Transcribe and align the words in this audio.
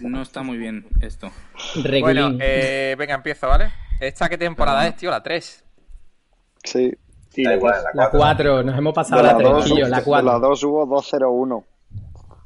No 0.00 0.22
está 0.22 0.42
muy 0.42 0.56
bien 0.56 0.86
esto. 1.00 1.30
Bueno, 2.00 2.36
eh, 2.40 2.94
venga, 2.98 3.14
empiezo, 3.14 3.48
¿vale? 3.48 3.70
¿Esta 4.00 4.28
qué 4.28 4.38
temporada 4.38 4.86
es, 4.86 4.96
tío? 4.96 5.10
La 5.10 5.22
3. 5.22 5.64
Sí. 6.64 6.92
Sí, 7.28 7.42
la, 7.42 7.54
igual, 7.54 7.82
la 7.92 8.10
4. 8.10 8.62
Nos 8.62 8.78
hemos 8.78 8.94
pasado 8.94 9.20
De 9.20 9.26
la 9.26 9.32
la 9.34 9.38
3, 9.38 9.50
2 9.50 9.64
tío, 9.64 9.88
la 9.88 10.02
4. 10.02 10.26
de 10.26 10.32
la 10.32 10.48
2 10.48 10.64
hubo 10.64 10.86
201. 10.86 11.64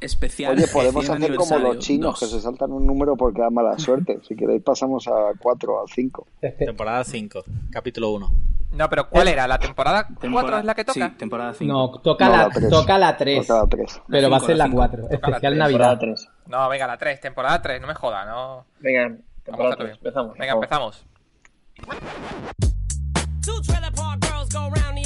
Especial. 0.01 0.57
Oye, 0.57 0.67
podemos 0.67 1.09
hacer 1.09 1.35
como 1.35 1.59
los 1.59 1.79
chinos, 1.79 2.19
dos. 2.19 2.21
que 2.21 2.37
se 2.37 2.43
saltan 2.43 2.73
un 2.73 2.87
número 2.87 3.17
porque 3.17 3.43
da 3.43 3.51
mala 3.51 3.79
suerte. 3.79 4.19
Si 4.27 4.35
queréis 4.35 4.63
pasamos 4.63 5.07
a 5.07 5.33
4 5.39 5.83
al 5.83 5.89
5. 5.89 6.27
Temporada 6.59 7.05
5, 7.05 7.45
capítulo 7.71 8.11
1. 8.13 8.33
No, 8.73 8.89
pero 8.89 9.09
¿cuál 9.09 9.27
era? 9.29 9.49
¿La 9.49 9.59
temporada 9.59 10.05
4 10.07 10.21
Temporada- 10.21 10.59
es 10.61 10.65
la 10.65 10.75
que 10.75 10.85
toca? 10.85 11.09
Sí, 11.09 11.15
temporada 11.17 11.53
5. 11.55 11.73
No, 11.73 11.91
toca, 12.01 12.27
No, 12.27 12.31
la, 12.33 12.39
la 12.45 12.49
tres. 12.51 12.71
toca 12.71 12.99
la 12.99 13.17
3. 13.17 13.47
Toca 13.47 13.61
la 13.63 13.67
3. 13.69 14.03
Pero 14.09 14.23
La 14.23 14.29
va 14.29 14.37
a 14.37 14.41
ser 14.41 14.51
la 14.51 14.57
la 14.57 14.65
cinco. 14.65 14.77
4. 14.77 15.03
Toca 15.03 15.09
la 15.11 15.15
Especial 15.17 15.41
tres. 15.53 15.59
Navidad. 15.59 15.79
Temporada 15.99 15.99
3. 15.99 16.29
No, 16.47 16.69
venga, 16.69 16.87
la 16.87 16.97
3, 16.99 17.21
temporada 17.21 17.63
3, 17.63 17.81
no 17.81 17.87
me 17.89 17.95
joda, 17.95 18.25
no. 18.27 18.67
Venga, 18.79 19.17
temporada 19.43 19.75
hacerlo 19.75 19.77
3. 19.77 19.87
bien. 19.87 19.97
Empezamos. 19.99 20.39
Venga, 20.39 20.53
empezamos. 20.53 21.05
Two 23.45 23.61
trailer 23.63 23.93
park 23.93 24.25
girls 24.25 24.49
go 24.53 24.71
round 24.71 24.99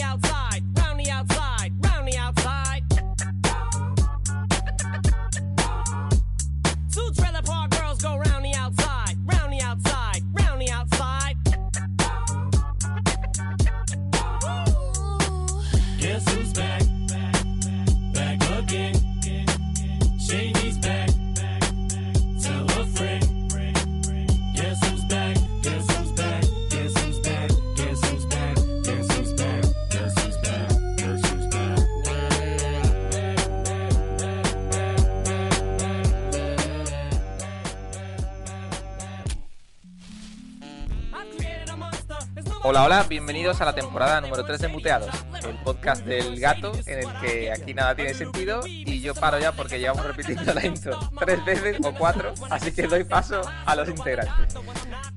Hola, 42.67 42.85
hola, 42.85 43.05
bienvenidos 43.07 43.61
a 43.61 43.67
la 43.67 43.75
temporada 43.75 44.23
número 44.23 44.43
3 44.43 44.59
de 44.59 44.69
Muteados, 44.69 45.15
el 45.47 45.55
podcast 45.57 46.03
del 46.07 46.41
gato 46.41 46.73
en 46.87 47.01
el 47.01 47.21
que 47.21 47.53
aquí 47.53 47.75
nada 47.75 47.95
tiene 47.95 48.15
sentido 48.15 48.63
y 48.67 49.03
yo 49.03 49.15
paro 49.15 49.39
ya 49.39 49.53
porque 49.53 49.79
llevamos 49.79 50.07
repitiendo 50.07 50.55
la 50.55 50.65
intro 50.65 50.99
tres 51.21 51.45
veces 51.45 51.77
o 51.85 51.93
cuatro, 51.93 52.33
así 52.49 52.73
que 52.73 52.87
doy 52.87 53.05
paso 53.05 53.43
a 53.67 53.77
los 53.77 53.87
integrantes. 53.91 54.57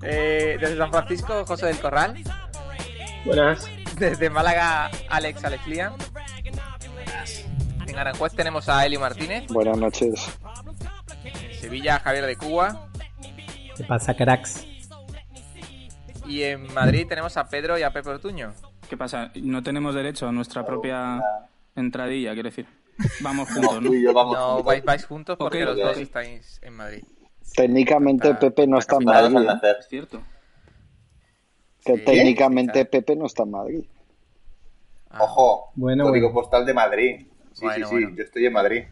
Eh, 0.02 0.58
desde 0.60 0.76
San 0.76 0.92
Francisco, 0.92 1.46
José 1.46 1.68
del 1.68 1.80
Corral. 1.80 2.22
Buenas. 3.24 3.66
Desde 3.96 4.30
Málaga, 4.30 4.92
Alex 5.08 5.46
Alex 5.46 5.68
Liam. 5.68 5.94
En 7.88 7.98
Aranjuez 7.98 8.34
tenemos 8.34 8.68
a 8.68 8.86
Elio 8.86 9.00
Martínez. 9.00 9.48
Buenas 9.48 9.78
noches. 9.78 10.38
En 11.24 11.62
Sevilla, 11.62 12.02
Javier 12.02 12.26
de 12.26 12.36
Cuba. 12.36 12.90
¿Qué 13.78 13.86
pasa, 13.86 14.14
cracks? 14.14 14.67
Y 16.28 16.44
en 16.44 16.74
Madrid 16.74 17.06
tenemos 17.08 17.38
a 17.38 17.48
Pedro 17.50 17.78
y 17.78 17.84
a 17.84 17.92
Pepe 17.92 18.10
Ortuño. 18.10 18.54
¿Qué 18.90 18.98
pasa? 18.98 19.32
No 19.36 19.64
tenemos 19.64 19.96
derecho 19.96 20.28
a 20.28 20.32
nuestra 20.32 20.66
propia 20.66 21.22
entradilla, 21.76 22.34
quiero 22.34 22.50
decir. 22.50 22.68
Vamos 23.22 23.50
juntos, 23.54 23.82
¿no? 23.82 23.88
Tú 23.90 23.94
y 23.96 24.04
yo 24.04 24.14
vamos 24.14 24.36
No 24.38 24.48
juntos. 24.48 24.66
vais, 24.66 24.84
vais 24.84 25.06
juntos 25.06 25.38
porque 25.38 25.64
los 25.64 25.78
dos 25.78 25.98
estáis 25.98 26.60
en 26.64 26.74
Madrid. 26.76 27.04
Técnicamente 27.56 28.30
Ah, 28.30 28.40
Pepe 28.40 28.68
no 28.68 28.78
está 28.78 28.98
en 28.98 29.06
Madrid. 29.06 29.38
Es 29.80 29.88
cierto. 29.88 30.22
Que 31.86 31.96
Sí, 31.98 32.04
técnicamente 32.06 32.80
quizá. 32.82 32.90
Pepe 32.92 33.16
no 33.16 33.26
está 33.28 33.44
en 33.44 33.52
Madrid. 33.52 33.86
Ah. 35.10 35.24
Ojo, 35.24 35.72
Bueno, 35.76 36.04
código 36.04 36.28
bueno. 36.32 36.42
postal 36.42 36.66
de 36.66 36.74
Madrid. 36.74 37.28
Sí, 37.54 37.62
Bueno, 37.66 37.88
sí, 37.88 37.96
sí, 37.96 38.04
bueno. 38.04 38.18
yo 38.18 38.24
estoy 38.24 38.46
en 38.46 38.54
Madrid. 38.54 38.84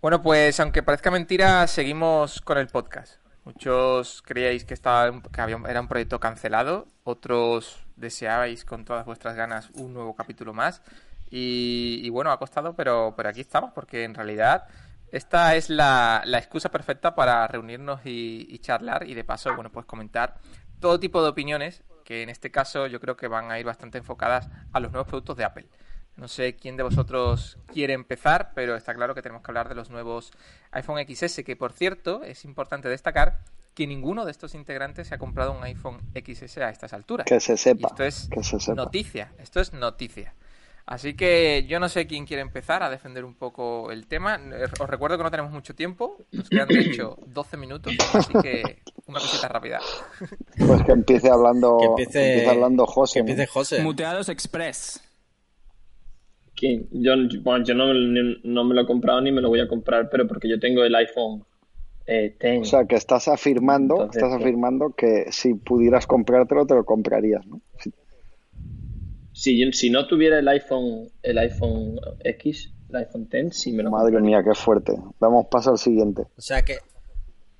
Bueno, 0.00 0.22
pues 0.22 0.58
aunque 0.60 0.82
parezca 0.82 1.10
mentira, 1.10 1.66
seguimos 1.66 2.40
con 2.40 2.56
el 2.58 2.68
podcast. 2.68 3.19
Muchos 3.44 4.22
creíais 4.22 4.64
que, 4.64 4.74
estaba, 4.74 5.22
que 5.32 5.40
había, 5.40 5.58
era 5.68 5.80
un 5.80 5.88
proyecto 5.88 6.20
cancelado, 6.20 6.86
otros 7.04 7.84
deseabais 7.96 8.64
con 8.64 8.84
todas 8.84 9.06
vuestras 9.06 9.34
ganas 9.34 9.70
un 9.74 9.94
nuevo 9.94 10.14
capítulo 10.14 10.52
más. 10.52 10.82
Y, 11.30 12.08
bueno, 12.10 12.32
ha 12.32 12.38
costado, 12.38 12.74
pero, 12.74 13.14
pero 13.16 13.28
aquí 13.28 13.40
estamos, 13.40 13.72
porque 13.72 14.02
en 14.04 14.14
realidad 14.14 14.64
esta 15.12 15.54
es 15.54 15.70
la, 15.70 16.22
la 16.26 16.38
excusa 16.38 16.70
perfecta 16.70 17.14
para 17.14 17.46
reunirnos 17.46 18.00
y, 18.04 18.46
y 18.48 18.58
charlar 18.58 19.08
y 19.08 19.14
de 19.14 19.24
paso, 19.24 19.54
bueno, 19.54 19.70
pues 19.70 19.86
comentar 19.86 20.36
todo 20.80 20.98
tipo 20.98 21.22
de 21.22 21.28
opiniones 21.28 21.84
que 22.04 22.22
en 22.22 22.28
este 22.28 22.50
caso 22.50 22.88
yo 22.88 23.00
creo 23.00 23.16
que 23.16 23.28
van 23.28 23.52
a 23.52 23.60
ir 23.60 23.66
bastante 23.66 23.98
enfocadas 23.98 24.48
a 24.72 24.80
los 24.80 24.90
nuevos 24.90 25.06
productos 25.06 25.36
de 25.36 25.44
Apple. 25.44 25.68
No 26.20 26.28
sé 26.28 26.54
quién 26.54 26.76
de 26.76 26.82
vosotros 26.82 27.56
quiere 27.72 27.94
empezar, 27.94 28.52
pero 28.54 28.76
está 28.76 28.94
claro 28.94 29.14
que 29.14 29.22
tenemos 29.22 29.42
que 29.42 29.50
hablar 29.50 29.68
de 29.70 29.74
los 29.74 29.88
nuevos 29.90 30.32
iPhone 30.72 30.98
XS, 31.08 31.42
que 31.42 31.56
por 31.56 31.72
cierto 31.72 32.22
es 32.22 32.44
importante 32.44 32.88
destacar 32.90 33.38
que 33.74 33.86
ninguno 33.86 34.26
de 34.26 34.30
estos 34.30 34.54
integrantes 34.54 35.08
se 35.08 35.14
ha 35.14 35.18
comprado 35.18 35.52
un 35.52 35.64
iPhone 35.64 36.00
XS 36.14 36.58
a 36.58 36.68
estas 36.68 36.92
alturas. 36.92 37.24
Que 37.26 37.40
se 37.40 37.54
Y 37.54 37.56
sepa. 37.56 37.88
esto 37.88 38.04
es 38.04 38.28
Que 38.30 38.42
se 38.44 38.60
sepa. 38.60 38.74
noticia, 38.74 39.32
esto 39.38 39.60
es 39.60 39.72
noticia. 39.72 40.34
Así 40.84 41.14
que 41.14 41.64
yo 41.68 41.78
no 41.80 41.88
sé 41.88 42.06
quién 42.06 42.26
quiere 42.26 42.42
empezar 42.42 42.82
a 42.82 42.90
defender 42.90 43.24
un 43.24 43.34
poco 43.34 43.90
el 43.92 44.06
tema. 44.06 44.38
Os 44.80 44.90
recuerdo 44.90 45.16
que 45.16 45.22
no 45.22 45.30
tenemos 45.30 45.52
mucho 45.52 45.74
tiempo, 45.74 46.18
nos 46.32 46.48
quedan 46.50 46.68
de 46.68 46.80
hecho 46.80 47.16
12 47.26 47.56
minutos, 47.56 47.94
así 48.12 48.32
que 48.42 48.82
una 49.06 49.20
cosita 49.20 49.48
rápida. 49.48 49.78
Pues 50.58 50.82
que 50.84 50.92
empiece 50.92 51.30
hablando, 51.30 51.78
Que 51.78 51.86
empiece- 51.86 52.28
empiece 52.32 52.50
hablando 52.50 52.86
José. 52.86 53.20
Empiece 53.20 53.46
José. 53.46 53.82
Muteados 53.82 54.28
Express. 54.28 55.00
Yo, 56.92 57.12
bueno, 57.42 57.64
yo 57.64 57.74
no, 57.74 57.92
no 57.94 58.64
me 58.64 58.74
lo 58.74 58.82
he 58.82 58.86
comprado 58.86 59.20
ni 59.20 59.32
me 59.32 59.40
lo 59.40 59.48
voy 59.48 59.60
a 59.60 59.68
comprar, 59.68 60.08
pero 60.10 60.26
porque 60.26 60.48
yo 60.48 60.58
tengo 60.60 60.84
el 60.84 60.94
iPhone 60.94 61.44
eh, 62.06 62.34
X. 62.38 62.60
O 62.60 62.64
sea, 62.64 62.84
que 62.86 62.96
estás 62.96 63.28
afirmando, 63.28 63.94
Entonces, 63.94 64.22
estás 64.22 64.36
sí. 64.36 64.42
afirmando 64.42 64.94
que 64.96 65.26
si 65.30 65.54
pudieras 65.54 66.06
comprártelo, 66.06 66.66
te 66.66 66.74
lo 66.74 66.84
comprarías, 66.84 67.46
¿no? 67.46 67.60
Sí. 67.78 67.92
si, 69.32 69.58
yo- 69.58 69.72
si 69.72 69.90
no 69.90 70.06
tuviera 70.06 70.38
el 70.38 70.48
iPhone, 70.48 71.08
el 71.22 71.38
iPhone 71.38 71.98
X, 72.24 72.70
el 72.90 72.96
iPhone 72.96 73.28
X, 73.30 73.56
sí 73.58 73.72
me 73.72 73.82
lo 73.82 73.90
Madre 73.90 74.12
compraría. 74.12 74.38
mía, 74.38 74.42
qué 74.44 74.54
fuerte. 74.54 74.92
Damos 75.20 75.46
paso 75.46 75.70
al 75.70 75.78
siguiente. 75.78 76.24
O 76.36 76.40
sea 76.42 76.62
que 76.62 76.78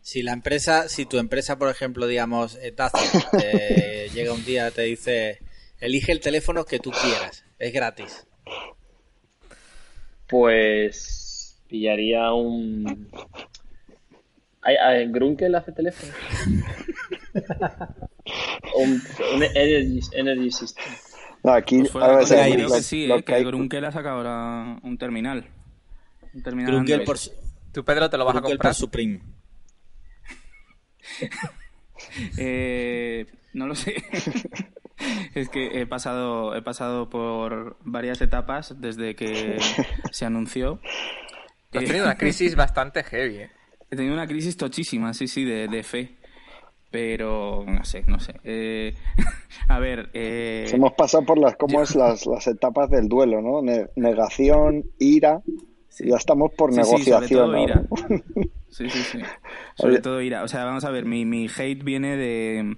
si 0.02 0.22
la 0.22 0.32
empresa, 0.32 0.88
si 0.88 1.06
tu 1.06 1.18
empresa, 1.18 1.58
por 1.58 1.68
ejemplo, 1.68 2.06
digamos, 2.06 2.58
te 2.58 2.70
llega 4.14 4.32
un 4.32 4.44
día 4.44 4.70
te 4.70 4.82
dice, 4.82 5.38
elige 5.80 6.12
el 6.12 6.20
teléfono 6.20 6.64
que 6.64 6.78
tú 6.78 6.90
quieras, 6.90 7.44
es 7.58 7.72
gratis. 7.72 8.26
Pues 10.30 11.60
pillaría 11.68 12.32
un... 12.32 13.08
¿Hay, 14.62 14.76
hay- 14.76 15.10
¿Grunkel 15.10 15.54
hace 15.54 15.72
teléfono? 15.72 16.12
un, 18.76 19.02
un 19.34 19.42
Energy, 19.42 20.00
Energy 20.12 20.50
System. 20.50 20.84
No, 21.42 21.52
aquí, 21.52 21.78
Pues 21.90 22.04
a 22.04 22.08
ver, 22.08 22.48
lo- 22.50 22.54
creo 22.54 22.72
que 22.72 22.82
sí, 22.82 23.06
lo 23.06 23.16
eh, 23.16 23.22
que 23.24 23.34
hay- 23.34 23.44
Grunkel 23.44 23.84
ha 23.84 23.92
sacado 23.92 24.18
ahora 24.18 24.78
un 24.82 24.98
terminal. 24.98 25.46
Un 26.34 26.42
terminal 26.42 26.72
Grunkel 26.72 27.02
por, 27.04 27.18
su- 27.18 27.32
¿Tú, 27.72 27.84
Pedro, 27.84 28.08
te 28.10 28.16
lo 28.18 28.24
vas 28.24 28.36
a 28.36 28.40
Grunkel 28.40 28.58
comprar? 28.58 28.72
por 28.74 28.78
Supreme. 28.80 29.20
Eh, 32.38 33.26
no 33.52 33.66
lo 33.66 33.74
sé. 33.74 33.94
es 35.34 35.48
que 35.48 35.80
he 35.80 35.86
pasado, 35.86 36.54
he 36.56 36.62
pasado 36.62 37.08
por 37.10 37.76
varias 37.84 38.20
etapas 38.20 38.80
desde 38.80 39.14
que 39.14 39.58
se 40.12 40.24
anunció. 40.26 40.80
Has 41.72 41.84
tenido 41.84 42.04
una 42.04 42.16
crisis 42.16 42.56
bastante 42.56 43.02
heavy, 43.04 43.36
¿eh? 43.36 43.50
He 43.90 43.96
tenido 43.96 44.14
una 44.14 44.26
crisis 44.26 44.56
tochísima, 44.56 45.14
sí, 45.14 45.26
sí, 45.28 45.44
de, 45.44 45.68
de 45.68 45.82
fe. 45.82 46.16
Pero 46.90 47.64
no 47.68 47.84
sé, 47.84 48.02
no 48.08 48.18
sé. 48.18 48.34
Eh, 48.42 48.94
a 49.68 49.78
ver, 49.78 50.10
eh, 50.12 50.68
Hemos 50.72 50.92
pasado 50.94 51.24
por 51.24 51.38
las, 51.38 51.54
¿cómo 51.56 51.82
es? 51.82 51.94
Las, 51.94 52.26
las 52.26 52.46
etapas 52.48 52.90
del 52.90 53.08
duelo, 53.08 53.40
¿no? 53.40 53.62
Ne- 53.62 53.86
negación, 53.94 54.84
ira, 54.98 55.40
Ya 56.00 56.16
estamos 56.16 56.50
por 56.56 56.72
Sí, 56.72 56.80
sí, 56.82 56.84
sobre 57.04 57.28
negociación. 57.28 57.46
todo 57.46 57.62
ira. 57.62 57.82
Sí, 58.70 58.90
sí, 58.90 58.98
sí. 59.02 59.18
Sobre 59.76 59.92
Oye. 59.94 60.02
todo 60.02 60.20
ira. 60.20 60.42
O 60.42 60.48
sea, 60.48 60.64
vamos 60.64 60.84
a 60.84 60.90
ver, 60.90 61.04
mi, 61.04 61.24
mi 61.24 61.46
hate 61.48 61.82
viene 61.84 62.16
de, 62.16 62.76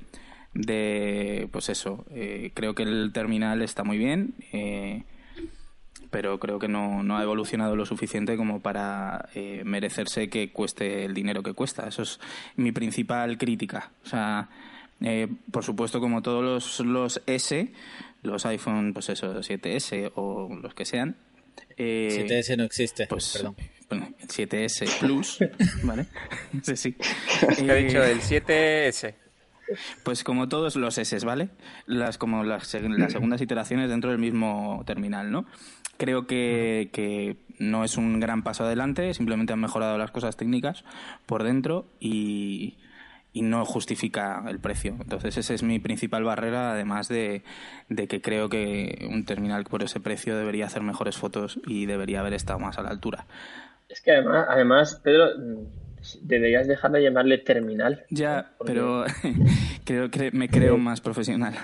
de 0.55 1.49
pues 1.51 1.69
eso, 1.69 2.05
eh, 2.11 2.51
creo 2.55 2.75
que 2.75 2.83
el 2.83 3.11
terminal 3.13 3.63
está 3.63 3.85
muy 3.85 3.99
bien, 3.99 4.35
eh, 4.53 5.05
pero 6.11 6.39
creo 6.39 6.59
que 6.59 6.69
no, 6.69 7.03
no 7.03 7.17
ha 7.17 7.23
evolucionado 7.23 7.75
lo 7.75 7.87
suficiente 7.87 8.37
como 8.37 8.61
para 8.61 9.31
eh, 9.35 9.63
merecerse 9.65 10.29
que 10.29 10.53
cueste 10.53 11.05
el 11.07 11.15
dinero 11.15 11.43
que 11.43 11.55
cuesta. 11.55 11.89
Eso 11.89 12.03
es 12.03 12.21
mi 12.57 12.71
principal 12.71 13.39
crítica. 13.39 13.93
O 14.05 14.09
sea, 14.09 14.51
eh, 15.01 15.27
por 15.51 15.65
supuesto, 15.65 16.01
como 16.01 16.21
todos 16.21 16.45
los, 16.45 16.81
los 16.87 17.23
S, 17.27 17.73
los 18.23 18.45
iPhone, 18.45 18.93
pues 18.93 19.09
eso, 19.09 19.41
7S 19.41 20.13
o 20.15 20.55
los 20.63 20.75
que 20.75 20.85
sean. 20.85 21.17
eh, 21.79 22.27
7S 22.29 22.59
no 22.59 22.65
existe. 22.65 23.07
pues, 23.07 23.33
Perdón. 23.33 23.57
bueno, 23.89 24.09
el 24.21 24.29
7S 24.29 24.99
Plus, 25.01 25.39
¿vale? 25.83 26.07
Sí, 26.63 26.77
sí. 26.77 26.93
¿Qué 26.93 27.71
ha 27.73 27.79
Eh, 27.79 27.85
dicho? 27.85 28.05
El 28.05 28.21
7S. 28.21 29.15
Pues 30.03 30.25
como 30.25 30.49
todos 30.49 30.77
los 30.77 30.99
S, 30.99 31.19
¿vale? 31.25 31.51
Las 31.87 32.19
como 32.19 32.45
las, 32.45 32.75
las 32.75 33.13
segundas 33.13 33.41
iteraciones 33.41 33.89
dentro 33.89 34.11
del 34.11 34.19
mismo 34.19 34.83
terminal, 34.87 35.31
¿no? 35.31 35.47
Creo 35.97 36.27
que, 36.27 36.91
que 36.93 37.37
no 37.59 37.85
es 37.85 37.97
un 37.97 38.21
gran 38.21 38.43
paso 38.43 38.65
adelante, 38.65 39.13
simplemente 39.15 39.53
han 39.53 39.61
mejorado 39.61 39.99
las 39.99 40.11
cosas 40.11 40.37
técnicas 40.37 40.85
por 41.27 41.45
dentro 41.45 41.87
y, 42.01 42.79
y 43.33 43.43
no 43.43 43.65
justifica 43.65 44.43
el 44.49 44.59
precio. 44.59 44.97
Entonces 45.01 45.37
esa 45.37 45.55
es 45.55 45.63
mi 45.63 45.79
principal 45.79 46.25
barrera, 46.25 46.73
además 46.73 47.09
de, 47.09 47.43
de 47.89 48.09
que 48.09 48.21
creo 48.21 48.49
que 48.49 49.09
un 49.11 49.25
terminal 49.25 49.65
por 49.65 49.83
ese 49.83 50.01
precio 50.01 50.37
debería 50.37 50.67
hacer 50.67 50.83
mejores 50.83 51.17
fotos 51.17 51.59
y 51.67 51.87
debería 51.87 52.21
haber 52.21 52.35
estado 52.35 52.59
más 52.59 52.79
a 52.79 52.83
la 52.83 52.91
altura. 52.91 53.27
Es 53.89 54.01
que 54.01 54.13
además, 54.13 54.47
además 54.49 55.01
Pedro, 55.03 55.27
mm, 55.39 55.82
deberías 56.23 56.67
dejar 56.69 56.91
de 56.93 57.03
llamarle 57.03 57.39
terminal. 57.39 58.05
Ya, 58.11 58.53
Porque- 58.59 58.73
pero 58.73 59.05
creo 59.85 60.11
que 60.11 60.31
me 60.33 60.49
creo 60.49 60.79
más 60.79 61.01
profesional 61.01 61.55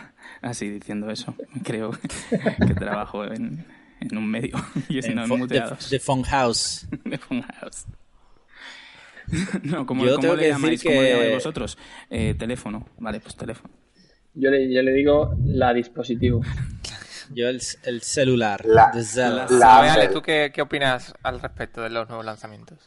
así 0.42 0.68
diciendo 0.68 1.10
eso. 1.10 1.34
Creo 1.64 1.90
que 2.66 2.74
trabajo 2.74 3.24
en, 3.24 3.66
en 4.00 4.16
un 4.16 4.30
medio 4.30 4.56
y 4.88 5.02
si 5.02 5.14
no 5.14 5.24
en 5.24 5.30
Fo- 5.30 5.38
muteados. 5.38 5.90
de, 5.90 5.96
de 5.96 6.00
Phone 6.00 6.22
House. 6.24 6.86
De 7.04 7.18
Funhouse. 7.18 7.86
No, 9.62 9.84
¿cómo, 9.84 10.06
Yo 10.06 10.16
cómo 10.16 10.34
le 10.36 10.48
llamáis? 10.48 10.70
decir 10.80 10.90
¿Cómo 10.90 11.02
le 11.02 11.08
que- 11.08 11.14
llamáis 11.14 11.34
vosotros? 11.34 11.78
Eh, 12.08 12.34
teléfono. 12.38 12.88
Vale, 12.98 13.20
pues 13.20 13.36
teléfono. 13.36 13.74
Yo 14.34 14.50
le, 14.50 14.72
yo 14.72 14.80
le 14.82 14.92
digo 14.92 15.36
la 15.44 15.74
dispositivo. 15.74 16.40
Yo 17.34 17.48
el, 17.48 17.60
el 17.84 18.00
celular. 18.02 18.64
La- 18.64 18.90
la- 19.50 19.76
A 19.76 19.82
ver, 19.82 19.90
Ale. 19.90 20.08
¿tú 20.08 20.22
qué, 20.22 20.50
qué 20.54 20.62
opinas 20.62 21.12
al 21.22 21.40
respecto 21.40 21.82
de 21.82 21.90
los 21.90 22.08
nuevos 22.08 22.24
lanzamientos? 22.24 22.78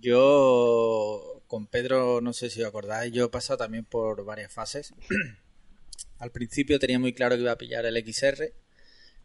Yo 0.00 1.42
con 1.46 1.66
Pedro, 1.66 2.20
no 2.20 2.32
sé 2.32 2.50
si 2.50 2.62
os 2.62 2.68
acordáis, 2.68 3.12
yo 3.12 3.26
he 3.26 3.28
pasado 3.28 3.58
también 3.58 3.84
por 3.84 4.24
varias 4.24 4.52
fases. 4.52 4.94
Al 6.18 6.30
principio 6.30 6.78
tenía 6.78 6.98
muy 6.98 7.12
claro 7.12 7.36
que 7.36 7.42
iba 7.42 7.52
a 7.52 7.58
pillar 7.58 7.86
el 7.86 7.96
XR. 7.96 8.52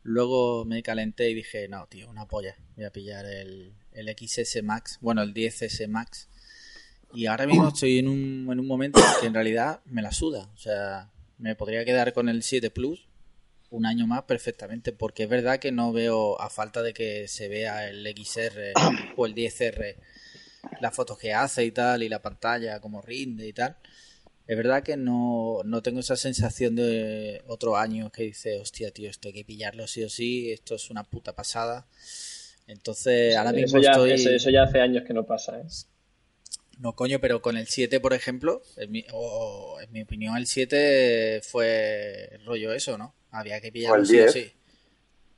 Luego 0.03 0.65
me 0.65 0.81
calenté 0.83 1.29
y 1.29 1.33
dije, 1.33 1.67
no, 1.67 1.87
tío, 1.87 2.09
una 2.09 2.27
polla. 2.27 2.55
Voy 2.75 2.85
a 2.85 2.91
pillar 2.91 3.25
el, 3.25 3.73
el 3.93 4.15
XS 4.17 4.63
Max, 4.63 4.97
bueno, 5.01 5.21
el 5.21 5.33
10S 5.33 5.87
Max. 5.87 6.29
Y 7.13 7.25
ahora 7.25 7.47
mismo 7.47 7.67
estoy 7.73 7.99
en 7.99 8.07
un, 8.07 8.47
en 8.51 8.59
un 8.59 8.67
momento 8.67 8.99
en 8.99 9.21
que 9.21 9.27
en 9.27 9.33
realidad 9.33 9.81
me 9.85 10.01
la 10.01 10.11
suda. 10.11 10.49
O 10.53 10.57
sea, 10.57 11.11
me 11.37 11.55
podría 11.55 11.85
quedar 11.85 12.13
con 12.13 12.29
el 12.29 12.43
7 12.43 12.69
Plus 12.71 13.07
un 13.71 13.85
año 13.85 14.07
más 14.07 14.23
perfectamente, 14.23 14.91
porque 14.91 15.23
es 15.23 15.29
verdad 15.29 15.59
que 15.59 15.71
no 15.71 15.91
veo, 15.91 16.39
a 16.41 16.49
falta 16.49 16.81
de 16.81 16.93
que 16.93 17.27
se 17.27 17.47
vea 17.47 17.87
el 17.87 18.05
XR 18.05 18.73
o 19.15 19.25
el 19.25 19.35
10R, 19.35 19.95
las 20.81 20.95
fotos 20.95 21.17
que 21.17 21.33
hace 21.33 21.65
y 21.65 21.71
tal, 21.71 22.03
y 22.03 22.09
la 22.09 22.21
pantalla 22.21 22.79
como 22.79 23.01
rinde 23.01 23.47
y 23.47 23.53
tal. 23.53 23.77
Es 24.47 24.57
verdad 24.57 24.83
que 24.83 24.97
no, 24.97 25.61
no 25.65 25.81
tengo 25.83 25.99
esa 26.01 26.15
sensación 26.17 26.75
de 26.75 27.43
otro 27.47 27.77
año 27.77 28.11
que 28.11 28.23
dice, 28.23 28.59
hostia, 28.59 28.91
tío, 28.91 29.09
esto 29.09 29.27
hay 29.29 29.33
que 29.35 29.45
pillarlo 29.45 29.87
sí 29.87 30.03
o 30.03 30.09
sí, 30.09 30.51
esto 30.51 30.75
es 30.75 30.89
una 30.89 31.03
puta 31.03 31.33
pasada. 31.35 31.87
Entonces, 32.67 33.35
ahora 33.35 33.53
mismo 33.53 33.77
Eso 33.77 33.83
ya, 33.83 33.91
estoy... 33.91 34.11
eso, 34.13 34.29
eso 34.29 34.49
ya 34.49 34.63
hace 34.63 34.79
años 34.81 35.03
que 35.05 35.13
no 35.13 35.25
pasa, 35.25 35.59
¿eh? 35.59 35.65
No, 36.79 36.95
coño, 36.95 37.19
pero 37.19 37.41
con 37.41 37.57
el 37.57 37.67
7, 37.67 37.99
por 37.99 38.13
ejemplo, 38.13 38.61
en 38.77 38.91
mi, 38.91 39.05
o- 39.11 39.79
en 39.81 39.91
mi 39.91 40.01
opinión, 40.01 40.37
el 40.37 40.47
7 40.47 41.41
fue 41.43 42.39
rollo 42.45 42.71
eso, 42.73 42.97
¿no? 42.97 43.13
Había 43.31 43.59
que 43.61 43.71
pillarlo 43.71 44.03
el 44.03 44.05
sí 44.05 44.19
o 44.21 44.27
10. 44.27 44.33
sí. 44.33 44.53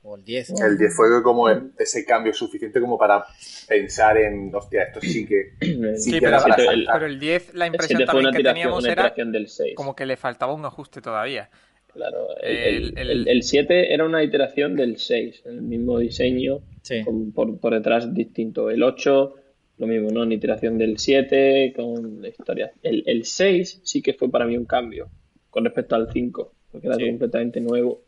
O 0.04 0.16
el 0.16 0.24
10. 0.24 0.60
El 0.60 0.78
10 0.78 0.94
fue 0.96 1.22
como 1.22 1.48
ese 1.78 2.04
cambio 2.04 2.32
suficiente 2.34 2.80
como 2.80 2.98
para 2.98 3.24
pensar 3.68 4.16
en, 4.18 4.52
hostia, 4.52 4.82
esto 4.84 5.00
sí 5.00 5.24
que 5.26 5.52
sí, 5.60 5.78
Sí, 5.96 6.10
que 6.12 6.18
pero, 6.20 6.28
era 6.36 6.40
para 6.42 6.72
el- 6.72 6.86
pero 6.92 7.06
el 7.06 7.20
10, 7.20 7.54
la 7.54 7.66
impresión 7.68 7.98
7 7.98 8.10
fue 8.10 8.22
también 8.22 8.26
una 8.28 8.36
que 8.36 8.42
teníamos 8.42 8.82
una 8.82 8.92
era 8.92 9.14
del 9.16 9.48
6. 9.48 9.74
como 9.76 9.94
que 9.94 10.04
le 10.06 10.16
faltaba 10.16 10.52
un 10.54 10.64
ajuste 10.64 11.00
todavía. 11.00 11.50
Claro, 11.92 12.26
el, 12.42 12.56
El- 12.56 12.98
el, 12.98 13.10
el- 13.10 13.28
el 13.28 13.42
7 13.44 13.92
era 13.94 14.04
una 14.04 14.24
iteración 14.24 14.74
del 14.76 14.96
6, 14.98 15.42
el 15.44 15.62
mismo 15.62 15.98
diseño, 15.98 16.60
Sí. 16.82 17.04
con- 17.04 17.30
por, 17.32 17.60
por 17.60 17.74
detrás 17.74 18.12
distinto. 18.12 18.70
El 18.70 18.82
8, 18.82 19.34
lo 19.78 19.86
mismo, 19.86 20.10
¿no? 20.10 20.22
Una 20.22 20.34
iteración 20.34 20.78
del 20.78 20.98
7, 20.98 21.72
con 21.76 22.24
historias. 22.24 22.72
El, 22.82 23.04
el 23.06 23.24
6 23.24 23.82
sí 23.84 24.02
que 24.02 24.14
fue 24.14 24.28
para 24.30 24.46
mí 24.46 24.56
un 24.56 24.64
cambio 24.64 25.10
con 25.50 25.64
respecto 25.64 25.94
al 25.94 26.10
5, 26.12 26.52
porque 26.72 26.86
era 26.88 26.96
Sí. 26.96 27.06
completamente 27.06 27.60
nuevo. 27.60 28.02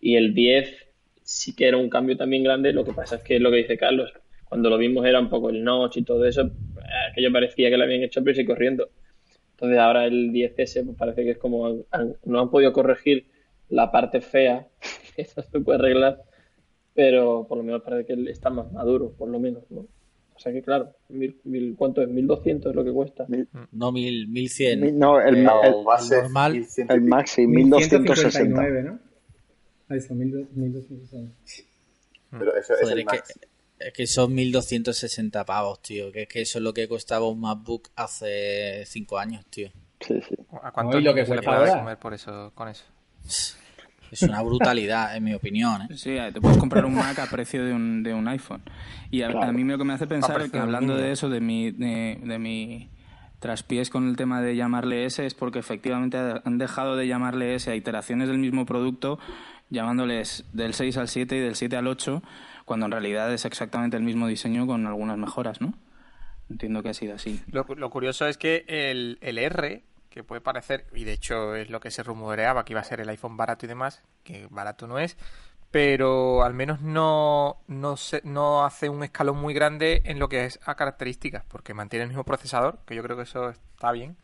Y 0.00 0.16
el 0.16 0.32
10 0.34 0.87
sí 1.30 1.54
que 1.54 1.68
era 1.68 1.76
un 1.76 1.90
cambio 1.90 2.16
también 2.16 2.42
grande, 2.42 2.72
lo 2.72 2.84
que 2.84 2.94
pasa 2.94 3.16
es 3.16 3.22
que 3.22 3.36
es 3.36 3.42
lo 3.42 3.50
que 3.50 3.58
dice 3.58 3.76
Carlos, 3.76 4.10
cuando 4.48 4.70
lo 4.70 4.78
vimos 4.78 5.04
era 5.04 5.20
un 5.20 5.28
poco 5.28 5.50
el 5.50 5.62
notch 5.62 5.98
y 5.98 6.02
todo 6.02 6.24
eso, 6.24 6.40
eh, 6.40 6.50
aquello 7.12 7.30
parecía 7.30 7.68
que 7.68 7.76
lo 7.76 7.84
habían 7.84 8.02
hecho 8.02 8.24
prisa 8.24 8.40
y 8.40 8.46
corriendo. 8.46 8.88
Entonces 9.50 9.78
ahora 9.78 10.06
el 10.06 10.32
10S 10.32 10.84
pues, 10.86 10.96
parece 10.96 11.24
que 11.24 11.32
es 11.32 11.38
como 11.38 11.66
han- 11.66 11.84
han- 11.90 12.16
no 12.24 12.40
han 12.40 12.50
podido 12.50 12.72
corregir 12.72 13.26
la 13.68 13.90
parte 13.92 14.22
fea, 14.22 14.68
que 15.16 15.20
eso 15.22 15.42
se 15.42 15.60
puede 15.60 15.78
arreglar, 15.80 16.22
pero 16.94 17.46
por 17.46 17.58
lo 17.58 17.64
menos 17.64 17.82
parece 17.82 18.06
que 18.06 18.30
está 18.30 18.48
más 18.48 18.72
maduro, 18.72 19.12
por 19.12 19.28
lo 19.28 19.38
menos, 19.38 19.64
¿no? 19.70 19.80
O 20.34 20.40
sea 20.40 20.50
que 20.52 20.62
claro, 20.62 20.94
mil, 21.10 21.36
mil- 21.44 21.74
¿cuánto 21.76 22.00
es? 22.00 22.08
1200 22.08 22.70
es 22.70 22.76
lo 22.76 22.84
que 22.84 22.92
cuesta. 22.92 23.26
No, 23.72 23.90
mil, 23.92 24.28
1100. 24.28 24.80
Mi- 24.80 24.92
No, 24.92 25.20
el, 25.20 25.42
No, 25.44 25.62
el, 25.62 25.72
normal. 26.10 26.52
1100 26.54 26.86
y 26.88 26.92
el 26.92 27.00
pico. 27.02 27.10
Maxi, 27.16 27.46
1260. 27.46 28.62
1159, 28.62 28.98
¿no? 29.88 29.94
Ah, 29.94 29.96
eso, 29.96 30.14
1260. 30.14 31.34
Pero 32.30 32.56
eso 32.56 32.74
es 32.74 32.80
Joder, 32.80 32.98
el 32.98 33.00
es 33.00 33.22
que, 33.22 33.86
es 33.86 33.92
que 33.92 34.06
son 34.06 34.34
1260 34.34 35.44
pavos, 35.44 35.80
tío. 35.82 36.12
Que 36.12 36.22
es 36.22 36.28
que 36.28 36.40
eso 36.42 36.58
es 36.58 36.64
lo 36.64 36.74
que 36.74 36.88
costaba 36.88 37.28
un 37.28 37.40
MacBook 37.40 37.88
hace 37.96 38.84
5 38.86 39.18
años, 39.18 39.46
tío. 39.46 39.70
Sí, 40.00 40.20
sí. 40.28 40.36
¿A 40.62 40.70
cuántos 40.70 41.00
y 41.00 41.04
lo 41.04 41.14
que 41.14 41.26
se 41.26 41.34
le 41.34 41.42
puede 41.42 41.70
comer 41.70 41.98
por 41.98 42.14
eso, 42.14 42.52
con 42.54 42.68
eso? 42.68 42.84
Es 44.10 44.22
una 44.22 44.40
brutalidad, 44.42 45.16
en 45.16 45.24
mi 45.24 45.34
opinión, 45.34 45.82
¿eh? 45.82 45.96
Sí, 45.96 46.16
te 46.32 46.40
puedes 46.40 46.56
comprar 46.56 46.84
un 46.84 46.94
Mac 46.94 47.18
a 47.18 47.26
precio 47.26 47.64
de 47.64 47.72
un, 47.72 48.02
de 48.02 48.14
un 48.14 48.26
iPhone. 48.28 48.62
Y 49.10 49.22
a, 49.22 49.28
a 49.28 49.52
mí 49.52 49.64
lo 49.64 49.76
que 49.76 49.84
me 49.84 49.92
hace 49.92 50.06
pensar 50.06 50.40
es 50.40 50.50
que 50.50 50.58
hablando 50.58 50.96
de 50.96 51.12
eso, 51.12 51.28
de 51.28 51.40
mi, 51.40 51.72
de, 51.72 52.18
de 52.22 52.38
mi 52.38 52.90
traspiés 53.38 53.90
con 53.90 54.08
el 54.08 54.16
tema 54.16 54.40
de 54.40 54.56
llamarle 54.56 55.04
S, 55.04 55.24
es 55.24 55.34
porque 55.34 55.58
efectivamente 55.58 56.16
han 56.16 56.58
dejado 56.58 56.96
de 56.96 57.06
llamarle 57.06 57.54
S 57.54 57.70
a 57.70 57.76
iteraciones 57.76 58.28
del 58.28 58.38
mismo 58.38 58.66
producto, 58.66 59.18
llamándoles 59.70 60.44
del 60.52 60.74
6 60.74 60.96
al 60.96 61.08
7 61.08 61.36
y 61.36 61.40
del 61.40 61.54
7 61.56 61.76
al 61.76 61.86
8, 61.86 62.22
cuando 62.64 62.86
en 62.86 62.92
realidad 62.92 63.32
es 63.32 63.44
exactamente 63.44 63.96
el 63.96 64.02
mismo 64.02 64.26
diseño 64.26 64.66
con 64.66 64.86
algunas 64.86 65.18
mejoras, 65.18 65.60
¿no? 65.60 65.74
Entiendo 66.50 66.82
que 66.82 66.90
ha 66.90 66.94
sido 66.94 67.14
así. 67.14 67.40
Lo, 67.52 67.64
lo 67.76 67.90
curioso 67.90 68.26
es 68.26 68.38
que 68.38 68.64
el, 68.68 69.18
el 69.20 69.38
R, 69.38 69.82
que 70.10 70.24
puede 70.24 70.40
parecer, 70.40 70.86
y 70.94 71.04
de 71.04 71.12
hecho 71.12 71.54
es 71.54 71.68
lo 71.70 71.80
que 71.80 71.90
se 71.90 72.02
rumoreaba, 72.02 72.64
que 72.64 72.72
iba 72.72 72.80
a 72.80 72.84
ser 72.84 73.00
el 73.00 73.08
iPhone 73.10 73.36
barato 73.36 73.66
y 73.66 73.68
demás, 73.68 74.02
que 74.24 74.46
barato 74.50 74.86
no 74.86 74.98
es, 74.98 75.16
pero 75.70 76.42
al 76.44 76.54
menos 76.54 76.80
no, 76.80 77.58
no, 77.66 77.96
se- 77.98 78.22
no 78.24 78.64
hace 78.64 78.88
un 78.88 79.04
escalón 79.04 79.36
muy 79.38 79.52
grande 79.52 80.00
en 80.06 80.18
lo 80.18 80.28
que 80.30 80.46
es 80.46 80.58
a 80.64 80.74
características, 80.74 81.44
porque 81.46 81.74
mantiene 81.74 82.04
el 82.04 82.08
mismo 82.08 82.24
procesador, 82.24 82.78
que 82.86 82.94
yo 82.94 83.02
creo 83.02 83.16
que 83.18 83.24
eso 83.24 83.50
está 83.50 83.92
bien, 83.92 84.16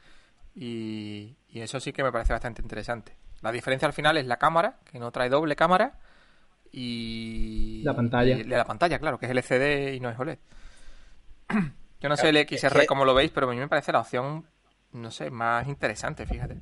y, 0.55 1.37
y 1.49 1.61
eso 1.61 1.81
sí 1.81 1.93
que 1.93 2.03
me 2.03 2.13
parece 2.13 2.33
bastante 2.33 2.63
interesante. 2.63 3.13
La 3.45 3.53
diferencia 3.53 3.87
al 3.87 3.93
final 3.95 4.17
es 4.17 4.27
la 4.27 4.39
cámara, 4.39 4.79
que 4.91 4.99
no 4.99 5.13
trae 5.13 5.29
doble 5.29 5.55
cámara, 5.55 5.99
y... 6.73 7.83
La 7.85 7.95
pantalla. 7.95 8.37
y 8.37 8.45
la 8.45 8.65
pantalla, 8.65 8.99
claro, 8.99 9.19
que 9.19 9.27
es 9.27 9.31
LCD 9.33 9.95
y 9.95 10.01
no 10.01 10.11
es 10.11 10.19
OLED. 10.19 10.39
Yo 12.01 12.09
no 12.09 12.17
sé 12.17 12.31
el 12.31 12.37
Es 12.39 12.47
XR 12.61 12.81
que- 12.81 12.87
cómo 12.87 13.05
lo 13.05 13.15
veis, 13.15 13.31
pero 13.33 13.49
a 13.49 13.53
mí 13.53 13.57
me 13.59 13.69
parece 13.69 13.93
la 13.93 14.01
opción, 14.01 14.47
no 14.93 15.11
sé, 15.11 15.31
más 15.31 15.69
interesante, 15.69 16.27
fíjate. 16.27 16.57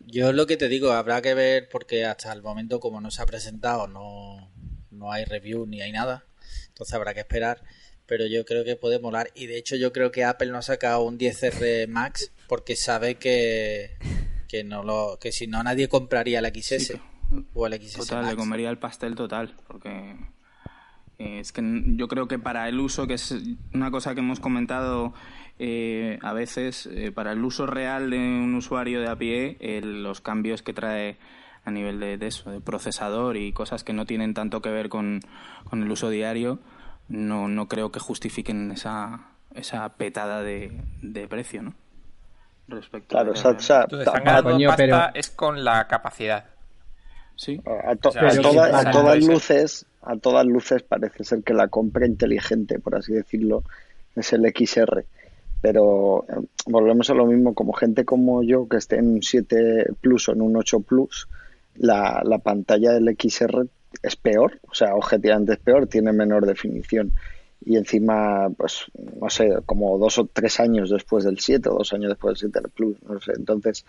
Yo 0.00 0.32
lo 0.32 0.46
que 0.46 0.56
te 0.56 0.68
digo, 0.68 0.92
habrá 0.92 1.20
que 1.20 1.34
ver 1.34 1.68
porque 1.70 2.06
hasta 2.06 2.32
el 2.32 2.42
momento 2.42 2.80
como 2.80 3.00
no 3.00 3.10
se 3.10 3.20
ha 3.20 3.26
presentado 3.26 3.86
no, 3.88 4.50
no 4.90 5.12
hay 5.12 5.24
review 5.26 5.66
ni 5.66 5.82
hay 5.82 5.92
nada. 5.92 6.24
Entonces 6.68 6.94
habrá 6.94 7.12
que 7.12 7.20
esperar. 7.20 7.62
Pero 8.06 8.24
yo 8.26 8.46
creo 8.46 8.64
que 8.64 8.74
puede 8.76 8.98
molar. 9.00 9.28
Y 9.34 9.46
de 9.46 9.58
hecho 9.58 9.76
yo 9.76 9.92
creo 9.92 10.10
que 10.10 10.24
Apple 10.24 10.50
no 10.50 10.56
ha 10.58 10.62
sacado 10.62 11.02
un 11.02 11.18
10R 11.18 11.88
Max 11.88 12.32
porque 12.48 12.74
sabe 12.74 13.16
que, 13.16 13.90
que, 14.48 14.64
no 14.64 14.82
lo, 14.82 15.18
que 15.20 15.30
si 15.32 15.46
no 15.46 15.62
nadie 15.62 15.88
compraría 15.88 16.40
el 16.40 16.46
XS 16.46 16.86
Sí, 16.86 16.94
o 17.54 17.66
el 17.66 17.74
XS 17.80 17.98
Total, 17.98 18.22
Max. 18.24 18.30
le 18.30 18.36
comería 18.36 18.70
el 18.70 18.78
pastel 18.78 19.14
total, 19.14 19.54
porque 19.66 20.16
Eh, 21.18 21.40
es 21.40 21.50
que 21.52 21.62
yo 21.96 22.06
creo 22.08 22.28
que 22.28 22.38
para 22.38 22.68
el 22.68 22.78
uso, 22.78 23.06
que 23.06 23.14
es 23.14 23.34
una 23.74 23.90
cosa 23.90 24.14
que 24.14 24.20
hemos 24.20 24.38
comentado 24.40 25.12
eh, 25.58 26.18
a 26.22 26.32
veces, 26.32 26.86
eh, 26.92 27.10
para 27.10 27.32
el 27.32 27.44
uso 27.44 27.66
real 27.66 28.10
de 28.10 28.18
un 28.18 28.54
usuario 28.54 29.00
de 29.00 29.08
a 29.08 29.16
pie, 29.16 29.56
eh, 29.60 29.80
los 29.82 30.20
cambios 30.20 30.62
que 30.62 30.72
trae 30.72 31.16
a 31.64 31.70
nivel 31.72 31.98
de, 31.98 32.16
de 32.18 32.26
eso, 32.28 32.50
de 32.52 32.60
procesador 32.60 33.36
y 33.36 33.52
cosas 33.52 33.82
que 33.82 33.92
no 33.92 34.06
tienen 34.06 34.32
tanto 34.32 34.62
que 34.62 34.70
ver 34.70 34.88
con, 34.88 35.20
con 35.64 35.82
el 35.82 35.90
uso 35.90 36.08
diario, 36.08 36.60
no, 37.08 37.48
no 37.48 37.66
creo 37.66 37.90
que 37.90 37.98
justifiquen 37.98 38.70
esa, 38.70 39.26
esa 39.54 39.88
petada 39.96 40.42
de, 40.44 40.70
de 41.02 41.26
precio, 41.26 41.62
¿no? 41.62 41.74
Respecto 42.68 43.08
Claro, 43.08 43.30
a- 43.30 43.32
o 43.32 43.36
sea, 43.36 43.50
o 43.52 43.58
sea, 43.60 43.80
Entonces, 43.82 44.06
están 44.06 44.22
ta- 44.24 44.30
ganando 44.30 44.50
Coño, 44.50 44.68
pasta 44.68 44.82
pero- 44.84 45.10
es 45.14 45.30
con 45.30 45.64
la 45.64 45.86
capacidad. 45.88 46.44
Sí. 47.36 47.60
a, 47.84 47.94
to- 47.96 48.08
O 48.08 48.12
sea, 48.12 48.28
a 48.28 48.36
toda- 48.36 48.78
a 48.80 48.90
todas 48.90 49.24
luces, 49.24 49.86
a 50.02 50.16
todas 50.16 50.44
luces 50.44 50.82
parece 50.82 51.22
ser 51.24 51.42
que 51.44 51.54
la 51.54 51.68
compra 51.68 52.04
inteligente, 52.06 52.78
por 52.80 52.96
así 52.96 53.12
decirlo, 53.12 53.62
es 54.16 54.32
el 54.32 54.44
XR. 54.46 55.04
Pero 55.60 56.24
eh, 56.28 56.34
volvemos 56.66 57.08
a 57.10 57.14
lo 57.14 57.26
mismo, 57.26 57.54
como 57.54 57.72
gente 57.72 58.04
como 58.04 58.42
yo 58.42 58.68
que 58.68 58.76
esté 58.76 58.96
en 58.96 59.08
un 59.14 59.22
7 59.22 59.86
Plus 60.00 60.28
o 60.28 60.32
en 60.32 60.42
un 60.42 60.56
8 60.56 60.80
Plus, 60.80 61.28
la, 61.76 62.22
la 62.24 62.38
pantalla 62.38 62.92
del 62.92 63.08
XR 63.16 63.66
es 64.02 64.16
peor, 64.16 64.58
o 64.70 64.74
sea, 64.74 64.94
objetivamente 64.94 65.52
es 65.54 65.58
peor, 65.58 65.86
tiene 65.86 66.12
menor 66.12 66.44
definición. 66.46 67.12
Y 67.64 67.76
encima, 67.76 68.48
pues, 68.56 68.86
no 69.20 69.28
sé, 69.30 69.50
como 69.66 69.98
dos 69.98 70.18
o 70.18 70.26
tres 70.26 70.60
años 70.60 70.90
después 70.90 71.24
del 71.24 71.38
7 71.38 71.68
o 71.68 71.78
dos 71.78 71.92
años 71.92 72.10
después 72.10 72.40
del 72.40 72.50
7 72.52 72.68
Plus, 72.74 73.02
no 73.02 73.20
sé. 73.20 73.32
Entonces, 73.36 73.84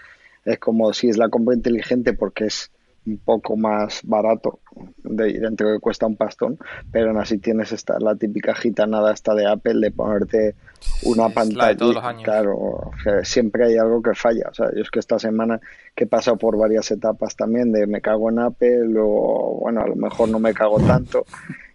es 0.46 0.60
como 0.60 0.92
si 0.94 1.10
es 1.10 1.18
la 1.18 1.30
compra 1.30 1.56
inteligente 1.56 2.14
porque 2.14 2.46
es 2.46 2.72
un 3.06 3.18
poco 3.18 3.56
más 3.56 4.02
barato 4.04 4.60
de, 4.98 5.40
dentro 5.40 5.70
de 5.70 5.76
que 5.76 5.80
cuesta 5.80 6.06
un 6.06 6.16
pastón, 6.16 6.58
pero 6.92 7.10
aún 7.10 7.18
así 7.18 7.38
tienes 7.38 7.72
esta, 7.72 8.00
la 8.00 8.16
típica 8.16 8.54
gitanada 8.54 9.14
esta 9.14 9.34
de 9.34 9.48
Apple 9.48 9.80
de 9.80 9.92
ponerte 9.92 10.56
una 11.04 11.30
de 11.30 11.34
pantalla. 11.34 11.78
todos 11.78 11.96
los 11.96 12.04
años. 12.04 12.24
Claro, 12.24 12.58
o 12.58 12.92
sea, 13.04 13.24
siempre 13.24 13.66
hay 13.66 13.78
algo 13.78 14.02
que 14.02 14.14
falla. 14.14 14.50
O 14.52 14.54
sea, 14.54 14.68
yo 14.76 14.82
es 14.82 14.92
que 14.92 15.00
esta 15.00 15.18
semana 15.18 15.60
que 16.00 16.06
he 16.06 16.08
pasado 16.08 16.38
por 16.38 16.58
varias 16.58 16.90
etapas 16.92 17.36
también 17.36 17.74
de 17.74 17.86
me 17.86 18.00
cago 18.00 18.30
en 18.30 18.40
Apple 18.40 18.94
o 18.98 19.58
bueno, 19.60 19.82
a 19.82 19.88
lo 19.88 19.98
mejor 19.98 20.30
no 20.30 20.40
me 20.40 20.54
cago 20.54 20.80
tanto. 20.80 21.26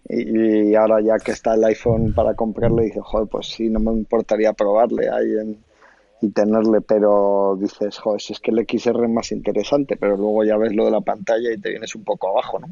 Y, 0.08 0.70
y 0.70 0.74
ahora 0.74 1.02
ya 1.02 1.18
que 1.18 1.32
está 1.32 1.52
el 1.54 1.64
iPhone 1.64 2.14
para 2.14 2.34
comprarle, 2.34 2.84
dice, 2.84 3.00
joder, 3.02 3.28
pues 3.28 3.48
sí, 3.48 3.68
no 3.68 3.80
me 3.80 3.92
importaría 3.92 4.54
probarle 4.54 5.10
ahí 5.10 5.30
en, 5.38 5.62
y 6.22 6.30
tenerle, 6.30 6.80
pero 6.80 7.58
dices, 7.60 7.98
joder, 7.98 8.18
si 8.22 8.32
es 8.32 8.40
que 8.40 8.50
el 8.50 8.66
XR 8.66 9.04
es 9.04 9.10
más 9.10 9.30
interesante, 9.30 9.96
pero 9.98 10.16
luego 10.16 10.42
ya 10.42 10.56
ves 10.56 10.74
lo 10.74 10.86
de 10.86 10.90
la 10.92 11.02
pantalla 11.02 11.52
y 11.52 11.58
te 11.60 11.68
vienes 11.68 11.94
un 11.94 12.04
poco 12.04 12.30
abajo, 12.30 12.58
¿no? 12.60 12.68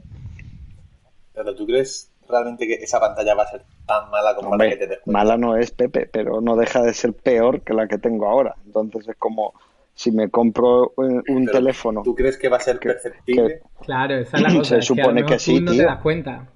Pero 1.34 1.54
¿tú 1.54 1.66
crees 1.66 2.10
realmente 2.26 2.66
que 2.66 2.74
esa 2.74 2.98
pantalla 2.98 3.34
va 3.34 3.42
a 3.42 3.50
ser 3.50 3.66
tan 3.86 4.10
mala 4.10 4.34
como 4.34 4.54
para 4.56 4.68
que 4.70 4.76
te 4.76 4.86
Hombre, 4.86 4.86
des 4.86 5.00
cuenta? 5.00 5.24
mala 5.24 5.36
no 5.36 5.56
es 5.56 5.70
Pepe, 5.72 6.06
pero 6.12 6.40
no 6.40 6.56
deja 6.56 6.82
de 6.82 6.94
ser 6.94 7.14
peor 7.14 7.62
que 7.62 7.74
la 7.74 7.86
que 7.88 7.98
tengo 7.98 8.26
ahora. 8.26 8.56
Entonces 8.66 9.08
es 9.08 9.16
como 9.16 9.54
si 9.94 10.10
me 10.12 10.28
compro 10.30 10.92
un, 10.96 11.22
un 11.28 11.44
Pero, 11.46 11.52
teléfono. 11.58 12.02
¿Tú 12.02 12.14
crees 12.14 12.36
que 12.38 12.48
va 12.48 12.56
a 12.56 12.60
ser 12.60 12.78
que- 12.78 12.88
perceptible? 12.90 13.60
Claro, 13.82 14.16
esa 14.16 14.36
es 14.36 14.42
la 14.42 14.48
Se 14.50 14.56
cosa. 14.58 14.62
es 14.62 14.68
que 14.68 14.74
a 14.74 14.76
lo 14.76 14.82
supone 15.02 15.14
mejor 15.22 15.30
que 15.32 15.38
sí, 15.38 15.54
tú 15.58 15.64
no 15.64 15.70
te 15.72 15.76
tío. 15.78 15.86
das 15.86 16.00
cuenta. 16.00 16.48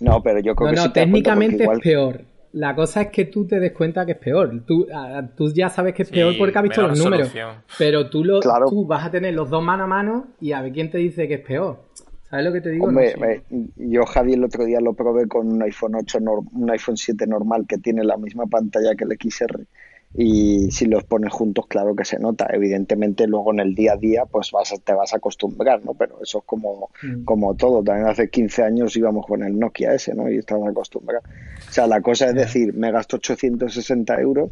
No, 0.00 0.22
pero 0.22 0.38
yo 0.40 0.54
creo 0.54 0.68
No, 0.68 0.72
que 0.72 0.76
no, 0.76 0.82
sí 0.84 0.92
te 0.92 1.00
técnicamente 1.00 1.62
igual- 1.64 1.78
es 1.78 1.82
peor. 1.82 2.20
La 2.52 2.74
cosa 2.74 3.02
es 3.02 3.08
que 3.08 3.26
tú 3.26 3.46
te 3.46 3.60
des 3.60 3.72
cuenta 3.72 4.06
que 4.06 4.12
es 4.12 4.18
peor. 4.18 4.62
Tú, 4.66 4.86
ah, 4.94 5.22
tú 5.36 5.52
ya 5.52 5.68
sabes 5.68 5.94
que 5.94 6.02
es 6.02 6.08
Sí, 6.08 6.14
peor 6.14 6.34
porque 6.38 6.56
has 6.56 6.62
visto 6.64 6.82
los 6.86 6.98
números. 6.98 7.30
Pero 7.76 8.08
tú, 8.08 8.24
lo, 8.24 8.40
Claro. 8.40 8.66
tú 8.70 8.86
vas 8.86 9.04
a 9.04 9.10
tener 9.10 9.34
los 9.34 9.50
dos 9.50 9.62
mano 9.62 9.84
a 9.84 9.86
mano 9.86 10.28
y 10.40 10.52
a 10.52 10.62
ver 10.62 10.72
quién 10.72 10.90
te 10.90 10.96
dice 10.98 11.28
que 11.28 11.34
es 11.34 11.40
peor. 11.46 11.82
¿Sabes 12.30 12.44
lo 12.46 12.52
que 12.52 12.60
te 12.62 12.70
digo? 12.70 12.86
No 12.86 12.88
Hombre, 12.90 13.12
sé. 13.12 13.42
eh, 13.50 13.66
yo 13.76 14.04
Javi 14.06 14.32
el 14.34 14.44
otro 14.44 14.64
día 14.64 14.80
lo 14.80 14.94
probé 14.94 15.26
con 15.28 15.46
un 15.46 15.62
iPhone 15.62 15.94
8, 15.94 16.20
nor- 16.20 16.46
un 16.52 16.70
iPhone 16.70 16.96
7 16.96 17.26
normal 17.26 17.66
que 17.68 17.78
tiene 17.78 18.02
la 18.04 18.16
misma 18.16 18.46
pantalla 18.46 18.94
que 18.94 19.04
el 19.04 19.12
XR 19.18 19.66
y 20.14 20.70
si 20.70 20.86
los 20.86 21.04
pones 21.04 21.32
juntos 21.32 21.66
claro 21.68 21.94
que 21.94 22.04
se 22.04 22.18
nota. 22.18 22.48
Evidentemente 22.52 23.26
luego 23.26 23.52
en 23.52 23.60
el 23.60 23.74
día 23.74 23.92
a 23.92 23.96
día 23.96 24.24
pues 24.26 24.50
vas 24.50 24.72
a- 24.72 24.78
te 24.78 24.92
vas 24.92 25.12
a 25.12 25.18
acostumbrar, 25.18 25.84
¿no? 25.84 25.94
Pero 25.94 26.20
eso 26.22 26.38
es 26.38 26.44
como, 26.44 26.90
Mm. 27.02 27.24
como 27.24 27.54
todo. 27.54 27.82
También 27.84 28.08
hace 28.08 28.28
15 28.30 28.62
años 28.62 28.96
íbamos 28.96 29.26
con 29.26 29.42
el 29.44 29.58
Nokia 29.58 29.92
ese, 29.94 30.14
¿no? 30.14 30.30
Y 30.30 30.38
estabas 30.38 30.70
acostumbrados. 30.70 31.24
O 31.68 31.72
sea, 31.72 31.86
la 31.86 32.00
cosa 32.00 32.28
es 32.28 32.34
decir, 32.34 32.72
me 32.74 32.90
gasto 32.90 33.16
860 33.16 34.20
euros 34.20 34.50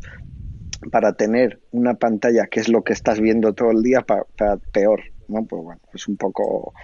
para 0.93 1.15
tener 1.15 1.61
una 1.73 1.95
pantalla 1.95 2.47
que 2.47 2.61
es 2.61 2.69
lo 2.69 2.85
que 2.85 2.93
estás 2.93 3.19
viendo 3.19 3.55
todo 3.55 3.71
el 3.71 3.83
día 3.83 4.03
pa- 4.03 4.27
pa- 4.37 4.59
peor, 4.73 5.03
¿no? 5.29 5.45
Pues 5.47 5.63
bueno, 5.63 5.81
es 5.95 6.07
un 6.07 6.17
poco, 6.19 6.75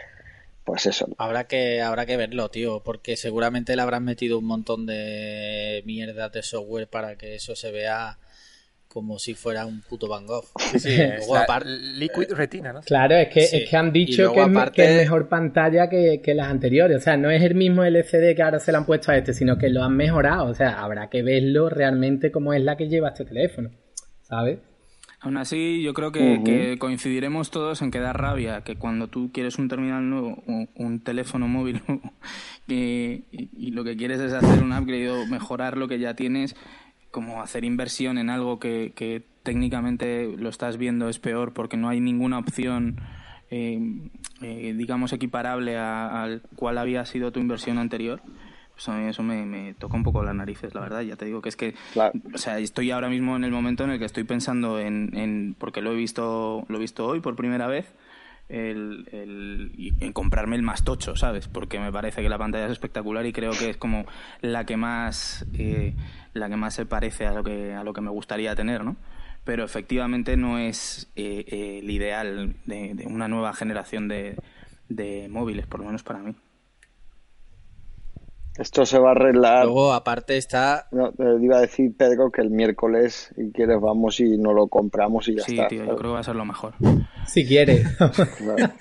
pues 0.64 0.86
eso. 0.86 1.06
¿no? 1.08 1.14
Habrá 1.18 1.44
que, 1.44 1.82
habrá 1.82 2.06
que 2.06 2.16
verlo, 2.16 2.48
tío, 2.48 2.82
porque 2.82 3.16
seguramente 3.16 3.76
le 3.76 3.82
habrán 3.82 4.04
metido 4.04 4.38
un 4.38 4.46
montón 4.46 4.86
de 4.86 5.82
mierdas 5.84 6.32
de 6.32 6.42
software 6.42 6.88
para 6.88 7.16
que 7.16 7.34
eso 7.34 7.54
se 7.54 7.70
vea 7.70 8.18
como 8.92 9.18
si 9.18 9.32
fuera 9.34 9.64
un 9.64 9.80
puto 9.80 10.06
Van 10.06 10.26
Gogh. 10.26 10.44
Sí, 10.78 10.96
Luego, 11.18 11.36
aparte- 11.36 11.70
Liquid 11.70 12.32
Retina, 12.32 12.72
¿no? 12.74 12.80
Claro, 12.82 13.14
es 13.16 13.28
que, 13.28 13.40
Sí. 13.42 13.56
es 13.56 13.70
que 13.70 13.76
han 13.76 13.92
dicho 13.92 14.22
luego 14.34 14.34
que, 14.72 14.82
es, 14.82 14.88
que 14.90 14.96
mejor 14.98 15.28
pantalla 15.28 15.88
que, 15.88 16.20
que 16.22 16.34
las 16.34 16.48
anteriores. 16.48 16.98
O 16.98 17.00
sea, 17.00 17.16
no 17.16 17.30
es 17.30 17.42
el 17.42 17.54
mismo 17.54 17.84
LCD 17.84 18.34
que 18.36 18.42
ahora 18.42 18.58
se 18.58 18.70
le 18.70 18.78
han 18.78 18.84
puesto 18.86 19.10
a 19.10 19.16
este, 19.16 19.32
sino 19.32 19.56
que 19.56 19.70
lo 19.70 19.82
han 19.82 19.96
mejorado. 19.96 20.46
O 20.46 20.54
sea, 20.54 20.82
habrá 20.82 21.08
que 21.08 21.22
verlo 21.22 21.70
realmente 21.70 22.30
como 22.30 22.52
es 22.52 22.62
la 22.62 22.76
que 22.76 22.88
lleva 22.88 23.08
este 23.08 23.24
teléfono. 23.24 23.70
¿Sabes? 24.22 24.58
Aún 25.20 25.36
así, 25.36 25.80
yo 25.84 25.94
creo 25.94 26.10
que, 26.10 26.76
coincidiremos 26.80 27.50
todos 27.52 27.80
en 27.80 27.92
que 27.92 28.00
da 28.00 28.12
rabia 28.12 28.62
que 28.62 28.74
cuando 28.74 29.06
tú 29.06 29.30
quieres 29.32 29.56
un 29.56 29.68
terminal 29.68 30.10
nuevo, 30.10 30.42
un, 30.48 30.68
un 30.74 31.00
teléfono 31.04 31.46
móvil 31.46 31.80
y, 32.68 33.24
y 33.30 33.70
lo 33.70 33.84
que 33.84 33.96
quieres 33.96 34.20
es 34.20 34.32
hacer 34.32 34.62
un 34.62 34.72
upgrade 34.72 35.10
o 35.10 35.26
mejorar 35.26 35.76
lo 35.76 35.86
que 35.88 35.98
ya 36.00 36.14
tienes, 36.14 36.56
como 37.12 37.40
hacer 37.42 37.64
inversión 37.64 38.18
en 38.18 38.28
algo 38.30 38.58
que, 38.58 38.92
que 38.96 39.22
técnicamente 39.44 40.34
lo 40.36 40.48
estás 40.48 40.76
viendo 40.78 41.08
es 41.08 41.20
peor 41.20 41.52
porque 41.52 41.76
no 41.76 41.88
hay 41.88 42.00
ninguna 42.00 42.38
opción, 42.38 42.96
eh, 43.50 43.78
eh, 44.40 44.74
digamos, 44.76 45.12
equiparable 45.12 45.76
al 45.78 46.42
cual 46.56 46.78
había 46.78 47.04
sido 47.06 47.30
tu 47.30 47.38
inversión 47.38 47.78
anterior. 47.78 48.20
Pues 48.74 48.88
a 48.88 48.96
mí 48.96 49.06
eso 49.06 49.22
me, 49.22 49.44
me 49.44 49.74
toca 49.74 49.94
un 49.94 50.02
poco 50.02 50.22
las 50.24 50.34
narices, 50.34 50.74
la 50.74 50.80
verdad. 50.80 51.02
Ya 51.02 51.16
te 51.16 51.26
digo 51.26 51.42
que 51.42 51.50
es 51.50 51.56
que, 51.56 51.74
Claro. 51.92 52.12
o 52.34 52.38
sea, 52.38 52.58
estoy 52.58 52.90
ahora 52.90 53.10
mismo 53.10 53.36
en 53.36 53.44
el 53.44 53.50
momento 53.52 53.84
en 53.84 53.90
el 53.90 53.98
que 53.98 54.06
estoy 54.06 54.24
pensando 54.24 54.80
en, 54.80 55.10
en 55.14 55.54
porque 55.58 55.82
lo 55.82 55.92
he 55.92 55.94
visto, 55.94 56.64
lo 56.68 56.76
he 56.78 56.80
visto 56.80 57.06
hoy 57.06 57.20
por 57.20 57.36
primera 57.36 57.66
vez, 57.66 57.92
el, 58.52 59.08
el- 59.12 59.92
en 60.00 60.12
comprarme 60.12 60.56
el 60.56 60.62
más 60.62 60.84
tocho, 60.84 61.16
¿sabes? 61.16 61.48
Porque 61.48 61.80
me 61.80 61.90
parece 61.90 62.22
que 62.22 62.28
la 62.28 62.38
pantalla 62.38 62.66
es 62.66 62.72
espectacular 62.72 63.24
y 63.26 63.32
creo 63.32 63.52
que 63.52 63.70
es 63.70 63.76
como 63.76 64.04
la 64.40 64.64
que 64.66 64.76
más, 64.76 65.46
eh, 65.54 65.94
la 66.34 66.48
que 66.48 66.56
más 66.56 66.74
se 66.74 66.86
parece 66.86 67.26
a 67.26 67.32
lo 67.32 67.42
que 67.42 67.74
a 67.74 67.82
lo 67.84 67.92
que 67.92 68.00
me 68.00 68.10
gustaría 68.10 68.54
tener, 68.54 68.84
¿no? 68.84 68.96
Pero 69.44 69.64
efectivamente 69.64 70.36
no 70.36 70.58
es 70.58 71.10
eh, 71.16 71.44
eh, 71.48 71.80
el 71.82 71.90
ideal 71.90 72.54
de, 72.66 72.94
de 72.94 73.06
una 73.06 73.26
nueva 73.26 73.52
generación 73.54 74.06
de, 74.06 74.36
de 74.88 75.28
móviles, 75.28 75.66
por 75.66 75.80
lo 75.80 75.86
menos 75.86 76.02
para 76.04 76.20
mí. 76.20 76.34
Esto 78.58 78.84
se 78.84 78.98
va 78.98 79.08
a 79.08 79.12
arreglar. 79.12 79.64
Luego, 79.64 79.94
aparte 79.94 80.36
está... 80.36 80.86
No, 80.92 81.10
te 81.12 81.24
iba 81.40 81.56
a 81.56 81.60
decir, 81.62 81.92
Pedro, 81.96 82.30
que 82.30 82.42
el 82.42 82.50
miércoles, 82.50 83.32
si 83.34 83.50
quieres, 83.50 83.80
vamos 83.80 84.20
y 84.20 84.36
nos 84.36 84.54
lo 84.54 84.68
compramos 84.68 85.26
y 85.28 85.36
ya 85.36 85.42
Sí, 85.42 85.54
está. 85.54 85.68
tío, 85.68 85.84
yo 85.86 85.96
creo 85.96 86.10
que 86.10 86.14
va 86.14 86.18
a 86.20 86.22
ser 86.24 86.36
lo 86.36 86.44
mejor. 86.44 86.74
Si 87.26 87.46
quieres. 87.46 87.86
Claro. 88.38 88.74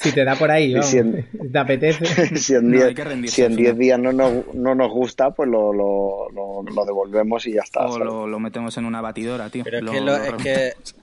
si 0.00 0.12
te 0.12 0.24
da 0.24 0.36
por 0.36 0.50
ahí, 0.50 0.72
vamos. 0.74 0.86
si 0.86 0.98
en- 0.98 1.26
¿Te 1.52 1.58
apetece? 1.58 2.36
si 2.36 2.54
en 2.54 2.68
No, 2.70 2.76
10 2.76 2.84
hay 2.88 2.94
que 2.94 3.04
rendirse 3.04 3.36
si 3.36 3.42
en 3.42 3.50
al 3.52 3.56
10 3.56 3.68
final. 3.70 3.78
días 3.80 3.98
no 3.98 4.12
nos, 4.12 4.54
no 4.54 4.74
nos 4.74 4.90
gusta, 4.92 5.30
pues 5.32 5.48
lo, 5.48 5.72
lo, 5.72 6.28
lo, 6.30 6.62
lo 6.62 6.84
devolvemos 6.84 7.46
y 7.46 7.54
ya 7.54 7.62
está. 7.62 7.86
O 7.86 7.98
lo, 7.98 8.26
lo 8.28 8.38
metemos 8.38 8.76
en 8.78 8.84
una 8.84 9.00
batidora, 9.00 9.50
tío. 9.50 9.64
Pero 9.64 9.78
es 10.16 10.32
que, 10.42 10.68
es 10.68 10.94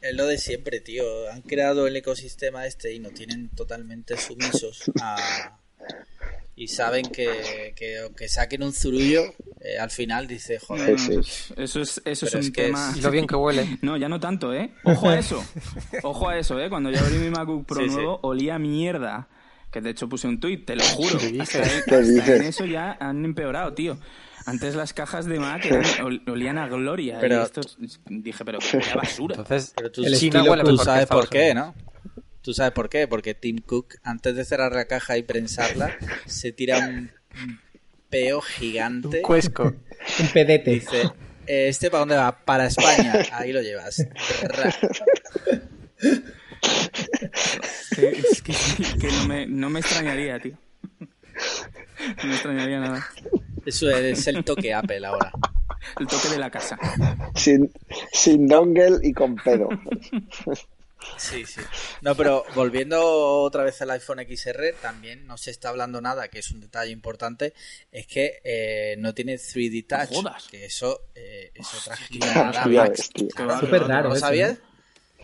es 0.00 0.14
lo, 0.14 0.26
de, 0.26 0.38
siempre, 0.38 0.80
tío. 0.80 1.04
Han 1.30 1.42
creado 1.42 1.86
el 1.86 1.96
ecosistema 1.96 2.66
este 2.66 2.92
y 2.94 2.98
nos 3.00 3.14
tienen 3.14 3.48
totalmente 3.50 4.16
sumisos 4.16 4.90
a... 5.00 5.58
Y 6.56 6.68
saben 6.68 7.06
que, 7.06 7.72
que 7.74 8.00
aunque 8.00 8.28
saquen 8.28 8.62
un 8.62 8.74
zurullo, 8.74 9.22
eh, 9.60 9.78
al 9.78 9.90
final 9.90 10.26
dice, 10.26 10.54
No, 10.60 10.66
joder, 10.66 10.90
no, 11.00 11.20
eso 11.20 11.80
es, 11.80 12.02
eso 12.04 12.26
es, 12.26 12.34
un 12.34 12.40
es 12.40 12.50
que 12.50 12.62
tema. 12.64 12.92
es- 12.94 13.02
lo 13.02 13.10
bien 13.10 13.26
que 13.26 13.34
huele. 13.34 13.78
No, 13.82 13.96
ya 13.96 14.10
no 14.10 14.20
tanto, 14.20 14.52
¿eh? 14.52 14.70
Ojo 14.84 15.08
a 15.08 15.18
eso. 15.18 15.42
Ojo 16.02 16.28
a 16.28 16.38
eso, 16.38 16.60
¿eh? 16.60 16.68
Cuando 16.68 16.90
yo 16.90 16.98
abrí 17.00 17.16
mi 17.16 17.30
MacBook 17.30 17.64
Pro 17.66 17.80
Sí, 17.82 17.88
sí. 17.88 17.94
nuevo, 17.94 18.20
olía 18.22 18.56
a 18.56 18.58
mierda. 18.58 19.28
Que 19.72 19.80
de 19.80 19.90
hecho 19.90 20.06
puse 20.08 20.26
un 20.28 20.38
tuit, 20.38 20.66
te 20.66 20.76
lo 20.76 20.84
juro. 20.84 21.18
¿Qué 21.18 21.40
Hasta, 21.40 21.60
dices? 21.60 21.84
¿Qué 21.86 21.94
hasta 21.94 22.00
dices? 22.00 22.28
en 22.28 22.42
eso 22.42 22.64
ya 22.66 22.96
han 23.00 23.24
empeorado, 23.24 23.72
tío. 23.72 23.98
Antes 24.50 24.74
las 24.74 24.92
cajas 24.92 25.26
de 25.26 25.38
Mac 25.38 25.64
eran- 25.64 25.84
ol- 26.04 26.22
olían 26.28 26.58
a 26.58 26.66
gloria. 26.68 27.18
Pero- 27.20 27.40
y 27.40 27.42
esto 27.44 27.60
es- 27.60 27.78
dije, 28.06 28.44
pero 28.44 28.58
qué 28.58 28.78
basura. 28.94 29.36
Entonces, 29.36 29.72
Pero 29.76 29.90
tú, 29.92 30.04
El 30.04 30.16
China 30.16 30.42
huele 30.42 30.64
tú 30.64 30.76
sabes 30.76 31.06
por 31.06 31.28
qué. 31.28 31.54
¿no? 31.54 31.74
Tú 32.42 32.52
sabes 32.54 32.72
por 32.72 32.88
qué, 32.88 33.06
porque 33.06 33.34
Tim 33.34 33.58
Cook, 33.58 33.94
antes 34.02 34.34
de 34.34 34.44
cerrar 34.44 34.72
la 34.72 34.86
caja 34.86 35.16
y 35.18 35.22
prensarla, 35.22 35.96
se 36.26 36.52
tira 36.52 36.78
un 36.88 37.10
peo 38.08 38.40
gigante. 38.40 39.18
Un 39.18 39.22
cuesco. 39.22 39.64
Un 40.18 40.26
pedete. 40.32 40.70
Dice, 40.70 41.02
"Eh, 41.46 41.68
¿este 41.68 41.90
para 41.90 42.00
dónde 42.00 42.16
va? 42.16 42.36
Para 42.44 42.66
España. 42.66 43.12
Ahí 43.32 43.52
lo 43.52 43.60
llevas. 43.60 44.04
Que, 47.94 48.08
es 48.08 48.42
que, 48.42 48.52
que 48.98 49.08
no, 49.12 49.26
me, 49.26 49.46
no 49.46 49.70
me 49.70 49.80
extrañaría, 49.80 50.38
tío. 50.40 50.56
No 50.98 52.24
me 52.28 52.32
extrañaría 52.34 52.80
nada. 52.80 53.06
Eso 53.66 53.90
es 53.90 54.26
el 54.26 54.44
toque 54.44 54.72
Apple 54.74 55.04
ahora. 55.06 55.32
El 55.98 56.06
toque 56.06 56.28
de 56.28 56.38
la 56.38 56.50
casa. 56.50 56.76
Sin, 57.34 57.72
sin 58.12 58.46
dongle 58.46 58.98
y 59.02 59.12
con 59.14 59.34
pedo. 59.36 59.68
Sí, 61.16 61.46
sí. 61.46 61.60
No, 62.02 62.14
pero 62.14 62.44
volviendo 62.54 63.00
otra 63.42 63.64
vez 63.64 63.80
al 63.80 63.90
iPhone 63.92 64.18
XR, 64.28 64.74
también 64.82 65.26
no 65.26 65.38
se 65.38 65.50
está 65.50 65.70
hablando 65.70 66.00
nada, 66.02 66.28
que 66.28 66.40
es 66.40 66.50
un 66.50 66.60
detalle 66.60 66.92
importante, 66.92 67.54
es 67.90 68.06
que 68.06 68.40
eh, 68.44 68.96
no 68.98 69.14
tiene 69.14 69.36
3D 69.36 69.86
Touch. 69.86 70.08
jodas. 70.14 70.48
Que 70.48 70.66
eso 70.66 71.06
eh, 71.14 71.50
es 71.54 71.66
otra 71.74 71.96
Ya 71.96 72.04
giliada, 72.06 72.64
ves, 72.66 72.76
Max. 72.76 73.10
tío. 73.14 73.28
Súper 73.60 73.82
raro. 73.84 74.08
¿No 74.10 74.14
eso, 74.16 74.26
sabías? 74.26 74.58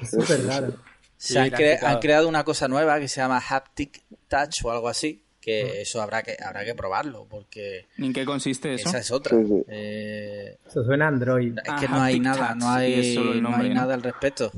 ¿no? 0.00 0.08
Súper 0.08 0.46
raro. 0.46 0.74
Se 1.18 1.40
cre- 1.52 1.82
han 1.82 1.98
creado 2.00 2.28
una 2.28 2.44
cosa 2.44 2.66
nueva 2.68 2.98
que 2.98 3.08
se 3.08 3.20
llama 3.20 3.42
Haptic 3.46 4.02
Touch 4.28 4.64
o 4.64 4.70
algo 4.70 4.88
así, 4.88 5.22
que 5.46 5.80
eso 5.80 6.02
habrá 6.02 6.22
que 6.24 6.36
habrá 6.44 6.64
que 6.64 6.74
probarlo, 6.74 7.24
porque 7.30 7.86
¿Y 7.96 8.06
en 8.06 8.12
qué 8.12 8.24
consiste 8.24 8.74
eso? 8.74 8.88
esa 8.88 8.98
es 8.98 9.10
otra. 9.12 9.36
Sí, 9.38 9.46
sí. 9.46 9.62
Eh, 9.68 10.58
Eso 10.66 10.84
suena 10.84 11.04
a 11.04 11.08
Android. 11.08 11.56
es 11.56 11.62
que 11.62 11.86
Ah, 11.86 11.88
no 11.88 12.02
hay 12.02 12.18
nada, 12.20 12.54
no 12.56 12.68
hay, 12.68 12.94
es 12.94 13.16
el 13.16 13.40
no 13.42 13.50
nombre, 13.50 13.68
hay 13.68 13.74
¿no? 13.74 13.80
nada 13.82 13.94
al 13.94 14.02
respecto. 14.02 14.50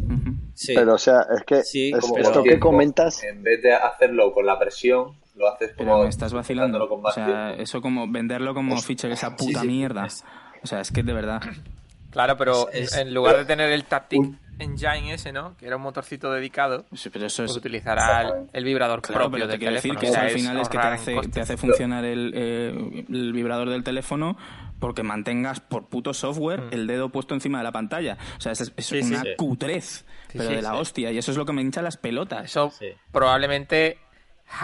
Sí. 0.54 0.72
Pero, 0.74 0.94
o 0.94 0.98
sea, 0.98 1.26
es 1.36 1.44
que 1.44 1.62
Sí, 1.62 1.90
es- 1.94 2.00
como 2.00 2.16
esto 2.18 2.42
que 2.42 2.58
comentas, 2.58 3.22
En 3.22 3.42
vez 3.42 3.62
de 3.62 3.74
hacerlo 3.74 4.32
con 4.32 4.46
la 4.46 4.58
presión, 4.58 5.12
lo 5.36 5.46
haces 5.52 5.72
como. 5.76 5.90
Pero 5.90 6.02
me 6.04 6.08
estás 6.08 6.32
vacilando. 6.32 6.88
con 6.88 7.04
O 7.04 7.10
sea, 7.12 7.52
eso 7.54 7.80
como 7.82 8.10
venderlo 8.10 8.54
como 8.54 8.76
feature, 8.80 9.12
esa 9.12 9.36
puta 9.36 9.62
mierda. 9.64 10.08
O 10.62 10.66
sea, 10.66 10.80
es 10.80 10.90
que 10.90 11.02
de 11.02 11.12
verdad. 11.12 11.40
Claro, 12.10 12.36
pero 12.38 12.70
Es- 12.70 12.92
es- 12.94 12.98
en 12.98 13.12
lugar 13.12 13.36
de 13.36 13.44
tener 13.44 13.70
el 13.70 13.84
Taptic 13.84 14.22
Engine 14.58 15.14
ese, 15.14 15.32
¿no? 15.32 15.56
Que 15.56 15.66
era 15.66 15.76
un 15.76 15.82
motorcito 15.82 16.32
dedicado, 16.32 16.84
Sí, 16.94 17.10
Pero 17.10 17.26
eso 17.26 17.44
es. 17.44 17.50
pues 17.50 17.58
utilizará 17.58 18.22
el, 18.22 18.32
el 18.52 18.64
vibrador 18.64 19.00
Claro, 19.02 19.20
propio 19.22 19.32
pero 19.36 19.46
te 19.46 19.50
del 19.52 19.58
quiero 19.60 19.74
decir 19.74 19.90
teléfono. 19.96 20.00
que 20.00 20.06
o 20.06 20.10
eso 20.10 20.14
sea, 20.20 20.22
al 20.28 20.30
final 20.34 20.60
es 20.60 20.68
que 20.68 20.78
te 20.78 20.86
hace, 20.86 21.14
costes. 21.14 21.32
te 21.34 21.40
hace 21.40 21.56
funcionar 21.56 22.04
el, 22.04 22.32
eh, 22.34 23.04
el 23.08 23.32
vibrador 23.32 23.70
del 23.70 23.84
teléfono 23.84 24.36
porque 24.80 25.02
mantengas 25.02 25.60
por 25.60 25.86
puto 25.88 26.14
software 26.14 26.64
el 26.70 26.86
dedo 26.86 27.08
puesto 27.08 27.34
encima 27.34 27.58
de 27.58 27.64
la 27.64 27.72
pantalla. 27.72 28.16
O 28.36 28.40
sea, 28.40 28.52
es, 28.52 28.60
es 28.60 28.70
Mm. 28.70 28.80
Sí, 28.82 29.02
sí, 29.02 29.08
una 29.14 29.22
sí. 29.22 29.28
cutrez, 29.36 30.04
pero 30.32 30.48
sí, 30.48 30.54
de 30.54 30.62
la 30.62 30.70
sí. 30.72 30.76
hostia. 30.78 31.10
Y 31.12 31.18
eso 31.18 31.30
es 31.32 31.36
lo 31.36 31.44
que 31.44 31.52
me 31.52 31.62
hincha 31.62 31.82
las 31.82 31.96
pelotas. 31.96 32.44
Eso 32.44 32.70
Sí. 32.70 32.86
probablemente 33.12 33.98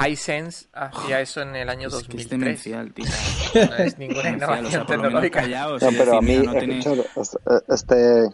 Hisense 0.07 0.67
hacía 0.73 1.21
eso 1.21 1.43
en 1.43 1.55
el 1.57 1.69
año 1.69 1.89
es 1.89 1.95
que 1.95 2.17
es 2.17 2.29
2003. 2.29 2.31
demencial, 2.41 2.93
tío. 2.95 3.05
No 3.55 3.75
es 3.77 3.99
ninguna 3.99 4.23
Demencial, 4.23 4.51
o 4.51 4.55
innovación 4.57 4.71
sea, 4.71 4.87
tecnológica. 4.87 5.41
callaos 5.43 5.83
No, 5.83 5.89
pero 5.91 6.03
a 6.17 6.21
decir, 6.21 6.23
mí, 6.23 6.39
mira, 6.39 6.53
no 6.53 6.59
tiene- 6.59 6.79
escuchad, 6.79 7.05
este, 7.69 8.29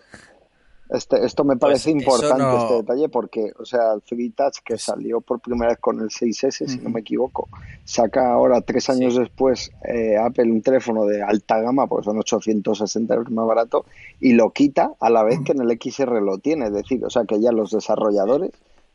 este, 0.92 1.24
esto 1.24 1.44
me 1.44 1.56
parece 1.56 1.92
Pues 1.92 2.02
importante, 2.02 2.42
no- 2.42 2.58
este 2.62 2.74
detalle, 2.74 3.08
porque, 3.08 3.52
o 3.58 3.64
sea, 3.64 3.92
el 3.94 4.02
3D 4.02 4.34
Touch 4.34 4.58
que 4.64 4.76
salió 4.78 5.20
por 5.20 5.40
primera 5.40 5.70
vez 5.70 5.78
con 5.78 6.00
el 6.00 6.10
6S, 6.10 6.66
si 6.66 6.78
no 6.78 6.90
me 6.90 7.00
equivoco, 7.00 7.48
saca 7.84 8.32
ahora, 8.32 8.60
tres 8.60 8.90
años 8.90 9.16
después, 9.16 9.70
eh, 9.84 10.16
Apple 10.16 10.50
un 10.50 10.62
teléfono 10.62 11.04
de 11.06 11.22
alta 11.22 11.60
gama, 11.60 11.86
porque 11.86 12.04
son 12.06 12.18
860 12.18 13.14
euros 13.14 13.30
más 13.32 13.46
barato, 13.46 13.84
y 14.20 14.32
lo 14.32 14.50
quita 14.50 14.92
a 15.00 15.10
la 15.10 15.22
vez 15.22 15.40
que 15.44 15.52
en 15.52 15.60
el 15.60 15.70
XR 15.80 16.20
lo 16.20 16.38
tiene. 16.38 16.66
Es 16.66 16.72
decir, 16.72 17.04
o 17.04 17.10
sea, 17.10 17.24
que 17.24 17.40
ya 17.40 17.52
los 17.52 17.70
desarrolladores 17.70 18.50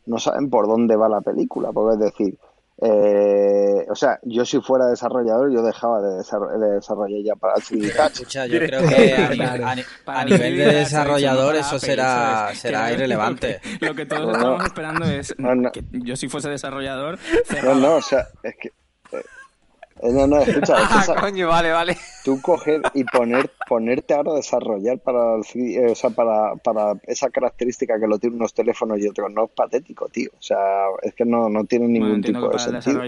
no 0.06 0.18
saben 0.18 0.50
por 0.50 0.66
dónde 0.68 0.94
va 0.96 1.08
la 1.08 1.20
película, 1.20 1.72
porque 1.72 1.94
es 1.94 2.00
decir, 2.12 2.38
eh, 2.82 3.86
o 3.88 3.94
sea, 3.94 4.18
yo 4.22 4.44
si 4.44 4.60
fuera 4.60 4.86
desarrollador, 4.86 5.50
yo 5.52 5.62
dejaba 5.62 6.00
de, 6.02 6.16
de 6.16 6.70
desarrollar 6.74 7.20
ya 7.24 7.34
para 7.34 7.54
el 7.54 7.62
3D 7.62 7.96
Touch. 7.96 8.12
Escucha, 8.12 8.46
yo 8.46 8.58
creo 8.58 8.86
que 8.86 9.14
a, 9.14 9.28
ni- 9.30 9.40
a 9.64 9.74
ni- 9.74 9.82
Para 10.04 10.18
a 10.20 10.22
el 10.22 10.30
nivel 10.30 10.56
de 10.58 10.64
3D 10.64 10.66
Touch, 10.72 10.78
desarrollador 10.84 11.56
eso 11.56 11.78
será, 11.78 12.50
será 12.54 12.92
irrelevante. 12.92 13.60
Lo 13.64 13.78
que, 13.80 13.86
lo 13.86 13.94
que 13.94 14.06
todos 14.06 14.26
No, 14.26 14.32
estamos 14.32 14.58
no. 14.58 14.64
esperando 14.66 15.04
es 15.06 15.34
No, 15.38 15.54
no. 15.54 15.72
que 15.72 15.84
yo 15.92 16.16
si 16.16 16.28
fuese 16.28 16.50
desarrollador 16.50 17.18
No, 17.64 17.74
no, 17.74 17.94
o 17.96 18.02
sea, 18.02 18.26
es 18.42 18.54
que... 18.60 18.70
eh, 20.02 20.12
no, 20.12 20.26
no, 20.26 20.38
escucha, 20.38 20.82
es 20.82 20.88
que 21.06 21.12
Ah, 21.12 21.20
coño, 21.20 21.48
vale, 21.48 21.72
vale. 21.72 21.96
tú 22.24 22.40
coger 22.40 22.82
y 22.94 23.04
poner 23.04 23.50
ponerte 23.68 24.14
ahora 24.14 24.32
a 24.32 24.36
desarrollar 24.36 24.98
para 24.98 25.36
el 25.36 25.42
3D, 25.42 25.76
eh, 25.76 25.92
o 25.92 25.94
sea, 25.94 26.10
para, 26.10 26.56
para 26.56 26.94
esa 27.04 27.30
característica 27.30 27.98
que 27.98 28.06
lo 28.06 28.18
tienen 28.18 28.38
unos 28.38 28.54
teléfonos 28.54 28.98
y 29.00 29.08
otros 29.08 29.30
no 29.30 29.44
es 29.44 29.50
patético 29.50 30.08
tío 30.08 30.30
o 30.38 30.42
sea 30.42 30.58
es 31.02 31.14
que 31.14 31.24
no, 31.24 31.48
no 31.48 31.64
tiene 31.64 31.88
ningún 31.88 32.22
tipo 32.22 32.38
que 32.38 32.44
de 32.44 32.50
para 32.50 32.82
sentido 32.82 33.00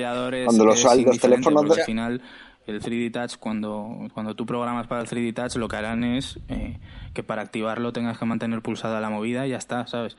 cuando 0.44 0.64
los, 0.64 0.84
es 0.84 1.04
los 1.04 1.18
teléfonos 1.18 1.78
al 1.78 1.84
final 1.84 2.22
el 2.68 2.82
3D 2.82 3.12
Touch 3.12 3.38
cuando, 3.38 4.08
cuando 4.12 4.34
tú 4.36 4.44
programas 4.44 4.86
para 4.86 5.00
el 5.00 5.08
3D 5.08 5.34
Touch 5.34 5.56
lo 5.56 5.68
que 5.68 5.76
harán 5.76 6.04
es 6.04 6.38
eh, 6.48 6.78
que 7.14 7.22
para 7.22 7.42
activarlo 7.42 7.92
tengas 7.92 8.18
que 8.18 8.26
mantener 8.26 8.60
pulsada 8.60 9.00
la 9.00 9.10
movida 9.10 9.46
y 9.46 9.50
ya 9.50 9.56
está, 9.56 9.86
¿sabes? 9.86 10.16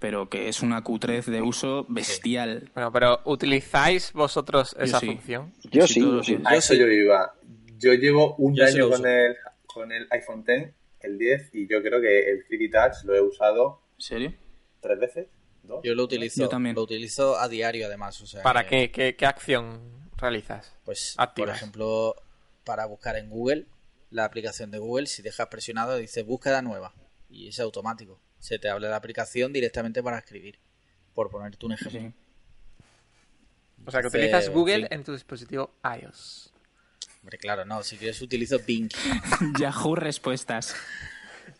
Pero 0.00 0.28
que 0.28 0.48
es 0.48 0.62
una 0.62 0.82
cutrez 0.82 1.26
de 1.26 1.40
uso 1.42 1.86
bestial. 1.88 2.70
Bueno, 2.74 2.90
pero 2.90 3.20
¿utilizáis 3.24 4.12
vosotros 4.12 4.74
esa 4.80 4.98
sí. 4.98 5.06
función? 5.06 5.52
yo 5.70 5.86
Sí, 5.86 6.00
yo 6.00 6.22
sí. 6.24 6.38
A 6.44 6.56
eso 6.56 6.74
yo 6.74 6.88
iba. 6.88 7.34
Yo 7.78 7.92
llevo 7.94 8.34
un 8.36 8.54
Yo 8.56 8.64
año 8.64 8.90
con 8.90 9.06
el, 9.06 9.36
con 9.66 9.92
el 9.92 10.06
iPhone 10.10 10.44
X, 10.46 10.74
el 11.00 11.18
10, 11.18 11.50
y 11.54 11.68
yo 11.68 11.82
creo 11.82 12.00
que 12.00 12.30
el 12.30 12.44
3D 12.46 12.70
Touch 12.72 13.04
lo 13.04 13.14
he 13.14 13.20
usado 13.20 13.82
¿En 13.96 14.00
serio? 14.02 14.34
tres 14.80 14.98
veces. 14.98 15.26
¿Dos? 15.62 15.80
Yo 15.84 15.94
lo 15.94 16.04
utilizo, 16.04 16.40
Yo 16.42 16.48
también. 16.48 16.74
lo 16.74 16.82
utilizo 16.82 17.38
a 17.38 17.48
diario 17.48 17.86
además. 17.86 18.20
O 18.22 18.26
sea, 18.26 18.42
¿Para 18.42 18.66
que, 18.66 18.90
qué? 18.90 19.12
¿Qué, 19.12 19.16
qué 19.16 19.26
acción 19.26 19.80
realizas? 20.16 20.74
Pues, 20.84 21.14
Activas. 21.18 21.50
por 21.50 21.56
ejemplo, 21.56 22.16
para 22.64 22.86
buscar 22.86 23.16
en 23.16 23.28
Google, 23.30 23.66
la 24.10 24.24
aplicación 24.24 24.70
de 24.70 24.78
Google, 24.78 25.06
si 25.06 25.22
dejas 25.22 25.46
presionado, 25.48 25.96
dice 25.96 26.22
búsqueda 26.22 26.62
nueva. 26.62 26.94
Y 27.28 27.48
es 27.48 27.60
automático. 27.60 28.18
Se 28.40 28.58
te 28.58 28.68
abre 28.68 28.88
la 28.88 28.96
aplicación 28.96 29.52
directamente 29.52 30.02
para 30.02 30.18
escribir. 30.18 30.58
Por 31.14 31.30
ponerte 31.30 31.64
un 31.66 31.72
ejemplo. 31.72 32.00
Sí. 32.00 32.12
O 33.86 33.90
sea, 33.90 34.00
que 34.00 34.08
utilizas 34.08 34.48
Google 34.48 34.80
sí. 34.82 34.86
en 34.90 35.04
tu 35.04 35.12
dispositivo 35.12 35.72
iOS. 36.02 36.52
Hombre, 37.22 37.38
claro, 37.38 37.64
no. 37.64 37.82
Si 37.82 37.96
quieres 37.96 38.20
utilizo 38.22 38.58
Bing. 38.66 38.90
Yahoo 39.60 39.94
Respuestas. 39.94 40.74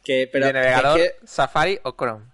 Que, 0.02 0.28
pero 0.32 0.46
¿De 0.46 0.52
navegador, 0.54 0.98
es 1.00 1.12
que- 1.20 1.26
Safari 1.26 1.78
o 1.84 1.92
Chrome? 1.96 2.24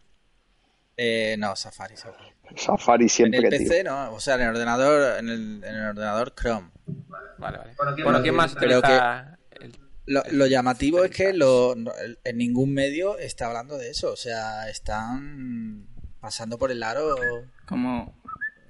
eh, 0.97 1.37
no, 1.39 1.55
Safari, 1.57 1.97
Safari. 1.97 2.33
Safari 2.57 3.03
En 3.05 3.09
siempre 3.09 3.41
el 3.41 3.51
tío. 3.51 3.59
PC 3.59 3.85
no, 3.85 4.13
o 4.15 4.21
sea, 4.21 4.37
en 4.37 4.43
el 4.43 4.49
ordenador, 4.51 5.19
en 5.19 5.29
el, 5.29 5.65
en 5.65 5.75
el 5.75 5.87
ordenador 5.89 6.33
Chrome. 6.35 6.71
Vale, 7.39 7.59
vale. 7.59 7.75
Bueno, 8.05 8.23
¿quién 8.23 8.35
más 8.35 8.55
Pero 8.55 8.79
utiliza 8.79 9.21
el- 9.33 9.36
Lo, 10.07 10.23
lo 10.31 10.47
llamativo 10.47 11.05
es 11.05 11.11
que 11.11 11.33
lo, 11.33 11.75
en 11.75 12.37
ningún 12.39 12.73
medio 12.73 13.19
está 13.19 13.47
hablando 13.49 13.77
de 13.77 13.91
eso. 13.91 14.13
O 14.13 14.17
sea, 14.17 14.69
están 14.69 15.87
pasando 16.21 16.59
por 16.59 16.71
el 16.71 16.83
aro. 16.83 17.17
Como 17.67 18.15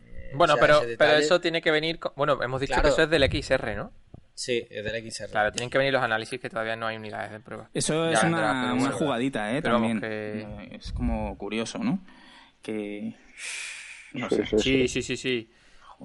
eh, 0.07 0.31
Bueno, 0.35 0.55
o 0.55 0.57
sea, 0.57 0.67
pero, 0.67 0.81
pero 0.99 1.13
eso 1.19 1.41
tiene 1.41 1.61
que 1.61 1.71
venir... 1.71 1.99
con- 1.99 2.13
Bueno, 2.17 2.43
hemos 2.43 2.61
dicho 2.61 2.73
Claro. 2.73 2.89
que 2.89 2.93
eso 2.95 3.03
es 3.03 3.11
del 3.11 3.25
XR, 3.31 3.77
¿no? 3.77 3.93
Sí, 4.35 4.67
es 4.71 4.85
del 4.85 5.11
XR. 5.11 5.31
Claro, 5.31 5.53
tienen 5.53 5.71
que 5.71 5.79
venir 5.79 5.93
los 5.93 6.03
análisis 6.03 6.39
que 6.41 6.51
todavía 6.51 6.77
no 6.77 6.87
hay 6.87 6.97
unidades 6.97 7.31
de 7.33 7.41
prueba. 7.41 7.71
Eso 7.73 8.11
Ya 8.11 8.19
es 8.19 8.25
una, 8.25 8.93
jugadita, 8.93 9.53
¿eh? 9.57 9.63
Pero 9.63 9.75
También. 9.77 10.01
que- 10.01 10.41
Eh, 10.43 10.69
Es 10.79 10.93
como 10.93 11.37
curioso, 11.39 11.79
¿no? 11.79 12.05
Que... 12.63 13.15
No 14.13 14.29
Sí, 14.31 14.37
sé. 14.37 14.47
sí, 14.47 14.59
sí. 14.59 14.89
Sí, 14.89 15.03
sí, 15.03 15.17
sí. 15.17 15.51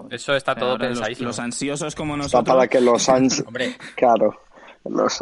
Eso 0.10 0.36
está 0.36 0.56
todo 0.56 0.72
Ahora 0.72 0.88
los, 0.88 0.98
pensadísimo. 1.00 1.28
los 1.28 1.40
ansiosos 1.40 1.96
como 1.96 2.14
Está 2.16 2.24
nosotros... 2.24 2.56
para 2.56 2.68
que 2.70 2.80
los 2.80 3.10
ans 3.10 3.44
Hombre, 3.48 3.76
claro 3.96 4.40
los 4.84 5.22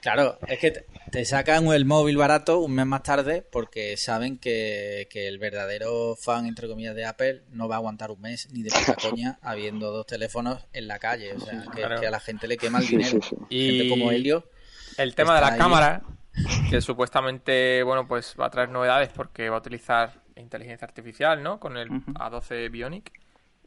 claro, 0.00 0.38
es 0.46 0.58
que 0.60 0.84
te, 1.10 1.24
sacan 1.24 1.66
el 1.66 1.84
móvil 1.84 2.16
barato 2.16 2.60
un 2.60 2.74
mes 2.74 2.86
más 2.86 3.02
tarde 3.02 3.42
porque 3.42 3.96
saben 3.96 4.38
que, 4.38 5.08
que 5.10 5.26
el 5.26 5.38
verdadero 5.38 6.14
fan, 6.16 6.46
entre 6.46 6.68
comillas, 6.68 6.94
de 6.94 7.04
Apple 7.04 7.42
no 7.50 7.66
va 7.68 7.74
a 7.76 7.78
aguantar 7.78 8.10
un 8.12 8.20
mes 8.20 8.48
ni 8.52 8.62
de 8.62 8.70
puta 8.86 8.94
coña 8.94 9.38
habiendo 9.42 9.90
dos 9.90 10.06
teléfonos 10.06 10.64
en 10.72 10.86
la 10.86 10.98
calle. 10.98 11.34
O 11.34 11.40
sea, 11.40 11.62
que, 11.74 11.80
Claro. 11.80 12.00
que 12.00 12.06
a 12.06 12.10
la 12.10 12.20
gente 12.20 12.46
le 12.46 12.56
quema 12.56 12.78
el 12.78 12.86
dinero. 12.86 13.18
sí, 13.22 13.28
sí. 13.30 13.36
Y 13.50 13.70
Gente 13.78 13.88
como 13.90 14.10
Helio. 14.12 14.48
el 14.96 15.14
tema 15.14 15.34
de 15.34 15.40
la 15.40 15.46
está 15.48 15.54
ahí. 15.54 15.60
cámara, 15.60 16.02
que 16.70 16.80
supuestamente, 16.80 17.82
bueno, 17.82 18.06
pues 18.06 18.36
va 18.40 18.46
a 18.46 18.50
traer 18.50 18.68
novedades 18.68 19.08
porque 19.10 19.48
va 19.50 19.56
a 19.56 19.60
utilizar 19.60 20.22
inteligencia 20.36 20.86
artificial, 20.86 21.42
¿no? 21.42 21.58
Con 21.60 21.76
el 21.76 21.90
Ujú. 21.90 22.12
A12 22.12 22.70
Bionic 22.70 23.12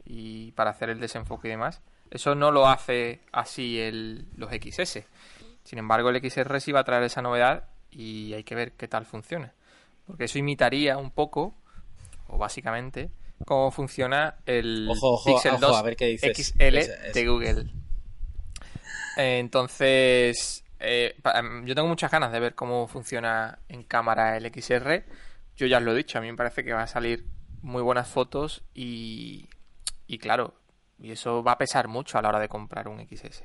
y 0.04 0.52
para 0.52 0.70
hacer 0.70 0.88
el 0.90 0.98
desenfoque 0.98 1.48
y 1.48 1.50
demás. 1.52 1.82
Eso 2.10 2.34
no 2.34 2.50
lo 2.50 2.68
hace 2.68 3.20
así 3.32 3.80
el, 3.80 4.26
los 4.36 4.50
XS. 4.50 5.00
Sin 5.64 5.78
embargo, 5.78 6.10
el 6.10 6.30
XR 6.30 6.60
sí 6.60 6.72
va 6.72 6.80
a 6.80 6.84
traer 6.84 7.02
esa 7.02 7.22
novedad 7.22 7.64
y 7.90 8.32
hay 8.34 8.44
que 8.44 8.54
ver 8.54 8.72
qué 8.72 8.88
tal 8.88 9.04
funciona. 9.06 9.52
Porque 10.06 10.24
eso 10.24 10.38
imitaría 10.38 10.96
un 10.98 11.10
poco, 11.10 11.54
o 12.28 12.38
básicamente, 12.38 13.10
cómo 13.44 13.70
funciona 13.70 14.36
el 14.46 14.88
Ojo, 14.88 15.14
ojo, 15.14 15.34
Pixel 15.34 15.54
ojo, 15.54 15.66
2 15.66 15.76
a 15.76 15.82
ver 15.82 15.96
qué 15.96 16.06
dices. 16.06 16.36
XL 16.36 17.12
de 17.12 17.26
Google. 17.26 17.72
Entonces, 19.16 20.64
eh, 20.78 21.16
em, 21.34 21.64
yo 21.64 21.74
tengo 21.74 21.88
muchas 21.88 22.10
ganas 22.10 22.32
de 22.32 22.40
ver 22.40 22.54
cómo 22.54 22.86
funciona 22.86 23.58
en 23.68 23.82
cámara 23.82 24.36
el 24.36 24.46
XR. 24.46 25.04
Yo 25.56 25.66
ya 25.66 25.78
os 25.78 25.82
lo 25.82 25.92
he 25.92 25.96
dicho, 25.96 26.18
a 26.18 26.20
mí 26.20 26.30
me 26.30 26.36
parece 26.36 26.64
que 26.64 26.72
va 26.72 26.82
a 26.82 26.86
salir 26.86 27.26
muy 27.62 27.82
buenas 27.82 28.08
fotos 28.08 28.62
y, 28.74 29.48
y 30.06 30.18
claro, 30.18 30.54
y 30.98 31.10
eso 31.10 31.42
va 31.42 31.52
a 31.52 31.58
pesar 31.58 31.88
mucho 31.88 32.18
a 32.18 32.22
la 32.22 32.28
hora 32.30 32.40
de 32.40 32.48
comprar 32.48 32.88
un 32.88 33.00
XS. 33.00 33.44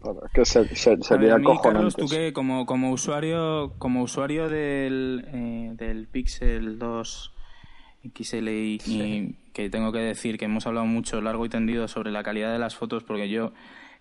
Claro, 0.00 0.20
que 0.32 0.44
se- 0.44 0.74
se- 0.76 1.02
sería 1.02 1.34
a 1.34 1.38
mí, 1.38 1.46
Carlos, 1.62 1.96
tú 1.96 2.06
que 2.06 2.32
como, 2.32 2.66
como 2.66 2.92
usuario, 2.92 3.74
como 3.78 4.02
usuario 4.02 4.48
del, 4.48 5.24
eh, 5.32 5.70
del 5.74 6.06
Pixel 6.06 6.78
2 6.78 7.32
XL 8.04 8.48
y, 8.48 8.78
y 8.86 9.34
que 9.52 9.68
tengo 9.70 9.90
que 9.90 9.98
decir 9.98 10.38
que 10.38 10.44
hemos 10.44 10.66
hablado 10.68 10.86
mucho, 10.86 11.20
largo 11.20 11.44
y 11.44 11.48
tendido, 11.48 11.88
sobre 11.88 12.12
la 12.12 12.22
calidad 12.22 12.52
de 12.52 12.60
las 12.60 12.76
fotos, 12.76 13.02
porque 13.02 13.28
yo 13.28 13.52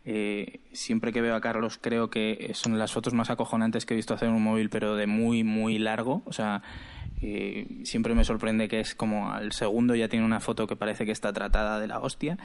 eh, 0.06 0.60
siempre 0.72 1.12
que 1.12 1.22
veo 1.22 1.36
a 1.36 1.42
Carlos 1.42 1.80
creo 1.82 2.12
que 2.12 2.52
son 2.54 2.78
las 2.78 2.94
fotos 2.94 3.14
más 3.16 3.32
acojonantes 3.32 3.88
que 3.88 3.96
he 3.96 3.98
visto 3.98 4.14
hacer 4.14 4.30
en 4.30 4.36
un 4.36 4.44
móvil, 4.44 4.70
pero 4.70 4.96
de 4.96 5.08
muy, 5.08 5.44
muy 5.44 5.80
largo. 5.80 6.22
O 6.26 6.32
sea, 6.32 6.62
eh, 7.22 7.68
siempre 7.84 8.14
me 8.14 8.24
sorprende 8.24 8.68
que 8.68 8.80
es 8.80 8.94
como 8.96 9.32
al 9.32 9.52
segundo 9.52 9.96
ya 9.96 10.08
tiene 10.08 10.26
una 10.26 10.40
foto 10.40 10.68
que 10.68 10.76
parece 10.76 11.06
que 11.06 11.12
está 11.12 11.34
tratada 11.34 11.80
de 11.80 11.88
la 11.88 12.00
hostia. 12.00 12.38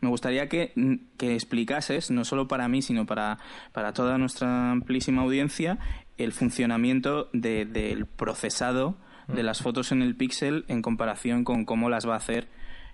Me 0.00 0.08
gustaría 0.08 0.48
que, 0.48 0.72
que 1.16 1.34
explicases, 1.34 2.10
no 2.10 2.24
solo 2.24 2.48
para 2.48 2.68
mí, 2.68 2.82
sino 2.82 3.06
para, 3.06 3.38
para 3.72 3.92
toda 3.92 4.18
nuestra 4.18 4.70
amplísima 4.70 5.22
audiencia, 5.22 5.78
el 6.18 6.32
funcionamiento 6.32 7.28
de- 7.32 7.64
del 7.66 8.06
procesado 8.06 8.96
de 9.28 9.42
las 9.42 9.62
fotos 9.62 9.90
en 9.92 10.02
el 10.02 10.16
Pixel 10.16 10.64
en 10.68 10.82
comparación 10.82 11.44
con 11.44 11.64
cómo 11.64 11.88
las 11.88 12.06
va 12.06 12.14
a 12.14 12.18
hacer 12.18 12.48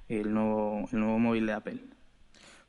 el 0.09 0.33
nuevo, 0.33 0.88
el 0.93 1.01
nuevo 1.01 1.19
móvil 1.19 1.47
de 1.47 1.53
Apple. 1.53 1.81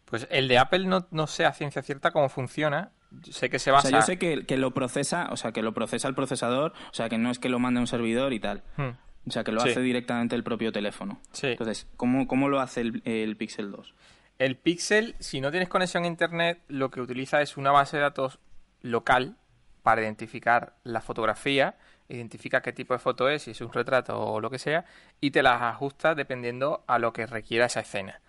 Pues 0.06 0.28
el 0.32 0.48
de 0.48 0.58
Apple 0.58 0.86
no, 0.88 1.08
no 1.12 1.28
sé 1.28 1.46
a 1.46 1.54
ciencia 1.54 1.82
cierta 1.84 2.12
cómo 2.12 2.28
funciona. 2.30 2.92
Sé 3.30 3.50
que 3.50 3.60
se 3.60 3.72
O 3.72 3.74
basa... 3.74 3.90
sea, 3.90 4.00
yo 4.00 4.06
sé 4.06 4.18
que, 4.18 4.46
que 4.46 4.58
lo 4.58 4.72
procesa, 4.74 5.28
o 5.32 5.38
sea, 5.38 5.52
que 5.52 5.62
lo 5.62 5.74
procesa 5.74 6.08
el 6.08 6.16
procesador, 6.16 6.74
o 6.90 6.94
sea, 6.94 7.10
que 7.10 7.18
no 7.18 7.30
es 7.32 7.40
que 7.40 7.50
lo 7.50 7.60
mande 7.60 7.80
a 7.80 7.82
un 7.82 7.88
servidor 7.88 8.34
y 8.34 8.40
tal. 8.40 8.64
Hmm. 8.78 8.92
O 9.28 9.32
sea, 9.32 9.44
que 9.44 9.52
lo 9.52 9.62
Sí. 9.62 9.70
hace 9.70 9.82
directamente 9.82 10.36
el 10.36 10.44
propio 10.44 10.72
teléfono. 10.72 11.20
Sí. 11.32 11.48
Entonces, 11.48 11.88
¿cómo, 11.98 12.28
cómo 12.28 12.50
lo 12.50 12.60
hace 12.60 12.82
el, 12.82 13.02
el 13.06 13.36
Pixel 13.38 13.72
2? 13.72 13.94
El 14.40 14.56
Pixel, 14.58 15.16
si 15.20 15.42
no 15.42 15.52
tienes 15.52 15.70
conexión 15.70 16.06
a 16.06 16.08
Internet, 16.08 16.62
lo 16.68 16.90
que 16.90 17.02
utiliza 17.02 17.42
es 17.42 17.58
una 17.58 17.72
base 17.72 17.98
de 17.98 18.04
datos 18.04 18.40
local 18.82 19.36
para 19.84 20.02
identificar 20.02 20.74
la 20.84 21.02
fotografía, 21.02 21.76
identifica 22.10 22.62
qué 22.62 22.74
tipo 22.74 22.94
de 22.94 23.00
foto 23.00 23.30
es, 23.30 23.44
si 23.44 23.52
es 23.52 23.62
un 23.62 23.72
retrato 23.72 24.20
o 24.20 24.40
lo 24.42 24.50
que 24.50 24.58
sea, 24.58 24.86
y 25.20 25.30
te 25.32 25.44
las 25.44 25.62
ajusta 25.62 26.16
dependiendo 26.16 26.84
a 26.88 26.98
lo 26.98 27.14
que 27.14 27.28
requiera 27.28 27.68
esa 27.68 27.82
escena. 27.82 28.20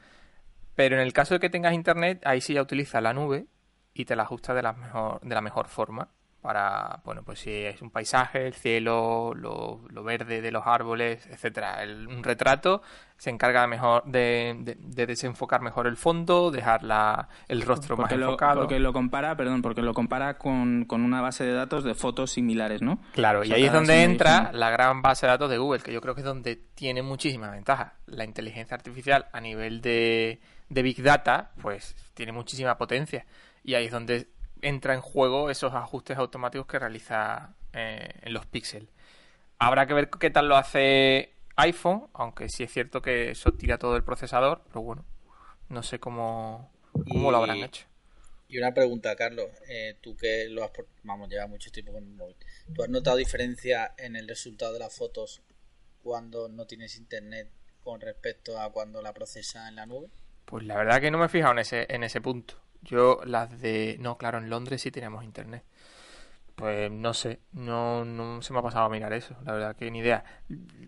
Pero 0.74 0.96
en 0.96 1.02
el 1.02 1.12
caso 1.14 1.34
de 1.34 1.40
que 1.40 1.50
tengas 1.50 1.72
Internet, 1.74 2.20
ahí 2.24 2.40
sí 2.42 2.54
ya 2.54 2.62
utiliza 2.62 3.00
la 3.00 3.14
nube 3.14 3.46
y 3.94 4.04
te 4.04 4.16
la 4.16 4.22
ajusta 4.24 4.54
de 4.54 4.62
la 4.62 4.72
mejor, 4.72 5.20
de 5.20 5.34
la 5.34 5.40
mejor 5.40 5.68
forma. 5.68 6.08
Para, 6.40 7.00
bueno, 7.04 7.22
pues 7.22 7.38
si 7.38 7.52
es 7.52 7.80
un 7.82 7.90
paisaje, 7.90 8.48
el 8.48 8.54
cielo, 8.54 9.32
lo, 9.32 9.80
lo 9.90 10.02
verde 10.02 10.40
de 10.42 10.50
los 10.50 10.66
árboles, 10.66 11.24
etcétera. 11.28 11.84
El- 11.84 12.08
un 12.08 12.24
retrato 12.24 12.82
se 13.16 13.30
encarga 13.30 13.64
mejor 13.68 14.02
de, 14.06 14.56
de- 14.58 14.74
de 14.76 15.06
desenfocar 15.06 15.60
mejor 15.60 15.86
el 15.86 15.96
fondo, 15.96 16.50
dejar 16.50 16.82
la, 16.82 17.28
el 17.46 17.62
rostro 17.62 17.96
más 17.96 18.06
Porque 18.08 18.16
lo, 18.16 18.26
enfocado. 18.26 18.58
porque 18.62 18.80
lo 18.80 18.92
compara, 18.92 19.36
perdón, 19.36 19.62
porque 19.62 19.82
lo 19.82 19.94
compara 19.94 20.36
con, 20.36 20.84
con 20.86 21.02
una 21.04 21.20
base 21.20 21.44
de 21.44 21.52
datos 21.52 21.84
de 21.84 21.94
fotos 21.94 22.32
similares, 22.32 22.82
¿no? 22.82 22.98
Claro, 23.12 23.42
O 23.42 23.44
y 23.44 23.52
ahí 23.52 23.66
es 23.66 23.72
donde 23.72 24.02
entra 24.02 24.50
la 24.52 24.70
gran 24.70 25.00
base 25.00 25.26
de 25.26 25.30
datos 25.30 25.48
de 25.48 25.58
Google, 25.58 25.80
que 25.80 25.92
yo 25.92 26.00
creo 26.00 26.16
que 26.16 26.22
es 26.22 26.26
donde 26.26 26.56
tiene 26.56 27.02
muchísima 27.02 27.50
ventaja. 27.50 27.94
La 28.06 28.24
inteligencia 28.24 28.74
artificial 28.74 29.26
a 29.32 29.40
nivel 29.40 29.80
de, 29.80 30.40
de 30.68 30.82
Big 30.82 31.00
Data, 31.04 31.52
pues 31.62 31.94
tiene 32.14 32.32
muchísima 32.32 32.76
potencia. 32.76 33.24
Y 33.64 33.74
ahí 33.74 33.86
es 33.86 33.92
donde 33.92 34.28
entra 34.60 34.94
en 34.94 35.00
juego 35.00 35.50
esos 35.50 35.72
ajustes 35.74 36.18
automáticos 36.18 36.66
que 36.66 36.78
realiza 36.78 37.54
eh, 37.72 38.08
en 38.22 38.32
los 38.32 38.46
píxeles. 38.46 38.88
Habrá 39.58 39.86
que 39.86 39.94
ver 39.94 40.10
qué 40.10 40.30
tal 40.30 40.48
lo 40.48 40.56
hace 40.56 41.32
iPhone, 41.56 42.08
aunque 42.14 42.48
sí 42.48 42.64
es 42.64 42.72
cierto 42.72 43.02
que 43.02 43.30
eso 43.30 43.52
tira 43.52 43.78
todo 43.78 43.96
el 43.96 44.04
procesador, 44.04 44.62
pero 44.68 44.82
bueno, 44.82 45.04
no 45.68 45.82
sé 45.82 46.00
cómo, 46.00 46.72
cómo 47.08 47.30
lo 47.30 47.38
habrán 47.38 47.58
Y- 47.58 47.64
hecho. 47.64 47.86
Y 48.48 48.58
una 48.58 48.74
pregunta, 48.74 49.16
Carlos. 49.16 49.48
eh, 49.68 49.96
tú 50.02 50.14
que 50.16 50.46
lo 50.50 50.62
has, 50.62 50.72
vamos, 51.04 51.28
lleva 51.30 51.46
mucho 51.46 51.70
tiempo 51.70 51.92
con 51.92 52.04
el 52.04 52.10
móvil. 52.10 52.36
¿Tú 52.74 52.82
has 52.82 52.88
notado 52.90 53.16
diferencia 53.16 53.94
en 53.96 54.14
el 54.14 54.28
resultado 54.28 54.74
de 54.74 54.78
las 54.78 54.94
fotos 54.94 55.40
cuando 56.02 56.48
no 56.50 56.66
tienes 56.66 56.96
internet 56.98 57.48
con 57.82 58.00
respecto 58.00 58.60
a 58.60 58.70
cuando 58.70 59.00
la 59.00 59.14
procesa 59.14 59.68
en 59.68 59.76
la 59.76 59.86
nube? 59.86 60.08
Pues 60.44 60.64
la 60.66 60.76
verdad 60.76 61.00
que 61.00 61.10
no 61.10 61.16
me 61.18 61.26
he 61.26 61.28
fijado 61.30 61.52
en 61.52 61.60
ese, 61.60 61.86
en 61.88 62.02
ese 62.04 62.20
punto. 62.20 62.54
Yo 62.82 63.20
las 63.24 63.60
de... 63.60 63.96
No, 64.00 64.18
claro, 64.18 64.38
en 64.38 64.50
Londres 64.50 64.82
sí 64.82 64.90
teníamos 64.90 65.24
internet. 65.24 65.64
Pues 66.54 66.90
no 66.90 67.14
sé, 67.14 67.40
no, 67.52 68.04
no 68.04 68.42
se 68.42 68.52
me 68.52 68.58
ha 68.58 68.62
pasado 68.62 68.84
a 68.84 68.90
mirar 68.90 69.12
eso, 69.14 69.34
la 69.44 69.52
verdad 69.52 69.74
que 69.76 69.90
ni 69.90 70.00
idea. 70.00 70.22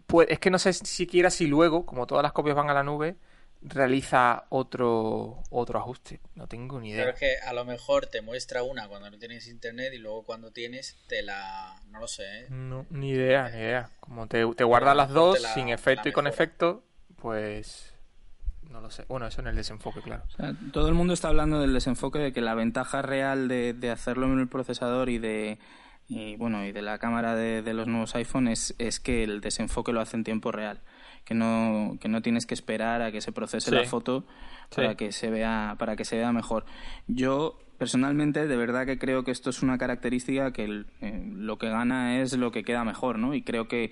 Pues 0.06 0.28
es 0.30 0.38
que 0.38 0.50
no 0.50 0.58
sé 0.58 0.72
siquiera 0.74 1.30
si 1.30 1.46
luego, 1.46 1.86
como 1.86 2.06
todas 2.06 2.22
las 2.22 2.32
copias 2.32 2.54
van 2.54 2.68
a 2.68 2.74
la 2.74 2.82
nube, 2.82 3.16
realiza 3.62 4.44
otro 4.50 5.42
otro 5.50 5.78
ajuste. 5.78 6.20
No 6.34 6.46
tengo 6.46 6.78
ni 6.80 6.92
Pero 6.92 7.04
idea. 7.04 7.10
es 7.14 7.18
que 7.18 7.36
a 7.38 7.54
lo 7.54 7.64
mejor 7.64 8.06
te 8.06 8.20
muestra 8.20 8.62
una 8.62 8.86
cuando 8.88 9.10
no 9.10 9.18
tienes 9.18 9.48
internet 9.48 9.92
y 9.94 9.98
luego 9.98 10.22
cuando 10.22 10.50
tienes 10.50 10.96
te 11.08 11.22
la... 11.22 11.80
No 11.90 11.98
lo 11.98 12.08
sé, 12.08 12.24
¿eh? 12.40 12.46
No, 12.50 12.84
ni 12.90 13.10
idea, 13.10 13.48
ni 13.48 13.56
idea. 13.56 13.88
Como 14.00 14.26
te, 14.26 14.44
te 14.54 14.64
guardas 14.64 14.94
las 14.94 15.08
dos, 15.08 15.40
la- 15.40 15.54
sin 15.54 15.70
efecto 15.70 16.10
y 16.10 16.12
con 16.12 16.26
efecto, 16.26 16.84
pues... 17.16 17.93
No 18.74 18.80
lo 18.80 18.90
sé. 18.90 19.04
Bueno, 19.08 19.26
eso 19.28 19.40
en 19.40 19.46
el 19.46 19.54
desenfoque, 19.54 20.00
claro. 20.02 20.24
O 20.26 20.30
sea, 20.36 20.52
todo 20.72 20.88
el 20.88 20.94
mundo 20.94 21.14
está 21.14 21.28
hablando 21.28 21.60
del 21.60 21.72
desenfoque, 21.72 22.18
de 22.18 22.32
que 22.32 22.40
la 22.40 22.54
ventaja 22.54 23.02
real 23.02 23.46
de, 23.46 23.72
de 23.72 23.90
hacerlo 23.92 24.26
en 24.26 24.40
el 24.40 24.48
procesador 24.48 25.08
y 25.08 25.18
de 25.18 25.58
y 26.08 26.34
bueno 26.36 26.62
y 26.66 26.72
de 26.72 26.82
la 26.82 26.98
cámara 26.98 27.34
de, 27.36 27.62
de 27.62 27.72
los 27.72 27.86
nuevos 27.86 28.14
iPhone 28.16 28.48
es, 28.48 28.74
es 28.78 28.98
que 29.00 29.22
el 29.24 29.40
desenfoque 29.40 29.92
lo 29.92 30.00
hace 30.00 30.16
en 30.16 30.24
tiempo 30.24 30.50
real, 30.52 30.80
que 31.24 31.34
no 31.34 31.96
que 32.00 32.08
no 32.08 32.20
tienes 32.20 32.46
que 32.46 32.52
esperar 32.54 33.00
a 33.00 33.12
que 33.12 33.20
se 33.20 33.30
procese 33.32 33.70
Sí. 33.70 33.76
la 33.76 33.84
foto 33.84 34.26
para 34.74 34.90
Sí. 34.90 34.96
que 34.96 35.12
se 35.12 35.30
vea 35.30 35.76
para 35.78 35.94
que 35.96 36.04
se 36.04 36.16
vea 36.16 36.32
mejor. 36.32 36.64
Yo 37.06 37.58
personalmente 37.78 38.46
de 38.48 38.56
verdad 38.56 38.86
que 38.86 38.98
creo 38.98 39.22
que 39.24 39.30
esto 39.30 39.50
es 39.50 39.62
una 39.62 39.78
característica 39.78 40.52
que 40.52 40.64
el- 40.64 40.86
eh, 41.00 41.22
lo 41.32 41.58
que 41.58 41.68
gana 41.70 42.20
es 42.20 42.36
lo 42.36 42.50
que 42.52 42.64
queda 42.64 42.82
mejor, 42.84 43.18
¿no? 43.20 43.34
Y 43.34 43.42
creo 43.42 43.68
que 43.68 43.90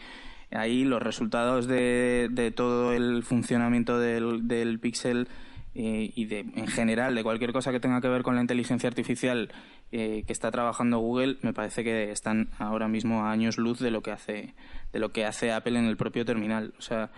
ahí 0.54 0.84
los 0.84 1.02
resultados 1.02 1.66
de, 1.66 2.28
de 2.30 2.50
todo 2.50 2.92
el 2.92 3.22
funcionamiento 3.22 3.98
del, 3.98 4.48
del 4.48 4.78
Pixel 4.78 5.28
eh, 5.74 6.12
y 6.14 6.26
de, 6.26 6.40
en 6.40 6.66
general 6.66 7.14
de 7.14 7.22
cualquier 7.22 7.52
cosa 7.52 7.72
que 7.72 7.80
tenga 7.80 8.00
que 8.00 8.08
ver 8.08 8.22
con 8.22 8.34
la 8.34 8.42
inteligencia 8.42 8.88
artificial 8.88 9.50
eh, 9.90 10.24
que 10.26 10.32
está 10.32 10.50
trabajando 10.50 10.98
Google 10.98 11.38
me 11.42 11.52
parece 11.52 11.82
que 11.82 12.10
están 12.10 12.50
ahora 12.58 12.88
mismo 12.88 13.24
a 13.24 13.30
años 13.30 13.56
luz 13.56 13.78
de 13.78 13.90
lo 13.90 14.02
que 14.02 14.10
hace 14.10 14.54
de 14.92 14.98
lo 14.98 15.12
que 15.12 15.24
hace 15.24 15.52
Apple 15.52 15.78
en 15.78 15.86
el 15.86 15.96
propio 15.96 16.24
terminal 16.24 16.74
o 16.78 16.82
sea 16.82 17.10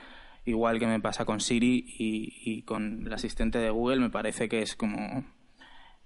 igual 0.45 0.79
que 0.79 0.87
me 0.87 1.01
pasa 1.01 1.25
con 1.25 1.41
Siri 1.41 1.85
y, 1.99 2.33
y 2.45 2.63
con 2.63 3.07
el 3.07 3.13
asistente 3.13 3.59
de 3.59 3.71
Google 3.71 4.01
me 4.01 4.11
parece 4.11 4.49
que 4.49 4.63
es 4.63 4.77
como 4.77 5.25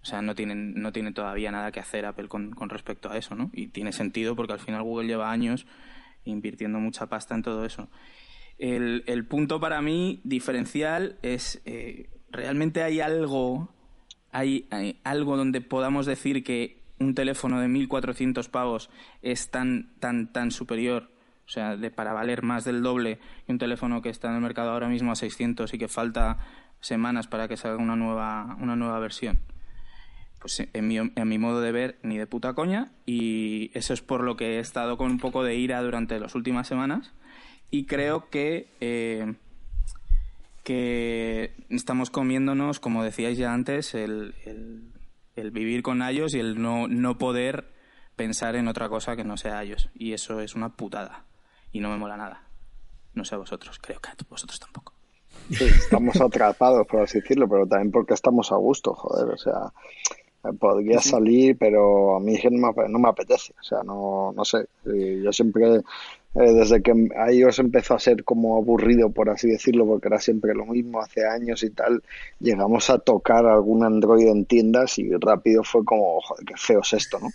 o 0.00 0.04
sea, 0.04 0.22
no 0.22 0.34
tienen, 0.34 0.74
no 0.74 0.92
tiene 0.92 1.12
todavía 1.12 1.50
nada 1.50 1.72
que 1.72 1.80
hacer 1.80 2.06
Apple 2.06 2.28
con, 2.28 2.52
con 2.52 2.68
respecto 2.68 3.10
a 3.10 3.18
eso, 3.18 3.34
¿no? 3.34 3.50
Y 3.52 3.68
tiene 3.68 3.92
sentido 3.92 4.36
porque 4.36 4.52
al 4.52 4.60
final 4.60 4.82
Google 4.82 5.08
lleva 5.08 5.30
años 5.30 5.66
invirtiendo 6.30 6.78
mucha 6.78 7.06
pasta 7.06 7.34
en 7.34 7.42
todo 7.42 7.64
eso. 7.64 7.88
El, 8.58 9.04
el 9.06 9.24
punto 9.26 9.60
para 9.60 9.80
mí 9.82 10.20
diferencial 10.24 11.16
es, 11.22 11.60
eh, 11.64 12.08
¿realmente 12.30 12.82
hay 12.82 13.00
algo, 13.00 13.72
hay, 14.32 14.66
hay 14.70 15.00
algo 15.04 15.36
donde 15.36 15.60
podamos 15.60 16.06
decir 16.06 16.42
que 16.42 16.78
un 16.98 17.14
teléfono 17.14 17.60
de 17.60 17.68
1.400 17.68 18.48
pavos 18.50 18.90
es 19.22 19.50
tan, 19.50 19.94
tan, 20.00 20.32
tan 20.32 20.50
superior? 20.50 21.10
O 21.46 21.50
sea, 21.50 21.76
de, 21.76 21.90
para 21.90 22.12
valer 22.12 22.42
más 22.42 22.64
del 22.64 22.82
doble 22.82 23.20
que 23.46 23.52
un 23.52 23.58
teléfono 23.58 24.02
que 24.02 24.10
está 24.10 24.28
en 24.28 24.34
el 24.34 24.40
mercado 24.42 24.70
ahora 24.70 24.88
mismo 24.88 25.12
a 25.12 25.16
600 25.16 25.72
y 25.72 25.78
que 25.78 25.88
falta 25.88 26.38
semanas 26.80 27.26
para 27.26 27.48
que 27.48 27.56
salga 27.56 27.82
una 27.82 27.96
nueva, 27.96 28.56
una 28.60 28.76
nueva 28.76 28.98
versión 28.98 29.40
pues 30.40 30.60
en 30.72 30.86
mi, 30.88 30.96
en 30.98 31.28
mi 31.28 31.38
modo 31.38 31.60
de 31.60 31.72
ver, 31.72 31.98
ni 32.02 32.16
de 32.18 32.26
puta 32.26 32.54
coña. 32.54 32.92
Y 33.06 33.70
eso 33.74 33.92
es 33.94 34.02
por 34.02 34.22
lo 34.22 34.36
que 34.36 34.56
he 34.56 34.58
estado 34.60 34.96
con 34.96 35.10
un 35.10 35.18
poco 35.18 35.42
de 35.42 35.56
ira 35.56 35.82
durante 35.82 36.18
las 36.20 36.34
últimas 36.34 36.66
semanas. 36.68 37.12
Y 37.70 37.84
creo 37.86 38.30
que, 38.30 38.68
eh, 38.80 39.34
que 40.64 41.54
estamos 41.70 42.10
comiéndonos, 42.10 42.80
como 42.80 43.02
decíais 43.04 43.38
ya 43.38 43.52
antes, 43.52 43.94
el, 43.94 44.34
el- 44.44 44.92
el 45.36 45.50
vivir 45.52 45.82
con 45.82 46.02
ellos 46.02 46.34
y 46.34 46.40
el 46.40 46.60
no, 46.60 46.88
no 46.88 47.16
poder 47.16 47.72
pensar 48.16 48.56
en 48.56 48.66
otra 48.66 48.88
cosa 48.88 49.14
que 49.14 49.22
no 49.24 49.36
sea 49.36 49.62
ellos. 49.62 49.88
Y 49.94 50.12
eso 50.12 50.40
es 50.40 50.54
una 50.56 50.70
putada. 50.70 51.24
Y 51.72 51.78
no 51.80 51.90
me 51.90 51.96
mola 51.96 52.16
nada. 52.16 52.42
No 53.14 53.24
sé 53.24 53.36
a 53.36 53.38
vosotros, 53.38 53.78
creo 53.80 54.00
que 54.00 54.08
a 54.10 54.16
vosotros 54.28 54.58
tampoco. 54.58 54.94
Sí, 55.50 55.64
estamos 55.64 56.20
atrapados, 56.20 56.86
por 56.88 57.02
así 57.02 57.20
decirlo, 57.20 57.48
pero 57.48 57.66
también 57.66 57.92
porque 57.92 58.14
estamos 58.14 58.50
a 58.50 58.56
gusto, 58.56 58.94
joder, 58.94 59.32
o 59.32 59.38
sea, 59.38 59.72
podría 60.58 61.00
salir, 61.00 61.56
pero 61.58 62.16
a 62.16 62.20
mí 62.20 62.38
no 62.50 62.72
me, 62.72 62.88
no 62.88 62.98
me 62.98 63.08
apetece, 63.08 63.52
o 63.60 63.62
sea, 63.62 63.82
no, 63.82 64.32
no 64.34 64.44
sé, 64.44 64.66
eh, 64.86 65.20
yo 65.22 65.32
siempre, 65.32 65.76
eh, 65.76 66.52
desde 66.52 66.80
que 66.82 66.92
iOS 67.32 67.58
empezó 67.58 67.94
a 67.94 67.98
ser 67.98 68.24
como 68.24 68.56
aburrido, 68.56 69.10
por 69.10 69.30
así 69.30 69.48
decirlo, 69.48 69.86
porque 69.86 70.08
era 70.08 70.20
siempre 70.20 70.54
lo 70.54 70.66
mismo, 70.66 71.00
hace 71.00 71.26
años 71.26 71.62
y 71.62 71.70
tal, 71.70 72.02
llegamos 72.40 72.88
a 72.90 72.98
tocar 72.98 73.46
algún 73.46 73.84
Android 73.84 74.28
en 74.28 74.44
tiendas 74.44 74.98
y 74.98 75.10
rápido 75.20 75.64
fue 75.64 75.84
como, 75.84 76.20
joder, 76.20 76.44
qué 76.44 76.54
feo 76.56 76.80
es 76.80 76.92
esto, 76.92 77.18
¿no? 77.18 77.28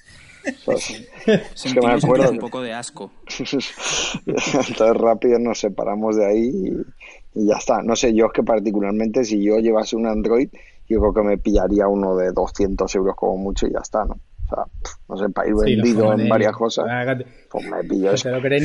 Sea, 0.43 0.75
es 0.75 1.73
que 1.73 1.79
me 1.79 1.93
acuerdo 1.93 2.29
un 2.29 2.39
poco 2.39 2.61
de 2.61 2.73
asco. 2.73 3.11
Entonces 4.25 4.97
rápido 4.97 5.39
nos 5.39 5.59
separamos 5.59 6.17
de 6.17 6.25
ahí 6.25 6.51
y, 6.53 7.39
y 7.39 7.47
ya 7.47 7.55
está. 7.55 7.81
No 7.81 7.95
sé, 7.95 8.13
yo 8.13 8.25
es 8.25 8.33
que 8.33 8.43
particularmente 8.43 9.23
si 9.23 9.41
yo 9.41 9.59
llevase 9.59 9.95
un 9.95 10.05
Android, 10.05 10.49
yo 10.93 10.99
creo 10.99 11.13
que 11.13 11.21
me 11.23 11.37
pillaría 11.37 11.87
uno 11.87 12.15
de 12.15 12.31
200 12.31 12.93
euros 12.95 13.15
como 13.15 13.37
mucho 13.37 13.67
y 13.67 13.73
ya 13.73 13.79
está, 13.79 14.05
¿no? 14.05 14.13
O 14.15 14.55
sea, 14.55 14.65
no 15.07 15.17
sé, 15.17 15.29
para 15.29 15.47
ir 15.47 15.55
Sí, 15.55 15.75
vendido 15.75 16.13
en 16.13 16.27
varias 16.29 16.55
cosas, 16.55 16.85
pues 17.49 17.65
me 17.65 17.83
pillo 17.83 18.11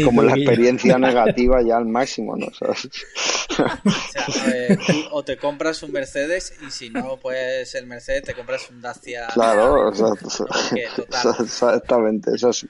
Como 0.04 0.22
tú, 0.22 0.26
la 0.26 0.34
Guillo. 0.34 0.50
experiencia 0.50 0.98
negativa 0.98 1.62
ya 1.62 1.76
al 1.76 1.86
máximo, 1.86 2.36
¿no? 2.36 2.46
O 2.46 2.52
sea, 2.52 2.68
O 2.70 4.12
sea, 4.12 4.28
eh, 4.56 4.76
tú 4.86 4.92
o 5.10 5.24
te 5.24 5.36
compras 5.38 5.82
un 5.82 5.92
Mercedes 5.92 6.54
y 6.60 6.70
si 6.70 6.90
no 6.90 7.18
puedes 7.18 7.74
el 7.74 7.86
Mercedes 7.86 8.24
te 8.24 8.34
compras 8.34 8.68
un 8.70 8.80
Dacia. 8.80 9.26
Claro, 9.34 9.92
sea, 9.94 11.32
exactamente, 11.40 12.34
eso 12.34 12.52
sí, 12.52 12.68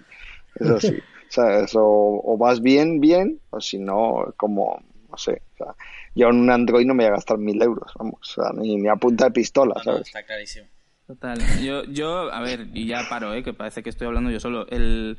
eso 0.55 0.81
sí. 0.81 0.94
O 0.97 1.31
sea, 1.31 1.61
eso, 1.61 1.83
o 1.85 2.37
vas 2.38 2.61
bien, 2.62 3.01
bien, 3.01 3.40
o 3.51 3.61
si 3.61 3.79
no, 3.79 4.33
como, 4.37 4.81
no 5.09 5.16
sé, 5.16 5.42
o 5.55 5.57
sea, 5.57 5.75
yo 6.14 6.29
en 6.29 6.37
un 6.37 6.51
Android 6.51 6.87
no 6.87 6.94
me 6.94 7.05
voy 7.05 7.12
a 7.12 7.16
gastar 7.16 7.38
mil 7.38 7.61
euros, 7.62 7.90
vamos, 7.99 8.18
o 8.21 8.42
sea, 8.42 8.53
ni, 8.55 8.77
ni 8.77 8.88
a 8.88 8.97
punta 8.97 9.25
de 9.27 9.31
pistola, 9.31 9.75
No, 9.77 9.79
no, 9.79 9.85
¿sabes? 9.85 10.07
está 10.09 10.23
clarísimo. 10.25 10.66
Total. 11.07 11.38
Yo, 11.62 11.85
yo, 11.85 12.31
a 12.33 12.40
ver, 12.42 12.68
y 12.75 12.87
ya 12.87 13.09
paro, 13.09 13.33
¿eh? 13.33 13.42
que 13.42 13.55
parece 13.55 13.83
que 13.83 13.88
estoy 13.88 14.07
hablando 14.07 14.31
yo 14.31 14.40
solo. 14.40 14.66
El, 14.68 15.16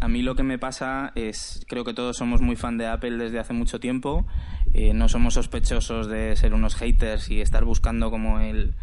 a 0.00 0.08
mí 0.08 0.20
lo 0.20 0.34
que 0.34 0.42
me 0.42 0.58
pasa 0.58 1.12
es, 1.14 1.64
creo 1.68 1.84
que 1.84 1.94
todos 1.94 2.18
somos 2.18 2.42
muy 2.42 2.54
fan 2.54 2.76
de 2.76 2.86
Apple 2.86 3.16
desde 3.16 3.38
hace 3.38 3.54
mucho 3.54 3.80
tiempo. 3.80 4.26
Eh, 4.74 4.92
no 4.92 5.08
somos 5.08 5.32
sospechosos 5.32 6.08
de 6.08 6.36
ser 6.36 6.52
unos 6.52 6.74
haters 6.74 7.30
y 7.30 7.40
estar 7.40 7.64
buscando 7.64 8.10
como 8.10 8.40
el, 8.40 8.74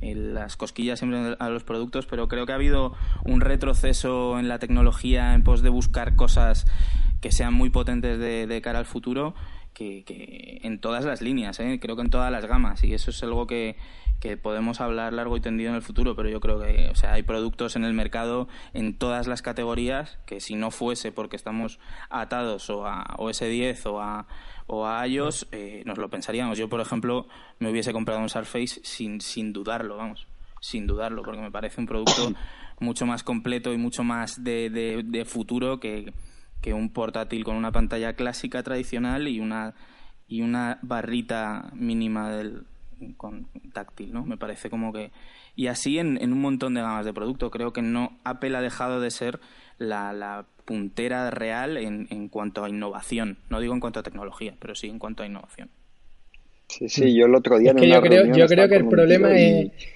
el- 0.00 0.32
las 0.32 0.56
cosquillas 0.56 0.98
siempre 0.98 1.36
a 1.38 1.48
los 1.50 1.62
productos, 1.62 2.06
pero 2.06 2.26
creo 2.26 2.46
que 2.46 2.52
ha 2.52 2.54
habido 2.54 2.94
un 3.26 3.42
retroceso 3.42 4.38
en 4.38 4.48
la 4.48 4.58
tecnología 4.58 5.34
en 5.34 5.42
pos 5.44 5.60
de 5.60 5.68
buscar 5.68 6.16
cosas 6.16 6.64
que 7.20 7.32
sean 7.32 7.52
muy 7.52 7.68
potentes 7.68 8.18
de, 8.18 8.46
de 8.46 8.62
cara 8.62 8.78
al 8.78 8.86
futuro. 8.86 9.34
Que, 9.74 10.04
que 10.04 10.60
en 10.62 10.80
todas 10.80 11.04
las 11.06 11.22
líneas, 11.22 11.58
¿eh? 11.58 11.78
creo 11.80 11.96
que 11.96 12.02
en 12.02 12.10
todas 12.10 12.30
las 12.30 12.44
gamas, 12.44 12.84
y 12.84 12.92
eso 12.92 13.10
es 13.10 13.22
algo 13.22 13.46
que, 13.46 13.76
que 14.22 14.36
podemos 14.36 14.80
hablar 14.80 15.12
largo 15.12 15.36
y 15.36 15.40
tendido 15.40 15.70
en 15.70 15.74
el 15.74 15.82
futuro, 15.82 16.14
pero 16.14 16.28
yo 16.28 16.38
creo 16.38 16.60
que 16.60 16.88
o 16.90 16.94
sea, 16.94 17.14
hay 17.14 17.24
productos 17.24 17.74
en 17.74 17.82
el 17.82 17.92
mercado 17.92 18.46
en 18.72 18.96
todas 18.96 19.26
las 19.26 19.42
categorías 19.42 20.16
que 20.26 20.40
si 20.40 20.54
no 20.54 20.70
fuese 20.70 21.10
porque 21.10 21.34
estamos 21.34 21.80
atados 22.08 22.70
o 22.70 22.86
a 22.86 23.16
OS 23.18 23.40
10 23.40 23.84
o 23.86 24.00
a, 24.00 24.28
o 24.68 24.86
a 24.86 25.04
iOS, 25.08 25.48
eh, 25.50 25.82
nos 25.86 25.98
lo 25.98 26.08
pensaríamos. 26.08 26.56
Yo, 26.56 26.68
por 26.68 26.80
ejemplo, 26.80 27.26
me 27.58 27.68
hubiese 27.68 27.92
comprado 27.92 28.20
un 28.20 28.28
Surface 28.28 28.80
sin, 28.84 29.20
sin 29.20 29.52
dudarlo, 29.52 29.96
vamos, 29.96 30.28
sin 30.60 30.86
dudarlo, 30.86 31.24
porque 31.24 31.40
me 31.40 31.50
parece 31.50 31.80
un 31.80 31.88
producto 31.88 32.32
mucho 32.78 33.06
más 33.06 33.24
completo 33.24 33.72
y 33.72 33.76
mucho 33.76 34.04
más 34.04 34.44
de, 34.44 34.70
de, 34.70 35.02
de 35.04 35.24
futuro 35.24 35.80
que, 35.80 36.12
que 36.62 36.72
un 36.72 36.88
portátil 36.90 37.44
con 37.44 37.56
una 37.56 37.72
pantalla 37.72 38.14
clásica 38.14 38.62
tradicional 38.62 39.28
y 39.28 39.40
una 39.40 39.74
y 40.28 40.40
una 40.40 40.78
barrita 40.80 41.70
mínima 41.74 42.30
del 42.30 42.62
con 43.16 43.48
táctil, 43.74 44.12
¿no? 44.12 44.24
Me 44.24 44.36
parece 44.38 44.70
como 44.70 44.92
que 44.92 45.10
y 45.56 45.66
así 45.66 45.98
en, 45.98 46.16
en 46.22 46.32
un 46.32 46.40
montón 46.40 46.72
de 46.74 46.80
gamas 46.80 47.04
de 47.04 47.12
producto. 47.12 47.50
Creo 47.50 47.72
que 47.72 47.82
no 47.82 48.16
Apple 48.24 48.56
ha 48.56 48.60
dejado 48.62 49.00
de 49.00 49.10
ser 49.10 49.40
la, 49.78 50.12
la 50.12 50.46
puntera 50.64 51.30
real 51.32 51.76
en, 51.76 52.06
en 52.10 52.28
cuanto 52.28 52.64
a 52.64 52.68
innovación. 52.70 53.38
No 53.50 53.58
digo 53.60 53.74
en 53.74 53.80
cuanto 53.80 53.98
a 54.00 54.04
tecnología, 54.04 54.54
pero 54.60 54.74
sí 54.76 54.86
en 54.88 55.00
cuanto 55.00 55.24
a 55.24 55.26
innovación. 55.26 55.68
Sí, 56.68 56.88
sí, 56.88 57.14
yo 57.14 57.26
el 57.26 57.34
otro 57.34 57.58
día 57.58 57.70
Es 57.70 57.76
en 57.76 57.80
que 57.80 57.86
una 57.86 57.96
yo 57.96 58.02
creo- 58.02 58.24
yo 58.36 58.46
creo 58.46 58.68
que 58.68 58.76
el 58.76 58.88
problema 58.88 59.28
tío 59.28 59.38
y, 59.38 59.42
es- 59.66 59.88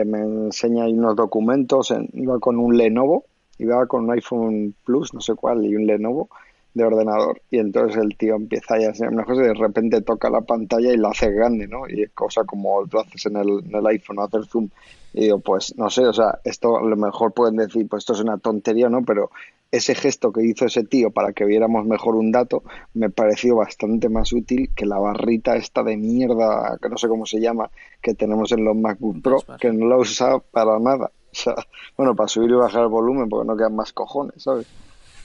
eh, 0.00 0.04
me 0.06 0.18
enseña 0.20 0.84
ahí 0.84 0.94
unos 0.94 1.14
documentos, 1.14 1.90
en- 1.90 2.08
iba 2.14 2.40
con 2.40 2.58
un 2.58 2.76
Lenovo, 2.76 3.26
iba 3.58 3.86
con 3.86 4.04
un 4.04 4.12
iPhone 4.12 4.74
Plus, 4.84 5.14
no 5.14 5.20
sé 5.20 5.34
cuál, 5.34 5.64
y 5.64 5.74
un 5.74 5.86
Lenovo 5.86 6.28
de 6.74 6.84
ordenador, 6.84 7.40
y 7.50 7.58
entonces 7.58 7.96
el 8.02 8.16
tío 8.16 8.34
empieza 8.34 8.76
ya 8.78 8.88
a 8.88 8.90
hacer 8.90 9.08
una 9.08 9.24
cosa 9.24 9.42
y 9.42 9.46
de 9.46 9.54
repente 9.54 10.02
toca 10.02 10.28
la 10.28 10.40
pantalla 10.40 10.92
y 10.92 10.96
la 10.96 11.10
hace 11.10 11.30
grande, 11.30 11.68
¿no? 11.68 11.88
Y 11.88 12.02
es 12.02 12.10
cosa 12.10 12.42
como 12.42 12.82
lo 12.82 13.00
haces 13.00 13.26
en 13.26 13.36
el, 13.36 13.64
en 13.64 13.76
el 13.76 13.86
iPhone, 13.86 14.18
hacer 14.18 14.44
zoom. 14.46 14.68
Y 15.12 15.26
digo, 15.26 15.38
pues 15.38 15.72
no 15.78 15.88
sé, 15.88 16.04
o 16.04 16.12
sea, 16.12 16.40
esto 16.42 16.76
a 16.76 16.82
lo 16.82 16.96
mejor 16.96 17.32
pueden 17.32 17.54
decir, 17.54 17.86
pues 17.88 18.02
esto 18.02 18.14
es 18.14 18.20
una 18.20 18.38
tontería, 18.38 18.88
¿no? 18.88 19.04
Pero 19.04 19.30
ese 19.70 19.94
gesto 19.94 20.32
que 20.32 20.44
hizo 20.44 20.66
ese 20.66 20.82
tío 20.82 21.12
para 21.12 21.32
que 21.32 21.44
viéramos 21.44 21.86
mejor 21.86 22.16
un 22.16 22.32
dato 22.32 22.64
me 22.94 23.10
pareció 23.10 23.56
bastante 23.56 24.08
más 24.08 24.32
útil 24.32 24.70
que 24.74 24.86
la 24.86 24.98
barrita 24.98 25.56
esta 25.56 25.84
de 25.84 25.96
mierda, 25.96 26.78
que 26.82 26.88
no 26.88 26.98
sé 26.98 27.06
cómo 27.06 27.26
se 27.26 27.40
llama, 27.40 27.70
que 28.02 28.14
tenemos 28.14 28.50
en 28.50 28.64
los 28.64 28.76
MacBook 28.76 29.22
Pro, 29.22 29.36
Touch 29.36 29.46
bar. 29.46 29.60
que 29.60 29.72
no 29.72 29.86
la 29.86 29.96
usado 29.96 30.44
para 30.50 30.78
nada. 30.80 31.12
O 31.34 31.36
sea, 31.36 31.54
bueno, 31.96 32.14
para 32.14 32.28
subir 32.28 32.50
y 32.50 32.54
bajar 32.54 32.82
el 32.82 32.88
volumen 32.88 33.28
porque 33.28 33.46
no 33.46 33.56
quedan 33.56 33.74
más 33.74 33.92
cojones, 33.92 34.42
¿sabes? 34.42 34.66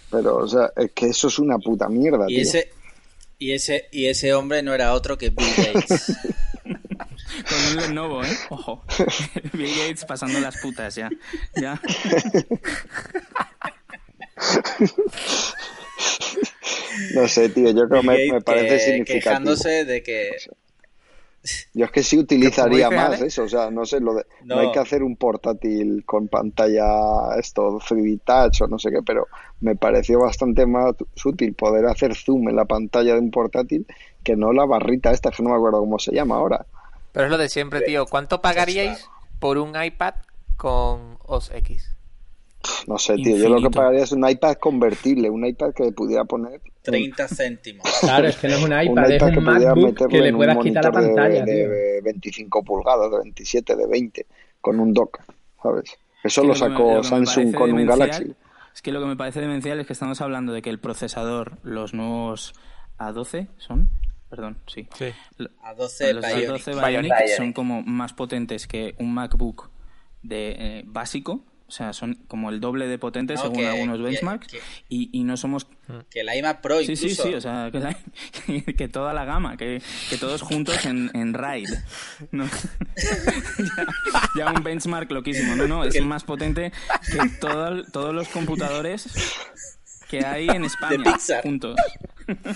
Pero, 0.09 0.37
o 0.37 0.47
sea, 0.47 0.71
es 0.75 0.91
que 0.91 1.05
eso 1.07 1.27
es 1.27 1.37
una 1.37 1.59
puta 1.59 1.87
mierda, 1.87 2.25
Y 2.27 2.33
tío. 2.35 2.41
ese, 2.41 2.69
y 3.37 3.51
ese, 3.51 3.85
y 3.91 4.07
ese 4.07 4.33
hombre 4.33 4.63
no 4.63 4.73
era 4.73 4.93
otro 4.93 5.17
que 5.17 5.29
Bill 5.29 5.47
Gates. 5.55 6.17
Con 6.63 7.67
un 7.69 7.75
Lenovo, 7.77 8.23
¿eh? 8.23 8.37
Ojo. 8.49 8.83
Bill 9.53 9.69
Gates 9.77 10.03
pasando 10.05 10.39
las 10.39 10.57
putas 10.61 10.95
ya. 10.95 11.09
Ya. 11.55 11.79
No 17.13 17.27
sé, 17.27 17.49
tío, 17.49 17.71
yo 17.71 17.87
creo 17.87 18.01
que 18.01 18.07
me, 18.31 18.41
parece 18.41 18.67
que- 18.67 18.79
significativo. 18.79 19.19
quejándose 19.23 19.85
de 19.85 20.03
que 20.03 20.31
Yo 21.73 21.85
es 21.85 21.91
que 21.91 22.03
sí 22.03 22.17
utilizaría 22.17 22.89
más 22.89 23.21
eso, 23.21 23.43
o 23.43 23.49
sea, 23.49 23.71
no 23.71 23.85
sé, 23.85 23.99
lo 23.99 24.13
de, 24.13 24.25
no. 24.43 24.55
No. 24.55 24.61
hay 24.61 24.71
que 24.71 24.79
hacer 24.79 25.03
un 25.03 25.15
portátil 25.15 26.03
con 26.05 26.27
pantalla 26.27 27.35
esto 27.37 27.79
3D 27.79 28.21
Touch 28.25 28.61
o 28.63 28.67
no 28.67 28.77
sé 28.77 28.91
qué, 28.91 29.01
pero 29.05 29.27
me 29.61 29.75
pareció 29.75 30.19
bastante 30.19 30.65
más 30.65 30.95
útil 31.23 31.53
poder 31.53 31.85
hacer 31.85 32.15
zoom 32.15 32.49
en 32.49 32.55
la 32.55 32.65
pantalla 32.65 33.13
de 33.13 33.19
un 33.19 33.31
portátil 33.31 33.85
que 34.23 34.35
no 34.35 34.51
la 34.51 34.65
barrita 34.65 35.11
esta, 35.11 35.31
que 35.31 35.43
no 35.43 35.49
me 35.49 35.55
acuerdo 35.55 35.79
cómo 35.79 35.97
se 35.99 36.13
llama 36.13 36.35
ahora. 36.35 36.65
Pero 37.11 37.25
es 37.25 37.31
lo 37.31 37.37
de 37.37 37.49
siempre, 37.49 37.81
tío. 37.81 38.05
¿Cuánto 38.05 38.41
pagaríais 38.41 39.09
por 39.39 39.57
un 39.57 39.81
iPad 39.81 40.15
con 40.57 41.17
OS 41.25 41.51
X? 41.55 41.95
No 42.87 42.97
sé, 42.97 43.15
tío, 43.15 43.37
yo 43.37 43.49
lo 43.49 43.61
que 43.61 43.69
pagaría 43.69 44.03
es 44.03 44.11
un 44.11 44.27
iPad 44.27 44.55
convertible, 44.55 45.29
un 45.29 45.45
iPad 45.45 45.71
que 45.73 45.91
pudiera 45.93 46.25
poner 46.25 46.59
30 46.81 47.27
céntimos. 47.29 47.85
Claro, 48.01 48.27
es 48.27 48.35
que 48.37 48.47
no 48.49 48.55
es 48.55 48.63
un 48.63 48.73
un 48.73 48.81
iPad, 48.83 49.11
es 49.11 49.15
iPad 49.15 49.37
un 49.37 49.43
MacBook 49.43 50.07
que 50.09 50.21
le 50.21 50.33
puedas 50.33 50.57
quitar 50.57 50.83
la 50.93 51.01
de- 51.01 51.07
pantalla, 51.07 51.45
de, 51.45 51.63
tío. 51.99 52.03
25 52.03 52.63
pulgadas, 52.63 53.11
de 53.11 53.17
27, 53.19 53.75
de 53.75 53.87
20, 53.87 54.25
con 54.59 54.79
un 54.79 54.93
dock, 54.93 55.19
¿sabes? 55.63 55.97
Eso 56.23 56.41
que 56.41 56.47
lo 56.47 56.53
lo 56.53 56.59
que 56.59 56.65
me- 56.69 56.75
sacó 56.75 56.93
lo 56.95 57.03
Samsung 57.03 57.53
con 57.55 57.71
un 57.73 57.85
Galaxy. 57.85 58.33
Es 58.75 58.81
que 58.81 58.91
lo 58.91 58.99
que 58.99 59.05
me 59.07 59.15
parece 59.15 59.39
demencial 59.39 59.79
es 59.79 59.87
que 59.87 59.93
estamos 59.93 60.19
hablando 60.21 60.51
de 60.53 60.61
que 60.61 60.69
el 60.69 60.79
procesador, 60.79 61.57
los 61.63 61.93
nuevos 61.93 62.53
A12 62.97 63.47
son, 63.57 63.89
perdón, 64.29 64.57
sí. 64.67 64.87
Sí. 64.97 65.05
L- 65.37 65.49
A 65.63 65.73
12 65.75 66.13
los 66.13 66.25
Bionic. 66.25 66.49
A12 66.49 66.65
Bionic. 66.65 66.87
Bionic 66.89 67.11
Bionic. 67.17 67.37
son 67.37 67.53
como 67.53 67.81
más 67.83 68.13
potentes 68.13 68.67
que 68.67 68.95
un 68.99 69.13
MacBook 69.13 69.69
de 70.23 70.51
eh, 70.59 70.83
básico, 70.85 71.41
o 71.69 71.71
sea, 71.71 71.93
son 71.93 72.15
como 72.27 72.49
el 72.49 72.59
doble 72.59 72.87
de 72.87 72.97
potentes 72.97 73.37
No, 73.37 73.43
según 73.43 73.57
que- 73.59 73.67
algunos 73.67 73.97
que- 73.97 74.03
benchmarks 74.03 74.47
que- 74.47 74.59
y, 74.89 75.09
y 75.13 75.23
no 75.23 75.37
somos 75.37 75.67
Que 76.09 76.23
la 76.23 76.35
iMac 76.35 76.61
Pro 76.61 76.79
Sí, 76.79 76.91
incluso. 76.93 77.07
sí, 77.23 77.29
sí, 77.29 77.33
o 77.35 77.41
sea, 77.41 77.69
que, 77.71 77.79
la- 77.79 77.95
que 78.77 78.87
toda 78.87 79.13
la 79.13 79.23
gama, 79.25 79.55
que, 79.55 79.81
que 80.09 80.17
todos 80.17 80.41
juntos 80.41 80.83
en, 80.85 81.11
en 81.13 81.33
RAID. 81.33 81.69
¿no? 82.31 82.45
ya, 83.57 83.87
ya 84.35 84.51
un 84.51 84.63
benchmark 84.63 85.11
loquísimo, 85.11 85.55
no, 85.55 85.67
no, 85.67 85.83
es 85.83 85.93
Que- 85.93 86.01
más 86.01 86.23
potente 86.23 86.71
que 87.11 87.29
todo- 87.39 87.83
todos 87.85 88.13
los 88.13 88.27
computadores 88.29 89.07
que 90.09 90.25
hay 90.25 90.49
en 90.49 90.65
España, 90.65 91.17
juntos. 91.43 91.75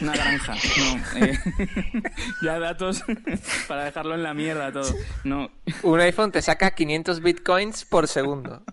Una 0.00 0.12
granja, 0.14 0.54
no. 0.54 1.26
eh, 1.26 1.38
ya 2.42 2.58
datos 2.58 3.02
para 3.68 3.84
dejarlo 3.84 4.14
en 4.14 4.22
la 4.22 4.34
mierda 4.34 4.72
todo. 4.72 4.94
No, 5.24 5.50
Un 5.82 6.00
iPhone 6.00 6.32
te 6.32 6.42
saca 6.42 6.74
500 6.74 7.20
bitcoins 7.20 7.84
por 7.84 8.08
segundo. 8.08 8.64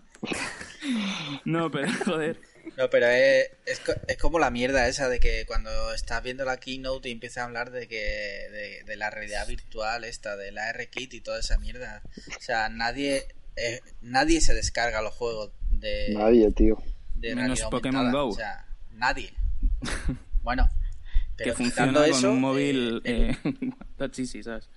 no, 1.46 1.70
pero 1.72 1.88
joder. 2.06 2.40
No, 2.78 2.90
pero 2.90 3.08
es, 3.08 3.50
es, 3.66 3.82
es 4.08 4.18
como 4.18 4.40
la 4.40 4.52
mierda 4.52 4.88
esa 4.88 5.10
de 5.10 5.20
que 5.20 5.46
cuando 5.48 5.94
estás 5.94 6.22
viendo 6.24 6.46
la 6.46 6.58
keynote 6.58 7.10
y 7.10 7.12
empieza 7.12 7.42
a 7.42 7.46
hablar 7.46 7.72
de 7.72 7.88
que 7.88 7.98
de, 7.98 8.84
de 8.86 8.96
la 8.96 9.10
realidad 9.10 9.48
virtual 9.48 10.04
esta, 10.04 10.36
del 10.38 10.58
ARKit 10.58 11.14
y 11.16 11.22
toda 11.22 11.40
esa 11.40 11.58
mierda. 11.58 12.02
O 12.38 12.42
sea, 12.42 12.70
nadie 12.70 13.28
eh, 13.56 13.82
nadie 14.02 14.40
se 14.40 14.54
descarga 14.54 15.02
los 15.02 15.14
juegos 15.14 15.52
de, 15.72 16.14
Nadie, 16.16 16.52
tío. 16.52 16.82
de 17.16 17.36
Menos 17.36 17.62
Pokémon 17.64 17.98
aumentada. 18.08 18.24
Go. 18.24 18.30
O 18.30 18.36
sea, 18.36 18.66
nadie. 18.94 19.34
Bueno, 20.44 20.68
Que 21.38 21.44
pero 21.46 21.56
funciona 21.56 21.88
quitando 21.92 22.00
con 22.00 22.10
eso, 22.20 22.32
un 22.32 22.42
móvil 22.42 23.02
eh, 23.06 23.36
eh, 23.44 24.10
easy, 24.18 24.44
¿sabes? 24.44 24.70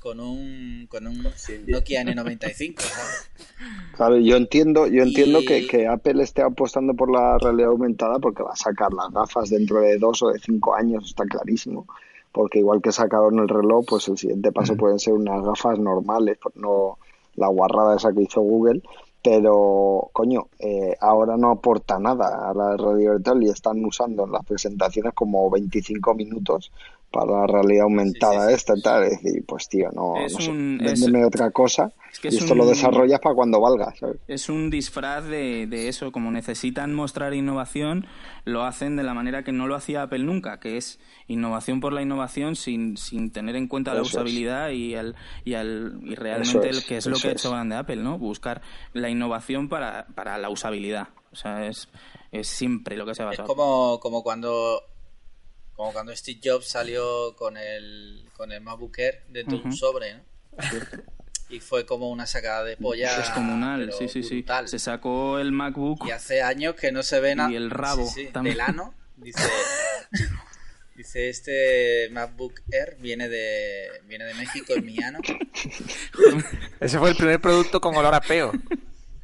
con 0.00 0.20
un 0.20 0.86
con 0.88 1.06
un 1.06 1.22
Nokia 1.66 2.02
N95, 2.04 2.80
¿sabes? 2.80 3.30
Claro, 3.96 4.16
yo 4.18 4.36
entiendo, 4.36 4.86
yo 4.86 5.02
entiendo 5.02 5.40
Y- 5.40 5.44
que, 5.44 5.66
que 5.66 5.88
Apple 5.88 6.22
esté 6.22 6.42
apostando 6.42 6.94
por 6.94 7.10
la 7.10 7.36
realidad 7.38 7.70
aumentada 7.70 8.18
porque 8.20 8.42
va 8.44 8.52
a 8.52 8.56
sacar 8.56 8.92
las 8.92 9.10
gafas 9.10 9.50
dentro 9.50 9.80
de 9.80 9.98
dos 9.98 10.22
o 10.22 10.28
de 10.28 10.38
cinco 10.38 10.74
años, 10.74 11.04
está 11.04 11.24
clarísimo. 11.24 11.86
Porque 12.30 12.60
igual 12.60 12.80
que 12.80 12.92
sacaron 12.92 13.38
el 13.40 13.48
reloj, 13.48 13.84
pues 13.88 14.06
el 14.08 14.16
siguiente 14.16 14.52
paso 14.52 14.76
pueden 14.76 14.98
ser 15.00 15.14
unas 15.14 15.42
gafas 15.42 15.78
normales, 15.78 16.38
no 16.54 16.98
la 17.34 17.48
guarrada 17.48 17.96
esa 17.96 18.12
que 18.12 18.22
hizo 18.22 18.40
Google. 18.40 18.82
Pero, 19.30 20.08
coño, 20.14 20.48
eh, 20.58 20.96
ahora 21.00 21.36
no 21.36 21.50
aporta 21.50 21.98
nada 21.98 22.48
a 22.48 22.54
la 22.54 22.78
radio 22.78 23.20
y 23.42 23.50
están 23.50 23.84
usando 23.84 24.24
en 24.24 24.32
las 24.32 24.42
presentaciones 24.42 25.12
como 25.12 25.50
25 25.50 26.14
minutos 26.14 26.72
para 27.10 27.40
la 27.40 27.46
realidad 27.46 27.84
aumentada 27.84 28.32
Sí, 28.34 28.40
sí, 28.40 28.48
sí. 28.48 28.54
esta 28.54 28.74
y 28.76 28.82
tal. 28.82 29.02
Es 29.04 29.22
decir, 29.22 29.44
pues 29.46 29.68
tío, 29.68 29.88
no, 29.92 30.16
Es 30.18 30.34
no 30.34 30.40
sé, 30.40 30.50
un- 30.50 30.80
es- 30.82 31.02
otra 31.26 31.50
cosa 31.50 31.92
es 32.12 32.18
que 32.20 32.28
y 32.28 32.36
es 32.36 32.42
esto 32.42 32.54
lo 32.54 32.64
un- 32.64 32.68
desarrollas 32.68 33.20
para 33.20 33.34
cuando 33.34 33.60
valga, 33.60 33.94
¿sabes? 33.98 34.16
Es 34.28 34.48
un 34.48 34.68
disfraz 34.70 35.24
de, 35.24 35.66
de 35.66 35.88
eso, 35.88 36.12
como 36.12 36.30
necesitan 36.30 36.94
mostrar 36.94 37.32
innovación, 37.34 38.06
lo 38.44 38.64
hacen 38.64 38.96
de 38.96 39.02
la 39.04 39.14
manera 39.14 39.42
que 39.42 39.52
no 39.52 39.66
lo 39.66 39.74
hacía 39.74 40.02
Apple 40.02 40.18
nunca, 40.20 40.60
que 40.60 40.76
es 40.76 41.00
innovación 41.28 41.80
por 41.80 41.92
la 41.92 42.02
innovación 42.02 42.56
sin, 42.56 42.96
sin 42.96 43.30
tener 43.32 43.56
en 43.56 43.68
cuenta 43.68 43.94
la 43.94 44.00
Eso 44.02 44.08
es. 44.08 44.14
usabilidad 44.14 44.70
y, 44.70 44.94
el, 44.94 45.14
y, 45.44 45.54
al- 45.54 46.00
y 46.02 46.14
realmente 46.14 46.68
es, 46.68 46.76
el 46.78 46.84
que 46.84 46.96
es 46.98 47.06
lo 47.06 47.16
que 47.18 47.28
ha 47.28 47.32
es. 47.32 47.40
hecho 47.40 47.50
grande 47.50 47.76
Apple, 47.76 47.96
¿no? 47.96 48.18
Buscar 48.18 48.60
la 48.92 49.08
innovación 49.08 49.68
para, 49.68 50.06
para 50.14 50.36
la 50.38 50.50
usabilidad. 50.50 51.08
O 51.32 51.36
sea, 51.36 51.66
es, 51.66 51.88
es 52.32 52.48
siempre 52.48 52.96
lo 52.96 53.04
que 53.06 53.14
se 53.14 53.22
ha 53.22 53.26
Es 53.30 53.38
basado. 53.38 53.48
como, 53.48 54.00
como 54.00 54.22
cuando 54.22 54.80
como 55.78 55.92
cuando 55.92 56.14
Steve 56.16 56.40
Jobs 56.42 56.66
salió 56.66 57.36
con 57.36 57.56
el 57.56 58.24
con 58.32 58.50
el 58.50 58.60
MacBook 58.60 58.98
Air 58.98 59.22
dentro 59.28 59.58
de 59.58 59.62
un 59.64 59.72
sobre, 59.72 60.14
¿no? 60.14 60.20
Y 61.48 61.60
fue 61.60 61.86
como 61.86 62.10
una 62.10 62.26
sacada 62.26 62.64
de 62.64 62.76
polla 62.76 63.16
Descomunal, 63.16 63.84
pero 63.86 63.96
sí, 63.96 64.08
sí, 64.08 64.24
sí. 64.24 64.38
brutal. 64.38 64.66
Se 64.68 64.80
sacó 64.80 65.38
el 65.38 65.52
MacBook 65.52 66.04
Y 66.04 66.10
hace 66.10 66.42
años 66.42 66.74
que 66.74 66.90
no 66.90 67.04
se 67.04 67.20
ve 67.20 67.36
nada. 67.36 67.52
y 67.52 67.54
el 67.54 67.70
rabo 67.70 68.04
Sí, 68.08 68.26
sí, 68.26 68.32
también. 68.32 68.56
del 68.56 68.60
ano. 68.62 68.92
Dice, 69.18 69.40
dice 70.96 71.28
este 71.28 72.08
MacBook 72.10 72.60
Air 72.72 72.96
viene 72.98 73.28
de 73.28 73.86
viene 74.08 74.24
de 74.24 74.34
México, 74.34 74.74
es 74.74 74.82
mi 74.82 75.00
ano. 75.00 75.20
Ese 76.80 76.98
fue 76.98 77.10
el 77.10 77.16
primer 77.16 77.40
producto 77.40 77.80
con 77.80 77.94
olor 77.94 78.16
a 78.16 78.20
peo. 78.20 78.50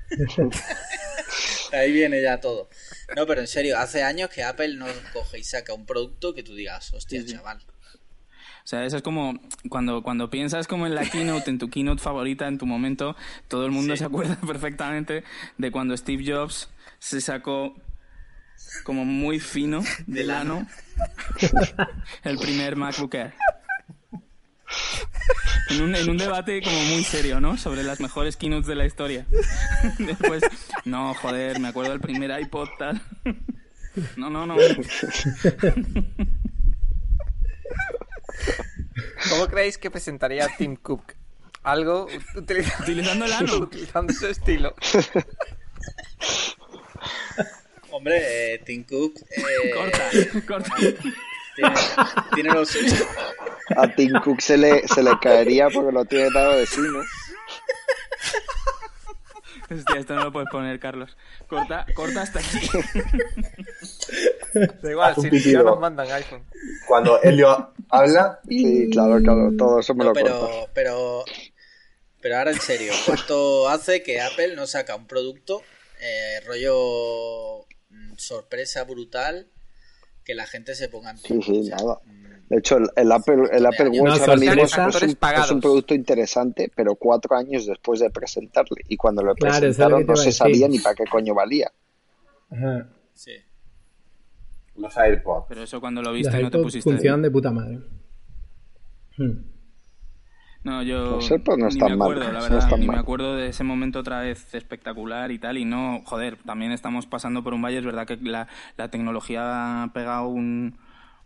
Ahí 1.73 1.91
viene 1.91 2.23
ya 2.23 2.41
todo. 2.41 2.69
No, 3.17 3.27
pero 3.27 3.41
en 3.41 3.47
serio, 3.47 3.79
hace 3.79 4.03
años 4.03 4.31
que 4.31 4.43
Apple 4.43 4.77
no 4.77 4.87
coge 5.13 5.39
y 5.39 5.45
saca 5.45 5.75
un 5.75 5.87
producto 5.87 6.35
que 6.35 6.43
tú 6.43 6.55
digas, 6.55 6.93
hostia, 6.95 7.21
Sí, 7.23 7.29
sí. 7.29 7.35
chaval. 7.35 7.59
O 7.59 8.67
sea, 8.67 8.85
eso 8.87 8.97
es 8.97 9.03
como 9.03 9.39
cuando, 9.69 10.03
cuando 10.03 10.31
piensas 10.31 10.67
como 10.67 10.87
en 10.87 10.95
la 10.95 11.05
keynote, 11.05 11.51
en 11.51 11.59
tu 11.59 11.69
keynote 11.69 12.03
favorita, 12.03 12.47
en 12.49 12.57
tu 12.57 12.65
momento, 12.65 13.15
todo 13.49 13.67
el 13.67 13.73
mundo 13.73 13.93
Sí. 13.95 13.99
se 13.99 14.05
acuerda 14.07 14.37
perfectamente 14.47 15.23
de 15.59 15.71
cuando 15.71 15.95
Steve 15.97 16.25
Jobs 16.27 16.71
se 16.99 17.21
sacó 17.21 17.75
como 18.85 19.05
muy 19.05 19.39
fino 19.41 19.83
del 20.07 20.31
ano 20.31 20.67
el 22.25 22.39
primer 22.39 22.77
MacBook 22.77 23.15
Air. 23.15 23.35
En 25.71 25.81
un, 25.83 25.95
en 25.95 26.11
un 26.11 26.17
debate 26.19 26.61
como 26.63 26.79
muy 26.85 27.03
serio, 27.05 27.41
¿no? 27.41 27.57
Sobre 27.57 27.83
las 27.83 27.99
mejores 28.01 28.37
keynotes 28.37 28.67
de 28.67 28.75
la 28.75 28.85
historia. 28.87 29.27
Después, 29.99 30.43
no, 30.85 31.15
joder, 31.15 31.59
me 31.61 31.69
acuerdo 31.69 31.93
del 31.93 32.01
primer 32.01 32.39
iPod 32.41 32.69
tal. 32.79 33.01
No, 34.17 34.29
no, 34.29 34.45
no. 34.47 34.57
¿Cómo 39.31 39.47
creéis 39.49 39.79
que 39.79 39.91
presentaría 39.91 40.49
Tim 40.59 40.77
Cook? 40.77 41.15
Algo 41.63 42.07
ut- 42.09 42.35
utiliza- 42.37 42.83
Utilizando 42.83 43.25
el 43.25 43.33
ano. 43.33 43.57
utilizando 43.57 44.13
ese 44.13 44.31
estilo. 44.31 44.75
Hombre, 47.91 48.55
eh, 48.55 48.59
Tim 48.67 48.85
Cook 48.85 49.21
eh, 49.31 49.71
Corta, 49.75 50.11
corta. 50.47 50.75
Tiene, 51.55 51.75
tiene 52.35 52.51
lo 52.51 52.65
suyo. 52.65 53.05
A 53.77 53.89
Tim 53.89 54.13
Cook 54.23 54.41
se 54.41 54.59
le, 54.59 54.87
se 54.87 55.03
le 55.03 55.19
caería 55.19 55.69
porque 55.71 55.93
lo 55.93 56.05
tiene 56.05 56.29
dado 56.35 56.53
de 56.59 56.67
sí, 56.67 56.81
¿no? 56.81 57.01
Hostia, 59.71 59.99
esto 59.99 60.15
no 60.15 60.25
lo 60.25 60.33
puedes 60.33 60.51
poner, 60.51 60.79
Carlos. 60.79 61.17
Corta, 61.49 61.87
corta 61.95 62.23
hasta 62.23 62.41
aquí. 62.41 62.59
Da 64.83 64.91
igual, 64.91 65.15
si, 65.17 65.31
pitido. 65.31 65.65
nos 65.65 65.81
mandan 65.81 66.11
iPhone. 66.13 66.45
Cuando 66.87 67.21
Helio 67.23 67.73
habla, 67.89 68.39
Sí, 68.47 68.89
claro, 68.93 69.19
claro, 69.21 69.51
todo 69.59 69.81
eso 69.81 69.95
me 69.95 70.05
No, 70.05 70.11
lo 70.11 70.15
pero, 70.15 70.69
pero, 70.73 71.25
pero 72.21 72.37
ahora 72.39 72.53
en 72.53 72.61
serio, 72.61 72.93
¿cuánto 73.05 73.69
hace 73.69 74.05
que 74.05 74.21
Apple 74.21 74.55
no 74.55 74.69
saca 74.69 74.95
un 74.95 75.09
producto 75.09 75.63
eh, 76.01 76.41
rollo 76.47 77.67
mm, 77.89 78.15
sorpresa 78.17 78.85
brutal 78.85 79.49
que 80.25 80.35
la 80.35 80.47
gente 80.47 80.75
se 80.75 80.89
ponga 80.89 81.11
en 81.11 81.19
pie? 81.19 81.37
Sí, 81.37 81.43
sí, 81.43 81.59
O 81.61 81.63
sea, 81.65 81.77
nada. 81.77 82.01
mm, 82.05 82.49
De 82.49 82.59
hecho, 82.59 82.77
el, 82.79 82.89
el 82.97 83.13
Apple, 83.13 83.43
el 83.53 83.67
Apple 83.67 83.89
Watch 83.91 84.03
No, 84.03 84.13
ahora 84.25 84.37
mismo 84.37 84.63
es, 84.63 84.73
es 84.77 85.51
un, 85.51 85.61
producto 85.61 85.95
interesante, 85.95 86.71
pero 86.75 86.95
cuatro 86.97 87.37
años 87.37 87.67
después 87.67 88.01
de 88.01 88.11
presentarle. 88.11 88.83
Y 88.89 88.97
cuando 88.97 89.23
lo 89.23 89.35
Claro, 89.35 89.61
presentaron 89.61 90.07
no 90.07 90.17
se 90.17 90.33
sabía 90.33 90.69
ni 90.69 90.79
para 90.79 90.95
qué 90.95 91.05
coño 91.05 91.35
valía. 91.35 91.71
Ajá. 92.51 92.89
sí. 93.15 93.33
los 94.77 94.97
AirPods. 94.97 95.47
Pero 95.49 95.63
eso 95.63 95.81
cuando 95.81 96.03
lo 96.03 96.11
Los 96.11 96.19
viste 96.19 96.43
no 96.43 96.51
te 96.51 96.59
pusiste. 96.59 96.91
funcionan 96.91 97.23
de 97.23 97.31
puta 97.31 97.51
madre. 97.51 97.79
Hmm. 99.17 99.54
No, 100.65 100.83
yo 100.83 101.17
Los 101.17 101.31
AirPods 101.31 101.59
no 101.59 101.69
ni 101.69 101.75
me 101.79 101.97
mal, 101.97 102.13
acuerdo, 102.13 102.33
la 102.33 102.33
no 102.39 102.43
verdad, 102.43 102.59
están 102.59 102.81
ni 102.81 102.87
mal. 102.87 102.97
me 102.97 103.01
acuerdo 103.01 103.37
de 103.37 103.49
ese 103.49 103.65
momento 103.65 103.99
otra 103.99 104.21
vez 104.21 104.55
espectacular 104.55 105.31
y 105.31 105.39
tal, 105.39 105.59
y 105.59 105.65
no, 105.67 106.01
joder, 106.05 106.39
también 106.39 106.73
estamos 106.73 107.07
pasando 107.07 107.43
por 107.43 107.53
un 107.53 107.61
valle, 107.63 107.79
es 107.79 107.85
verdad 107.85 108.07
que 108.07 108.17
la, 108.17 108.49
la 108.79 108.89
tecnología 108.89 109.83
ha 109.83 109.93
pegado 109.93 110.29
un, 110.29 110.79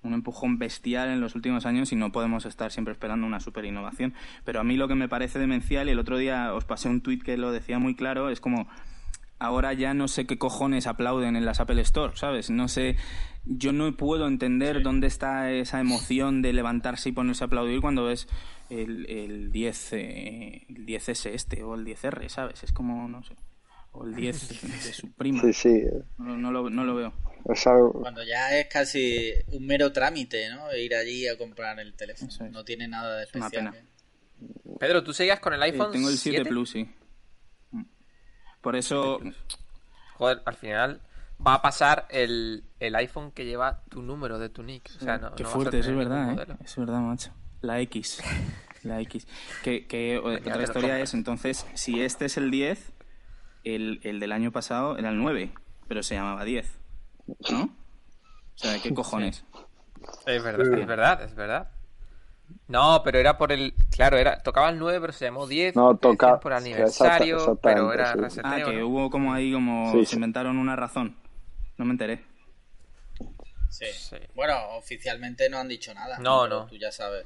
un 0.03 0.13
empujón 0.15 0.59
bestial 0.59 1.09
en 1.11 1.21
los 1.21 1.37
últimos 1.37 1.67
años 1.67 1.93
y 1.93 1.97
no 1.97 2.11
podemos 2.11 2.47
estar 2.47 2.73
siempre 2.73 2.93
esperando 2.93 3.27
una 3.29 3.39
super 3.39 3.65
innovación, 3.65 4.13
pero 4.45 4.59
a 4.61 4.65
mí 4.65 4.77
lo 4.77 4.89
que 4.89 4.97
me 4.97 5.09
parece 5.09 5.39
demencial, 5.39 5.89
y 5.89 5.93
el 5.93 6.01
otro 6.01 6.19
día 6.19 6.53
os 6.53 6.65
pasé 6.65 6.89
un 6.89 7.01
tuit 7.01 7.23
que 7.23 7.37
lo 7.37 7.53
decía 7.53 7.79
muy 7.79 7.95
claro, 7.95 8.31
es 8.31 8.41
como 8.41 8.67
ahora 9.39 9.73
ya 9.73 9.95
no 9.95 10.09
sé 10.09 10.27
qué 10.27 10.39
cojones 10.39 10.87
aplauden 10.87 11.37
en 11.37 11.45
las 11.45 11.61
Apple 11.61 11.81
Store, 11.83 12.17
¿sabes? 12.17 12.51
No 12.51 12.69
sé, 12.69 12.97
yo 13.45 13.73
no 13.73 13.97
puedo 13.97 14.27
entender 14.27 14.83
dónde 14.83 15.07
está 15.07 15.51
esa 15.53 15.81
emoción 15.81 16.43
de 16.43 16.53
levantarse 16.53 17.09
y 17.09 17.13
ponerse 17.13 17.45
a 17.45 17.47
aplaudir 17.47 17.81
cuando 17.81 18.05
ves 18.05 18.27
el, 18.71 19.07
el 19.11 19.51
10, 19.53 19.93
eh, 19.95 20.67
el 20.69 20.87
10S 20.87 21.31
este 21.31 21.63
o 21.63 21.75
el 21.75 21.85
10R, 21.85 22.29
¿sabes? 22.29 22.63
Es 22.65 22.73
como, 22.73 23.09
no 23.09 23.23
sé, 23.23 23.35
o 23.93 24.05
el 24.07 24.15
10 24.15 24.49
de 24.85 24.93
su 24.93 25.13
prima. 25.13 25.41
Sí, 25.43 25.53
sí. 25.53 25.83
No, 26.19 26.37
no 26.37 26.51
lo, 26.53 26.69
no 26.69 26.85
lo 26.85 26.95
veo. 26.95 27.13
Es 27.49 27.67
algo- 27.67 27.93
Cuando 27.93 28.23
ya 28.25 28.59
es 28.59 28.67
casi 28.67 29.31
un 29.53 29.65
mero 29.65 29.93
trámite, 29.93 30.51
¿no? 30.51 30.75
Ir 30.77 30.95
allí 30.95 31.27
a 31.29 31.39
comprar 31.39 31.79
el 31.81 31.95
teléfono. 31.95 32.29
Es. 32.31 32.41
No 32.51 32.65
tiene 32.65 32.89
nada 32.89 33.11
de 33.11 33.27
una 33.35 33.47
especial. 33.47 33.51
pena. 33.73 33.77
¿eh? 33.77 33.85
Pedro, 34.79 35.03
¿tú 35.03 35.13
seguías 35.15 35.41
con 35.41 35.55
el 35.55 35.61
Eh, 35.63 35.67
iPhone 35.67 35.91
tengo 35.93 36.09
el 36.11 36.19
7, 36.19 36.39
7? 36.39 36.49
Plus, 36.51 36.71
sí. 36.71 36.87
Por 38.61 38.77
eso, 38.77 39.21
Joder, 40.19 40.43
al 40.45 40.55
final 40.55 41.01
va 41.45 41.55
a 41.55 41.63
pasar 41.63 42.07
el, 42.11 42.65
el 42.81 42.95
iPhone 42.97 43.31
que 43.31 43.45
lleva 43.45 43.83
tu 43.89 44.03
número 44.03 44.39
de 44.39 44.49
tu 44.49 44.63
nick. 44.63 44.91
O 45.01 45.05
sea, 45.05 45.19
no, 45.19 45.35
Qué 45.35 45.45
no 45.45 45.49
fuerte, 45.49 45.79
eso 45.79 45.91
es 45.91 45.97
verdad, 45.97 46.33
¿eh? 46.33 46.57
Es 46.65 46.77
verdad, 46.77 47.01
macho. 47.01 47.31
La 47.61 47.81
X. 47.81 48.21
La 48.83 49.01
X. 49.01 49.27
Que, 49.63 49.87
que 49.87 50.19
otra 50.19 50.63
historia 50.63 51.01
es, 51.01 51.15
entonces, 51.15 51.67
si 51.75 52.03
este 52.03 52.27
es 52.27 52.37
el 52.37 52.51
10, 52.51 52.93
el, 53.65 54.01
el 54.03 54.21
del 54.21 54.33
año 54.33 54.51
pasado 54.51 54.99
era 54.99 55.11
el 55.11 55.19
9, 55.19 55.53
pero 55.87 56.03
se 56.03 56.15
llamaba 56.15 56.45
10. 56.45 56.79
¿No? 57.51 57.63
O 57.63 58.59
sea, 58.59 58.81
¿qué 58.83 58.93
cojones? 58.93 59.45
Es 60.27 60.43
verdad, 60.43 60.79
es 60.79 60.87
verdad, 60.87 61.23
es 61.23 61.35
verdad. 61.35 61.71
No, 62.69 63.03
pero 63.05 63.19
era 63.19 63.39
por 63.39 63.53
el. 63.53 63.75
Claro, 63.91 64.17
era 64.19 64.43
tocaba 64.43 64.69
el 64.71 64.79
9, 64.79 65.01
pero 65.01 65.13
se 65.13 65.25
llamó 65.27 65.47
10. 65.47 65.75
No, 65.77 65.89
porque 65.97 66.01
toca- 66.17 66.27
decían 66.27 66.41
por 66.41 66.53
sí, 66.53 66.59
aniversario, 66.59 67.37
exacta- 67.39 67.61
pero 67.63 67.93
era 67.93 68.13
sí. 68.13 68.19
reseteo. 68.21 68.51
Ah, 68.53 68.57
que 68.71 68.77
¿no? 68.79 68.87
hubo 68.89 69.11
como 69.11 69.33
ahí, 69.33 69.53
como 69.53 69.93
Sí, 69.93 70.01
se 70.01 70.07
sí. 70.11 70.17
inventaron 70.17 70.59
una 70.59 70.77
razón. 70.77 71.17
No 71.79 71.85
me 71.85 71.93
enteré. 71.93 72.25
Sí. 73.71 73.87
Sí. 73.93 74.17
Bueno, 74.35 74.55
oficialmente 74.77 75.49
no 75.49 75.59
han 75.59 75.69
dicho 75.69 75.93
nada. 75.95 76.19
No, 76.19 76.49
no. 76.49 76.67
Tú 76.67 76.77
ya 76.77 76.91
sabes. 76.93 77.25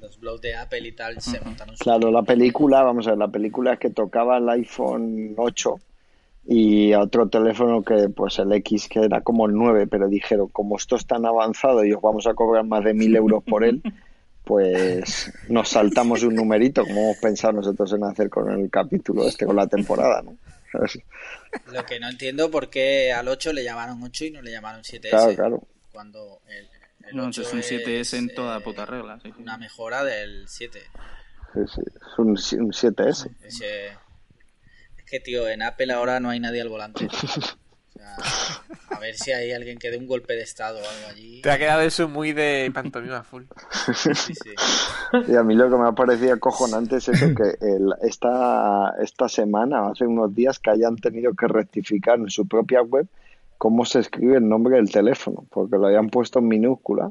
Los 0.00 0.18
blogs 0.18 0.40
de 0.40 0.56
Apple 0.56 0.80
y 0.88 0.92
tal 0.92 1.20
se 1.20 1.40
montaron 1.40 1.76
su- 1.76 1.84
Claro, 1.84 2.10
la 2.10 2.22
película, 2.22 2.82
vamos 2.82 3.06
a 3.06 3.10
ver, 3.10 3.18
la 3.18 3.28
película 3.28 3.74
es 3.74 3.78
que 3.78 3.90
tocaba 3.90 4.38
el 4.38 4.48
iPhone 4.48 5.34
8 5.36 5.78
y 6.52 6.92
a 6.92 7.00
otro 7.00 7.28
teléfono 7.28 7.82
que, 7.84 8.08
pues 8.08 8.38
el 8.40 8.52
X, 8.54 8.88
que 8.88 9.04
era 9.04 9.20
como 9.20 9.46
el 9.46 9.54
9, 9.54 9.86
pero 9.86 10.08
dijeron, 10.08 10.48
como 10.48 10.76
esto 10.76 10.96
es 10.96 11.06
tan 11.06 11.24
avanzado 11.24 11.84
y 11.84 11.92
os 11.92 12.02
vamos 12.02 12.26
a 12.26 12.34
cobrar 12.34 12.64
más 12.64 12.82
de 12.82 12.92
mil 12.92 13.14
euros 13.14 13.44
por 13.44 13.62
él, 13.62 13.80
pues 14.44 15.32
nos 15.48 15.68
saltamos 15.68 16.22
un 16.24 16.34
numerito, 16.34 16.84
como 16.84 17.00
hemos 17.02 17.16
pensado 17.18 17.52
nosotros 17.52 17.92
en 17.92 18.02
hacer 18.04 18.28
con 18.28 18.50
el 18.50 18.68
capítulo 18.68 19.28
este, 19.28 19.46
con 19.46 19.54
la 19.56 19.66
temporada, 19.68 20.22
¿no? 20.22 20.36
Lo 21.72 21.84
que 21.84 21.98
no 22.00 22.08
entiendo 22.08 22.50
por 22.50 22.68
qué 22.70 23.12
al 23.12 23.28
8 23.28 23.52
le 23.52 23.62
llamaron 23.64 24.02
8 24.02 24.24
y 24.26 24.30
no 24.30 24.42
le 24.42 24.50
llamaron 24.52 24.82
7S. 24.82 25.10
Claro, 25.10 25.34
claro. 25.34 25.62
Cuando 25.92 26.40
el, 26.48 26.68
el 27.08 27.16
No, 27.16 27.26
8 27.26 27.42
eso 27.42 27.56
es 27.58 27.70
un 27.72 27.78
7S 27.78 28.18
en 28.18 28.34
toda 28.34 28.58
eh, 28.58 28.60
puta 28.60 28.86
regla. 28.86 29.18
sí, 29.22 29.30
sí. 29.36 29.42
Una 29.42 29.56
mejora 29.56 30.04
del 30.04 30.46
7. 30.48 30.80
Sí, 31.52 31.60
sí, 31.74 31.80
es 31.82 32.18
un, 32.18 32.28
un 32.30 32.72
7S. 32.72 33.30
Ese- 33.44 33.86
Es 33.88 33.92
que, 35.10 35.20
tío, 35.20 35.48
en 35.48 35.62
Apple 35.62 35.92
ahora 35.92 36.20
no 36.20 36.30
hay 36.30 36.40
nadie 36.40 36.60
al 36.60 36.68
volante. 36.68 37.06
O 37.06 37.92
sea, 37.92 38.16
a 38.90 39.00
ver 39.00 39.14
si 39.16 39.32
hay 39.32 39.52
alguien 39.52 39.78
que 39.78 39.90
dé 39.90 39.98
un 39.98 40.06
golpe 40.06 40.34
de 40.34 40.42
estado 40.42 40.78
o 40.78 40.80
algo 40.80 41.08
allí. 41.10 41.42
Te 41.42 41.50
ha 41.50 41.58
quedado 41.58 41.80
eso 41.82 42.08
muy 42.08 42.32
de 42.32 42.70
pantomima 42.72 43.22
full. 43.22 43.44
Sí, 43.94 44.14
sí. 44.34 44.50
Y 45.28 45.34
a 45.34 45.42
mí 45.42 45.56
lo 45.56 45.68
que 45.68 45.76
me 45.76 45.88
ha 45.88 45.92
parecido 45.92 46.34
acojonante 46.34 46.96
es 46.96 47.08
eso, 47.08 47.26
que 47.34 47.56
el, 47.60 47.92
esta, 48.02 48.94
esta 49.02 49.28
semana, 49.28 49.88
hace 49.88 50.06
unos 50.06 50.32
días, 50.32 50.60
que 50.60 50.70
hayan 50.70 50.96
tenido 50.96 51.34
que 51.34 51.48
rectificar 51.48 52.18
en 52.18 52.30
su 52.30 52.46
propia 52.46 52.80
web 52.82 53.08
cómo 53.58 53.84
se 53.84 53.98
escribe 53.98 54.36
el 54.36 54.48
nombre 54.48 54.76
del 54.76 54.90
teléfono, 54.90 55.44
porque 55.50 55.76
lo 55.76 55.88
habían 55.88 56.08
puesto 56.10 56.38
en 56.38 56.46
minúscula 56.46 57.10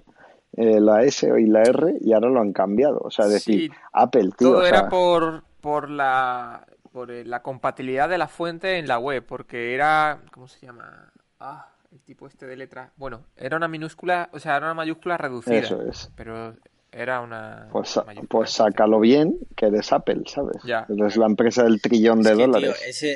eh, 0.54 0.80
la 0.80 1.04
S 1.04 1.30
y 1.39 1.45
la 1.45 1.62
R 1.64 1.97
y 2.02 2.14
ahora 2.14 2.30
lo 2.30 2.39
han 2.39 2.54
cambiado. 2.54 3.00
O 3.04 3.12
sea, 3.12 3.28
decir, 3.28 3.70
Sí, 3.70 3.78
Apple, 3.93 4.30
tío. 4.38 4.52
Todo 4.52 4.60
o 4.60 4.66
era 4.66 4.89
por, 4.89 5.43
por 5.62 5.89
la 5.89 6.66
por 7.00 7.12
eh, 7.12 7.24
la 7.24 7.41
compatibilidad 7.41 8.10
de 8.10 8.18
la 8.18 8.28
fuente 8.28 8.78
en 8.78 8.86
la 8.86 9.00
web, 9.00 9.24
porque 9.26 9.74
era, 9.74 10.22
¿cómo 10.34 10.50
se 10.50 10.66
llama? 10.66 11.10
Ah, 11.39 11.72
el 11.93 12.02
tipo 12.02 12.28
este 12.28 12.45
de 12.45 12.58
letra. 12.58 12.91
Bueno, 12.97 13.24
era 13.38 13.56
una 13.56 13.70
minúscula, 13.70 14.30
o 14.34 14.39
sea, 14.39 14.58
era 14.58 14.66
una 14.66 14.74
mayúscula 14.74 15.16
reducida, 15.18 15.60
Eso 15.60 15.82
es. 15.84 16.12
pero 16.18 16.58
era 16.91 17.22
una 17.22 17.70
Pues, 17.72 17.97
pues 18.28 18.52
sácalo 18.52 19.00
bien, 19.00 19.38
que 19.56 19.68
eres 19.68 19.93
Apple, 19.93 20.24
¿sabes? 20.26 20.62
Ya. 20.66 20.86
Eres 20.89 21.16
la 21.16 21.28
empresa 21.28 21.64
del 21.64 21.80
trillón 21.82 22.22
de 22.22 22.36
tío, 22.36 22.47
dólares. 22.47 22.82
ese, 22.86 23.16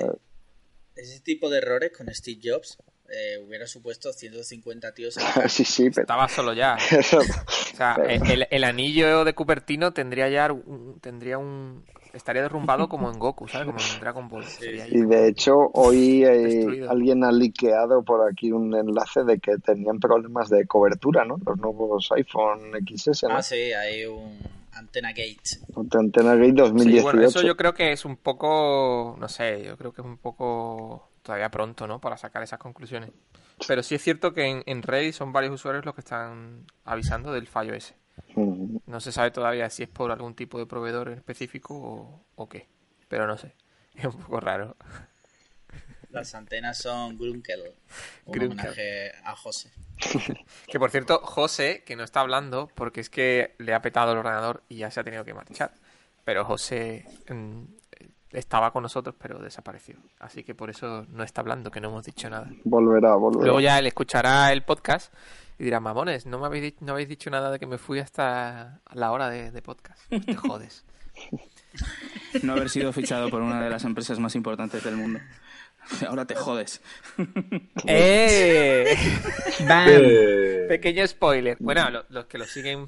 ese 0.96 1.20
tipo 1.20 1.50
de 1.50 1.58
errores 1.58 1.92
con 1.98 2.08
Steve 2.14 2.40
Jobs 2.42 2.78
eh, 3.10 3.38
hubiera 3.46 3.68
supuesto 3.68 4.14
150 4.14 4.94
tíos 4.94 5.16
sí, 5.50 5.66
sí, 5.66 5.90
pero... 5.90 6.04
Estaba 6.04 6.30
solo 6.30 6.54
ya. 6.54 6.78
Eso- 6.90 7.20
O 7.74 7.76
sea, 7.76 7.98
el, 8.08 8.32
el- 8.32 8.48
el 8.50 8.64
anillo 8.64 9.26
de 9.26 9.34
Cupertino 9.34 9.92
tendría 9.92 10.30
ya 10.30 10.50
un, 10.54 11.00
tendría 11.02 11.38
un 11.40 11.84
estaría 12.14 12.44
derrumbado 12.44 12.88
como 12.88 13.12
en 13.12 13.20
Goku, 13.20 13.48
¿sabes? 13.48 13.68
Como 13.68 13.80
en 13.80 14.00
Dragon 14.00 14.30
Ball. 14.30 14.46
Sería 14.46 14.88
Y 14.88 15.02
de 15.02 15.28
hecho, 15.28 15.70
hoy 15.74 16.24
eh, 16.24 16.86
alguien 16.90 17.24
ha 17.24 17.32
liqueado 17.32 18.04
por 18.04 18.30
aquí 18.30 18.52
un 18.52 18.74
enlace 18.76 19.24
de 19.24 19.40
que 19.40 19.58
tenían 19.58 20.00
problemas 20.00 20.50
de 20.50 20.66
cobertura, 20.66 21.26
¿no? 21.26 21.38
Los 21.46 21.58
nuevos 21.58 22.10
iPhone 22.16 22.72
XS, 22.88 23.24
¿no? 23.24 23.38
Ah, 23.38 23.42
sí, 23.44 23.56
hay 23.74 24.06
un 24.06 24.40
Antena 24.74 25.10
Gate. 25.10 25.60
Antena 25.98 26.36
Gate 26.36 26.48
Sí, 26.50 26.54
2018. 26.56 27.04
bueno, 27.04 27.22
eso 27.24 27.42
yo 27.42 27.56
creo 27.58 27.74
que 27.74 27.92
es 27.92 28.06
un 28.06 28.18
poco, 28.18 29.16
no 29.20 29.28
sé, 29.28 29.64
yo 29.64 29.78
creo 29.78 29.92
que 29.92 30.02
es 30.02 30.08
un 30.08 30.18
poco 30.18 31.10
todavía 31.22 31.50
pronto, 31.50 31.88
¿no? 31.88 32.00
Para 32.00 32.18
sacar 32.18 32.44
esas 32.44 32.60
conclusiones. 32.60 33.12
Pero 33.68 33.84
sí 33.84 33.96
es 33.96 34.02
cierto 34.02 34.34
que 34.34 34.46
en, 34.46 34.64
en 34.66 34.82
Reddit 34.82 35.14
son 35.14 35.32
varios 35.32 35.54
usuarios 35.54 35.86
los 35.86 35.94
que 35.94 36.02
están 36.02 36.66
avisando 36.86 37.32
del 37.32 37.48
fallo 37.48 37.74
ese. 37.74 37.96
Mm, 38.36 38.78
No 38.88 39.00
se 39.00 39.12
sabe 39.12 39.32
todavía 39.32 39.70
si 39.70 39.84
es 39.84 39.90
por 39.90 40.12
algún 40.12 40.36
tipo 40.36 40.58
de 40.60 40.66
proveedor 40.66 41.10
en 41.10 41.16
específico 41.18 41.74
o, 41.76 42.26
o 42.36 42.50
qué. 42.50 42.68
Pero 43.08 43.28
no 43.28 43.38
sé. 43.38 43.54
Es 43.96 44.06
un 44.06 44.14
poco 44.20 44.40
raro. 44.40 44.76
Las 46.10 46.34
antenas 46.36 46.78
son 46.78 47.18
Grunkel. 47.18 47.62
Un 48.26 48.32
Grunkel. 48.32 48.60
homenaje 48.60 49.12
a 49.24 49.36
José. 49.36 49.72
Que 50.68 50.80
por 50.80 50.90
cierto, 50.92 51.20
José, 51.24 51.84
que 51.86 51.96
no 51.96 52.04
está 52.04 52.22
hablando 52.22 52.70
porque 52.76 53.02
es 53.02 53.10
que 53.10 53.56
le 53.60 53.74
ha 53.74 53.82
petado 53.82 54.12
el 54.12 54.18
ordenador 54.20 54.64
y 54.70 54.78
ya 54.78 54.90
se 54.92 55.00
ha 55.00 55.04
tenido 55.04 55.24
que 55.26 55.34
marchar. 55.34 55.72
Pero 56.26 56.46
José 56.46 57.06
mm, 57.30 57.64
estaba 58.32 58.72
con 58.72 58.82
nosotros, 58.84 59.16
pero 59.20 59.40
desapareció. 59.40 59.96
Así 60.20 60.44
que 60.44 60.56
por 60.56 60.70
eso 60.72 61.06
no 61.10 61.24
está 61.24 61.42
hablando, 61.42 61.70
que 61.70 61.82
no 61.82 61.90
hemos 61.90 62.06
dicho 62.06 62.30
nada. 62.30 62.50
Volverá, 62.64 63.14
volverá. 63.16 63.44
Luego 63.46 63.60
ya 63.60 63.78
él 63.80 63.86
escuchará 63.88 64.52
el 64.52 64.64
podcast 64.64 65.14
y 65.60 65.64
dirá, 65.66 65.80
mamones, 65.80 66.26
no 66.26 66.40
me 66.40 66.46
habéis, 66.48 66.74
no 66.82 66.94
habéis 66.94 67.10
dicho 67.10 67.30
nada 67.30 67.52
de 67.52 67.60
que 67.60 67.66
me 67.68 67.78
fui 67.78 68.00
hasta 68.00 68.82
la 68.94 69.12
hora 69.12 69.30
de, 69.30 69.52
de 69.52 69.62
podcast. 69.62 70.02
Pues 70.10 70.26
te 70.26 70.36
jodes. 70.36 70.86
No 72.42 72.54
haber 72.54 72.70
sido 72.70 72.92
fichado 72.94 73.30
por 73.30 73.42
una 73.42 73.62
de 73.62 73.70
las 73.70 73.84
empresas 73.84 74.20
más 74.20 74.36
importantes 74.36 74.84
del 74.84 74.96
mundo. 74.96 75.20
Ahora 76.08 76.26
te 76.26 76.36
jodes. 76.36 76.82
¡Eh! 77.86 78.96
¡Bam! 79.68 79.88
Eh, 79.90 80.66
Pequeño 80.70 81.06
spoiler. 81.08 81.58
Bueno, 81.60 81.90
lo- 81.90 82.06
los 82.10 82.26
que 82.26 82.38
lo 82.38 82.46
siguen 82.46 82.88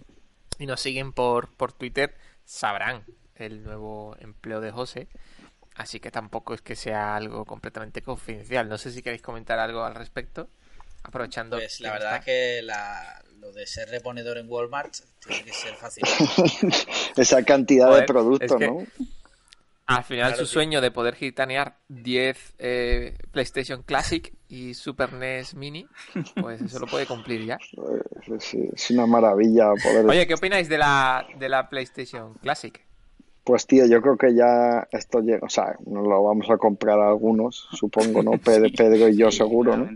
y 0.60 0.66
nos 0.66 0.80
siguen 0.82 1.12
por, 1.14 1.50
por 1.56 1.74
Twitter 1.74 2.16
sabrán 2.46 3.04
el 3.36 3.64
nuevo 3.64 4.16
empleo 4.20 4.62
de 4.62 4.72
José. 4.72 5.08
Así 5.76 6.00
que 6.00 6.10
tampoco 6.10 6.54
es 6.54 6.62
que 6.62 6.76
sea 6.76 7.16
algo 7.18 7.44
completamente 7.46 8.02
confidencial. 8.02 8.70
No 8.70 8.78
sé 8.78 8.92
si 8.92 9.02
queréis 9.02 9.22
comentar 9.22 9.60
algo 9.60 9.84
al 9.84 9.96
respecto. 9.96 10.48
Aprovechando. 11.06 11.58
Pues 11.58 11.80
la 11.82 11.94
verdad 11.94 12.14
está. 12.14 12.26
que 12.26 12.62
la- 12.64 13.22
lo 13.40 13.52
de 13.52 13.68
ser 13.68 13.88
reponedor 13.90 14.38
en 14.40 14.50
Walmart 14.50 14.94
tiene 15.26 15.44
que 15.44 15.54
ser 15.54 15.74
fácil. 15.76 16.04
Esa 17.16 17.44
cantidad 17.44 17.96
de 17.96 18.04
productos, 18.04 18.52
es 18.52 18.58
que- 18.58 18.68
¿no? 18.68 18.86
Al 19.88 20.04
final 20.04 20.30
Claro, 20.32 20.38
su 20.38 20.46
tío. 20.46 20.54
sueño 20.54 20.82
de 20.82 20.90
poder 20.90 21.14
gitanear 21.14 21.78
10 21.90 22.56
eh, 22.58 23.16
PlayStation 23.32 23.84
Classic 23.84 24.34
y 24.50 24.74
Super 24.74 25.14
NES 25.14 25.54
Mini, 25.54 25.86
pues 26.42 26.60
eso 26.60 26.80
lo 26.80 26.88
puede 26.88 27.06
cumplir 27.06 27.46
ya. 27.46 27.60
Es, 28.36 28.56
es 28.56 28.90
una 28.90 29.06
maravilla 29.06 29.70
poder... 29.84 30.08
Oye, 30.10 30.26
¿qué 30.26 30.34
opináis 30.34 30.68
de 30.70 30.80
la, 30.80 31.28
de 31.38 31.48
la 31.50 31.70
PlayStation 31.70 32.34
Classic? 32.42 32.84
Pues 33.44 33.68
tío, 33.68 33.86
yo 33.86 34.02
creo 34.02 34.18
que 34.18 34.34
ya 34.34 34.88
esto 34.92 35.20
llega, 35.20 35.46
o 35.46 35.50
sea, 35.50 35.76
nos 35.86 36.04
lo 36.08 36.24
vamos 36.24 36.50
a 36.50 36.58
comprar 36.58 37.00
algunos, 37.00 37.68
supongo, 37.74 38.24
¿no? 38.24 38.32
Pedro, 38.44 38.70
Pedro 38.76 39.08
y 39.08 39.16
yo 39.18 39.30
Sí, 39.30 39.38
seguro, 39.38 39.78
¿no? 39.78 39.96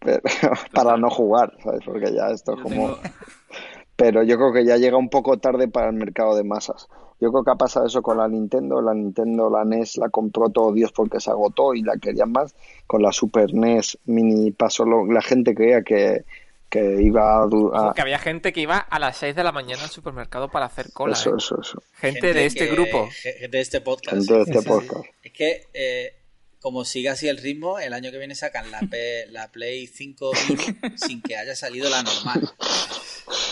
Pero, 0.00 0.20
para 0.72 0.96
no 0.96 1.10
jugar, 1.10 1.52
¿sabes? 1.62 1.80
Porque 1.84 2.12
ya 2.12 2.28
esto 2.28 2.52
es 2.52 2.58
Yo 2.58 2.62
como... 2.64 2.94
tengo- 2.94 2.98
Pero 3.96 4.22
yo 4.22 4.36
creo 4.36 4.52
que 4.52 4.64
ya 4.66 4.76
llega 4.76 4.98
un 4.98 5.08
poco 5.08 5.38
tarde 5.38 5.68
para 5.68 5.88
el 5.88 5.94
mercado 5.94 6.36
de 6.36 6.44
masas. 6.44 6.86
Yo 7.18 7.32
creo 7.32 7.42
que 7.44 7.50
ha 7.50 7.54
pasado 7.54 7.86
eso 7.86 8.02
con 8.02 8.18
la 8.18 8.28
Nintendo. 8.28 8.82
La 8.82 8.92
Nintendo, 8.92 9.48
la 9.48 9.64
NES 9.64 9.96
la 9.96 10.10
compró 10.10 10.50
todo 10.50 10.70
Dios 10.74 10.92
porque 10.92 11.18
se 11.18 11.30
agotó 11.30 11.72
y 11.72 11.80
la 11.82 11.96
querían 11.96 12.30
más. 12.30 12.54
Con 12.86 13.00
la 13.00 13.10
Super 13.10 13.54
NES 13.54 13.96
Mini 14.04 14.50
pasó 14.50 14.84
lo... 14.84 15.06
La 15.06 15.22
gente 15.22 15.54
creía 15.54 15.80
que, 15.80 16.24
que 16.68 17.00
iba 17.00 17.36
a... 17.36 17.46
Ojo, 17.46 17.74
a- 17.74 17.94
que 17.94 18.02
había 18.02 18.18
gente 18.18 18.52
que 18.52 18.60
iba 18.60 18.76
a 18.76 18.98
las 18.98 19.16
6 19.16 19.34
de 19.34 19.42
la 19.44 19.52
mañana 19.52 19.82
al 19.84 19.88
supermercado 19.88 20.50
para 20.50 20.66
hacer 20.66 20.92
cola. 20.92 21.14
Eso, 21.14 21.30
¿eh? 21.30 21.34
eso, 21.38 21.58
eso. 21.62 21.82
Gente, 21.94 22.34
de 22.34 22.44
este 22.44 22.66
que- 22.68 22.74
grupo. 22.74 23.08
Gente 23.10 23.48
de 23.48 23.60
este 23.62 23.80
podcast. 23.80 24.14
Gente 24.18 24.34
de 24.34 24.40
este 24.42 24.60
Sí. 24.60 24.68
podcast. 24.68 25.04
Es 25.22 25.32
que, 25.32 25.62
eh, 25.72 26.15
como 26.60 26.84
siga 26.84 27.12
así 27.12 27.28
el 27.28 27.38
ritmo, 27.38 27.78
el 27.78 27.92
año 27.92 28.10
que 28.10 28.18
viene 28.18 28.34
sacan 28.34 28.70
la, 28.70 28.80
P- 28.80 29.26
la 29.30 29.50
Play 29.52 29.86
5 29.86 30.32
Mini 30.48 30.96
sin 30.96 31.22
que 31.22 31.36
haya 31.36 31.54
salido 31.54 31.88
la 31.90 32.02
normal. 32.02 32.50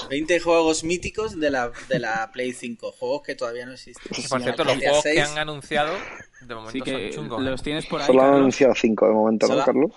20 0.08 0.40
juegos 0.40 0.84
míticos 0.84 1.38
de 1.40 1.50
la, 1.50 1.72
de 1.88 1.98
la 1.98 2.30
Play 2.32 2.52
5, 2.52 2.92
juegos 2.92 3.22
que 3.22 3.34
todavía 3.34 3.66
no 3.66 3.72
existen. 3.72 4.12
Que, 4.14 4.28
por 4.28 4.42
cierto, 4.42 4.64
los 4.64 4.76
juegos 4.76 5.02
que 5.02 5.14
6, 5.14 5.28
han 5.30 5.38
anunciado, 5.38 5.94
de 6.42 6.54
momento 6.54 6.72
Sí 6.72 6.80
que 6.82 7.12
son 7.12 7.24
chungos. 7.24 7.40
¿eh? 7.46 7.50
los 7.50 7.62
tienes 7.62 7.86
por 7.86 8.00
ahí, 8.00 8.06
Solo 8.06 8.20
han 8.20 8.26
Carlos. 8.26 8.40
anunciado 8.40 8.74
cinco 8.74 9.06
de 9.06 9.12
momento, 9.12 9.48
¿no, 9.48 9.64
Carlos? 9.64 9.90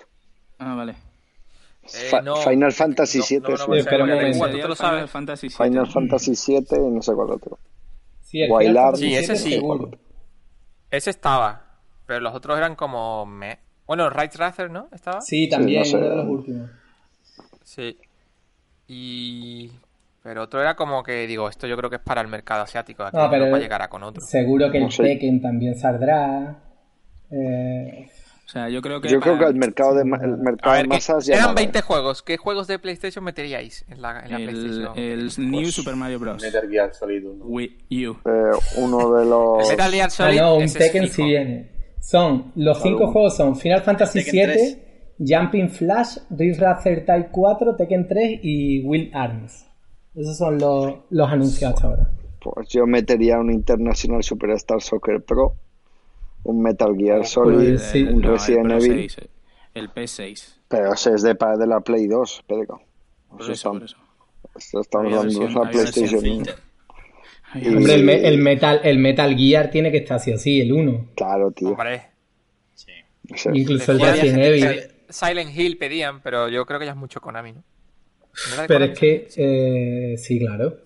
Ah, 0.58 0.74
vale. 0.74 0.96
Eh, 1.94 2.10
no, 2.22 2.36
Final 2.36 2.72
Fantasy 2.72 3.20
VII, 3.26 3.38
no, 3.40 3.48
no, 3.50 3.56
sí. 3.56 3.72
Espera 3.78 4.04
un 4.04 4.10
momento. 4.10 4.38
Tú 4.38 4.44
lo 4.52 4.56
el 4.56 4.60
Final 4.64 4.76
sabes. 4.76 5.10
Fantasy 5.10 5.48
VII. 5.48 5.56
Final 5.56 5.90
Fantasy 5.90 6.36
7 6.36 6.76
y 6.76 6.90
no 6.90 7.02
sé 7.02 7.12
cuál 7.14 7.30
otro. 7.30 7.58
Sí, 8.22 8.42
el 8.42 8.50
Wild 8.50 8.68
Final. 8.68 8.84
Fantasy 8.84 9.04
Sí, 9.08 9.14
ese 9.14 9.32
VII 9.32 9.38
sí. 9.42 9.50
seguro. 9.52 9.90
Ese 10.90 11.10
estaba, 11.10 11.67
pero 12.08 12.20
los 12.20 12.34
otros 12.34 12.56
eran 12.56 12.74
como 12.74 13.24
me. 13.26 13.58
Bueno, 13.86 14.08
Right 14.10 14.34
Racer, 14.34 14.70
¿no? 14.70 14.88
¿Estaba? 14.92 15.20
Sí, 15.20 15.48
también, 15.48 15.84
Sí, 15.84 15.92
no 15.92 15.98
sé. 16.00 16.04
uno 16.04 16.10
de 16.10 16.16
los 16.22 16.26
últimos. 16.26 16.70
Sí. 17.62 17.98
Y... 18.88 19.70
Pero 20.22 20.42
otro 20.42 20.60
era 20.60 20.74
como 20.74 21.02
que, 21.02 21.26
digo, 21.26 21.48
esto 21.48 21.66
yo 21.66 21.76
creo 21.76 21.88
que 21.90 21.96
es 21.96 22.02
para 22.02 22.20
el 22.20 22.28
mercado 22.28 22.62
asiático. 22.62 23.02
Aquí 23.02 23.16
No, 23.16 23.30
pero- 23.30 23.44
Europa 23.44 23.60
llegará 23.62 23.88
con 23.88 24.02
otro. 24.02 24.22
Seguro 24.24 24.70
que 24.70 24.80
No 24.80 24.86
el 24.86 24.92
sé. 24.92 25.02
Tekken 25.02 25.40
también 25.40 25.78
saldrá. 25.78 26.58
Eh, 27.30 28.08
O 28.46 28.48
sea, 28.48 28.68
yo 28.70 28.80
creo 28.82 29.00
que. 29.00 29.08
Yo 29.08 29.20
creo 29.20 29.38
que 29.38 29.44
el 29.44 29.54
mercado 29.54 29.94
de, 29.94 30.02
el 30.02 30.06
mercado 30.38 30.72
ver, 30.72 30.82
de 30.82 30.88
que 30.88 30.88
masas 30.88 31.26
ya 31.26 31.34
eran 31.34 31.44
nada, 31.48 31.54
20 31.56 31.78
¿eh? 31.78 31.82
juegos. 31.82 32.22
¿Qué 32.22 32.36
juegos 32.38 32.66
de 32.66 32.78
PlayStation 32.78 33.22
meteríais 33.24 33.84
en 33.88 34.02
la, 34.02 34.20
en 34.20 34.30
la 34.32 34.38
El, 34.38 34.44
PlayStation? 34.48 34.98
el 34.98 35.50
New 35.50 35.70
Super 35.70 35.96
Mario 35.96 36.18
Bros. 36.18 36.42
Metal 36.42 36.68
Gear 36.68 36.94
Solid 36.94 37.24
1. 37.26 37.44
Wii 37.44 38.06
U. 38.08 38.12
Eh, 38.24 38.50
uno 38.78 39.12
de 39.14 39.24
los... 39.26 39.68
Metal 39.70 39.92
Gear 39.92 40.10
ah, 40.18 40.32
no, 40.32 40.56
un 40.56 40.72
Tekken 40.72 41.08
sí 41.08 41.22
viene. 41.22 41.77
Son, 42.00 42.52
los 42.54 42.80
cinco 42.82 43.08
juegos 43.12 43.36
son 43.36 43.56
Final 43.56 43.82
Fantasy 43.82 44.20
VII, 44.30 44.78
Jumping 45.18 45.68
Flash, 45.68 46.18
Rift 46.30 46.60
Racer 46.60 47.04
Type 47.04 47.28
4, 47.32 47.76
Tekken 47.76 48.06
3 48.08 48.40
y 48.42 48.80
Will 48.84 49.10
Arms. 49.12 49.66
Esos 50.14 50.36
son 50.38 50.58
los, 50.58 50.94
los 51.10 51.28
anunciados 51.28 51.76
hasta 51.76 51.88
ahora. 51.88 52.10
Pues 52.40 52.68
yo 52.68 52.86
metería 52.86 53.38
un 53.38 53.52
International 53.52 54.22
Superstar 54.22 54.80
Soccer 54.80 55.22
Pro, 55.22 55.54
un 56.44 56.62
Metal 56.62 56.94
Gear 56.96 57.26
Solid, 57.26 57.74
Pues 57.74 57.82
sí. 57.82 58.02
un 58.04 58.20
no, 58.22 58.30
Resident 58.32 58.70
Evil, 58.72 59.10
6, 59.10 59.18
eh. 59.18 59.30
El 59.74 59.92
P6. 59.92 60.54
pero 60.68 60.92
ese 60.94 61.14
es 61.14 61.22
de, 61.22 61.34
de 61.34 61.66
la 61.66 61.80
Play 61.80 62.06
2, 62.06 62.44
Pedro. 62.46 62.80
Por 63.28 63.50
Eso 63.50 63.72
por 63.72 63.82
eso. 63.84 63.96
estamos 64.80 65.12
había 65.12 65.22
versión 65.22 65.52
PlayStation 65.70 66.20
1. 66.20 66.20
filter. 66.20 66.54
Ay, 67.52 67.62
Y- 67.64 67.68
Hombre, 67.68 67.94
el, 67.94 68.04
me- 68.04 68.28
el 68.28 68.38
Metal, 68.38 68.80
el 68.84 68.98
Metal 68.98 69.36
Gear 69.36 69.70
tiene 69.70 69.90
que 69.90 69.98
estar 69.98 70.16
así 70.16 70.32
o 70.32 70.38
sí, 70.38 70.60
el 70.60 70.72
1. 70.72 71.10
Claro, 71.16 71.50
tío. 71.52 71.70
Hombre, 71.70 72.02
Sí. 72.74 72.92
Incluso 73.52 73.92
el 73.92 74.00
Resident 74.00 74.38
Evil. 74.38 74.80
Silent 75.10 75.54
Hill 75.56 75.76
pedían, 75.78 76.22
pero 76.22 76.48
yo 76.48 76.64
creo 76.66 76.78
que 76.78 76.86
ya 76.86 76.92
es 76.92 76.96
mucho 76.96 77.20
Konami, 77.20 77.52
¿no? 77.52 77.62
¿No 78.48 78.52
era 78.54 78.62
de 78.62 78.68
Pero 78.68 78.78
Konami? 78.80 78.92
es 78.92 78.98
que, 78.98 79.28
eh, 80.12 80.16
sí, 80.18 80.38
claro. 80.38 80.78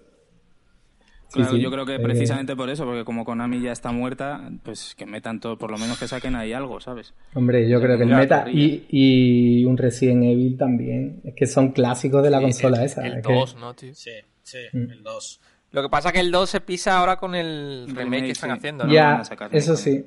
Sí, 1.28 1.38
Claro, 1.38 1.52
sí. 1.52 1.60
yo 1.62 1.70
creo 1.70 1.86
que 1.86 1.94
Eh, 1.94 2.00
precisamente 2.00 2.54
por 2.56 2.68
eso, 2.68 2.84
porque 2.84 3.04
como 3.04 3.24
Konami 3.24 3.60
ya 3.62 3.72
está 3.72 3.90
muerta, 3.90 4.50
pues 4.64 4.94
que 4.96 5.06
metan 5.06 5.40
todo, 5.40 5.56
por 5.56 5.70
lo 5.70 5.78
menos 5.78 5.98
que 5.98 6.06
saquen 6.06 6.34
ahí 6.36 6.52
algo, 6.52 6.78
¿sabes? 6.80 7.14
Hombre, 7.34 7.66
yo 7.68 7.80
creo 7.80 7.96
que 7.96 8.04
el 8.04 8.10
corría. 8.10 8.44
y, 8.52 8.84
y 8.90 9.64
un 9.64 9.78
Resident 9.78 10.24
Evil 10.24 10.58
también. 10.58 11.20
Es 11.24 11.34
que 11.34 11.46
son 11.46 11.72
clásicos 11.72 12.22
de 12.22 12.30
la 12.30 12.38
Sí, 12.38 12.44
consola 12.44 12.78
el, 12.80 12.84
esa. 12.84 13.06
El 13.06 13.18
es 13.18 13.26
que- 13.26 13.32
2, 13.32 13.56
¿no, 13.56 13.72
tío? 13.74 13.94
Sí, 13.94 14.10
sí, 14.42 14.58
Mm. 14.74 14.90
el 14.90 15.02
2. 15.02 15.40
Lo 15.72 15.82
que 15.82 15.88
pasa 15.88 16.08
es 16.08 16.14
que 16.14 16.20
el 16.20 16.30
2 16.30 16.48
se 16.50 16.60
pisa 16.60 16.98
ahora 16.98 17.16
con 17.16 17.34
el 17.34 17.84
remake, 17.88 17.98
remake, 18.04 18.24
que 18.26 18.30
están 18.32 18.50
sí. 18.50 18.56
haciendo, 18.58 18.84
¿no? 18.84 18.92
ya, 18.92 19.04
van 19.12 19.20
a 19.22 19.24
sacar 19.24 19.54
eso 19.56 19.76
sí. 19.76 20.04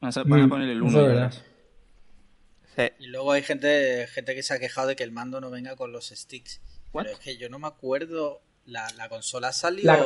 Van 0.00 0.08
a, 0.10 0.12
sa- 0.12 0.22
van 0.24 0.40
a 0.42 0.46
Mm, 0.46 0.50
poner 0.50 0.68
el 0.68 0.76
eso 0.76 0.84
1 0.86 0.98
es 0.98 1.04
y 1.04 1.08
verdad. 1.08 1.14
verás. 1.30 1.44
Sí. 2.76 3.04
Y 3.04 3.06
luego 3.06 3.32
hay 3.32 3.42
gente, 3.42 4.06
gente 4.12 4.34
que 4.34 4.42
se 4.42 4.52
ha 4.54 4.58
quejado 4.58 4.88
de 4.88 4.96
que 4.96 5.04
el 5.04 5.12
mando 5.12 5.40
no 5.40 5.50
venga 5.50 5.76
con 5.76 5.92
los 5.92 6.08
sticks. 6.08 6.60
Pero 6.92 7.10
es 7.10 7.18
que 7.18 7.36
yo 7.36 7.48
no 7.48 7.58
me 7.58 7.66
acuerdo. 7.66 8.40
La, 8.66 8.86
la 8.96 9.10
consola 9.10 9.52
salió 9.52 9.84
La- 9.84 9.98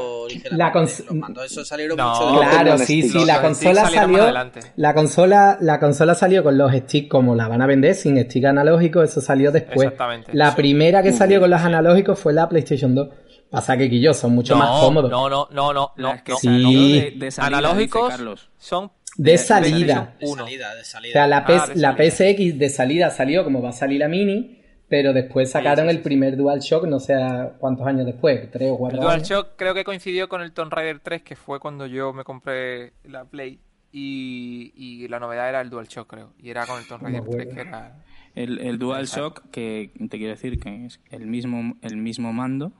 la 0.50 0.72
cons- 0.72 1.04
Los 1.04 1.14
mandos 1.14 1.44
esos 1.44 1.68
salieron 1.68 1.96
No, 1.96 2.08
mucho 2.10 2.40
Claro, 2.40 2.76
sí, 2.78 3.08
sí, 3.08 3.24
la 3.24 3.40
consola 3.40 3.88
salió. 3.88 4.20
adelante. 4.24 4.60
La 4.74 4.94
consola, 4.94 5.58
la 5.60 5.78
consola 5.78 6.16
salió 6.16 6.42
con 6.42 6.58
los 6.58 6.72
sticks 6.74 7.08
como 7.08 7.36
la 7.36 7.46
van 7.46 7.62
a 7.62 7.66
vender, 7.68 7.94
sin 7.94 8.20
stick 8.24 8.46
analógico, 8.46 9.00
eso 9.04 9.20
salió 9.20 9.52
después. 9.52 9.82
Exactamente, 9.84 10.32
La 10.34 10.50
sí. 10.50 10.56
primera 10.56 11.04
que 11.04 11.12
salió 11.12 11.38
con 11.38 11.50
los 11.50 11.60
analógicos 11.60 12.18
fue 12.18 12.32
la 12.32 12.48
PlayStation 12.48 12.96
2. 12.96 13.08
Pasa 13.51 13.76
que 13.76 13.84
Guillo 13.84 14.12
son 14.12 14.34
mucho 14.34 14.55
no, 14.55 14.61
más 14.61 14.80
cómodos. 14.80 15.11
No, 15.11 15.28
no, 15.28 15.49
no, 15.51 15.72
no, 15.72 15.92
no. 15.96 16.12
Las 16.12 16.22
que 16.22 16.32
no. 16.32 16.38
Sí. 16.38 17.01
de, 17.01 17.11
de 17.16 17.30
salida, 17.30 17.59
Analógicos 17.59 18.09
Carlos. 18.11 18.51
son 18.59 18.90
De 19.16 19.32
de 19.32 19.38
salida. 19.38 20.16
De 20.20 20.26
1. 20.26 20.44
salida, 20.44 20.74
de 20.74 20.84
salida. 20.84 21.11
O 21.11 21.12
sea, 21.12 21.26
la, 21.26 21.38
Ah, 21.38 21.46
PS 21.46 21.76
la. 21.76 21.96
PSX 21.96 22.59
de 22.59 22.68
salida 22.68 23.11
salió 23.11 23.44
como 23.44 23.62
va 23.62 23.70
a 23.70 23.72
salir 23.72 24.01
la 24.01 24.09
Mini, 24.09 24.61
pero 24.88 25.12
después 25.14 25.51
sacaron 25.51 25.86
sí, 25.86 25.90
sí, 25.92 25.96
el 25.96 26.03
primer 26.03 26.36
DualShock, 26.36 26.84
no 26.86 27.01
sé 27.01 27.14
cuántos 27.59 27.86
años 27.86 28.05
después, 28.07 28.51
tres 28.51 28.70
o 28.70 28.74
El 28.74 28.78
cuatro 28.78 29.01
años. 29.09 29.28
DualShock 29.28 29.57
creo 29.57 29.74
que 29.74 29.84
coincidió 29.84 30.28
con 30.28 30.42
el 30.42 30.53
Tomb 30.53 30.72
Raider 30.72 31.01
3, 31.01 31.22
que 31.22 31.36
fue 31.36 31.59
cuando 31.59 31.86
yo 31.86 32.12
me 32.12 32.24
compré 32.24 32.92
la 33.05 33.24
Play. 33.24 33.61
Y, 33.90 34.72
y 34.76 35.09
la 35.09 35.18
novedad 35.18 35.49
era 35.49 35.62
el 35.62 35.70
DualShock, 35.70 36.07
creo. 36.07 36.34
Y 36.38 36.51
era 36.51 36.66
con 36.66 36.78
el 36.78 36.86
Tomb 36.86 37.03
Raider 37.03 37.22
3, 37.22 37.32
acuerdo. 37.32 37.55
que 37.55 37.61
era... 37.62 38.05
El, 38.34 38.59
el 38.61 38.78
DualShock, 38.78 39.51
que 39.51 39.90
te 40.11 40.18
quiero 40.18 40.34
decir 40.34 40.61
que 40.61 40.84
es 40.86 41.01
el 41.11 41.26
mismo, 41.26 41.76
el 41.80 41.96
mismo 41.96 42.32
mando. 42.34 42.72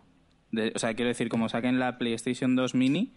De- 0.51 0.73
o 0.75 0.79
sea, 0.79 0.95
quiero 0.95 1.09
decir, 1.09 1.29
como 1.29 1.49
saquen 1.49 1.79
la 1.79 1.99
PlayStation 1.99 2.57
2 2.57 2.75
Mini, 2.75 3.15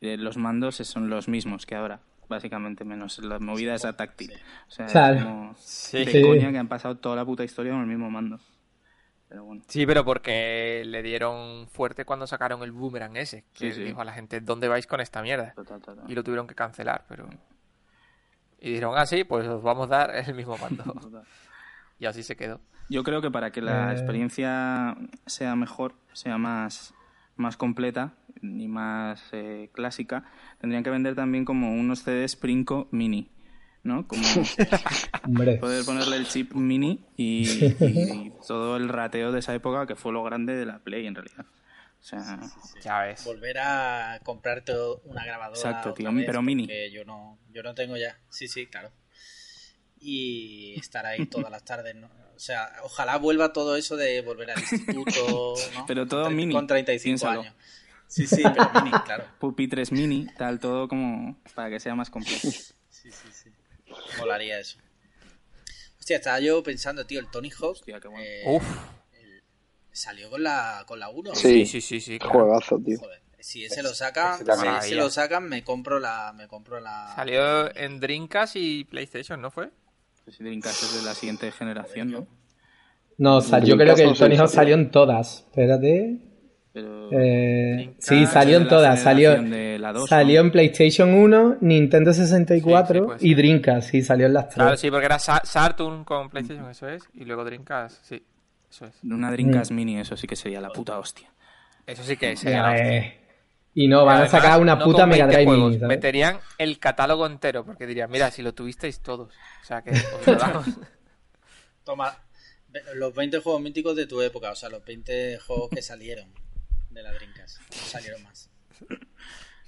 eh, 0.00 0.16
los 0.16 0.36
mandos 0.36 0.76
son 0.76 1.10
los 1.10 1.28
mismos 1.28 1.66
que 1.66 1.74
ahora, 1.74 2.00
básicamente, 2.28 2.84
menos 2.84 3.18
la 3.18 3.38
movida 3.38 3.74
esa 3.74 3.96
táctil. 3.96 4.32
O 4.68 4.70
sea, 4.70 4.86
es 4.86 4.92
Claro. 4.92 5.24
como 5.24 5.54
Sí. 5.58 6.04
de 6.04 6.22
coña 6.22 6.52
que 6.52 6.58
han 6.58 6.68
pasado 6.68 6.96
toda 6.98 7.16
la 7.16 7.24
puta 7.24 7.44
historia 7.44 7.72
con 7.72 7.80
el 7.80 7.86
mismo 7.86 8.10
mando. 8.10 8.38
Pero 9.28 9.44
bueno. 9.44 9.62
Sí, 9.68 9.84
pero 9.84 10.04
porque 10.06 10.84
le 10.86 11.02
dieron 11.02 11.68
fuerte 11.68 12.06
cuando 12.06 12.26
sacaron 12.26 12.62
el 12.62 12.72
Boomerang 12.72 13.14
ese. 13.18 13.44
Que 13.52 13.72
Sí, 13.72 13.80
sí. 13.80 13.84
dijo 13.84 14.00
a 14.00 14.04
la 14.04 14.12
gente, 14.14 14.40
¿dónde 14.40 14.68
vais 14.68 14.86
con 14.86 15.00
esta 15.02 15.20
mierda? 15.20 15.52
Total, 15.54 15.82
total. 15.82 16.04
Y 16.10 16.14
lo 16.14 16.24
tuvieron 16.24 16.46
que 16.46 16.54
cancelar, 16.54 17.04
pero... 17.08 17.28
Y 18.60 18.70
dijeron, 18.70 18.94
ah, 18.96 19.04
sí, 19.06 19.24
pues 19.24 19.46
os 19.46 19.62
vamos 19.62 19.86
a 19.90 19.96
dar 20.06 20.16
el 20.16 20.34
mismo 20.34 20.56
mando. 20.58 20.82
Total. 20.84 21.24
y 22.00 22.06
así 22.06 22.22
se 22.22 22.36
quedó. 22.36 22.60
Yo 22.88 23.02
creo 23.04 23.20
que 23.20 23.30
para 23.30 23.50
que 23.52 23.60
la 23.60 23.90
Eh. 23.90 23.92
experiencia 23.92 24.96
sea 25.26 25.56
mejor, 25.56 25.94
sea 26.12 26.38
más, 26.38 26.94
más 27.36 27.56
completa 27.56 28.14
y 28.42 28.66
más 28.68 29.22
eh, 29.32 29.70
clásica, 29.72 30.24
tendrían 30.60 30.82
que 30.84 30.90
vender 30.90 31.14
también 31.14 31.44
como 31.44 31.72
unos 31.72 32.00
CDs 32.04 32.36
Princo 32.36 32.88
mini, 32.90 33.30
¿no? 33.82 34.06
Como 34.06 34.22
poder 35.60 35.84
ponerle 35.84 36.16
el 36.16 36.26
chip 36.26 36.54
mini 36.54 37.04
y, 37.16 37.48
y 37.84 38.32
todo 38.46 38.76
el 38.76 38.88
rateo 38.88 39.32
de 39.32 39.40
esa 39.40 39.54
época 39.54 39.86
que 39.86 39.96
fue 39.96 40.12
lo 40.12 40.22
grande 40.22 40.54
de 40.56 40.66
la 40.66 40.78
Play 40.78 41.06
en 41.06 41.14
realidad. 41.14 41.46
O 42.00 42.02
sea, 42.02 42.38
Ya 42.82 43.02
ves. 43.02 43.24
Volver 43.24 43.58
a 43.58 44.20
comprarte 44.22 44.72
una 45.04 45.24
grabadora. 45.24 45.58
Exacto, 45.58 45.92
tío, 45.94 46.10
pero 46.24 46.42
mini. 46.42 46.68
Yo 46.92 47.04
no, 47.04 47.38
yo 47.52 47.62
no 47.62 47.74
tengo 47.74 47.96
ya. 47.96 48.16
Sí, 48.30 48.46
sí, 48.46 48.66
claro. 48.66 48.90
Y 50.00 50.74
estar 50.80 51.04
ahí 51.06 51.26
todas 51.26 51.50
las 51.50 51.64
tardes, 51.64 51.94
¿no? 51.94 52.06
O 52.36 52.40
sea, 52.40 52.72
ojalá 52.84 53.16
vuelva 53.18 53.52
todo 53.52 53.74
eso 53.76 53.96
de 53.96 54.20
volver 54.22 54.50
al 54.52 54.60
instituto, 54.60 55.54
¿no? 55.74 55.86
Pero 55.86 56.06
todo 56.06 56.24
Con 56.24 56.36
mini, 56.36 56.54
Con 56.54 56.66
35 56.66 57.02
piénsalo. 57.04 57.40
años. 57.40 57.54
Sí, 58.06 58.26
sí, 58.26 58.42
pero 58.42 58.70
mini, 58.84 58.98
claro. 59.04 59.24
pupitres 59.38 59.90
mini, 59.92 60.26
tal, 60.38 60.60
todo 60.60 60.88
como 60.88 61.36
para 61.54 61.68
que 61.68 61.80
sea 61.80 61.94
más 61.94 62.10
completo. 62.10 62.48
Sí, 62.48 62.70
sí, 62.90 63.28
sí. 63.32 63.50
Molaría 64.18 64.58
eso. 64.60 64.78
Hostia, 65.98 66.16
estaba 66.18 66.40
yo 66.40 66.62
pensando, 66.62 67.04
tío, 67.06 67.20
el 67.20 67.28
Tony 67.30 67.50
Hawk 67.50 67.72
Hostia, 67.72 68.00
qué 68.00 68.08
bueno. 68.08 68.24
eh, 68.24 68.42
Uf. 68.46 68.64
salió 69.92 70.30
con 70.30 70.42
la, 70.42 70.84
con 70.86 70.98
la 71.00 71.08
1. 71.10 71.34
Sí. 71.34 71.66
Sí, 71.66 71.80
sí, 71.80 72.00
sí, 72.00 72.18
claro. 72.18 72.38
Juegazo, 72.40 72.78
tío. 72.78 72.98
Joder, 72.98 73.20
si 73.40 73.64
ese 73.64 73.82
lo 73.82 73.92
sacan, 73.94 74.38
si 74.44 74.86
ese 74.86 74.94
lo 74.94 75.10
sacan, 75.10 75.48
me 75.48 75.62
compro 75.64 75.98
la, 75.98 76.32
me 76.34 76.46
compro 76.48 76.80
la. 76.80 77.12
Salió 77.14 77.74
en 77.76 78.00
Dreamcast 78.00 78.56
y 78.56 78.84
PlayStation, 78.84 79.40
¿no 79.40 79.50
fue? 79.50 79.70
Si 80.30 80.42
Dreamcast 80.44 80.82
es 80.82 80.98
de 81.00 81.02
la 81.08 81.14
siguiente 81.14 81.50
generación, 81.52 82.10
¿no? 82.10 82.26
No, 83.18 83.36
o 83.38 83.40
sea, 83.40 83.58
yo 83.58 83.76
creo 83.76 83.94
que 83.96 84.04
el 84.04 84.14
Tony 84.14 84.36
Hawk 84.36 84.48
salió 84.48 84.74
en 84.74 84.90
todas. 84.90 85.44
Espérate. 85.48 86.18
Pero... 86.72 87.08
Eh, 87.12 87.94
sí, 87.98 88.26
salió 88.26 88.58
en 88.58 88.64
la 88.64 88.68
todas. 88.68 89.00
Salió, 89.02 89.30
generación 89.30 89.50
de 89.50 89.78
la 89.80 89.92
2, 89.92 90.08
salió 90.08 90.40
¿no? 90.40 90.46
en 90.46 90.52
PlayStation 90.52 91.14
1, 91.14 91.56
Nintendo 91.62 92.12
64 92.12 92.94
Sí, 92.94 93.00
sí, 93.00 93.06
puede 93.06 93.26
y. 93.26 93.34
Dreamcast. 93.34 93.90
Sí, 93.90 94.02
salió 94.02 94.26
en 94.26 94.34
las 94.34 94.44
tres. 94.48 94.56
Claro, 94.56 94.76
sí, 94.76 94.90
porque 94.90 95.06
era 95.06 95.18
Sa- 95.18 95.42
Saturn 95.44 96.04
con 96.04 96.28
PlayStation, 96.30 96.70
eso 96.70 96.88
es. 96.88 97.02
Y 97.14 97.24
luego 97.24 97.44
Dreamcast, 97.44 98.04
sí. 98.04 98.22
Eso 98.70 98.84
es. 98.84 98.94
Una 99.02 99.30
Dreamcast 99.32 99.72
mini, 99.72 99.98
eso 99.98 100.16
sí 100.16 100.26
que 100.28 100.36
sería 100.36 100.60
la 100.60 100.68
puta 100.68 100.98
hostia. 100.98 101.28
Eso 101.86 102.04
sí 102.04 102.16
que 102.16 102.32
es. 102.32 102.42
Ya 102.42 102.68
ves. 102.70 103.12
Y 103.80 103.86
no, 103.86 104.04
van 104.04 104.22
a 104.22 104.28
sacar 104.28 104.60
una 104.60 104.74
no 104.74 104.84
puta 104.84 105.06
Mega 105.06 105.26
20 105.26 105.36
Drive 105.36 105.46
juegos, 105.46 105.68
Mini. 105.68 105.80
¿sabes? 105.80 105.96
Meterían 105.96 106.40
el 106.58 106.80
catálogo 106.80 107.26
entero, 107.26 107.64
porque 107.64 107.86
dirían, 107.86 108.10
mira, 108.10 108.28
si 108.32 108.42
lo 108.42 108.52
tuvisteis 108.52 108.98
todos. 108.98 109.32
O 109.62 109.64
sea 109.64 109.82
que 109.82 109.90
os 110.20 110.26
lo 110.26 110.34
damos. 110.34 110.66
Toma, 111.84 112.24
los 112.96 113.14
20 113.14 113.38
juegos 113.38 113.62
míticos 113.62 113.94
de 113.94 114.08
tu 114.08 114.20
época, 114.20 114.50
o 114.50 114.56
sea, 114.56 114.68
los 114.68 114.84
20 114.84 115.38
juegos 115.38 115.70
que 115.70 115.80
salieron 115.80 116.28
de 116.90 117.04
la. 117.04 117.12
No 117.12 117.18
salieron 117.70 118.20
más. 118.24 118.50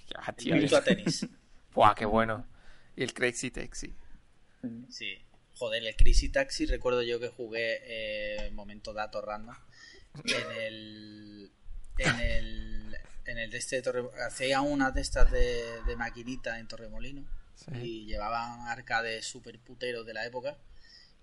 Ya, 0.08 0.32
tío. 0.32 0.56
Virtua 0.56 0.82
Tennis. 0.82 1.28
Buah, 1.72 1.94
qué 1.94 2.04
bueno. 2.04 2.44
Y 2.96 3.04
el 3.04 3.14
Crazy 3.14 3.52
Taxi. 3.52 3.94
Sí. 4.88 5.24
Joder, 5.54 5.86
el 5.86 5.94
Crazy 5.94 6.30
Taxi 6.30 6.66
recuerdo 6.66 7.02
yo 7.02 7.20
que 7.20 7.28
jugué 7.28 7.78
eh, 7.84 8.50
momento 8.50 8.92
dato 8.92 9.22
random 9.22 9.54
en 10.24 10.56
el 10.58 11.52
en 11.98 12.20
el 12.20 12.89
en 13.30 13.38
el 13.38 13.50
de 13.50 13.58
este 13.58 13.76
de 13.76 13.82
Torre 13.82 14.04
hacía 14.26 14.60
unas 14.60 14.94
de 14.94 15.00
estas 15.00 15.30
de, 15.30 15.62
de 15.86 15.96
maquinita 15.96 16.58
en 16.58 16.68
Torremolino 16.68 17.24
Sí. 17.54 17.70
y 17.82 18.04
llevaban 18.06 18.68
arcades 18.68 19.26
super 19.26 19.58
puteros 19.58 20.06
de 20.06 20.14
la 20.14 20.24
época 20.24 20.56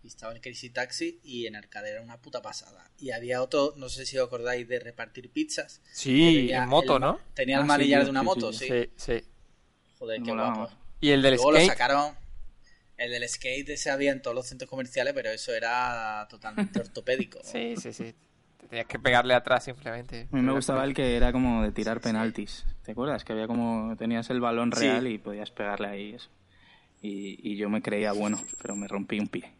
y 0.03 0.07
estaba 0.07 0.33
el 0.33 0.39
Crazy 0.41 0.69
Taxi 0.69 1.19
y 1.23 1.47
en 1.47 1.55
arcade 1.55 1.89
era 1.89 2.01
una 2.03 2.21
puta 2.21 2.43
pasada 2.43 2.91
y 2.99 3.09
había 3.09 3.41
otro 3.41 3.73
no 3.77 3.89
sé 3.89 4.05
si 4.05 4.17
os 4.19 4.27
acordáis 4.27 4.67
de 4.67 4.79
repartir 4.79 5.31
pizzas 5.31 5.81
Sí, 5.91 6.51
en 6.51 6.67
moto, 6.67 6.95
el- 6.95 7.01
¿no? 7.01 7.19
tenía 7.33 7.55
el 7.57 7.63
Ah, 7.63 7.65
manillar 7.65 8.03
de 8.03 8.11
una 8.11 8.19
sí, 8.21 8.25
moto 8.25 8.53
sí, 8.53 8.89
sí, 8.95 9.23
joder 9.97 10.21
qué 10.21 10.31
guapo. 10.31 10.69
Y 11.01 11.09
el 11.11 11.21
del 11.23 11.35
Luego 11.35 11.51
lo 11.51 11.57
skate. 11.57 11.71
sacaron. 11.71 12.15
El 12.97 13.11
del 13.11 13.27
skate 13.29 13.69
ese 13.69 13.89
había 13.91 14.11
en 14.11 14.21
todos 14.21 14.35
los 14.35 14.47
centros 14.47 14.69
comerciales, 14.69 15.13
pero 15.13 15.29
eso 15.29 15.53
era 15.53 16.27
totalmente 16.29 16.79
ortopédico. 16.81 17.39
Sí, 17.43 17.75
sí, 17.77 17.93
sí. 17.93 18.15
Te 18.67 18.71
tenías 18.71 18.87
que 18.87 18.99
pegarle 18.99 19.33
atrás 19.33 19.63
simplemente. 19.63 20.27
A 20.31 20.35
mí 20.35 20.41
me 20.41 20.51
gustaba 20.51 20.83
el 20.83 20.93
que 20.93 21.15
era 21.15 21.31
como 21.31 21.63
de 21.63 21.71
tirar 21.71 21.97
Sí, 21.97 22.03
sí. 22.03 22.09
penaltis. 22.09 22.65
¿Te 22.83 22.91
acuerdas? 22.91 23.23
Que 23.23 23.31
había 23.33 23.47
como... 23.47 23.95
Tenías 23.97 24.29
el 24.29 24.41
balón 24.41 24.71
Sí. 24.73 24.79
real 24.81 25.07
y 25.07 25.17
podías 25.17 25.51
pegarle 25.51 25.87
ahí 25.87 26.13
eso. 26.13 26.29
Y, 27.01 27.39
y 27.49 27.55
yo 27.57 27.69
me 27.69 27.81
creía 27.81 28.11
bueno, 28.11 28.41
pero 28.61 28.75
me 28.75 28.87
rompí 28.87 29.19
un 29.19 29.27
pie. 29.29 29.53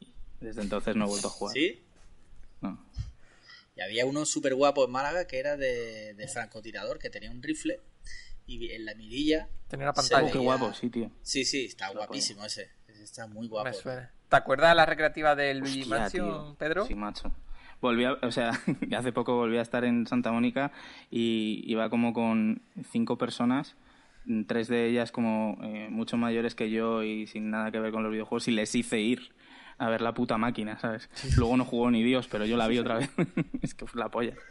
Y 0.00 0.12
desde 0.40 0.62
entonces 0.62 0.94
no 0.94 1.06
he 1.06 1.08
vuelto 1.08 1.26
a 1.28 1.30
jugar. 1.30 1.54
¿Sí? 1.54 1.82
No. 2.60 2.78
Y 3.76 3.80
había 3.80 4.06
uno 4.06 4.24
súper 4.24 4.54
guapo 4.54 4.84
en 4.84 4.92
Málaga 4.92 5.26
que 5.26 5.38
era 5.40 5.56
de, 5.56 6.14
de 6.14 6.28
francotirador, 6.28 6.98
que 7.00 7.10
tenía 7.10 7.30
un 7.32 7.42
rifle 7.42 7.80
y 8.46 8.70
en 8.72 8.84
la 8.84 8.94
mirilla. 8.94 9.48
Tenía 9.66 9.86
una 9.86 9.92
pantalla. 9.94 10.28
Oh, 10.28 10.30
qué 10.30 10.38
guapo, 10.38 10.72
sí, 10.74 10.88
tío. 10.90 11.10
Sí, 11.22 11.44
sí, 11.44 11.64
está 11.64 11.88
guapísimo 11.90 12.44
ese. 12.44 12.70
Ese 12.86 13.02
está 13.02 13.26
muy 13.26 13.48
guapo. 13.48 13.68
Me 13.68 13.74
suena. 13.74 14.12
¿Te 14.28 14.36
acuerdas 14.36 14.70
de 14.70 14.74
la 14.76 14.86
recreativa 14.86 15.34
del 15.34 15.58
Luigi 15.58 15.82
Hostia, 15.82 15.98
Mansion, 15.98 16.28
tío. 16.28 16.56
Pedro? 16.58 16.86
Sí, 16.86 16.94
macho. 16.94 17.34
Volví 17.84 18.04
a, 18.04 18.14
o 18.14 18.30
sea, 18.30 18.50
hace 18.96 19.12
poco 19.12 19.36
volví 19.36 19.58
a 19.58 19.60
estar 19.60 19.84
en 19.84 20.06
Santa 20.06 20.32
Mónica 20.32 20.72
y 21.10 21.62
iba 21.66 21.90
como 21.90 22.14
con 22.14 22.62
cinco 22.90 23.18
personas, 23.18 23.76
tres 24.46 24.68
de 24.68 24.86
ellas 24.86 25.12
como 25.12 25.58
eh, 25.62 25.88
mucho 25.90 26.16
mayores 26.16 26.54
que 26.54 26.70
yo 26.70 27.02
y 27.02 27.26
sin 27.26 27.50
nada 27.50 27.70
que 27.70 27.80
ver 27.80 27.92
con 27.92 28.02
los 28.02 28.10
videojuegos 28.10 28.48
y 28.48 28.52
les 28.52 28.74
hice 28.74 29.00
ir 29.00 29.34
a 29.76 29.90
ver 29.90 30.00
la 30.00 30.14
puta 30.14 30.38
máquina, 30.38 30.78
¿sabes? 30.78 31.10
Luego 31.36 31.58
no 31.58 31.66
jugó 31.66 31.90
ni 31.90 32.02
Dios, 32.02 32.26
pero 32.26 32.46
yo 32.46 32.56
la 32.56 32.68
vi 32.68 32.78
otra 32.78 32.96
vez. 32.96 33.10
es 33.60 33.74
que 33.74 33.86
fue 33.86 34.00
la 34.00 34.08
polla. 34.08 34.32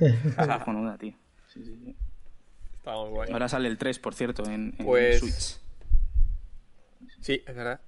Tío. 0.99 1.13
Sí, 1.47 1.63
sí, 1.65 1.75
sí. 1.83 1.95
Está 2.75 2.91
muy 2.97 3.09
guay. 3.09 3.31
Ahora 3.31 3.49
sale 3.49 3.67
el 3.67 3.79
3, 3.79 3.97
por 3.97 4.13
cierto, 4.13 4.43
en, 4.45 4.75
en 4.77 4.85
Pues- 4.85 5.21
Switch. 5.21 5.59
Sí, 7.19 7.41
es 7.47 7.55
verdad. 7.55 7.81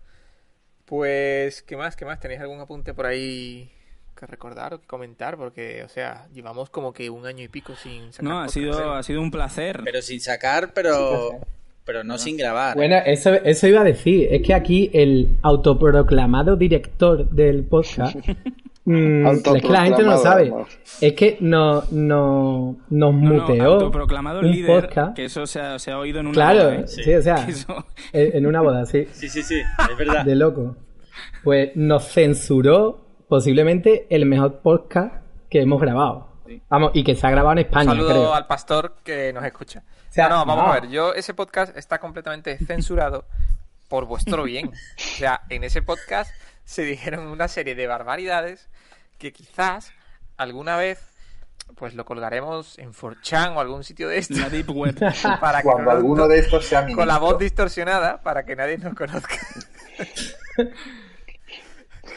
Pues, 0.86 1.62
¿qué 1.62 1.78
más? 1.78 1.96
¿Qué 1.96 2.06
más? 2.06 2.20
¿Tenéis 2.20 2.40
algún 2.42 2.60
apunte 2.60 2.96
por 2.96 3.06
ahí 3.06 3.70
que 4.16 4.26
recordar 4.26 4.74
o 4.74 4.80
que 4.82 4.88
comentar? 4.88 5.38
Porque, 5.38 5.84
o 5.84 5.90
sea, 5.90 6.28
llevamos 6.34 6.70
como 6.70 6.94
que 6.94 7.10
un 7.10 7.26
año 7.26 7.44
y 7.44 7.48
pico 7.48 7.74
sin 7.76 8.12
sacar 8.14 8.24
No, 8.30 8.40
ha 8.42 8.48
sido, 8.50 8.94
ha 8.94 9.04
sido 9.04 9.22
un 9.22 9.32
placer. 9.32 9.82
Pero 9.84 10.02
sin 10.02 10.20
sacar, 10.22 10.74
pero. 10.74 11.40
Pero 11.86 12.04
no 12.04 12.18
sin 12.18 12.36
grabar. 12.36 12.76
Bueno, 12.76 12.96
eso, 13.06 13.32
eso 13.36 13.68
iba 13.68 13.82
a 13.82 13.84
decir. 13.84 14.28
Es 14.32 14.42
que 14.42 14.56
aquí 14.56 14.90
el 14.92 15.38
autoproclamado 15.44 16.56
director 16.56 17.30
del 17.30 17.64
podcast. 17.66 18.16
mm, 18.86 19.28
es 19.28 19.44
que 19.62 19.70
la 19.70 19.84
gente 19.84 20.02
no 20.02 20.12
lo 20.12 20.18
sabe. 20.18 20.52
Es 21.00 21.14
que 21.14 21.38
no, 21.42 21.84
no, 21.92 22.78
nos 22.90 22.90
No, 22.90 23.12
no, 23.12 23.12
muteó 23.12 23.74
autoproclamado 23.74 24.40
un 24.40 24.50
líder, 24.50 24.88
podcast. 24.88 25.16
que 25.16 25.26
eso 25.26 25.46
se 25.46 25.60
ha, 25.60 25.78
se 25.78 25.92
ha 25.92 26.00
oído 26.00 26.22
en 26.22 26.26
una 26.28 26.34
Claro, 26.34 26.64
boda, 26.64 26.76
¿eh? 26.76 26.88
sí, 26.88 27.14
o 27.14 27.22
sea, 27.22 27.36
eso- 27.48 27.86
en 28.14 28.46
una 28.48 28.62
boda, 28.62 28.86
sí. 28.88 29.06
Sí, 29.12 29.30
sí, 29.30 29.44
sí, 29.44 29.60
es 29.92 29.98
verdad. 29.98 30.26
De 30.26 30.34
loco. 30.36 30.76
Pues 31.44 31.70
nos 31.76 32.08
censuró 32.12 33.05
posiblemente 33.28 34.08
el 34.10 34.26
mejor 34.26 34.60
podcast 34.60 35.16
que 35.50 35.62
hemos 35.62 35.82
grabado. 35.82 36.30
Vamos, 36.70 36.92
y 36.94 37.04
que 37.04 37.16
se 37.16 37.26
ha 37.26 37.32
grabado 37.32 37.54
en 37.54 37.60
Un 37.60 37.66
España, 37.66 37.92
saludo 37.92 38.10
creo. 38.10 38.34
al 38.36 38.46
pastor 38.48 38.96
que 39.04 39.34
nos 39.34 39.44
escucha. 39.44 39.84
sea, 40.12 40.30
no, 40.30 40.38
no, 40.40 40.46
vamos 40.46 40.66
no. 40.66 40.72
a 40.72 40.80
ver. 40.80 40.90
Yo, 40.90 41.14
ese 41.14 41.34
podcast 41.34 41.76
está 41.76 42.00
completamente 42.00 42.58
censurado 42.66 43.26
por 43.90 44.06
vuestro 44.06 44.44
bien. 44.44 44.68
O 44.70 44.72
sea, 44.98 45.42
en 45.50 45.64
ese 45.64 45.82
podcast 45.82 46.32
se 46.64 46.84
dijeron 46.84 47.28
una 47.28 47.48
serie 47.48 47.74
de 47.76 47.88
barbaridades 47.88 48.70
que 49.18 49.32
quizás 49.34 49.92
alguna 50.38 50.78
vez 50.78 51.00
pues 51.76 51.96
lo 51.96 52.06
colgaremos 52.06 52.78
en 52.78 52.94
4chan 52.94 53.56
o 53.56 53.60
algún 53.60 53.84
sitio 53.84 54.08
de 54.08 54.20
estos 54.20 54.38
La 54.38 54.50
Deep 54.50 54.70
Web. 54.70 54.96
para 55.42 55.60
que 55.60 55.68
Cuando 55.68 55.86
no- 55.86 55.98
alguno 55.98 56.28
de 56.28 56.38
estos 56.40 56.66
sea 56.66 56.86
con 56.94 57.08
la 57.08 57.18
voz 57.18 57.40
distorsionada 57.40 58.22
para 58.22 58.46
que 58.46 58.56
nadie 58.56 58.78
nos 58.78 58.94
conozca. 58.94 59.36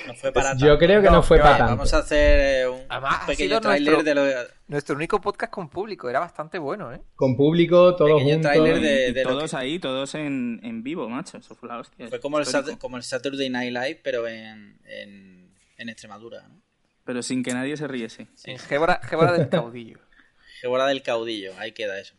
No 0.08 0.14
fue 0.14 0.32
para 0.32 0.54
Yo 0.54 0.66
tanto. 0.66 0.78
creo 0.78 1.00
que 1.00 1.06
no, 1.08 1.12
No, 1.16 1.22
fue 1.22 1.38
para 1.38 1.58
tanto. 1.58 1.72
Vamos 1.76 1.94
a 1.94 1.98
hacer 1.98 2.40
eh, 2.62 2.68
un 2.68 2.80
Además, 2.88 3.18
ha 3.22 3.26
pequeño 3.26 3.48
sido 3.48 3.60
tráiler 3.60 3.92
nuestro- 3.94 4.22
de 4.24 4.32
lo 4.42 4.48
Nuestro 4.66 4.96
único 4.96 5.20
podcast 5.20 5.52
con 5.52 5.68
público 5.68 6.08
era 6.10 6.20
bastante 6.20 6.58
bueno, 6.58 6.92
¿eh? 6.92 7.00
Con 7.14 7.36
público, 7.36 7.94
todos 7.96 8.20
Pequeño 8.20 8.34
juntos. 8.42 8.80
de- 8.82 9.12
de 9.12 9.22
todos 9.22 9.50
que- 9.50 9.56
ahí, 9.56 9.78
todos 9.78 10.14
en, 10.14 10.60
en 10.62 10.82
vivo, 10.82 11.08
macho. 11.08 11.38
Eso 11.38 11.54
fue 11.54 11.68
la 11.68 11.78
hostia. 11.78 12.08
Fue 12.08 12.20
como 12.20 12.38
el, 12.38 12.44
Histórico. 12.44 12.78
Como 12.78 12.96
el 12.96 13.02
Saturday 13.02 13.48
Night 13.50 13.72
Live, 13.72 14.00
pero 14.02 14.26
en, 14.26 14.80
en, 14.86 15.54
en 15.76 15.88
Extremadura, 15.88 16.46
¿no? 16.48 16.60
Pero 17.04 17.22
sin 17.22 17.42
que 17.42 17.52
nadie 17.54 17.76
se 17.76 17.86
riese. 17.86 18.26
En 18.44 18.58
Gébora, 18.58 19.00
Gébora 19.02 19.32
del 19.32 19.48
Caudillo. 19.48 19.98
Gebora 20.60 20.86
del 20.86 21.02
caudillo, 21.02 21.52
ahí 21.58 21.70
queda 21.72 21.98
eso. 22.00 22.14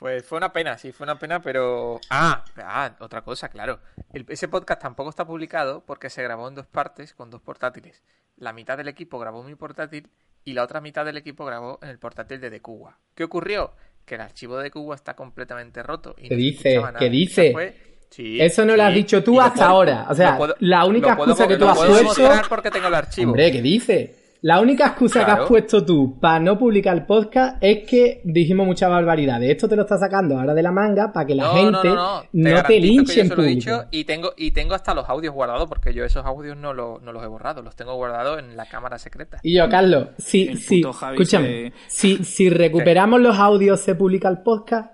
Pues 0.00 0.24
fue 0.24 0.38
una 0.38 0.50
pena, 0.52 0.76
sí, 0.78 0.90
fue 0.92 1.04
una 1.04 1.18
pena, 1.18 1.40
pero... 1.42 2.00
Ah, 2.10 2.42
ah, 2.56 2.90
otra 3.00 3.20
cosa, 3.22 3.48
claro. 3.50 3.78
El- 4.14 4.24
ese 4.28 4.48
podcast 4.48 4.80
tampoco 4.82 5.10
está 5.10 5.26
publicado 5.26 5.84
porque 5.86 6.08
se 6.10 6.22
grabó 6.22 6.48
en 6.48 6.54
dos 6.56 6.66
partes 6.66 7.12
con 7.14 7.30
dos 7.30 7.42
portátiles. 7.42 8.02
La 8.36 8.52
mitad 8.54 8.78
del 8.78 8.88
equipo 8.88 9.18
grabó 9.18 9.42
mi 9.44 9.54
portátil 9.54 10.08
y 10.42 10.54
la 10.54 10.62
otra 10.64 10.80
mitad 10.80 11.04
del 11.04 11.18
equipo 11.18 11.44
grabó 11.44 11.78
en 11.82 11.90
el 11.90 11.98
portátil 11.98 12.40
de 12.40 12.50
The 12.50 12.62
Cuba. 12.62 12.98
¿Qué 13.14 13.24
ocurrió? 13.24 13.74
Que 14.06 14.14
el 14.14 14.22
archivo 14.22 14.56
de 14.56 14.70
Cuba 14.70 14.94
está 14.94 15.14
completamente 15.14 15.82
roto. 15.82 16.14
Y 16.16 16.28
¿Qué 16.28 16.34
no 16.34 16.36
dice? 16.40 16.82
¿Qué 16.98 17.10
dice? 17.10 17.52
fue- 17.52 17.90
Sí, 18.08 18.40
Eso 18.40 18.64
no 18.64 18.74
lo 18.74 18.82
has 18.82 18.92
dicho 18.94 19.22
tú 19.22 19.40
hasta 19.40 19.54
puedo- 19.54 19.68
ahora. 19.70 20.06
O 20.08 20.14
sea, 20.16 20.36
puedo- 20.36 20.56
la 20.58 20.84
única 20.84 21.14
puedo- 21.14 21.30
excusa 21.30 21.46
que 21.46 21.56
tú 21.56 21.68
has 21.68 21.76
puedo 21.78 22.02
puesto. 22.02 22.28
porque 22.48 22.70
tengo 22.72 22.88
el 22.88 22.94
archivo. 22.94 23.30
Hombre, 23.30 23.52
¿qué 23.52 23.62
dice? 23.62 24.16
La 24.42 24.58
única 24.58 24.86
excusa 24.86 25.22
que 25.26 25.30
has 25.32 25.40
puesto 25.46 25.84
tú 25.84 26.18
para 26.18 26.40
no 26.40 26.58
publicar 26.58 26.96
el 26.96 27.04
podcast 27.04 27.58
es 27.60 27.86
que 27.86 28.22
dijimos 28.24 28.66
muchas 28.66 28.88
barbaridades. 28.88 29.50
Esto 29.50 29.68
te 29.68 29.76
lo 29.76 29.82
está 29.82 29.98
sacando 29.98 30.38
ahora 30.38 30.54
de 30.54 30.62
la 30.62 30.72
manga 30.72 31.12
para 31.12 31.26
que 31.26 31.34
la 31.34 31.42
No, 31.44 31.52
gente 31.52 31.88
no, 31.88 31.94
no, 31.94 32.22
no. 32.22 32.22
Te 32.22 32.54
no 32.54 32.62
te 32.62 32.66
que 32.74 32.80
linche 32.80 33.14
yo 33.16 33.20
en 33.20 33.28
se 33.28 33.36
lo 33.36 33.42
he 33.42 33.46
dicho 33.48 33.84
y 33.90 34.04
tengo, 34.04 34.32
y 34.38 34.52
tengo 34.52 34.74
hasta 34.74 34.94
los 34.94 35.06
audios 35.10 35.34
guardados 35.34 35.68
porque 35.68 35.92
yo 35.92 36.06
esos 36.06 36.24
audios 36.24 36.56
no, 36.56 36.72
lo- 36.72 37.00
no 37.00 37.12
los 37.12 37.22
he 37.22 37.26
borrado, 37.26 37.60
los 37.60 37.76
tengo 37.76 37.94
guardados 37.96 38.38
en 38.38 38.56
la 38.56 38.64
cámara 38.64 38.98
secreta. 38.98 39.40
Y 39.42 39.56
yo, 39.58 39.68
Carlos, 39.68 40.08
si, 40.16 40.56
si, 40.56 40.80
escúchame, 40.80 41.74
si, 41.86 42.24
si 42.24 42.48
recuperamos 42.48 43.20
los 43.20 43.38
audios, 43.38 43.80
¿se 43.80 43.94
publica 43.94 44.28
el 44.30 44.38
podcast? 44.38 44.92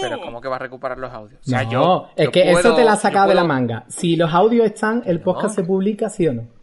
Pero 0.00 0.20
¿cómo 0.20 0.40
que 0.40 0.46
va 0.48 0.54
a 0.56 0.58
recuperar 0.60 0.98
los 0.98 1.12
audios? 1.12 1.40
O 1.40 1.50
sea, 1.50 1.64
no, 1.64 1.70
yo- 1.72 2.06
es 2.16 2.26
yo 2.26 2.30
que 2.30 2.50
eso 2.52 2.74
te 2.76 2.84
la 2.84 2.92
has 2.92 2.98
yo 3.02 3.08
sacado 3.08 3.28
de 3.30 3.34
la 3.34 3.44
manga. 3.44 3.86
Si 3.88 4.14
los 4.14 4.32
audios 4.32 4.66
están, 4.66 5.02
¿el 5.06 5.20
podcast 5.20 5.56
se 5.56 5.64
publica, 5.64 6.08
sí 6.08 6.28
o 6.28 6.32
no? 6.34 6.61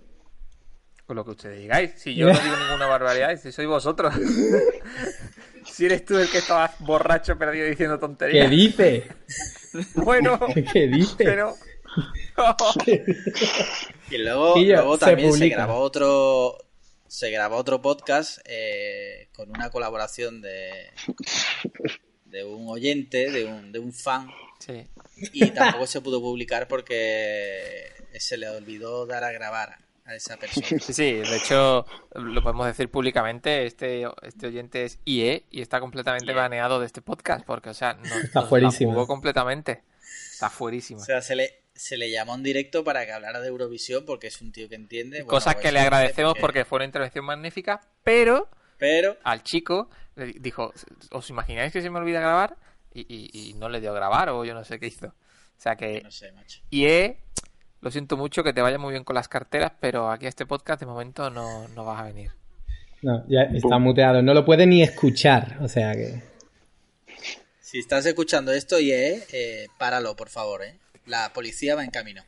Con 1.09 1.15
lo 1.15 1.25
que 1.25 1.31
ustedes 1.31 1.57
digáis. 1.59 1.93
Si 1.95 2.13
yo 2.13 2.27
no 2.31 2.39
digo 2.39 2.55
ninguna 2.55 2.85
barbaridad, 2.85 3.35
si 3.41 3.51
sois 3.51 3.67
vosotros. 3.67 4.13
si 5.65 5.85
eres 5.87 6.05
tú 6.05 6.15
el 6.19 6.29
que 6.29 6.37
estabas 6.37 6.75
borracho 6.81 7.35
perdido 7.35 7.65
diciendo 7.65 7.95
¿Qué 7.95 7.99
tonterías. 7.99 8.47
dice? 8.51 9.07
Bueno, 9.95 10.39
¿Qué 10.71 10.85
dice? 10.85 11.15
pero... 11.17 11.55
Y 14.11 14.19
luego, 14.19 14.55
Y 14.57 14.65
luego 14.67 14.99
se 14.99 15.05
también 15.07 15.33
se, 15.33 15.49
grabó 15.49 15.79
otro 15.79 16.59
se 17.07 17.31
grabó 17.31 17.55
otro 17.55 17.81
podcast 17.81 18.37
eh, 18.45 19.29
con 19.35 19.49
una 19.49 19.71
colaboración 19.71 20.41
de 20.43 20.91
de 22.25 22.43
un 22.45 22.67
oyente, 22.69 23.31
de 23.31 23.45
un, 23.45 23.71
de 23.71 23.79
un 23.79 23.93
fan, 23.93 24.29
Sí. 24.59 24.85
y 25.33 25.49
tampoco 25.49 25.87
se 25.87 26.01
pudo 26.01 26.21
publicar 26.21 26.67
porque 26.67 27.89
se 28.19 28.37
le 28.37 28.47
olvidó 28.47 29.07
dar 29.07 29.23
a 29.23 29.31
grabar 29.31 29.88
a 30.09 30.15
esa 30.15 30.37
persona. 30.37 30.65
Sí, 30.67 30.79
sí, 30.93 31.13
de 31.13 31.37
hecho, 31.37 31.85
lo 32.15 32.41
podemos 32.41 32.65
decir 32.67 32.89
públicamente, 32.89 33.65
este, 33.65 34.05
este 34.23 34.47
oyente 34.47 34.83
es 34.85 34.99
IE 35.05 35.45
y 35.51 35.61
está 35.61 35.79
completamente 35.79 36.33
baneado 36.33 36.79
de 36.79 36.85
este 36.85 37.01
podcast, 37.01 37.45
porque, 37.45 37.69
o 37.69 37.73
sea, 37.73 37.93
no, 37.93 38.03
Está 38.03 38.17
nos 38.17 38.33
la 38.35 38.41
fuerísimo. 38.43 38.91
jugó 38.93 39.07
completamente. 39.07 39.83
Está 40.31 40.49
fuerísimo. 40.49 41.01
O 41.01 41.05
sea, 41.05 41.21
se 41.21 41.35
le, 41.35 41.63
se 41.73 41.97
le 41.97 42.09
llamó 42.11 42.35
en 42.35 42.43
directo 42.43 42.83
para 42.83 43.05
que 43.05 43.11
hablara 43.11 43.39
de 43.41 43.47
Eurovisión 43.49 44.05
porque 44.05 44.27
es 44.27 44.41
un 44.41 44.51
tío 44.51 44.67
que 44.69 44.75
entiende. 44.75 45.17
Bueno, 45.19 45.29
Cosas 45.29 45.55
pues, 45.55 45.65
que 45.65 45.71
le 45.71 45.79
agradecemos 45.79 46.33
porque 46.39 46.65
fue 46.65 46.77
una 46.77 46.85
intervención 46.85 47.25
magnífica, 47.25 47.81
pero 48.03 48.49
Pero 48.77 49.17
al 49.23 49.43
chico 49.43 49.89
le 50.15 50.25
di- 50.27 50.39
dijo, 50.39 50.73
¿os 51.11 51.29
imagináis 51.29 51.71
que 51.73 51.81
se 51.81 51.89
me 51.89 51.99
olvida 51.99 52.19
grabar? 52.21 52.57
Y, 52.93 53.01
y- 53.01 53.49
y 53.49 53.53
no 53.53 53.69
le 53.69 53.81
dio 53.81 53.91
a 53.91 53.95
grabar 53.95 54.29
o 54.29 54.43
yo 54.45 54.53
no 54.53 54.63
sé 54.63 54.79
qué 54.79 54.87
hizo. 54.87 55.07
O 55.07 55.61
sea 55.61 55.75
que 55.75 56.01
no 56.01 56.09
sé, 56.11 56.31
macho. 56.31 56.61
IE, 56.71 57.19
lo 57.81 57.91
siento 57.91 58.17
mucho, 58.17 58.43
que 58.43 58.53
te 58.53 58.61
vaya 58.61 58.77
muy 58.77 58.91
bien 58.91 59.03
con 59.03 59.15
las 59.15 59.27
carteras, 59.27 59.71
pero 59.79 60.11
aquí 60.11 60.25
a 60.25 60.29
este 60.29 60.45
podcast 60.45 60.79
de 60.79 60.85
momento 60.85 61.29
no, 61.29 61.67
no 61.69 61.85
vas 61.85 62.01
a 62.01 62.03
venir. 62.03 62.31
No, 63.01 63.25
ya 63.29 63.43
está 63.43 63.79
muteado. 63.79 64.21
No 64.21 64.33
lo 64.33 64.43
puede 64.43 64.67
ni 64.67 64.83
escuchar. 64.83 65.57
O 65.61 65.67
sea 65.67 65.93
que. 65.93 66.21
Si 67.61 67.79
estás 67.79 68.05
escuchando 68.05 68.51
esto, 68.51 68.79
y 68.79 68.91
eh, 68.91 69.67
páralo, 69.77 70.15
por 70.15 70.29
favor, 70.29 70.63
¿eh? 70.63 70.75
La 71.05 71.31
policía 71.33 71.75
va 71.75 71.83
en 71.83 71.91
camino. 71.91 72.23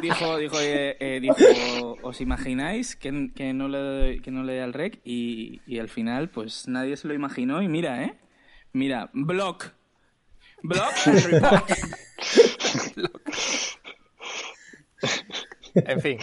dijo, 0.00 0.38
dijo, 0.38 0.60
eh, 0.60 0.96
eh, 1.00 1.18
dijo, 1.20 1.96
¿os 2.02 2.20
imagináis 2.20 2.94
que, 2.94 3.30
que 3.34 3.52
no 3.52 3.68
le 3.68 4.22
que 4.22 4.30
no 4.30 4.44
le 4.44 4.56
da 4.56 4.64
el 4.64 4.72
rec? 4.72 5.00
Y, 5.04 5.60
y 5.66 5.80
al 5.80 5.88
final, 5.88 6.30
pues 6.30 6.68
nadie 6.68 6.96
se 6.96 7.08
lo 7.08 7.14
imaginó. 7.14 7.60
Y 7.60 7.68
mira, 7.68 8.04
¿eh? 8.04 8.14
Mira, 8.72 9.10
block. 9.12 9.72
Block 10.62 10.94
and 11.06 11.26
report. 11.26 11.68
En 15.86 16.00
fin. 16.00 16.18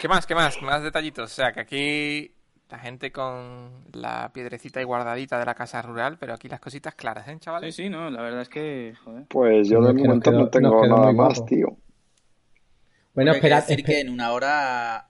¿Qué 0.00 0.08
más? 0.08 0.26
¿Qué 0.26 0.34
más? 0.34 0.60
Más 0.62 0.82
detallitos. 0.82 1.30
O 1.30 1.34
sea, 1.34 1.52
que 1.52 1.60
aquí 1.60 2.32
la 2.70 2.78
gente 2.78 3.12
con 3.12 3.70
la 3.92 4.30
piedrecita 4.32 4.80
y 4.80 4.84
guardadita 4.84 5.38
de 5.38 5.46
la 5.46 5.54
casa 5.54 5.80
rural, 5.82 6.18
pero 6.18 6.34
aquí 6.34 6.48
las 6.48 6.60
cositas 6.60 6.94
claras, 6.94 7.26
¿eh, 7.28 7.32
Sí, 7.34 7.38
chavales? 7.40 7.74
sí, 7.74 7.88
no, 7.88 8.10
la 8.10 8.22
verdad 8.22 8.42
es 8.42 8.48
que, 8.48 8.94
joder. 9.04 9.24
Pues 9.28 9.68
yo 9.68 9.80
No, 9.80 9.86
de 9.88 9.94
momento 9.94 10.30
quedó- 10.30 10.38
no 10.40 10.48
tengo 10.50 10.86
nada 10.86 11.12
más, 11.12 11.44
tío. 11.46 11.76
Bueno, 13.14 13.32
Hay 13.32 13.40
que 13.40 13.46
espera. 13.46 13.60
decir 13.62 13.84
que 13.84 14.00
en 14.00 14.10
una 14.10 14.32
hora... 14.32 15.04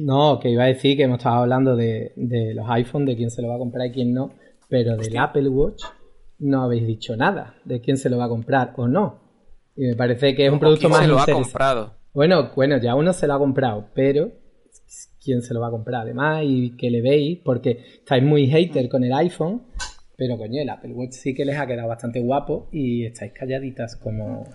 No, 0.00 0.38
que 0.40 0.48
iba 0.48 0.64
a 0.64 0.68
decir 0.68 0.96
que 0.96 1.02
hemos 1.02 1.18
estado 1.18 1.36
hablando 1.42 1.76
de, 1.76 2.12
de 2.16 2.54
los 2.54 2.64
iPhones, 2.70 3.08
de 3.08 3.16
quién 3.16 3.30
se 3.30 3.42
lo 3.42 3.48
va 3.48 3.56
a 3.56 3.58
comprar 3.58 3.86
y 3.88 3.92
quién 3.92 4.14
no. 4.14 4.32
Pero 4.68 4.96
del 4.96 5.16
Apple 5.18 5.48
Watch 5.48 5.84
no 6.38 6.62
habéis 6.62 6.86
dicho 6.86 7.14
nada 7.16 7.54
de 7.64 7.80
quién 7.80 7.98
se 7.98 8.08
lo 8.08 8.16
va 8.16 8.24
a 8.24 8.28
comprar 8.28 8.72
o 8.76 8.88
no. 8.88 9.20
Y 9.78 9.86
me 9.86 9.94
parece 9.94 10.34
que 10.34 10.44
es 10.44 10.52
un 10.52 10.58
producto 10.58 10.88
¿Quién 10.88 10.90
más 10.90 11.02
se 11.02 11.06
lo 11.06 11.20
ha 11.20 11.26
comprado? 11.26 11.94
Bueno, 12.12 12.50
bueno, 12.56 12.78
ya 12.78 12.96
uno 12.96 13.12
se 13.12 13.28
lo 13.28 13.34
ha 13.34 13.38
comprado, 13.38 13.90
pero 13.94 14.32
¿quién 15.22 15.40
se 15.40 15.54
lo 15.54 15.60
va 15.60 15.68
a 15.68 15.70
comprar 15.70 16.02
además? 16.02 16.42
Y 16.44 16.76
que 16.76 16.90
le 16.90 17.00
veis, 17.00 17.38
porque 17.44 17.84
estáis 18.00 18.24
muy 18.24 18.48
hater 18.48 18.88
con 18.88 19.04
el 19.04 19.12
iPhone, 19.12 19.62
pero 20.16 20.36
coño, 20.36 20.60
el 20.60 20.68
Apple 20.68 20.94
Watch 20.94 21.12
sí 21.12 21.32
que 21.32 21.44
les 21.44 21.56
ha 21.56 21.64
quedado 21.68 21.86
bastante 21.86 22.18
guapo 22.18 22.68
y 22.72 23.06
estáis 23.06 23.32
calladitas 23.32 23.94
como 23.94 24.48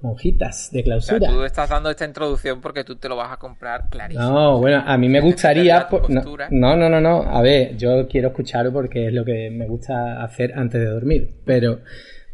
monjitas 0.00 0.70
de 0.70 0.78
O 0.78 1.00
sea, 1.00 1.18
clausura. 1.18 1.28
tú 1.32 1.42
estás 1.42 1.68
dando 1.68 1.90
esta 1.90 2.04
introducción 2.04 2.60
porque 2.60 2.84
tú 2.84 2.94
te 2.94 3.08
lo 3.08 3.16
vas 3.16 3.32
a 3.32 3.36
comprar 3.36 3.88
clarísimo. 3.90 4.28
No, 4.30 4.58
bueno, 4.58 4.84
a 4.86 4.96
mí 4.96 5.08
me 5.08 5.20
gustaría... 5.20 5.88
no, 5.90 6.36
no, 6.50 6.76
no, 6.76 6.88
no, 6.88 7.00
no, 7.00 7.22
a 7.22 7.42
ver, 7.42 7.76
yo 7.76 8.06
quiero 8.06 8.28
escucharos 8.28 8.72
porque 8.72 9.08
es 9.08 9.12
lo 9.12 9.24
que 9.24 9.50
me 9.50 9.66
gusta 9.66 10.22
hacer 10.22 10.52
antes 10.54 10.80
de 10.80 10.86
dormir, 10.86 11.34
pero 11.44 11.80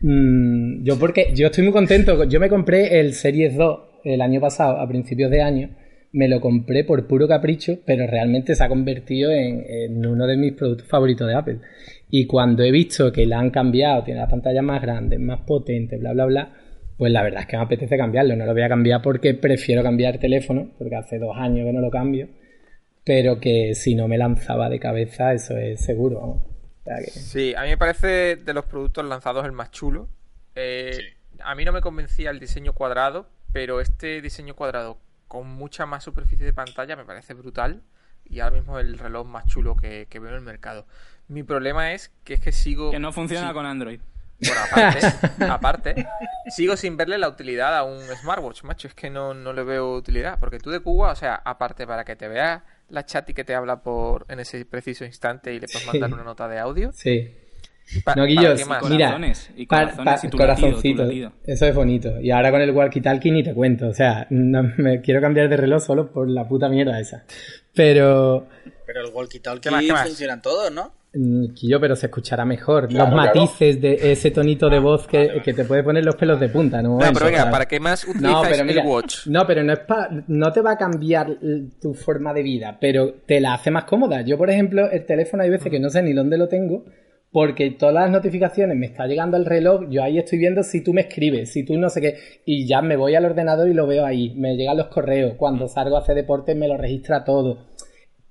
mm, 0.07 0.85
yo 0.85 0.99
porque 0.99 1.33
yo 1.35 1.47
estoy 1.47 1.65
muy 1.65 1.73
contento, 1.73 2.25
yo 2.25 2.41
me 2.41 2.49
compré 2.49 3.01
el 3.01 3.15
Series 3.15 3.57
2 3.57 3.81
el 4.05 4.21
año 4.21 4.41
pasado, 4.41 4.79
a 4.79 4.89
principios 4.89 5.31
de 5.31 5.43
año, 5.43 5.71
me 6.13 6.29
lo 6.29 6.41
compré 6.41 6.85
por 6.85 7.07
puro 7.09 7.27
capricho, 7.27 7.79
pero 7.85 8.07
realmente 8.07 8.55
se 8.55 8.63
ha 8.63 8.69
convertido 8.69 9.33
en, 9.33 9.65
en 9.69 10.07
uno 10.07 10.27
de 10.27 10.37
mis 10.37 10.53
productos 10.53 10.87
favoritos 10.87 11.27
de 11.27 11.35
Apple. 11.35 11.59
Y 12.09 12.27
cuando 12.27 12.63
he 12.63 12.71
visto 12.71 13.11
que 13.11 13.27
la 13.27 13.41
han 13.41 13.51
cambiado, 13.51 14.05
tiene 14.05 14.21
la 14.21 14.29
pantalla 14.29 14.63
más 14.63 14.81
grande, 14.81 15.19
más 15.19 15.41
potente, 15.41 15.97
bla, 15.97 16.13
bla, 16.13 16.27
bla, 16.27 16.53
pues 16.97 17.11
la 17.13 17.23
verdad 17.23 17.41
es 17.41 17.47
que 17.47 17.57
me 17.57 17.65
apetece 17.65 17.97
cambiarlo. 17.97 18.37
No 18.37 18.47
lo 18.47 18.53
voy 18.53 18.63
a 18.63 18.69
cambiar 18.69 19.03
porque 19.03 19.35
prefiero 19.35 19.83
cambiar 19.83 20.19
teléfono, 20.19 20.71
porque 20.79 20.97
hace 20.97 21.19
dos 21.19 21.37
años 21.37 21.67
que 21.67 21.73
no 21.73 21.81
lo 21.81 21.91
cambio. 21.91 22.29
Pero 23.05 23.41
que 23.41 23.75
si 23.75 23.95
no 23.95 24.09
me 24.09 24.17
lanzaba 24.17 24.69
de 24.69 24.79
cabeza, 24.79 25.33
eso 25.33 25.57
es 25.59 25.81
seguro. 25.81 26.54
Que- 26.85 27.11
Sí, 27.11 27.55
a 27.55 27.63
mí 27.63 27.69
me 27.69 27.79
parece 27.79 28.37
de 28.37 28.55
los 28.55 28.65
productos 28.67 29.05
lanzados 29.05 29.45
el 29.45 29.53
más 29.53 29.71
chulo. 29.71 30.09
Eh, 30.55 31.15
A 31.41 31.55
mí 31.57 31.65
no 31.65 31.73
me 31.73 31.81
convencía 31.81 32.31
el 32.31 32.39
diseño 32.39 32.75
cuadrado, 32.75 33.29
pero 33.53 33.81
este 33.81 34.21
diseño 34.23 34.55
cuadrado 34.55 34.99
con 35.27 35.49
mucha 35.49 35.85
más 35.85 36.05
superficie 36.05 36.45
de 36.47 36.53
pantalla 36.53 36.95
me 36.97 37.05
parece 37.05 37.35
brutal. 37.35 37.83
Y 38.25 38.41
ahora 38.41 38.55
mismo 38.57 38.79
es 38.79 38.87
el 38.87 38.99
reloj 38.99 39.27
más 39.27 39.45
chulo 39.47 39.77
que, 39.77 40.07
que 40.09 40.19
veo 40.21 40.31
en 40.31 40.37
el 40.37 40.41
mercado. 40.43 40.87
Mi 41.29 41.43
problema 41.43 41.93
es 41.93 42.11
que 42.23 42.35
es 42.35 42.41
que 42.41 42.53
sigo... 42.53 42.91
Que 42.93 42.99
no 43.01 43.13
funciona 43.13 43.49
sí, 43.49 43.53
con 43.55 43.67
Android. 43.67 44.01
Bueno, 44.41 44.61
aparte, 44.71 45.07
aparte, 45.51 46.07
sigo 46.49 46.77
sin 46.77 46.97
verle 46.97 47.19
la 47.19 47.29
utilidad 47.29 47.77
a 47.77 47.85
un 47.85 48.01
smartwatch, 48.21 48.63
macho. 48.65 48.89
Es 48.89 48.95
que 48.95 49.09
no, 49.11 49.33
no 49.35 49.53
le 49.53 49.63
veo 49.63 49.95
utilidad. 49.95 50.39
Porque 50.39 50.59
tú 50.59 50.71
de 50.71 50.81
Cuba, 50.81 51.13
o 51.13 51.17
sea, 51.17 51.35
aparte 51.45 51.87
para 51.87 52.05
que 52.05 52.17
te 52.17 52.29
vea 52.29 52.65
la 52.89 53.07
chat 53.07 53.29
y 53.31 53.35
que 53.35 53.45
te 53.45 53.55
habla 53.55 53.83
por 53.83 54.27
en 54.29 54.41
ese 54.41 54.65
preciso 54.67 55.05
instante 55.05 55.53
y 55.55 55.61
le 55.61 55.67
puedes 55.69 55.83
Sí. 55.83 55.89
mandar 55.99 56.13
una 56.13 56.25
nota 56.25 56.49
de 56.49 56.59
audio. 56.59 56.91
Sí. 56.93 57.35
Pa- 58.03 58.13
No, 58.13 58.23
¿para 58.23 58.27
Guillos, 58.27 58.59
qué 58.59 58.65
más? 58.65 58.83
mira, 58.85 59.07
Corazones, 59.09 59.51
y 59.57 59.67
corazones 59.67 60.21
pa- 60.21 60.27
y 60.27 60.31
tu 60.31 60.39
latido, 60.39 60.57
tu 60.57 60.65
corazoncito, 60.65 61.05
latido. 61.05 61.33
eso 61.45 61.67
es 61.67 61.75
bonito. 61.75 62.19
Y 62.21 62.31
ahora 62.31 62.51
con 62.51 62.63
el 62.63 62.75
walkie-talkie 62.75 63.31
ni 63.31 63.43
te 63.43 63.53
cuento, 63.55 63.89
o 63.89 63.95
sea, 63.95 64.27
no 64.31 64.63
me 64.79 65.03
quiero 65.03 65.21
cambiar 65.21 65.49
de 65.51 65.57
reloj 65.59 65.83
solo 65.83 66.11
por 66.11 66.29
la 66.29 66.49
puta 66.49 66.69
mierda 66.71 66.99
esa. 66.99 67.25
Pero, 67.75 68.47
Pero 68.87 69.01
el 69.01 69.07
¿Qué 69.07 69.13
más, 69.13 69.15
walkie-talkie 69.15 69.87
qué 69.87 69.93
más? 69.93 70.07
funcionan 70.09 70.41
todos, 70.41 70.73
¿no? 70.73 70.93
Mm, 71.15 71.55
Quillo, 71.55 71.81
pero 71.81 71.97
se 71.97 72.07
escuchará 72.07 72.45
mejor. 72.45 72.89
Claro, 72.89 73.05
los 73.11 73.15
claro. 73.23 73.41
matices 73.41 73.81
de 73.81 74.13
ese 74.13 74.31
tonito 74.31 74.69
de 74.69 74.79
voz 74.79 75.07
que, 75.07 75.41
que 75.45 75.53
te 75.55 75.65
puede 75.65 75.83
poner 75.83 76.05
los 76.05 76.17
pelos 76.17 76.39
de 76.41 76.49
punta, 76.49 76.83
¿no? 76.83 76.99
No, 76.99 77.13
pero 77.13 77.27
venga, 77.27 77.39
¿sabes? 77.39 77.53
¿para 77.53 77.67
qué 77.67 77.81
más 77.81 78.05
No, 78.07 78.11
utilizas 78.13 78.49
pero 78.51 78.65
mira, 78.65 78.83
el 78.83 78.89
watch? 78.89 79.27
no, 79.27 79.47
pero 79.47 79.63
no 79.63 79.73
es 79.73 79.79
pa- 79.81 80.09
no 80.29 80.53
te 80.53 80.61
va 80.61 80.73
a 80.73 80.77
cambiar 80.79 81.29
tu 81.81 81.95
forma 81.95 82.33
de 82.35 82.43
vida, 82.43 82.77
pero 82.81 83.13
te 83.27 83.41
la 83.41 83.55
hace 83.55 83.71
más 83.71 83.85
cómoda. 83.85 84.23
Yo, 84.23 84.37
por 84.39 84.51
ejemplo, 84.51 84.91
el 84.91 85.05
teléfono 85.07 85.43
hay 85.43 85.51
veces 85.51 85.71
que 85.71 85.81
no 85.81 85.89
sé 85.91 86.03
ni 86.03 86.13
dónde 86.13 86.37
lo 86.39 86.49
tengo, 86.49 86.85
porque 87.33 87.73
todas 87.73 87.95
las 87.97 88.11
notificaciones 88.13 88.77
me 88.77 88.87
está 88.87 89.09
llegando 89.09 89.37
al 89.37 89.45
reloj, 89.45 89.89
yo 89.91 90.05
ahí 90.05 90.19
estoy 90.19 90.39
viendo 90.39 90.63
si 90.63 90.83
tú 90.85 90.93
me 90.93 91.01
escribes, 91.01 91.51
si 91.53 91.65
tú 91.65 91.77
no 91.77 91.91
sé 91.91 92.01
qué, 92.01 92.15
y 92.45 92.65
ya 92.65 92.81
me 92.81 92.95
voy 92.95 93.17
al 93.17 93.25
ordenador 93.25 93.69
y 93.69 93.75
lo 93.75 93.89
veo 93.89 94.07
ahí, 94.07 94.33
me 94.37 94.55
llegan 94.55 94.77
los 94.77 94.87
correos, 94.87 95.35
cuando 95.37 95.67
salgo 95.67 95.97
a 95.97 96.01
hacer 96.01 96.15
deporte 96.15 96.55
me 96.55 96.69
lo 96.69 96.77
registra 96.77 97.25
todo. 97.25 97.74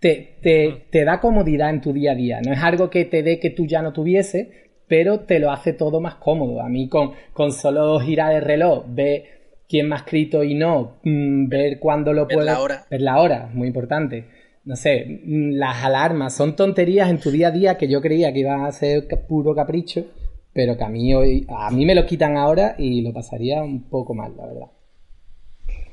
Te, 0.03 0.35
te, 0.41 0.85
te 0.89 1.05
da 1.05 1.21
comodidad 1.21 1.69
en 1.69 1.79
tu 1.79 1.93
día 1.93 2.11
a 2.11 2.15
día, 2.15 2.41
no 2.45 2.51
es 2.51 2.59
algo 2.61 2.89
que 2.89 3.05
te 3.05 3.23
dé 3.23 3.39
que 3.39 3.51
tú 3.51 3.65
ya 3.65 3.81
no 3.81 3.93
tuviese, 3.93 4.51
pero 4.85 5.21
te 5.21 5.39
lo 5.39 5.49
hace 5.49 5.71
todo 5.71 6.01
más 6.01 6.15
cómodo. 6.15 6.61
A 6.61 6.67
mí 6.67 6.89
con, 6.89 7.13
con 7.31 7.53
solo 7.53 7.99
girar 8.01 8.35
el 8.35 8.41
reloj, 8.41 8.83
ver 8.89 9.23
quién 9.69 9.87
me 9.87 9.95
ha 9.95 9.99
escrito 9.99 10.43
y 10.43 10.55
no, 10.55 10.97
mm, 11.03 11.47
ver 11.47 11.79
cuándo 11.79 12.11
lo 12.11 12.25
Ver 12.25 12.35
puedo... 12.35 12.45
la 12.45 12.59
hora. 12.59 12.85
Ver 12.91 13.01
la 13.01 13.21
hora, 13.21 13.49
muy 13.53 13.67
importante. 13.69 14.25
No 14.65 14.75
sé, 14.75 15.21
mm, 15.25 15.53
las 15.53 15.83
alarmas 15.85 16.35
son 16.35 16.55
tonterías 16.55 17.09
en 17.09 17.19
tu 17.19 17.31
día 17.31 17.47
a 17.47 17.51
día 17.51 17.77
que 17.77 17.87
yo 17.87 18.01
creía 18.01 18.33
que 18.33 18.39
iban 18.39 18.65
a 18.65 18.71
ser 18.73 19.07
puro 19.27 19.55
capricho, 19.55 20.05
pero 20.51 20.77
que 20.77 20.83
a 20.83 20.89
mí 20.89 21.13
hoy, 21.13 21.47
a 21.49 21.71
mí 21.71 21.85
me 21.85 21.95
lo 21.95 22.05
quitan 22.05 22.37
ahora 22.37 22.75
y 22.77 23.01
lo 23.01 23.13
pasaría 23.13 23.63
un 23.63 23.89
poco 23.89 24.13
mal, 24.13 24.33
la 24.37 24.45
verdad. 24.45 24.67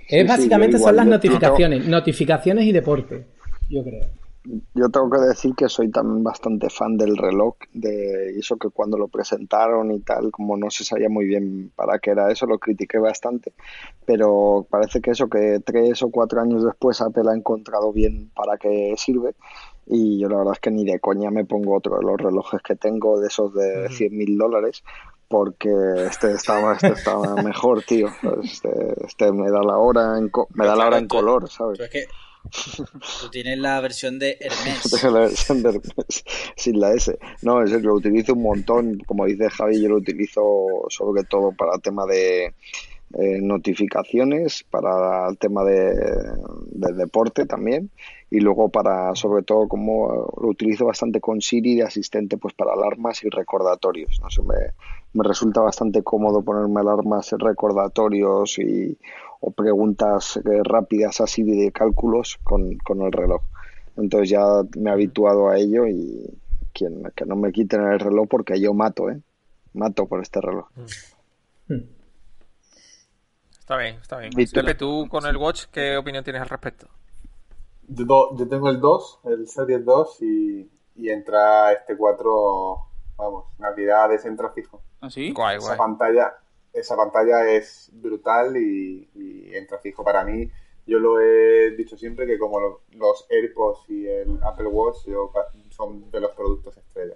Sí, 0.09 0.17
es 0.17 0.23
sí, 0.23 0.29
básicamente 0.29 0.79
son 0.79 0.97
las 0.97 1.07
notificaciones, 1.07 1.87
notificaciones 1.87 2.65
y 2.65 2.73
deporte, 2.73 3.25
yo 3.71 3.83
creo. 3.85 4.07
Yo 4.75 4.89
tengo 4.89 5.11
que 5.11 5.19
decir 5.19 5.55
que 5.55 5.69
soy 5.69 5.91
también 5.91 6.25
bastante 6.25 6.71
fan 6.71 6.97
del 6.97 7.15
reloj, 7.19 7.57
de 7.75 8.39
eso 8.39 8.57
que 8.57 8.71
cuando 8.71 8.97
lo 8.97 9.09
presentaron 9.09 9.93
y 9.93 10.01
tal, 10.01 10.31
como 10.31 10.57
no 10.57 10.71
se 10.71 10.83
sabía 10.83 11.11
muy 11.11 11.27
bien 11.27 11.71
para 11.77 11.99
qué 11.99 12.13
era 12.13 12.33
eso, 12.33 12.47
lo 12.47 12.59
critiqué 12.59 12.99
bastante, 12.99 13.53
pero 14.07 14.67
parece 14.71 15.03
que 15.03 15.11
eso 15.11 15.29
que 15.29 15.61
tres 15.65 16.03
o 16.03 16.11
cuatro 16.11 16.41
años 16.41 16.65
después 16.65 17.03
Apple 17.03 17.31
ha 17.31 17.35
encontrado 17.37 17.93
bien 17.93 18.31
para 18.35 18.57
qué 18.57 18.95
sirve 18.97 19.35
y 19.87 20.19
yo 20.19 20.29
la 20.31 20.39
verdad 20.39 20.55
es 20.55 20.61
que 20.61 20.71
ni 20.71 20.85
de 20.87 21.01
coña 21.01 21.31
me 21.31 21.45
pongo 21.45 21.77
otro 21.77 21.99
de 21.99 22.05
los 22.05 22.17
relojes 22.19 22.63
que 22.63 22.77
tengo 22.77 23.21
de 23.21 23.29
esos 23.29 23.53
de 23.55 23.89
100 23.91 24.17
mil 24.17 24.39
dólares 24.39 24.83
porque 25.29 25.69
este 26.09 26.33
estaba, 26.33 26.75
este 26.75 26.93
estaba 26.93 27.37
mejor, 27.37 27.83
tío. 27.85 28.09
Este, 28.43 28.69
este 29.07 29.31
me 29.33 29.51
da 29.51 29.63
la 29.63 29.77
hora 29.79 30.19
en, 30.19 30.29
co- 30.29 30.49
me 30.55 30.67
da 30.67 30.75
la 30.75 30.87
hora 30.89 30.99
en 30.99 31.07
color, 31.07 31.49
¿sabes? 31.49 31.79
Es 31.79 31.91
que 31.91 32.07
tú 33.23 33.31
tienes 33.31 33.59
la 33.59 33.81
versión 33.81 34.19
de 34.19 34.37
Hermes. 34.41 35.03
La 35.03 35.21
versión 35.21 35.63
de 35.63 35.69
Hermes 35.71 36.25
sin 36.57 36.81
la 36.81 36.93
S. 36.93 37.19
No, 37.43 37.61
en 37.61 37.69
serio, 37.69 37.91
lo 37.91 37.97
utilizo 37.97 38.35
un 38.35 38.43
montón. 38.43 38.99
Como 39.07 39.27
dice 39.27 39.51
Javi, 39.51 39.81
yo 39.81 39.89
lo 39.89 39.97
utilizo 39.97 40.43
sobre 40.89 41.25
todo 41.25 41.53
para 41.53 41.75
el 41.75 41.83
tema 41.83 42.07
de 42.07 42.55
eh, 43.15 43.41
notificaciones, 43.41 44.65
para 44.71 45.29
el 45.29 45.39
tema 45.39 45.65
de, 45.65 45.93
de 46.71 46.93
deporte 46.95 47.47
también. 47.47 47.91
Y 48.31 48.39
luego 48.39 48.69
para, 48.69 49.15
sobre 49.17 49.43
todo, 49.43 49.67
como 49.67 50.33
lo 50.41 50.49
utilizo 50.49 50.87
bastante 50.87 51.21
con 51.21 51.41
Siri 51.41 51.75
de 51.77 51.83
asistente, 51.83 52.37
pues 52.37 52.55
para 52.55 52.73
alarmas 52.73 53.25
y 53.25 53.29
recordatorios. 53.29 54.21
No 54.23 54.31
sé, 54.31 54.43
me, 54.43 54.55
me 55.13 55.25
resulta 55.25 55.61
bastante 55.61 56.03
cómodo 56.03 56.43
ponerme 56.43 56.81
alarmas, 56.81 57.33
recordatorios 57.33 58.59
y, 58.59 58.97
o 59.41 59.51
preguntas 59.53 60.37
eh, 60.37 60.61
rápidas 60.65 61.21
así 61.21 61.43
de 61.43 61.73
cálculos 61.73 62.39
con, 62.45 62.77
con 62.79 63.03
el 63.03 63.13
reloj. 63.13 63.43
Entonces 63.97 64.31
ya 64.31 64.45
me 64.79 64.91
he 64.91 64.93
habituado 64.93 65.49
a 65.49 65.59
ello 65.59 65.87
y 65.87 66.39
quien, 66.73 67.03
que 67.17 67.25
no 67.27 67.37
me 67.37 67.53
quiten 67.53 67.83
el 67.83 67.99
reloj 67.99 68.29
porque 68.29 68.61
yo 68.61 68.73
mato, 68.75 69.11
¿eh? 69.11 69.21
Mato 69.73 70.07
por 70.07 70.21
este 70.23 70.41
reloj. 70.41 70.67
Está 73.59 73.77
bien, 73.77 73.97
está 73.97 74.19
bien. 74.19 74.33
Pepe, 74.33 74.75
tú 74.75 75.07
con 75.09 75.25
el 75.27 75.37
watch, 75.37 75.65
¿qué 75.73 75.97
opinión 75.97 76.25
tienes 76.25 76.43
al 76.43 76.49
respecto? 76.49 76.89
Yo, 77.89 78.05
do- 78.05 78.37
yo 78.37 78.49
tengo 78.49 78.69
el 78.69 78.81
2, 78.81 79.21
el 79.25 79.47
Series 79.49 79.85
2 79.85 80.19
y, 80.23 80.69
y 80.97 81.09
entra 81.11 81.73
este 81.73 81.97
4, 81.97 82.77
vamos, 83.17 83.45
navidades, 83.59 84.25
entra 84.25 84.51
fijo. 84.51 84.81
¿Ah, 85.01 85.11
sí? 85.11 85.33
Guay, 85.33 85.59
Esa 85.59 85.77
pantalla, 85.77 86.35
esa 86.73 86.97
pantalla 86.97 87.51
es 87.51 87.91
brutal 87.93 88.57
y, 88.57 89.09
y 89.15 89.55
entra 89.55 89.79
fijo 89.79 90.05
para 90.05 90.25
mí. 90.25 90.51
Yo 90.87 90.99
lo 90.99 91.21
he 91.21 91.73
dicho 91.77 91.97
siempre 91.97 92.27
que 92.27 92.39
como 92.39 92.59
lo- 92.61 92.83
los 92.93 93.27
AirPods 93.31 93.89
y 93.91 94.07
el 94.09 94.39
Apple 94.43 94.67
Watch 94.67 95.07
yo 95.07 95.33
son 95.71 96.11
de 96.11 96.21
los 96.21 96.33
productos 96.33 96.77
estrella. 96.77 97.15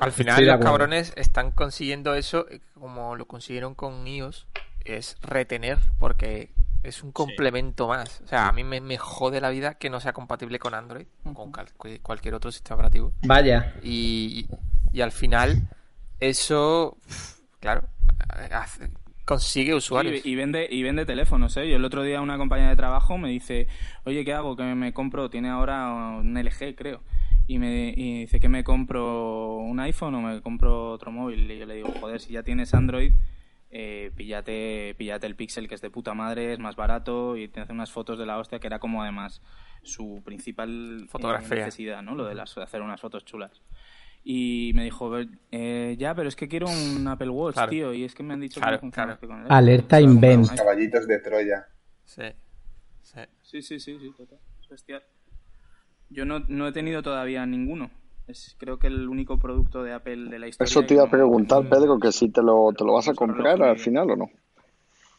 Al 0.00 0.12
final 0.12 0.36
los 0.46 0.54
cabrones 0.64 1.12
están 1.16 1.50
consiguiendo 1.52 2.14
eso, 2.14 2.46
eh, 2.48 2.60
como 2.74 3.16
lo 3.16 3.26
consiguieron 3.26 3.74
con 3.74 4.06
iOS, 4.06 4.46
es 4.84 5.16
retener, 5.22 5.78
porque 5.98 6.50
es 6.82 7.02
un 7.02 7.12
complemento 7.12 7.86
más. 7.88 8.20
O 8.22 8.26
sea, 8.28 8.48
a 8.48 8.52
mí 8.52 8.62
me, 8.64 8.80
me 8.80 8.98
jode 8.98 9.40
la 9.40 9.50
vida 9.50 9.74
que 9.74 9.90
no 9.90 10.00
sea 10.00 10.12
compatible 10.12 10.58
con 10.58 10.74
Android, 10.74 11.06
o 11.24 11.34
con 11.34 11.52
cal- 11.52 11.72
cualquier 12.02 12.34
otro 12.34 12.50
sistema 12.52 12.76
operativo. 12.76 13.12
Vaya, 13.22 13.74
Y, 13.82 14.46
y 14.92 15.00
al 15.00 15.12
final, 15.12 15.68
eso, 16.20 16.96
claro, 17.62 17.88
hace- 18.50 18.90
consigue 19.24 19.74
usuarios. 19.74 20.26
Y, 20.26 20.30
y 20.32 20.34
vende 20.34 20.66
y 20.70 20.82
vende 20.82 21.06
teléfonos, 21.06 21.56
¿eh? 21.56 21.68
Yo 21.70 21.76
el 21.76 21.84
otro 21.84 22.02
día 22.02 22.20
una 22.20 22.36
compañera 22.36 22.70
de 22.70 22.76
trabajo 22.76 23.16
me 23.16 23.30
dice, 23.30 23.68
oye, 24.04 24.24
¿qué 24.24 24.34
hago? 24.34 24.56
Que 24.56 24.64
me 24.64 24.92
compro, 24.92 25.30
tiene 25.30 25.48
ahora 25.48 25.88
un 26.18 26.36
LG, 26.36 26.74
creo. 26.76 27.00
Y 27.46 27.58
me 27.58 27.94
y 27.96 28.20
dice 28.20 28.38
que 28.40 28.48
me 28.48 28.62
compro 28.64 29.56
un 29.56 29.80
iPhone 29.80 30.14
o 30.16 30.20
me 30.20 30.42
compro 30.42 30.90
otro 30.90 31.10
móvil. 31.10 31.50
Y 31.50 31.58
yo 31.58 31.66
le 31.66 31.76
digo, 31.76 31.92
joder, 32.00 32.20
si 32.20 32.32
ya 32.34 32.42
tienes 32.42 32.74
Android, 32.74 33.12
eh, 33.70 34.10
píllate, 34.16 34.94
píllate 34.98 35.26
el 35.26 35.34
Pixel, 35.36 35.68
que 35.68 35.74
es 35.76 35.80
de 35.80 35.90
puta 35.90 36.14
madre, 36.14 36.52
es 36.52 36.58
más 36.58 36.76
barato 36.76 37.36
y 37.36 37.48
te 37.48 37.60
hace 37.60 37.72
unas 37.72 37.90
fotos 37.90 38.18
de 38.18 38.26
la 38.26 38.38
hostia, 38.38 38.58
que 38.58 38.66
era 38.66 38.78
como 38.78 39.02
además 39.02 39.40
su 39.82 40.20
principal 40.24 41.02
eh, 41.04 41.06
Fotografía. 41.08 41.56
necesidad, 41.64 42.02
¿no? 42.02 42.14
Lo 42.14 42.24
de, 42.26 42.34
las, 42.34 42.54
de 42.54 42.62
hacer 42.62 42.82
unas 42.82 43.00
fotos 43.00 43.24
chulas. 43.24 43.62
Y 44.24 44.70
me 44.74 44.84
dijo, 44.84 45.10
"Ver, 45.10 45.28
eh, 45.50 45.96
ya, 45.98 46.14
pero 46.14 46.28
es 46.28 46.36
que 46.36 46.46
quiero 46.48 46.68
un 46.68 47.06
Apple 47.08 47.30
Watch, 47.30 47.54
Claro. 47.54 47.70
tío, 47.70 47.92
y 47.92 48.04
es 48.04 48.14
que 48.14 48.22
me 48.22 48.34
han 48.34 48.40
dicho 48.40 48.60
Claro, 48.60 48.76
que 48.78 48.86
no 48.86 48.92
funciona 48.92 49.16
claro. 49.18 49.44
con 49.44 49.52
alerta 49.52 49.96
iPhone". 49.96 50.12
invent. 50.14 50.54
Caballitos 50.54 51.06
de 51.08 51.18
Troya. 51.18 51.66
Sí, 52.04 52.22
sí. 53.02 53.20
Sí, 53.42 53.62
sí, 53.62 53.80
sí, 53.80 53.98
sí, 53.98 54.12
total. 54.16 54.38
Es 54.62 54.68
bestial. 54.68 55.02
Yo 56.08 56.24
no, 56.24 56.40
no 56.48 56.68
he 56.68 56.72
tenido 56.72 57.02
todavía 57.02 57.44
ninguno. 57.46 57.90
Es 58.28 58.54
creo 58.58 58.78
que 58.78 58.86
el 58.86 59.08
único 59.08 59.38
producto 59.38 59.82
de 59.82 59.92
Apple 59.92 60.28
de 60.30 60.38
la 60.38 60.46
historia. 60.46 60.70
Eso 60.70 60.84
te 60.84 60.94
iba 60.94 61.02
a 61.04 61.10
preguntar, 61.10 61.68
Pedro, 61.68 61.98
que 61.98 62.12
si 62.12 62.28
te 62.28 62.42
lo, 62.42 62.72
te 62.76 62.84
lo 62.84 62.92
vas 62.92 63.08
a 63.08 63.14
comprar 63.14 63.60
al 63.62 63.78
final 63.78 64.10
o 64.12 64.16
no. 64.16 64.30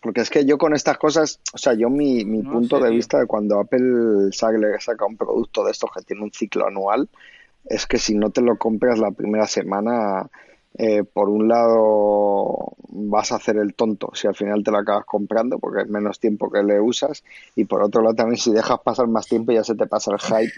Porque 0.02 0.22
es 0.22 0.30
que 0.30 0.46
yo 0.46 0.58
con 0.58 0.74
estas 0.74 0.98
cosas, 0.98 1.40
o 1.54 1.58
sea, 1.58 1.74
yo 1.74 1.90
mi, 1.90 2.24
mi 2.26 2.40
No 2.40 2.52
punto 2.52 2.78
sé, 2.78 2.84
de 2.84 2.90
tío. 2.90 2.96
vista 2.98 3.20
de 3.20 3.26
cuando 3.26 3.60
Apple 3.60 4.32
saca 4.32 5.06
un 5.06 5.18
producto 5.18 5.64
de 5.66 5.72
estos 5.72 5.90
que 5.92 6.02
tiene 6.04 6.24
un 6.24 6.32
ciclo 6.32 6.68
anual, 6.68 7.10
es 7.66 7.86
que 7.88 7.98
si 7.98 8.16
no 8.16 8.30
te 8.30 8.42
lo 8.42 8.58
compras 8.58 9.00
la 9.00 9.12
primera 9.12 9.48
semana, 9.48 10.30
eh, 10.76 11.04
por 11.04 11.30
un 11.30 11.48
lado 11.48 12.76
vas 12.90 13.32
a 13.32 13.36
hacer 13.36 13.58
el 13.58 13.76
tonto 13.76 14.10
si 14.16 14.28
al 14.28 14.36
final 14.36 14.64
te 14.64 14.72
lo 14.72 14.80
acabas 14.80 15.06
comprando 15.06 15.60
porque 15.60 15.84
es 15.84 15.88
menos 15.88 16.20
tiempo 16.20 16.50
que 16.50 16.64
le 16.64 16.82
usas 16.82 17.24
y 17.56 17.66
por 17.66 17.84
otro 17.84 18.02
lado 18.02 18.16
también 18.16 18.38
si 18.38 18.52
dejas 18.52 18.80
pasar 18.80 19.08
más 19.08 19.28
tiempo 19.28 19.52
ya 19.52 19.64
se 19.64 19.76
te 19.76 19.86
pasa 19.86 20.12
el 20.14 20.20
hype 20.20 20.54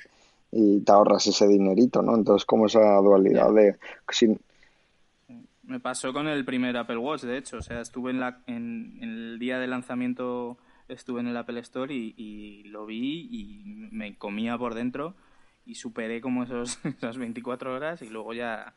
y 0.51 0.79
te 0.79 0.91
ahorras 0.93 1.27
ese 1.27 1.47
dinerito, 1.49 2.01
¿no? 2.01 2.15
Entonces 2.15 2.45
como 2.45 2.67
esa 2.67 2.95
dualidad 3.01 3.51
de... 3.53 3.75
Me 5.63 5.81
pasó 5.81 6.13
con 6.13 6.27
el 6.27 6.45
primer 6.45 6.77
Apple 6.77 6.97
Watch, 6.97 7.23
de 7.23 7.37
hecho. 7.37 7.57
O 7.57 7.61
sea, 7.61 7.81
estuve 7.81 8.11
en, 8.11 8.21
la, 8.21 8.39
en, 8.47 8.97
en 9.01 9.09
el 9.09 9.39
día 9.39 9.59
de 9.59 9.67
lanzamiento, 9.67 10.57
estuve 10.87 11.19
en 11.19 11.27
el 11.27 11.35
Apple 11.35 11.59
Store 11.59 11.93
y, 11.93 12.13
y 12.15 12.63
lo 12.69 12.85
vi 12.85 13.27
y 13.29 13.89
me 13.91 14.15
comía 14.15 14.57
por 14.57 14.75
dentro 14.75 15.15
y 15.65 15.75
superé 15.75 16.21
como 16.21 16.43
esos, 16.43 16.79
esas 16.85 17.17
24 17.17 17.73
horas 17.73 18.01
y 18.01 18.09
luego 18.09 18.33
ya 18.33 18.73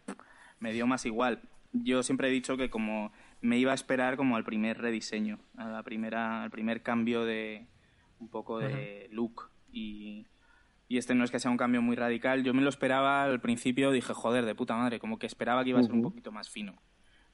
me 0.61 0.72
dio 0.72 0.86
más 0.86 1.05
igual. 1.07 1.41
Yo 1.72 2.03
siempre 2.03 2.28
he 2.28 2.30
dicho 2.30 2.57
que 2.57 2.70
como 2.70 3.12
me 3.41 3.59
iba 3.59 3.72
a 3.72 3.74
esperar 3.74 4.16
como 4.16 4.36
al 4.36 4.45
primer 4.45 4.78
rediseño, 4.78 5.39
a 5.57 5.68
la 5.68 5.82
primera, 5.82 6.43
al 6.43 6.51
primer 6.51 6.82
cambio 6.82 7.24
de 7.24 7.66
un 8.20 8.28
poco 8.28 8.59
de 8.59 9.09
look 9.12 9.51
y, 9.70 10.26
y 10.89 10.97
este 10.99 11.14
no 11.14 11.24
es 11.24 11.30
que 11.30 11.39
sea 11.39 11.51
un 11.51 11.57
cambio 11.59 11.82
muy 11.82 11.95
radical. 11.95 12.43
Yo 12.43 12.55
me 12.55 12.62
lo 12.62 12.68
esperaba 12.70 13.22
al 13.24 13.41
principio, 13.41 13.91
dije, 13.93 14.12
joder, 14.14 14.45
de 14.47 14.55
puta 14.55 14.76
madre, 14.76 14.99
como 14.99 15.18
que 15.18 15.26
esperaba 15.26 15.62
que 15.62 15.70
iba 15.70 15.78
a 15.80 15.82
ser 15.84 15.93
un 15.93 16.03
poquito 16.03 16.32
más 16.32 16.49
fino. 16.49 16.74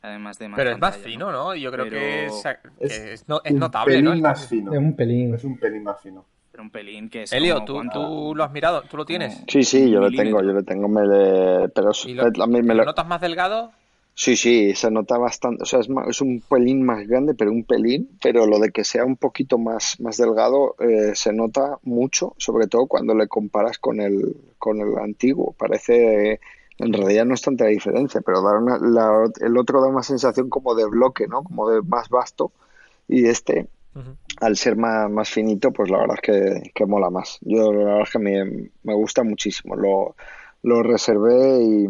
además 0.03 0.39
de 0.39 0.49
más 0.49 0.57
Pero 0.59 0.73
es 0.73 0.79
más 0.79 0.99
fino, 0.99 1.31
¿no? 1.33 1.55
Yo 1.55 1.71
creo 1.73 1.85
Pero- 1.85 1.97
que 1.99 2.27
es, 2.27 2.43
que 2.43 2.85
Es 2.85 2.93
es, 2.99 3.29
no- 3.29 3.41
es 3.45 3.53
un 3.53 3.61
notable, 3.61 3.95
pelín 3.95 4.05
¿no? 4.05 4.17
más 4.17 4.47
fino. 4.49 4.73
Es 4.73 4.79
un 4.79 4.95
pelín. 4.97 5.35
Es 5.35 5.45
un 5.45 5.57
pelín 5.59 5.85
más 5.85 6.01
fino. 6.03 6.27
Pero 6.55 6.63
un 6.63 6.71
pelín 6.71 7.09
que 7.11 7.25
es 7.25 7.33
Elio, 7.33 7.65
como 7.67 7.91
¿tú, 7.91 8.33
lo 8.37 8.45
has 8.45 8.53
mirado? 8.53 8.83
¿Tú 8.89 8.97
lo 8.97 9.05
tienes? 9.05 9.43
Sí, 9.49 9.65
sí, 9.65 9.91
yo 9.91 9.99
le 9.99 10.17
tengo, 10.17 10.41
yo 10.41 10.53
le 10.53 10.63
tengo, 10.63 10.87
me 10.89 11.05
le- 11.05 11.69
pero 11.71 11.91
es- 11.91 12.07
¿Y 12.07 12.15
lo, 12.15 12.23
a 12.27 12.47
mí 12.47 12.63
me 12.63 12.75
lo 12.75 12.75
lo- 12.75 12.85
notas 12.85 13.09
más 13.09 13.21
delgado? 13.21 13.73
Sí, 14.15 14.37
sí, 14.37 14.73
se 14.77 14.89
nota 14.93 15.19
bastante, 15.19 15.65
o 15.65 15.67
sea, 15.67 15.81
es, 15.81 15.89
ma- 15.89 16.05
es 16.09 16.21
un 16.21 16.41
pelín 16.49 16.87
más 16.87 17.05
grande, 17.09 17.35
pero 17.35 17.51
un 17.51 17.65
pelín, 17.65 18.09
pero 18.23 18.47
lo 18.47 18.61
de 18.61 18.71
que 18.71 18.85
sea 18.85 19.05
un 19.05 19.17
poquito 19.17 19.59
más, 19.59 19.99
más 19.99 20.17
delgado 20.17 20.77
eh, 20.79 21.11
se 21.17 21.33
nota 21.33 21.81
mucho, 21.83 22.37
sobre 22.39 22.69
todo 22.69 22.87
cuando 22.87 23.17
le 23.17 23.27
comparas 23.27 23.79
con 23.81 24.01
el, 24.01 24.37
con 24.57 24.81
el 24.81 24.97
antiguo. 24.99 25.57
Parece, 25.59 26.39
en 26.79 26.93
realidad 26.93 27.25
no 27.25 27.35
es 27.35 27.43
tanta 27.43 27.65
diferencia, 27.67 28.21
pero 28.21 28.43
da 28.43 28.57
una- 28.61 28.79
la- 28.79 29.29
el 29.41 29.59
otro 29.59 29.81
da 29.81 29.89
una 29.89 30.05
sensación 30.05 30.49
como 30.49 30.77
de 30.77 30.87
bloque, 30.87 31.27
¿no? 31.27 31.43
Como 31.43 31.69
de 31.69 31.83
más 31.83 32.09
vasto, 32.11 32.53
y 33.09 33.27
este, 33.27 33.67
Al 34.41 34.57
ser 34.57 34.77
más, 34.77 35.11
más 35.11 35.31
finito, 35.31 35.73
pues 35.73 35.91
la 35.91 35.99
verdad 35.99 36.17
es 36.17 36.23
que, 36.23 36.71
que 36.75 36.87
mola 36.87 37.11
más. 37.11 37.39
Yo 37.43 37.73
la 37.73 37.85
verdad 37.85 38.03
es 38.03 38.11
que 38.11 38.19
me, 38.19 38.71
me 38.83 38.95
gusta 38.95 39.23
muchísimo. 39.23 39.77
Lo, 39.77 40.17
lo 40.63 40.83
reservé 40.83 41.63
y 41.63 41.85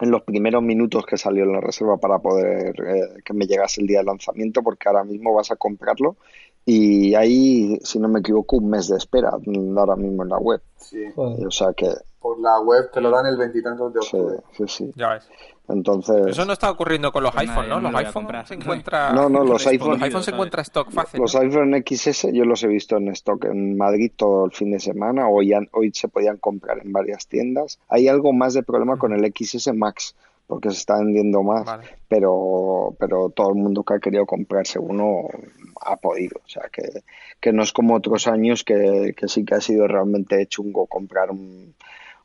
en 0.00 0.10
los 0.10 0.22
primeros 0.22 0.62
minutos 0.62 1.04
que 1.04 1.18
salió 1.18 1.44
en 1.44 1.52
la 1.52 1.60
reserva 1.60 1.98
para 1.98 2.18
poder 2.18 2.74
eh, 2.80 3.22
que 3.24 3.34
me 3.34 3.46
llegase 3.46 3.80
el 3.80 3.86
día 3.86 3.98
de 3.98 4.04
lanzamiento, 4.04 4.62
porque 4.62 4.88
ahora 4.88 5.04
mismo 5.04 5.34
vas 5.34 5.50
a 5.50 5.56
comprarlo 5.56 6.16
y 6.64 7.14
hay, 7.14 7.78
si 7.82 7.98
no 7.98 8.08
me 8.08 8.20
equivoco, 8.20 8.56
un 8.56 8.70
mes 8.70 8.88
de 8.88 8.96
espera 8.96 9.30
ahora 9.30 9.96
mismo 9.96 10.22
en 10.22 10.28
la 10.28 10.38
web. 10.38 10.60
Sí. 10.76 11.04
O 11.16 11.50
sea 11.50 11.72
que, 11.74 11.88
Por 12.20 12.38
la 12.40 12.60
web 12.60 12.90
te 12.92 13.00
lo 13.00 13.10
dan 13.10 13.26
el 13.26 13.36
veintitantos 13.36 13.92
de 13.92 14.00
octubre. 14.00 14.36
sí, 14.56 14.64
sí. 14.66 14.92
Ya 14.96 15.14
ves. 15.14 15.28
Entonces, 15.68 16.26
Eso 16.26 16.44
no 16.44 16.52
está 16.52 16.68
ocurriendo 16.68 17.12
con 17.12 17.22
los 17.22 17.32
Pues 17.32 17.48
iPhone, 17.48 17.68
¿no? 17.68 17.80
Los 17.80 17.94
iPhone 17.94 18.12
comprar. 18.24 18.46
se 18.48 18.54
encuentra... 18.54 19.12
No, 19.12 19.28
no, 19.28 19.44
los 19.44 19.64
iPhone- 19.68 19.90
Los 19.92 20.02
iPhone 20.02 20.22
se 20.24 20.30
encuentra 20.32 20.62
stock 20.62 20.90
fácil, 20.90 21.20
Los 21.20 21.32
¿no? 21.36 21.40
iPhone 21.42 21.84
XS 21.86 22.32
yo 22.32 22.44
los 22.44 22.64
he 22.64 22.66
visto 22.66 22.96
en 22.96 23.06
stock 23.10 23.44
en 23.44 23.76
Madrid 23.76 24.10
todo 24.16 24.46
el 24.46 24.50
fin 24.50 24.72
de 24.72 24.80
semana. 24.80 25.28
Hoy, 25.28 25.52
hoy 25.72 25.92
se 25.94 26.08
podían 26.08 26.38
comprar 26.38 26.80
en 26.84 26.92
varias 26.92 27.28
tiendas. 27.28 27.78
Hay 27.88 28.08
algo 28.08 28.32
más 28.32 28.54
de 28.54 28.64
problema 28.64 28.98
con 28.98 29.12
el 29.12 29.24
XS 29.32 29.72
Max 29.74 30.16
porque 30.50 30.70
se 30.70 30.76
está 30.78 30.98
vendiendo 30.98 31.42
más, 31.42 31.64
Vale. 31.64 31.84
pero, 32.08 32.94
pero 32.98 33.30
todo 33.30 33.50
el 33.50 33.54
mundo 33.54 33.84
que 33.84 33.94
ha 33.94 33.98
querido 34.00 34.26
comprarse 34.26 34.78
uno 34.80 35.28
ha 35.80 35.96
podido. 35.96 36.40
O 36.44 36.48
sea, 36.48 36.64
que, 36.72 36.82
que 37.40 37.52
no 37.52 37.62
es 37.62 37.72
como 37.72 37.94
otros 37.94 38.26
años 38.26 38.64
que, 38.64 39.14
que 39.16 39.28
sí 39.28 39.44
que 39.44 39.54
ha 39.54 39.60
sido 39.60 39.86
realmente 39.86 40.44
chungo 40.46 40.86
comprar 40.86 41.30
un, 41.30 41.74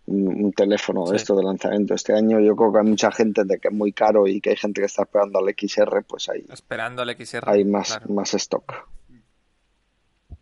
un, 0.07 0.45
un 0.45 0.51
teléfono 0.53 1.03
de 1.05 1.11
Sí. 1.11 1.15
esto 1.17 1.35
de 1.35 1.43
lanzamiento. 1.43 1.93
Este 1.93 2.13
año 2.13 2.39
yo 2.39 2.55
creo 2.55 2.73
que 2.73 2.79
hay 2.79 2.85
mucha 2.85 3.11
gente 3.11 3.43
de 3.45 3.59
que 3.59 3.67
es 3.67 3.73
muy 3.73 3.93
caro 3.93 4.27
y 4.27 4.41
que 4.41 4.49
hay 4.49 4.55
gente 4.57 4.81
que 4.81 4.87
está 4.87 5.03
esperando 5.03 5.39
al 5.39 5.45
XR, 5.55 6.03
pues 6.07 6.27
hay, 6.29 6.45
Esperando 6.51 7.03
el 7.03 7.15
XR. 7.15 7.47
hay 7.47 7.63
más, 7.63 7.89
claro. 7.97 8.13
más 8.13 8.33
stock. 8.33 8.87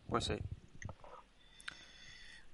Pues 0.07 0.23
sí. 0.25 0.35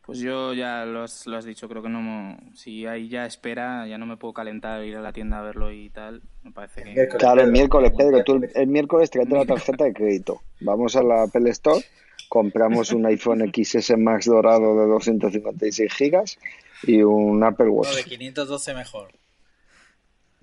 Pues 0.09 0.21
yo 0.21 0.55
ya 0.55 0.85
lo 0.85 1.03
has, 1.03 1.27
lo 1.27 1.37
has 1.37 1.45
dicho, 1.45 1.69
creo 1.69 1.83
que 1.83 1.89
no. 1.89 2.35
Si 2.55 2.87
hay 2.87 3.09
ya 3.09 3.27
espera, 3.27 3.85
ya 3.85 3.99
no 3.99 4.07
me 4.07 4.17
puedo 4.17 4.33
calentar 4.33 4.83
ir 4.83 4.95
a 4.95 5.01
la 5.01 5.13
tienda 5.13 5.37
a 5.37 5.43
verlo 5.43 5.71
y 5.71 5.91
tal. 5.91 6.23
Me 6.41 6.51
parece 6.51 6.81
que. 6.81 7.07
Claro, 7.09 7.41
el 7.41 7.51
miércoles, 7.51 7.91
Pedro, 7.95 8.23
tú 8.23 8.33
el, 8.33 8.39
miércoles. 8.39 8.55
el 8.55 8.67
miércoles 8.69 9.11
tráete 9.11 9.35
la 9.35 9.45
tarjeta 9.45 9.83
de 9.83 9.93
crédito. 9.93 10.41
Vamos 10.61 10.95
a 10.95 11.03
la 11.03 11.21
Apple 11.21 11.47
Store, 11.51 11.85
compramos 12.27 12.91
un 12.91 13.05
iPhone 13.05 13.51
XS 13.53 13.99
Max 13.99 14.25
dorado 14.25 14.79
de 14.79 14.87
256 14.87 15.93
gigas 15.93 16.39
y 16.81 17.03
un 17.03 17.43
Apple 17.43 17.67
No, 17.67 17.73
de 17.73 17.77
Watch. 17.77 18.05
512 18.05 18.73
mejor. 18.73 19.11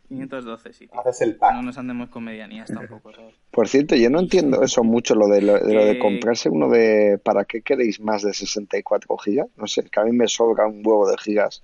512, 0.09 0.73
sí. 0.73 0.87
tío. 0.87 1.01
Haces 1.01 1.21
el 1.23 1.37
pack. 1.37 1.55
No 1.55 1.63
nos 1.63 1.79
andemos 1.79 2.09
con 2.11 2.25
medianías 2.25 2.69
tampoco, 2.69 3.13
¿sabes? 3.13 3.35
Por 3.51 3.69
cierto, 3.69 3.95
yo 3.97 4.11
no 4.11 4.21
entiendo 4.21 4.63
eso 4.63 4.85
mucho, 4.85 5.15
lo 5.15 5.29
de, 5.29 5.43
lo, 5.43 5.55
de, 5.59 5.75
lo 5.75 5.85
de 5.85 5.93
Eh, 5.93 5.99
comprarse 5.99 6.49
uno 6.49 6.69
de... 6.69 7.19
¿Para 7.23 7.45
qué 7.45 7.63
queréis 7.63 8.01
más 8.01 8.23
de 8.23 8.33
64 8.35 9.17
gigas? 9.19 9.49
No 9.57 9.67
sé, 9.67 9.83
que 9.85 10.01
a 10.01 10.05
mí 10.05 10.13
me 10.13 10.29
sobra 10.29 10.67
un 10.67 10.83
huevo 10.87 11.09
de 11.11 11.17
gigas. 11.19 11.63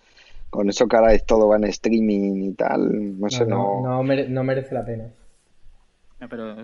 Con 0.50 0.68
eso 0.68 0.86
que 0.86 0.96
ahora 0.96 1.14
es 1.14 1.24
todo 1.24 1.48
va 1.48 1.56
en 1.56 1.64
streaming 1.64 2.42
y 2.50 2.52
tal, 2.54 3.18
no 3.18 3.30
sé, 3.30 3.46
No, 3.46 3.56
no... 3.56 3.80
no, 3.82 3.88
no 3.96 4.02
mere- 4.02 4.28
no 4.28 4.44
merece 4.44 4.74
la 4.74 4.84
pena. 4.84 5.04
No, 6.20 6.28
pero 6.28 6.54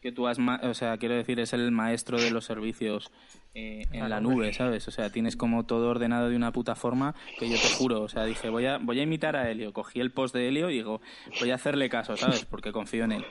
que 0.00 0.12
tú 0.12 0.26
has, 0.26 0.38
ma- 0.38 0.60
o 0.62 0.74
sea, 0.74 0.96
quiero 0.98 1.14
decir, 1.14 1.38
es 1.40 1.52
el 1.52 1.70
maestro 1.70 2.18
de 2.18 2.30
los 2.30 2.44
servicios 2.44 3.10
eh, 3.54 3.82
en 3.92 4.08
la 4.08 4.20
nube, 4.20 4.52
¿sabes? 4.52 4.86
O 4.88 4.90
sea, 4.90 5.10
tienes 5.10 5.36
como 5.36 5.66
todo 5.66 5.88
ordenado 5.90 6.28
de 6.30 6.36
una 6.36 6.52
puta 6.52 6.74
forma 6.74 7.14
que 7.38 7.48
yo 7.48 7.56
te 7.56 7.68
juro, 7.68 8.00
o 8.02 8.08
sea, 8.08 8.24
dije, 8.24 8.48
voy 8.48 8.66
a, 8.66 8.78
voy 8.78 9.00
a 9.00 9.02
imitar 9.02 9.36
a 9.36 9.50
Helio, 9.50 9.72
cogí 9.72 10.00
el 10.00 10.10
post 10.10 10.34
de 10.34 10.48
Helio 10.48 10.70
y 10.70 10.74
digo, 10.74 11.00
voy 11.40 11.50
a 11.50 11.56
hacerle 11.56 11.88
caso, 11.88 12.16
¿sabes? 12.16 12.44
Porque 12.46 12.72
confío 12.72 13.04
en 13.04 13.12
él. 13.12 13.24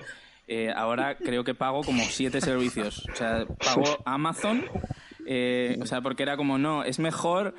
Eh, 0.48 0.72
ahora 0.76 1.16
creo 1.18 1.44
que 1.44 1.54
pago 1.54 1.82
como 1.82 2.04
siete 2.06 2.42
servicios, 2.42 3.08
o 3.12 3.16
sea, 3.16 3.46
pago 3.64 3.98
Amazon, 4.06 4.66
eh, 5.28 5.78
o 5.82 5.86
sea, 5.86 6.02
porque 6.02 6.24
era 6.24 6.38
como, 6.38 6.58
no, 6.58 6.84
es 6.84 6.98
mejor 6.98 7.54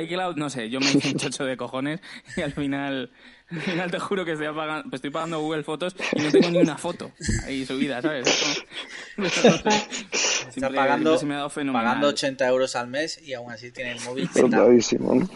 iCloud, 0.00 0.36
no 0.36 0.48
sé, 0.48 0.70
yo 0.70 0.78
me 0.80 0.86
hice 0.86 1.08
un 1.08 1.16
chocho 1.16 1.44
de 1.44 1.56
cojones 1.56 2.00
y 2.36 2.42
al 2.42 2.52
final, 2.52 3.10
al 3.50 3.60
final 3.60 3.90
te 3.90 3.98
juro 3.98 4.24
que 4.24 4.32
estoy 4.32 4.48
pagando, 4.54 4.94
estoy 4.96 5.10
pagando 5.10 5.40
Google 5.40 5.62
Fotos 5.62 5.94
y 6.14 6.20
no 6.20 6.30
tengo 6.30 6.50
ni 6.50 6.58
una 6.58 6.76
foto 6.76 7.10
ahí 7.46 7.64
subida, 7.64 8.02
¿sabes? 8.02 8.26
Como- 9.16 9.26
Está 9.26 10.70
pagando, 10.70 11.18
se 11.18 11.26
me 11.26 11.34
ha 11.34 11.38
dado 11.38 11.50
fenomenal. 11.50 11.86
pagando 11.86 12.08
80 12.08 12.46
euros 12.48 12.76
al 12.76 12.88
mes 12.88 13.20
y 13.22 13.34
aún 13.34 13.50
así 13.50 13.70
tiene 13.70 13.92
el 13.92 14.00
móvil 14.04 14.28
¿no? 14.98 15.28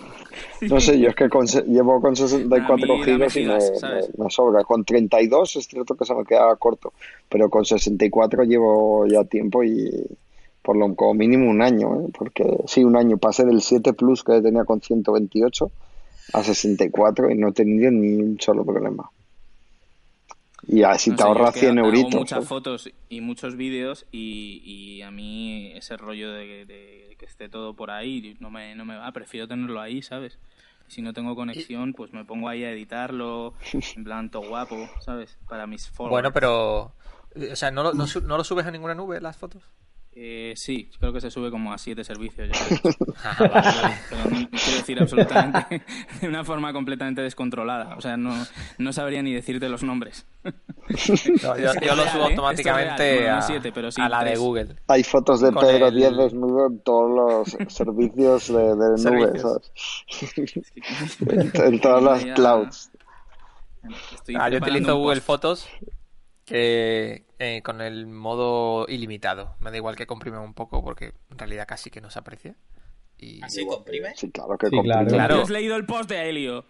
No 0.62 0.80
sé, 0.80 0.98
yo 0.98 1.08
es 1.08 1.14
que 1.16 1.28
con 1.28 1.46
llevo 1.46 2.00
con 2.00 2.14
64 2.14 2.72
A 2.72 2.96
mí 2.98 3.04
gigas 3.04 3.36
y 3.36 3.40
me, 3.40 3.60
gigas, 3.60 3.80
¿sabes? 3.80 4.08
me- 4.16 4.24
me 4.24 4.30
sobra. 4.30 4.62
Con 4.64 4.84
32 4.84 5.56
es 5.56 5.66
cierto 5.66 5.96
que 5.96 6.04
se 6.04 6.14
me 6.14 6.24
quedaba 6.24 6.54
corto, 6.56 6.92
pero 7.28 7.50
con 7.50 7.64
64 7.64 8.44
llevo 8.44 9.06
ya 9.06 9.24
tiempo 9.24 9.64
y 9.64 9.90
por 10.62 10.76
lo 10.76 10.94
como 10.94 11.14
mínimo 11.14 11.50
un 11.50 11.62
año, 11.62 12.00
¿eh? 12.02 12.08
porque 12.16 12.44
sí, 12.66 12.84
un 12.84 12.96
año. 12.96 13.16
Pasé 13.18 13.44
del 13.44 13.60
7 13.62 13.92
Plus 13.94 14.22
que 14.22 14.40
tenía 14.40 14.64
con 14.64 14.80
128 14.80 15.70
a 16.32 16.42
64 16.42 17.30
y 17.30 17.34
no 17.36 17.48
he 17.48 17.52
tenido 17.52 17.90
ni 17.90 18.14
un 18.16 18.40
solo 18.40 18.64
problema. 18.64 19.10
Y 20.66 20.82
así 20.82 21.10
No 21.10 21.16
te 21.16 21.22
ahorras 21.22 21.48
es 21.48 21.54
que 21.54 21.60
100 21.60 21.78
hago 21.78 21.88
euritos. 21.88 22.14
muchas 22.14 22.44
¿eh? 22.44 22.46
fotos 22.46 22.90
y 23.08 23.20
muchos 23.20 23.56
vídeos 23.56 24.06
y, 24.12 24.60
y 24.64 25.02
a 25.02 25.10
mí 25.10 25.72
ese 25.74 25.96
rollo 25.96 26.30
de, 26.32 26.66
de 26.66 27.16
que 27.18 27.24
esté 27.24 27.48
todo 27.48 27.74
por 27.74 27.90
ahí 27.90 28.36
no 28.40 28.50
me, 28.50 28.74
no 28.74 28.84
me 28.84 28.96
va, 28.96 29.10
prefiero 29.12 29.48
tenerlo 29.48 29.80
ahí, 29.80 30.02
¿sabes? 30.02 30.38
Si 30.86 31.02
no 31.02 31.12
tengo 31.12 31.34
conexión, 31.34 31.92
pues 31.94 32.12
me 32.12 32.24
pongo 32.24 32.48
ahí 32.48 32.64
a 32.64 32.72
editarlo, 32.72 33.54
en 33.96 34.04
plan 34.04 34.30
todo 34.30 34.48
guapo, 34.48 34.88
¿sabes? 35.00 35.38
Para 35.48 35.66
mis 35.66 35.88
followers. 35.88 36.12
Bueno, 36.12 36.32
pero... 36.32 36.92
eh, 37.34 37.52
O 37.52 37.56
sea, 37.56 37.70
¿no 37.70 37.82
lo, 37.82 37.92
no 37.94 38.36
lo 38.36 38.44
subes 38.44 38.66
a 38.66 38.70
ninguna 38.70 38.94
nube 38.94 39.20
las 39.20 39.36
fotos? 39.36 39.62
Eh, 40.22 40.52
sí, 40.54 40.90
creo 40.98 41.14
que 41.14 41.20
se 41.22 41.30
sube 41.30 41.50
como 41.50 41.72
a 41.72 41.78
siete 41.78 42.04
servicios 42.04 42.50
ya. 42.50 42.90
Ah, 43.24 43.36
vale, 43.38 43.50
vale. 43.54 43.94
Pero 44.10 44.24
no, 44.24 44.48
quiero 44.50 44.76
decir 44.76 45.00
absolutamente 45.00 45.82
de 46.20 46.28
una 46.28 46.44
forma 46.44 46.74
completamente 46.74 47.22
descontrolada. 47.22 47.96
O 47.96 48.02
sea, 48.02 48.18
no, 48.18 48.34
no 48.76 48.92
sabría 48.92 49.22
ni 49.22 49.32
decirte 49.32 49.68
los 49.70 49.82
nombres. 49.82 50.26
No, 51.42 51.56
yo, 51.56 51.72
yo 51.80 51.94
lo 51.96 52.02
subo 52.08 52.22
¿eh? 52.24 52.30
automáticamente 52.30 53.14
es 53.14 53.20
real. 53.20 53.38
A, 53.38 53.42
siete, 53.42 53.72
pero 53.72 53.90
sí 53.92 54.00
a 54.02 54.08
la 54.10 54.24
de. 54.24 54.36
Google. 54.36 54.76
Hay 54.88 55.04
fotos 55.04 55.40
de 55.40 55.52
Con 55.52 55.64
Pedro 55.64 55.86
el- 55.88 55.94
Díaz 55.94 56.16
desnudo 56.16 56.66
en 56.66 56.80
todos 56.80 57.10
los 57.56 57.72
servicios 57.72 58.48
de, 58.48 58.58
de 58.58 58.74
nube, 58.74 58.98
Servicios. 58.98 59.72
¿sabes? 60.08 61.20
en, 61.20 61.62
en 61.74 61.80
todas 61.80 62.02
las 62.02 62.24
Ya- 62.24 62.34
cloud. 62.34 62.68
Estoy 64.14 64.34
Ah, 64.38 64.48
yo 64.50 64.58
utilizo 64.58 64.96
Google. 64.96 65.20
Fotos 65.20 65.66
que, 66.44 67.24
eh, 67.40 67.62
con 67.62 67.80
el 67.80 68.06
modo 68.06 68.86
ilimitado. 68.88 69.56
Me 69.58 69.70
da 69.72 69.76
igual 69.78 69.96
que 69.96 70.06
comprime 70.06 70.38
un 70.38 70.54
poco 70.54 70.84
porque 70.84 71.14
en 71.30 71.38
realidad 71.38 71.66
casi 71.66 71.90
que 71.90 72.00
no 72.00 72.10
se 72.10 72.18
aprecia. 72.20 72.54
Y 73.18 73.42
¿Así 73.42 73.66
comprime? 73.66 74.14
Sí, 74.14 74.30
claro 74.30 74.56
que 74.56 74.68
Sí, 74.68 74.76
comprime. 74.76 74.94
claro. 74.94 75.10
Claro. 75.10 75.36
¿No 75.36 75.42
has 75.42 75.50
leído 75.50 75.76
el 75.76 75.86
post 75.86 76.08
de 76.10 76.28
Helio? 76.28 76.64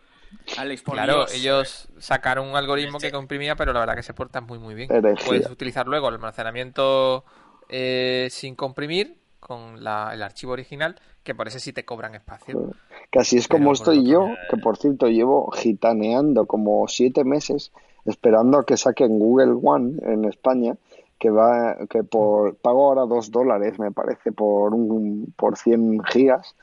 Alex, 0.57 0.83
por 0.83 0.95
Claro, 0.95 1.27
Dios. 1.27 1.35
ellos 1.35 1.89
sacaron 1.99 2.49
un 2.49 2.57
algoritmo 2.57 2.99
que 2.99 3.11
comprimía, 3.13 3.57
pero 3.57 3.73
la 3.73 3.81
verdad 3.81 3.97
que 3.97 4.03
se 4.03 4.15
porta 4.15 4.41
muy 4.41 4.59
muy 4.59 4.75
bien. 4.75 4.89
Puedes 5.27 5.51
utilizar 5.51 5.87
luego 5.87 6.09
el 6.09 6.15
almacenamiento 6.15 7.25
eh, 7.69 8.29
sin 8.31 8.55
comprimir 8.57 9.17
con 9.39 9.83
la- 9.85 10.11
el 10.13 10.23
archivo 10.23 10.53
original, 10.53 11.01
que 11.23 11.35
por 11.35 11.47
ese 11.49 11.61
sí 11.61 11.73
te 11.73 11.85
cobran 11.85 12.15
espacio. 12.15 12.75
Que 13.11 13.19
así 13.21 13.39
es 13.39 13.47
Pero 13.49 13.59
como 13.59 13.73
estoy 13.73 14.05
yo, 14.07 14.29
que 14.51 14.57
por 14.57 14.77
cierto 14.77 15.07
llevo 15.09 15.51
gitaneando 15.53 16.47
como 16.47 16.87
siete 16.89 17.25
meses 17.25 17.73
esperando 18.11 18.59
a 18.59 18.65
que 18.65 18.77
saquen 18.77 19.19
Google 19.19 19.59
One 19.63 19.99
en 20.03 20.25
España, 20.25 20.77
que 21.19 21.31
va, 21.31 21.77
que 21.89 22.03
por 22.03 22.57
pago 22.57 22.89
ahora 22.89 23.07
dos 23.07 23.31
dólares, 23.31 23.79
me 23.79 23.93
parece, 23.93 24.33
por 24.33 24.75
un, 24.75 25.33
por 25.37 25.57
100 25.57 26.03
gigas, 26.05 26.57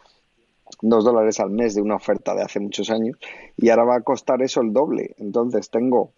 dos 0.82 1.06
dólares 1.06 1.39
al 1.39 1.50
mes 1.50 1.76
de 1.76 1.82
una 1.82 1.95
oferta 1.95 2.36
de 2.36 2.43
hace 2.43 2.60
muchos 2.60 2.89
años, 2.89 3.18
y 3.56 3.70
ahora 3.70 3.86
va 3.86 3.95
a 3.98 4.02
costar 4.02 4.41
eso 4.41 4.62
el 4.62 4.74
doble. 4.74 5.16
Entonces 5.18 5.70
tengo 5.70 6.12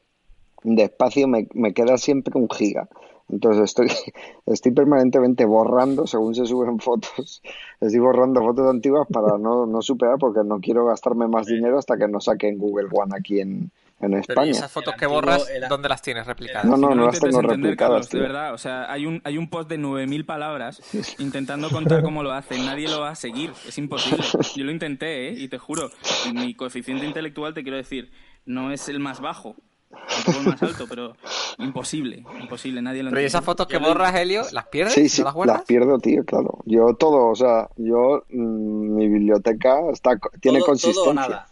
de 0.64 0.84
espacio 0.84 1.28
me, 1.28 1.48
me 1.54 1.74
queda 1.74 1.98
siempre 1.98 2.34
un 2.38 2.50
giga. 2.50 2.90
Entonces 3.30 3.64
estoy, 3.64 3.88
estoy 4.46 4.72
permanentemente 4.72 5.46
borrando 5.46 6.08
según 6.08 6.36
se 6.36 6.46
suben 6.46 6.80
fotos. 6.80 7.42
Estoy 7.80 8.00
borrando 8.00 8.42
fotos 8.42 8.68
antiguas 8.70 9.08
para 9.12 9.38
no, 9.38 9.66
no 9.66 9.82
superar 9.82 10.18
porque 10.20 10.42
no 10.44 10.60
quiero 10.60 10.86
gastarme 10.86 11.28
más 11.28 11.46
dinero 11.46 11.78
hasta 11.78 11.98
que 11.98 12.08
no 12.08 12.20
saquen 12.20 12.58
Google 12.58 12.90
One 12.92 13.14
aquí 13.18 13.40
en, 13.40 13.72
en 14.02 14.12
Pero 14.12 14.18
¿y 14.18 14.20
España. 14.22 14.52
Esas 14.52 14.72
fotos 14.72 14.95
que 14.95 15.06
borras, 15.06 15.50
era- 15.50 15.68
¿dónde 15.68 15.89
las 15.89 16.02
tienes 16.02 16.26
replicadas? 16.26 16.66
No, 16.66 16.78
no, 16.78 16.95
no 16.95 17.08
las 17.08 17.20
tengo 17.20 17.39
entender, 17.41 17.72
replicadas, 17.72 18.08
Carlos, 18.08 18.10
de 18.10 18.20
verdad. 18.20 18.54
O 18.54 18.58
sea, 18.58 18.91
hay 18.91 19.06
un, 19.06 19.22
hay 19.26 19.38
un 19.38 19.50
post 19.50 19.70
de 19.70 19.78
9.000 19.78 20.26
palabras 20.26 20.82
intentando 21.20 21.70
contar 21.70 22.02
cómo 22.04 22.24
lo 22.24 22.32
hace. 22.32 22.58
Nadie 22.60 22.88
lo 22.88 23.02
va 23.02 23.10
a 23.10 23.16
seguir. 23.16 23.52
Es 23.68 23.78
imposible. 23.78 24.24
Yo 24.56 24.64
lo 24.64 24.72
intenté, 24.72 25.30
¿eh? 25.30 25.34
Y 25.38 25.47
te 25.50 25.58
juro, 25.58 25.89
mi 26.34 26.54
coeficiente 26.54 27.06
intelectual, 27.06 27.54
te 27.54 27.64
quiero 27.64 27.78
decir, 27.78 28.12
no 28.45 28.72
es 28.72 28.88
el 28.89 29.00
más 29.00 29.20
bajo. 29.20 29.56
Tampoco 29.91 30.39
el 30.39 30.45
más 30.45 30.62
alto, 30.64 30.86
pero 30.88 31.16
imposible. 31.58 32.24
Imposible. 32.39 32.80
Nadie 32.82 33.02
lo 33.04 33.10
Pero 33.10 33.22
¿y 33.22 33.24
entiende. 33.24 33.26
esas 33.26 33.43
fotos 33.43 33.66
que 33.68 33.80
borras, 33.80 34.14
Helio, 34.16 34.43
las 34.52 34.68
pierdes? 34.68 34.93
Sí, 34.93 35.10
sí, 35.10 35.22
¿No 35.22 35.26
las 35.26 35.34
guardas? 35.34 35.58
las 35.58 35.66
pierdo, 35.66 35.97
tío, 35.97 36.24
claro. 36.26 36.60
Yo 36.66 36.93
todo, 36.93 37.28
o 37.30 37.36
sea, 37.36 37.68
yo, 37.76 38.24
mm, 38.30 38.95
mi 38.95 39.08
biblioteca 39.08 39.80
está, 39.91 40.18
co- 40.20 40.30
tiene 40.39 40.60
Todo- 40.60 40.68
consistencia. 40.68 41.02
todo 41.02 41.10
o 41.12 41.14
nada. 41.16 41.47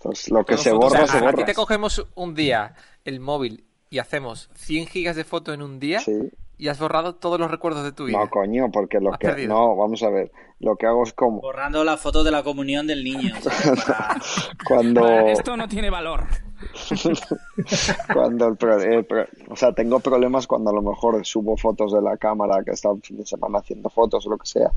Entonces, 0.00 0.30
lo 0.30 0.44
que 0.44 0.56
se 0.56 0.70
fotos- 0.72 0.86
O 0.86 0.90
sea, 0.90 1.00
borra, 1.00 1.06
se 1.12 1.16
a, 1.16 1.20
a 1.20 1.30
ti 1.30 1.36
borra. 1.36 1.46
te 1.46 1.54
cogemos 1.54 2.06
un 2.14 2.34
día 2.34 2.74
el 3.04 3.20
móvil 3.20 3.64
y 3.90 3.98
hacemos 3.98 4.48
100 4.54 4.86
gigas 4.86 5.16
de 5.16 5.24
fotos 5.24 5.54
en 5.54 5.62
un 5.62 5.78
día 5.78 6.00
Sí. 6.00 6.12
y 6.56 6.68
has 6.68 6.78
borrado 6.78 7.16
todos 7.16 7.38
los 7.38 7.50
recuerdos 7.50 7.84
de 7.84 7.92
tu 7.92 8.04
vida. 8.06 8.18
No, 8.18 8.30
coño, 8.30 8.70
porque 8.72 8.98
lo 9.00 9.12
Has 9.12 9.18
que... 9.18 9.28
perdido. 9.28 9.54
No, 9.54 9.76
vamos 9.76 10.02
a 10.02 10.08
ver. 10.10 10.30
Lo 10.60 10.76
que 10.76 10.86
hago 10.86 11.02
es 11.04 11.12
como... 11.14 11.40
Borrando 11.40 11.84
las 11.84 12.00
fotos 12.00 12.24
de 12.24 12.30
la 12.30 12.42
comunión 12.42 12.86
del 12.86 13.02
niño. 13.04 13.34
Cuando... 14.66 15.00
Para- 15.02 15.32
Esto 15.32 15.56
no 15.56 15.68
tiene 15.68 15.90
valor. 15.90 16.24
cuando 18.12 18.48
el, 18.48 18.56
pro- 18.56 18.80
el 18.82 19.04
pro- 19.04 19.26
o 19.48 19.56
sea, 19.56 19.72
tengo 19.72 20.00
problemas 20.00 20.46
cuando 20.46 20.70
a 20.70 20.74
lo 20.74 20.82
mejor 20.82 21.24
subo 21.26 21.56
fotos 21.56 21.92
de 21.92 22.02
la 22.02 22.16
cámara 22.16 22.62
que 22.64 22.72
está 22.72 22.90
un 22.90 23.00
fin 23.02 23.16
de 23.16 23.26
semana 23.26 23.58
haciendo 23.60 23.88
fotos 23.88 24.26
o 24.26 24.30
lo 24.30 24.38
que 24.38 24.46
sea 24.46 24.70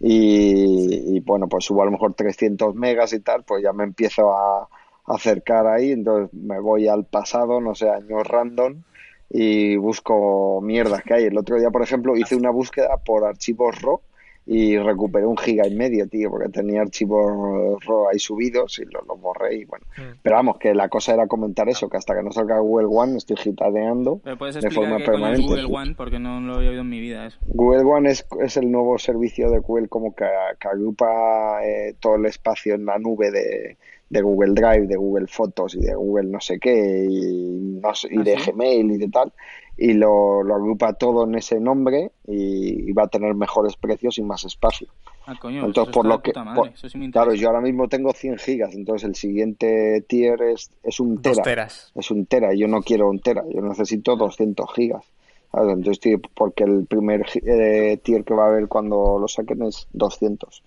y, 0.00 1.16
y, 1.16 1.20
bueno, 1.20 1.48
pues 1.48 1.64
subo 1.64 1.82
a 1.82 1.86
lo 1.86 1.90
mejor 1.90 2.14
300 2.14 2.74
megas 2.74 3.12
y 3.12 3.20
tal, 3.20 3.44
pues 3.44 3.62
ya 3.62 3.72
me 3.72 3.84
empiezo 3.84 4.32
a 4.32 4.68
acercar 5.06 5.66
ahí, 5.66 5.92
entonces 5.92 6.32
me 6.34 6.60
voy 6.60 6.88
al 6.88 7.04
pasado, 7.04 7.60
no 7.60 7.74
sé, 7.74 7.88
años 7.88 8.26
random 8.26 8.82
y 9.30 9.76
busco 9.76 10.60
mierdas 10.62 11.02
que 11.02 11.14
hay. 11.14 11.24
El 11.24 11.38
otro 11.38 11.58
día, 11.58 11.70
por 11.70 11.82
ejemplo, 11.82 12.16
hice 12.16 12.36
una 12.36 12.50
búsqueda 12.50 12.96
por 13.04 13.24
archivos 13.24 13.80
RAW 13.82 14.00
y 14.48 14.78
recuperé 14.78 15.26
un 15.26 15.36
giga 15.36 15.66
y 15.66 15.74
medio, 15.74 16.06
tío, 16.08 16.30
porque 16.30 16.48
tenía 16.50 16.80
archivos 16.82 17.82
RAW 17.84 18.08
ahí 18.10 18.18
subidos 18.20 18.78
y 18.78 18.84
los 18.84 19.04
los 19.06 19.20
borré 19.20 19.56
y 19.56 19.64
bueno. 19.64 19.84
Mm. 19.96 20.18
Pero 20.22 20.36
vamos, 20.36 20.58
que 20.58 20.72
la 20.72 20.88
cosa 20.88 21.14
era 21.14 21.26
comentar 21.26 21.68
eso, 21.68 21.88
que 21.88 21.96
hasta 21.96 22.14
que 22.14 22.22
no 22.22 22.30
salga 22.30 22.58
Google 22.60 22.86
One 22.88 23.16
estoy 23.16 23.36
gitaneando 23.36 24.20
¿Me 24.24 24.36
puedes 24.36 24.54
de 24.60 24.70
forma 24.70 24.98
permanente. 24.98 25.42
Google 25.42 25.64
One? 25.64 25.94
Porque 25.96 26.20
no 26.20 26.40
lo 26.40 26.54
había 26.54 26.70
oído 26.70 26.82
en 26.82 26.88
mi 26.88 27.00
vida 27.00 27.26
eso. 27.26 27.38
Google 27.46 27.82
One 27.82 28.10
es, 28.10 28.24
es 28.40 28.56
el 28.56 28.70
nuevo 28.70 28.98
servicio 28.98 29.50
de 29.50 29.58
Google 29.58 29.88
como 29.88 30.14
que, 30.14 30.26
que 30.60 30.68
agrupa 30.68 31.64
eh, 31.66 31.94
todo 31.98 32.14
el 32.14 32.26
espacio 32.26 32.74
en 32.76 32.86
la 32.86 32.98
nube 32.98 33.32
de, 33.32 33.76
de 34.10 34.22
Google 34.22 34.52
Drive, 34.54 34.86
de 34.86 34.96
Google 34.96 35.26
Fotos 35.26 35.74
y 35.74 35.80
de 35.80 35.94
Google 35.96 36.28
no 36.30 36.40
sé 36.40 36.60
qué 36.60 37.06
y, 37.10 37.80
no 37.82 37.92
sé- 37.96 38.08
y 38.12 38.18
¿Ah, 38.18 38.22
de 38.22 38.38
sí? 38.38 38.50
Gmail 38.52 38.92
y 38.92 38.98
de 38.98 39.08
tal 39.08 39.32
y 39.76 39.92
lo, 39.92 40.42
lo 40.42 40.54
agrupa 40.54 40.94
todo 40.94 41.24
en 41.24 41.34
ese 41.34 41.60
nombre 41.60 42.10
y, 42.26 42.88
y 42.90 42.92
va 42.92 43.04
a 43.04 43.08
tener 43.08 43.34
mejores 43.34 43.76
precios 43.76 44.18
y 44.18 44.22
más 44.22 44.44
espacio. 44.44 44.88
Ah, 45.26 45.34
coño, 45.40 45.64
Entonces, 45.64 45.90
eso 45.90 45.92
por 45.92 46.04
está 46.04 46.08
lo 46.08 46.16
de 46.16 46.22
que, 46.22 46.30
puta 46.30 46.44
madre, 46.44 46.60
por- 46.60 46.68
eso 46.70 46.88
sí 46.88 46.98
me 46.98 47.10
claro, 47.10 47.34
yo 47.34 47.48
ahora 47.48 47.60
mismo 47.60 47.88
tengo 47.88 48.12
100 48.12 48.38
gigas, 48.38 48.74
entonces 48.74 49.08
el 49.08 49.14
siguiente 49.16 50.02
tier 50.08 50.40
es, 50.42 50.70
es 50.82 51.00
un 51.00 51.16
Dos 51.16 51.22
tera, 51.22 51.42
teras. 51.42 51.92
es 51.94 52.10
un 52.10 52.26
tera, 52.26 52.54
y 52.54 52.58
yo 52.60 52.68
no 52.68 52.82
quiero 52.82 53.10
un 53.10 53.18
tera, 53.20 53.42
yo 53.52 53.60
necesito 53.60 54.16
200 54.16 54.72
gigas. 54.74 55.04
¿sabes? 55.52 55.74
Entonces, 55.74 56.20
porque 56.34 56.64
el 56.64 56.86
primer 56.86 57.24
gi- 57.24 57.42
eh, 57.44 57.98
tier 58.02 58.24
que 58.24 58.34
va 58.34 58.44
a 58.44 58.48
haber 58.48 58.68
cuando 58.68 59.18
lo 59.18 59.26
saquen 59.28 59.62
es 59.62 59.86
200. 59.92 60.62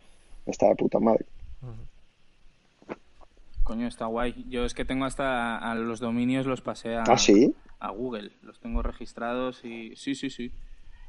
Está 0.45 0.67
de 0.67 0.75
puta 0.75 0.99
madre. 0.99 1.25
Coño, 3.63 3.87
está 3.87 4.05
guay. 4.07 4.45
Yo 4.49 4.65
es 4.65 4.73
que 4.73 4.83
tengo 4.85 5.05
hasta 5.05 5.57
a 5.57 5.75
los 5.75 5.99
dominios 5.99 6.45
los 6.47 6.61
pasé 6.61 6.95
a, 6.95 7.03
¿Ah, 7.03 7.17
sí? 7.17 7.53
A 7.79 7.89
Google. 7.91 8.31
Los 8.41 8.59
tengo 8.59 8.81
registrados 8.81 9.63
y 9.65 9.95
sí, 9.95 10.15
sí, 10.15 10.29
sí. 10.29 10.51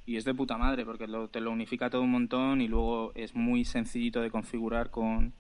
Y 0.07 0.17
es 0.17 0.25
de 0.25 0.35
puta 0.35 0.57
madre 0.57 0.85
porque 0.85 1.07
lo- 1.07 1.29
te 1.29 1.41
lo 1.41 1.51
unifica 1.51 1.91
todo 1.91 2.03
un 2.03 2.11
montón 2.11 2.61
y 2.61 2.69
luego 2.69 3.13
es 3.15 3.35
muy 3.35 3.65
sencillito 3.65 4.21
de 4.21 4.31
configurar 4.31 4.91
con 4.91 5.33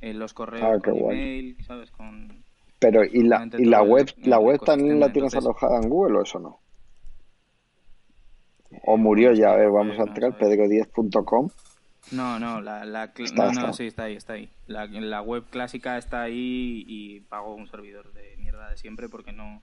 eh, 0.00 0.12
los 0.14 0.34
correos, 0.34 0.64
Ah, 0.64 0.78
con 0.84 0.98
guay. 0.98 1.16
email, 1.18 1.56
¿sabes? 1.64 1.90
Con... 1.92 2.42
Pero, 2.80 3.04
¿y 3.04 3.22
la, 3.22 3.48
y 3.58 3.64
la 3.64 3.80
el- 3.82 3.88
web, 3.88 4.06
la 4.24 4.38
web 4.40 4.60
también 4.64 4.98
la 4.98 5.12
tienes 5.12 5.32
entonces- 5.34 5.46
alojada 5.62 5.80
en 5.82 5.88
Google 5.88 6.18
o 6.18 6.22
eso 6.22 6.38
no? 6.40 6.58
¿O 8.84 8.96
murió 8.96 9.32
ya? 9.32 9.52
A 9.52 9.56
ver, 9.56 9.70
vamos 9.70 9.98
a 9.98 10.02
entrar, 10.02 10.36
ver. 10.38 10.58
pedro10.com. 10.58 11.48
No, 12.10 12.38
no, 12.40 12.60
la, 12.60 12.84
la 12.84 13.04
Está, 13.04 13.52
no, 13.52 13.60
no, 13.66 13.72
sí, 13.72 13.86
está 13.86 14.04
ahí, 14.04 14.16
está 14.16 14.32
ahí. 14.32 14.48
La, 14.66 14.86
la 14.86 15.22
web 15.22 15.44
clásica 15.50 15.98
está 15.98 16.22
ahí 16.22 16.84
y 16.86 17.20
pago 17.20 17.54
un 17.54 17.68
servidor 17.68 18.12
de 18.12 18.36
mierda 18.38 18.70
de 18.70 18.76
siempre 18.76 19.08
porque 19.08 19.32
no 19.32 19.62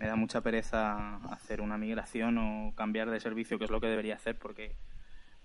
me 0.00 0.06
da 0.06 0.16
mucha 0.16 0.40
pereza 0.40 1.16
hacer 1.30 1.60
una 1.60 1.76
migración 1.78 2.38
o 2.38 2.74
cambiar 2.74 3.10
de 3.10 3.20
servicio, 3.20 3.58
que 3.58 3.64
es 3.66 3.70
lo 3.70 3.80
que 3.80 3.86
debería 3.86 4.14
hacer 4.14 4.38
porque 4.38 4.74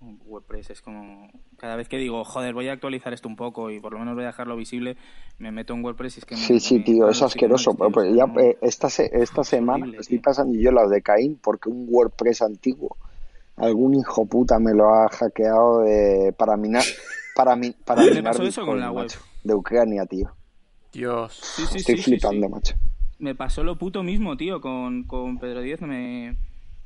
WordPress 0.02 0.70
es 0.70 0.82
como 0.82 1.30
cada 1.58 1.76
vez 1.76 1.90
que 1.90 1.98
digo, 1.98 2.24
joder, 2.24 2.54
voy 2.54 2.68
a 2.70 2.74
actualizar 2.74 3.14
esto 3.14 3.28
un 3.28 3.36
poco 3.36 3.70
y 3.72 3.80
por 3.80 3.94
lo 3.94 4.00
menos 4.00 4.16
voy 4.16 4.24
a 4.24 4.28
dejarlo 4.28 4.56
visible, 4.56 4.98
me 5.40 5.52
meto 5.52 5.74
en 5.74 5.84
WordPress 5.84 6.18
y 6.18 6.20
es 6.20 6.26
que 6.26 6.36
me- 6.36 6.42
Sí, 6.42 6.60
sí, 6.60 6.78
me- 6.80 6.84
tío, 6.86 6.96
claro, 6.98 7.12
es 7.12 7.18
sí 7.18 7.24
que 7.24 7.26
asqueroso. 7.26 7.72
no, 7.72 7.90
pero, 7.92 8.04
tío, 8.04 8.12
o 8.12 8.16
sea, 8.16 8.26
ya, 8.28 8.34
no- 8.34 8.40
eh, 8.40 8.58
esta, 8.62 8.88
esta 8.88 9.44
semana 9.44 9.80
horrible, 9.86 10.00
estoy 10.02 10.18
tío. 10.18 10.24
pasando 10.24 10.58
yo 10.58 10.72
las 10.72 10.90
de 10.90 11.02
Caín 11.02 11.38
porque 11.42 11.70
un 11.70 11.88
WordPress 11.90 12.42
antiguo, 12.42 12.98
algún 13.58 13.94
hijo 13.96 14.26
puta 14.26 14.60
me 14.60 14.74
lo 14.74 14.94
ha 14.94 15.10
hackeado 15.10 15.82
de, 15.82 16.34
para 16.38 16.56
minar, 16.56 16.84
para, 17.36 17.56
mi- 17.56 17.72
para 17.72 18.04
¿Te 18.04 18.10
minar 18.12 18.24
pasó 18.24 18.44
eso 18.44 18.66
con 18.66 18.80
la 18.80 18.92
web? 18.92 19.06
macho, 19.06 19.20
de 19.44 19.54
Ucrania, 19.54 20.06
tío. 20.06 20.34
Dios. 20.94 21.34
Sí, 21.42 21.64
sí, 21.68 21.80
Estoy 21.80 21.96
sí, 21.98 22.04
sí, 22.04 22.10
flipando, 22.12 22.48
sí. 22.48 22.54
macho. 22.54 22.76
Me 23.20 23.34
pasó 23.34 23.64
lo 23.64 23.78
puto 23.78 24.04
mismo, 24.04 24.36
tío, 24.36 24.60
con, 24.60 25.04
con 25.04 25.38
Pedro 25.40 25.62
10 25.62 25.82
me, 25.82 26.36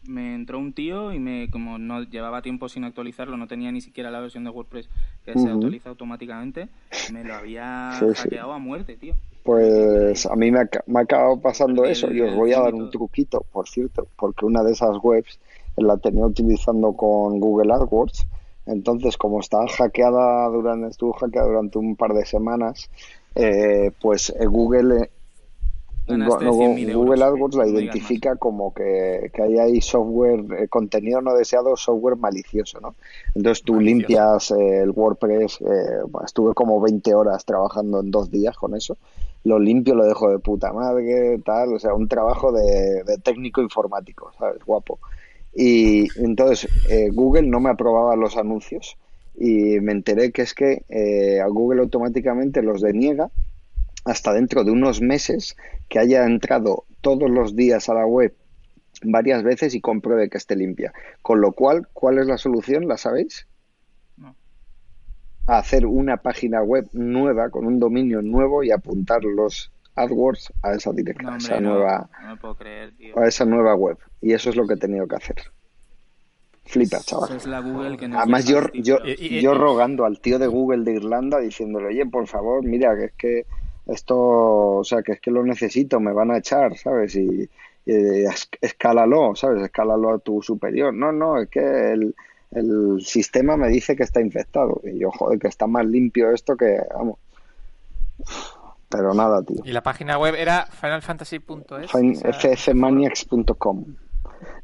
me 0.07 0.35
entró 0.35 0.59
un 0.59 0.73
tío 0.73 1.11
y 1.11 1.19
me 1.19 1.49
como 1.49 1.77
no 1.79 2.03
llevaba 2.03 2.41
tiempo 2.43 2.69
sin 2.69 2.83
actualizarlo, 2.83 3.35
no 3.35 3.47
tenía 3.47 3.71
ni 3.71 3.81
siquiera 3.81 4.11
la 4.11 4.19
versión 4.19 4.43
de 4.43 4.51
WordPress 4.51 4.89
que 5.25 5.37
se 5.37 5.49
actualiza 5.49 5.89
automáticamente, 5.89 6.69
me 7.11 7.23
lo 7.23 7.33
había 7.33 7.99
Sí, 7.99 8.05
sí. 8.15 8.29
hackeado 8.29 8.53
a 8.53 8.59
muerte, 8.59 8.95
tío. 8.95 9.15
Pues 9.43 10.25
a 10.25 10.35
mí 10.35 10.51
me 10.51 10.59
ha, 10.59 10.69
me 10.85 10.99
ha 10.99 11.03
acabado 11.03 11.39
pasando 11.41 11.83
El- 11.85 11.91
eso 11.91 12.11
y 12.11 12.21
os 12.21 12.29
el 12.29 12.35
voy 12.35 12.53
a 12.53 12.59
dar 12.59 12.75
un 12.75 12.89
truquito, 12.91 13.45
por 13.51 13.67
cierto, 13.67 14.07
porque 14.17 14.45
una 14.45 14.63
de 14.63 14.73
esas 14.73 14.97
webs 15.01 15.39
la 15.77 15.97
tenía 15.97 16.25
utilizando 16.25 16.93
con 16.93 17.39
Google 17.39 17.73
AdWords, 17.73 18.27
entonces 18.65 19.17
como 19.17 19.39
estaba 19.39 19.67
hackeada 19.67 20.47
durante, 20.49 20.87
estuvo 20.89 21.13
hackeada 21.13 21.47
durante 21.47 21.77
un 21.79 21.95
par 21.95 22.13
de 22.13 22.25
semanas, 22.25 22.89
eh, 23.35 23.91
pues 24.01 24.29
eh, 24.31 24.45
Google, 24.45 25.03
eh, 25.03 25.09
Ganaste 26.09 26.45
no, 26.45 26.53
100.000 26.53 26.89
euros. 26.89 26.95
Google 26.95 27.23
AdWords 27.23 27.55
la 27.55 27.67
identifica 27.67 28.35
como 28.35 28.73
que, 28.73 29.31
que 29.33 29.41
ahí 29.41 29.57
hay 29.57 29.81
software, 29.81 30.45
eh, 30.59 30.67
contenido 30.67 31.21
no 31.21 31.33
deseado, 31.33 31.77
software 31.77 32.17
malicioso, 32.17 32.79
¿no? 32.81 32.95
Entonces 33.35 33.63
tú 33.63 33.75
Malicioso. 33.75 33.97
limpias 33.97 34.51
eh, 34.51 34.81
el 34.81 34.91
WordPress, 34.91 35.61
eh, 35.61 36.01
bueno, 36.09 36.25
estuve 36.25 36.53
como 36.53 36.81
20 36.81 37.13
horas 37.13 37.45
trabajando 37.45 38.01
en 38.01 38.11
dos 38.11 38.29
días 38.29 38.57
con 38.57 38.75
eso, 38.75 38.97
lo 39.43 39.59
limpio, 39.59 39.95
lo 39.95 40.05
dejo 40.05 40.29
de 40.29 40.39
puta 40.39 40.73
madre, 40.73 41.39
tal, 41.45 41.73
o 41.73 41.79
sea, 41.79 41.93
un 41.93 42.07
trabajo 42.07 42.51
de, 42.51 43.03
de 43.05 43.17
técnico 43.23 43.61
informático, 43.61 44.31
¿sabes? 44.37 44.63
Guapo. 44.65 44.99
Y 45.55 46.07
entonces 46.21 46.69
eh, 46.89 47.09
Google 47.11 47.43
no 47.43 47.59
me 47.59 47.69
aprobaba 47.69 48.15
los 48.15 48.37
anuncios 48.37 48.97
y 49.37 49.79
me 49.79 49.93
enteré 49.93 50.31
que 50.31 50.41
es 50.41 50.53
que 50.53 50.83
eh, 50.89 51.39
a 51.41 51.47
Google 51.47 51.81
automáticamente 51.81 52.61
los 52.61 52.81
deniega 52.81 53.31
hasta 54.09 54.33
dentro 54.33 54.63
de 54.63 54.71
unos 54.71 55.01
meses 55.01 55.55
que 55.87 55.99
haya 55.99 56.25
entrado 56.25 56.85
todos 57.01 57.29
los 57.29 57.55
días 57.55 57.89
a 57.89 57.93
la 57.93 58.05
web 58.05 58.33
varias 59.03 59.43
veces 59.43 59.75
y 59.75 59.81
compruebe 59.81 60.29
que 60.29 60.37
esté 60.37 60.55
limpia. 60.55 60.91
Con 61.21 61.41
lo 61.41 61.51
cual, 61.51 61.87
¿cuál 61.93 62.17
es 62.17 62.25
la 62.27 62.37
solución? 62.37 62.87
¿La 62.87 62.97
sabéis? 62.97 63.47
No. 64.17 64.35
Hacer 65.47 65.85
una 65.85 66.17
página 66.17 66.61
web 66.63 66.87
nueva 66.91 67.49
con 67.49 67.65
un 67.65 67.79
dominio 67.79 68.21
nuevo 68.21 68.63
y 68.63 68.71
apuntar 68.71 69.23
los 69.23 69.71
AdWords 69.95 70.53
a 70.63 70.73
esa 70.73 70.91
directa, 70.91 71.23
No, 71.23 71.29
a 71.29 71.31
hombre, 71.33 71.45
esa 71.45 71.59
no, 71.61 71.69
nueva, 71.75 72.09
puedo 72.41 72.55
creer, 72.55 72.93
tío. 72.97 73.17
a 73.19 73.27
esa 73.27 73.45
nueva 73.45 73.75
web. 73.75 73.97
Y 74.21 74.33
eso 74.33 74.49
es 74.49 74.55
lo 74.55 74.65
que 74.67 74.73
he 74.73 74.77
tenido 74.77 75.07
que 75.07 75.15
hacer. 75.15 75.35
Flipa, 76.65 76.99
chaval. 76.99 77.35
es 77.35 77.45
la 77.47 77.61
Google 77.61 77.97
que 77.97 78.05
Además, 78.05 78.45
yo, 78.45 78.59
yo, 78.73 78.97
yo 79.03 79.53
rogando 79.55 80.05
al 80.05 80.19
tío 80.19 80.37
de 80.39 80.47
Google 80.47 80.83
de 80.83 80.95
Irlanda 80.95 81.39
diciéndole, 81.39 81.87
oye, 81.87 82.05
por 82.05 82.27
favor, 82.27 82.63
mira, 82.63 82.95
que 82.95 83.05
es 83.05 83.13
que 83.13 83.45
esto, 83.87 84.17
o 84.17 84.83
sea, 84.83 85.01
que 85.01 85.13
es 85.13 85.19
que 85.21 85.31
lo 85.31 85.43
necesito, 85.43 85.99
me 85.99 86.13
van 86.13 86.31
a 86.31 86.37
echar, 86.37 86.77
¿sabes? 86.77 87.15
Y, 87.15 87.49
y 87.85 87.91
es- 88.25 88.49
escálalo, 88.61 89.35
¿sabes? 89.35 89.63
Escálalo 89.63 90.13
a 90.13 90.19
tu 90.19 90.41
superior. 90.41 90.93
No, 90.93 91.11
no, 91.11 91.41
es 91.41 91.49
que 91.49 91.59
el, 91.93 92.15
el 92.51 93.01
sistema 93.03 93.57
me 93.57 93.69
dice 93.69 93.95
que 93.95 94.03
está 94.03 94.21
infectado. 94.21 94.81
Y 94.83 94.99
yo, 94.99 95.11
joder, 95.11 95.39
que 95.39 95.47
está 95.47 95.65
más 95.67 95.85
limpio 95.85 96.31
esto 96.31 96.55
que, 96.55 96.79
vamos. 96.95 97.17
Pero 98.89 99.13
nada, 99.13 99.43
tío. 99.43 99.57
Y 99.63 99.71
la 99.71 99.83
página 99.83 100.17
web 100.17 100.35
era 100.35 100.65
finalfantasy.es. 100.65 101.91
Fin- 101.91 102.13
esa- 102.23 102.55
ffmaniacs.com. 102.55 103.85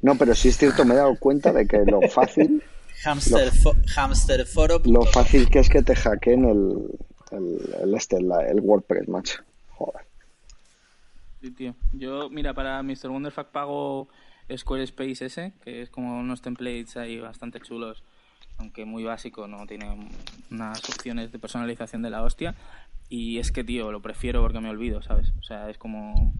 No, 0.01 0.15
pero 0.15 0.33
sí 0.35 0.49
es 0.49 0.57
cierto, 0.57 0.85
me 0.85 0.93
he 0.93 0.97
dado 0.97 1.15
cuenta 1.19 1.51
de 1.53 1.67
que 1.67 1.79
lo 1.85 2.01
fácil 2.09 2.63
Hamsterfo- 3.03 3.75
Hamsterforo. 3.95 4.81
lo 4.85 5.03
fácil 5.03 5.49
que 5.49 5.59
es 5.59 5.69
que 5.69 5.81
te 5.83 5.95
hackeen 5.95 6.45
el, 6.45 6.89
el, 7.31 7.59
el 7.81 7.93
este, 7.95 8.17
el 8.17 8.59
WordPress, 8.61 9.07
macho. 9.07 9.43
Joder. 9.69 10.05
Sí, 11.41 11.51
tío. 11.51 11.75
Yo, 11.93 12.29
mira, 12.29 12.53
para 12.53 12.81
Mr. 12.81 13.09
Wonderfuck 13.09 13.47
pago 13.47 14.07
Squarespace 14.55 15.25
ese, 15.25 15.53
que 15.63 15.81
es 15.81 15.89
como 15.89 16.19
unos 16.19 16.41
templates 16.41 16.97
ahí 16.97 17.19
bastante 17.19 17.59
chulos, 17.59 18.03
aunque 18.57 18.85
muy 18.85 19.03
básico, 19.03 19.47
no 19.47 19.65
tiene 19.65 20.09
unas 20.51 20.89
opciones 20.89 21.31
de 21.31 21.39
personalización 21.39 22.01
de 22.01 22.09
la 22.09 22.23
hostia. 22.23 22.55
Y 23.09 23.37
es 23.37 23.51
que, 23.51 23.63
tío, 23.63 23.91
lo 23.91 24.01
prefiero 24.01 24.41
porque 24.41 24.59
me 24.59 24.69
olvido, 24.69 25.01
¿sabes? 25.01 25.33
O 25.39 25.43
sea, 25.43 25.69
es 25.69 25.77
como... 25.77 26.33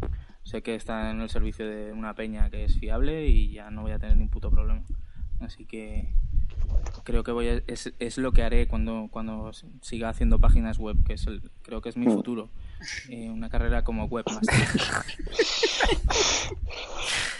Sé 0.43 0.61
que 0.61 0.75
está 0.75 1.09
en 1.09 1.21
el 1.21 1.29
servicio 1.29 1.67
de 1.67 1.91
una 1.91 2.13
peña 2.13 2.51
que 2.51 2.65
es 2.65 2.77
fiable 2.77 3.27
y 3.27 3.51
ya 3.51 3.71
no 3.71 3.81
voy 3.81 3.93
a 3.93 3.99
tener 3.99 4.15
ni 4.15 4.27
puto 4.27 4.51
problema. 4.51 4.83
Así 5.39 5.65
que 5.65 6.13
creo 7.05 7.23
que 7.23 7.31
voy 7.31 7.47
a- 7.47 7.63
es, 7.67 7.93
es 7.99 8.17
lo 8.17 8.33
que 8.33 8.43
haré 8.43 8.67
cuando, 8.67 9.07
cuando 9.09 9.51
siga 9.81 10.09
haciendo 10.09 10.39
páginas 10.39 10.77
web, 10.77 10.97
que 11.05 11.13
es 11.13 11.25
el, 11.27 11.41
creo 11.61 11.81
que 11.81 11.87
es 11.89 11.95
mi 11.95 12.07
futuro. 12.07 12.49
Eh, 13.09 13.29
una 13.29 13.49
carrera 13.49 13.85
como 13.85 14.03
webmaster. 14.05 14.53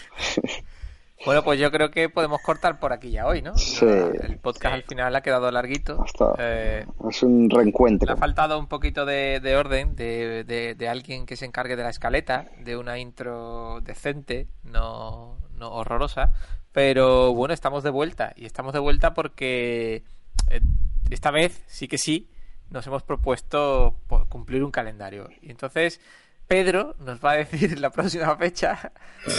Bueno, 1.26 1.42
pues 1.42 1.58
yo 1.60 1.70
creo 1.70 1.90
que 1.90 2.08
podemos 2.08 2.40
cortar 2.40 2.78
por 2.78 2.92
aquí 2.92 3.10
ya 3.10 3.26
hoy, 3.26 3.42
¿no? 3.42 3.56
Sí. 3.58 3.84
El 3.84 4.38
podcast 4.38 4.74
al 4.76 4.82
final 4.84 5.14
ha 5.16 5.20
quedado 5.22 5.50
larguito. 5.50 6.00
Hasta- 6.02 6.34
Eh, 6.38 6.86
Es 7.10 7.22
un 7.22 7.48
le 7.48 7.56
reencuentro. 7.58 8.12
ha 8.12 8.16
faltado 8.16 8.58
un 8.58 8.68
poquito 8.68 9.04
de, 9.04 9.40
de 9.40 9.56
orden, 9.56 9.96
de, 9.96 10.44
de- 10.44 10.74
de 10.76 10.88
alguien 10.88 11.26
que 11.26 11.36
se 11.36 11.44
encargue 11.44 11.76
de 11.76 11.82
la 11.82 11.90
escaleta, 11.90 12.46
de 12.60 12.76
una 12.76 12.98
intro 12.98 13.80
decente, 13.82 14.46
no, 14.62 15.36
no 15.56 15.72
horrorosa. 15.72 16.32
Pero 16.72 17.34
bueno, 17.34 17.52
estamos 17.54 17.82
de 17.82 17.90
vuelta. 17.90 18.32
Y 18.36 18.46
estamos 18.46 18.72
de 18.72 18.78
vuelta 18.78 19.12
porque 19.12 20.04
eh, 20.50 20.60
esta 21.10 21.30
vez 21.32 21.62
sí 21.66 21.88
que 21.88 21.98
sí 21.98 22.30
nos 22.70 22.86
hemos 22.86 23.02
propuesto 23.02 23.96
cumplir 24.28 24.62
un 24.62 24.70
calendario. 24.70 25.28
Y 25.42 25.50
entonces 25.50 26.00
Pedro 26.48 26.94
nos 27.00 27.18
va 27.24 27.32
a 27.32 27.36
decir 27.36 27.78
la 27.80 27.90
próxima 27.90 28.36
fecha 28.36 28.92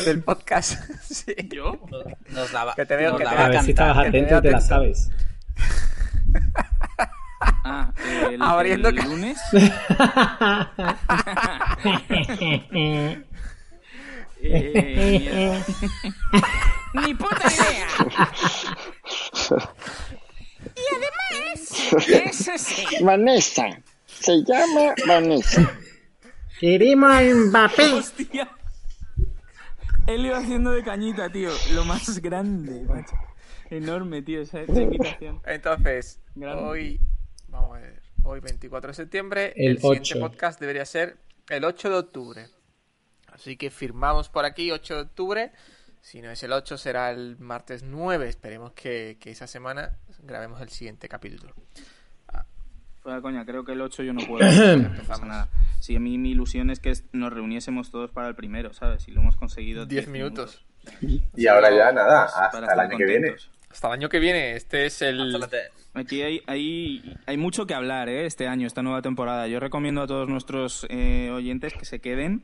del 0.05 0.21
podcast. 0.23 0.79
Sí. 1.07 1.33
¿Yo? 1.49 1.79
Nos 2.29 2.51
daba, 2.51 2.75
Que 2.75 2.85
te 2.85 2.95
veo- 2.97 3.11
nos 3.11 3.19
que 3.19 3.25
te 3.25 3.29
daba 3.31 3.45
A 3.45 3.49
ver 3.49 3.61
si 3.63 3.69
estabas 3.71 4.07
atento 4.07 4.37
y 4.37 4.41
te 4.41 4.51
la 4.51 4.61
sabes. 4.61 5.09
Ah, 7.69 7.91
el, 8.31 8.41
Abriendo 8.41 8.89
el 8.89 8.95
lunes. 8.95 9.37
Eh. 14.39 15.63
Ni 16.93 17.13
puta 17.15 17.47
idea. 17.51 17.87
Y 20.75 20.81
además, 20.95 22.05
eso 22.07 22.51
sí. 22.57 22.85
Vanessa. 23.03 23.65
Se 24.05 24.37
llama 24.43 24.93
Vanessa. 25.07 25.71
Queremos 26.59 27.11
a 27.11 27.21
Mbappé. 27.21 27.93
Hostia. 27.93 28.49
Él 30.07 30.25
iba 30.25 30.37
haciendo 30.37 30.71
de 30.71 30.83
cañita, 30.83 31.29
tío. 31.29 31.49
Lo 31.73 31.83
más 31.83 32.19
grande, 32.19 32.81
macho. 32.83 33.15
Enorme, 33.69 34.21
tío, 34.21 34.41
esa, 34.41 34.61
esa 34.61 34.81
imitación. 34.81 35.41
Entonces, 35.45 36.21
Grande. 36.35 36.63
hoy, 36.63 37.01
vamos 37.49 37.77
a 37.77 37.81
ver, 37.81 38.01
hoy 38.23 38.39
24 38.39 38.87
de 38.89 38.93
septiembre, 38.93 39.53
El 39.57 39.71
el, 39.71 39.77
siguiente 39.81 40.09
8. 40.13 40.19
podcast 40.21 40.59
debería 40.61 40.85
ser 40.85 41.17
el 41.49 41.65
8 41.65 41.89
de 41.89 41.95
octubre. 41.95 42.47
Así 43.27 43.57
que 43.57 43.69
firmamos 43.69 44.29
por 44.29 44.45
aquí 44.45 44.71
8 44.71 44.95
de 44.95 45.01
octubre. 45.01 45.51
Si 45.99 46.21
no 46.21 46.31
es 46.31 46.41
el 46.43 46.53
8, 46.53 46.77
será 46.77 47.11
el 47.11 47.37
martes 47.39 47.83
9. 47.83 48.29
Esperemos 48.29 48.71
que, 48.71 49.17
que 49.19 49.31
esa 49.31 49.45
semana 49.47 49.97
grabemos 50.23 50.61
el 50.61 50.69
siguiente 50.69 51.09
capítulo. 51.09 51.53
Fuera 53.07 53.21
coña, 53.21 53.45
creo 53.45 53.63
que 53.63 53.71
el 53.71 53.79
8 53.79 54.03
yo 54.03 54.11
no 54.11 54.19
puedo. 54.27 54.45
pasa 55.07 55.25
nada. 55.25 55.47
Sí, 55.79 55.95
a 55.95 55.99
mí 56.01 56.17
mi 56.17 56.31
ilusión 56.31 56.69
es 56.69 56.81
que 56.81 56.91
nos 57.13 57.31
reuniésemos 57.31 57.89
todos 57.89 58.11
para 58.11 58.27
el 58.27 58.35
primero, 58.35 58.73
¿sabes? 58.73 59.07
Y 59.07 59.11
lo 59.11 59.21
hemos 59.21 59.37
conseguido. 59.37 59.85
10 59.85 60.09
minutos. 60.09 60.65
Y 61.01 61.47
ahora 61.47 61.69
ya 61.73 61.93
nada, 61.93 62.25
hasta 62.25 62.57
el 62.73 62.79
año 62.81 62.97
que 62.97 63.05
viene. 63.05 63.33
Hasta 63.71 63.87
el 63.87 63.93
año 63.93 64.09
que 64.09 64.19
viene. 64.19 64.57
Este 64.57 64.87
es 64.87 65.01
el. 65.01 65.41
Aquí 65.93 66.21
hay, 66.21 66.41
hay, 66.47 67.15
hay 67.25 67.37
mucho 67.37 67.65
que 67.65 67.73
hablar 67.73 68.09
¿eh? 68.09 68.25
este 68.25 68.45
año, 68.45 68.67
esta 68.67 68.81
nueva 68.83 69.01
temporada. 69.01 69.47
Yo 69.47 69.61
recomiendo 69.61 70.01
a 70.01 70.07
todos 70.07 70.27
nuestros 70.27 70.85
eh, 70.89 71.31
oyentes 71.33 71.75
que 71.75 71.85
se 71.85 72.01
queden, 72.01 72.43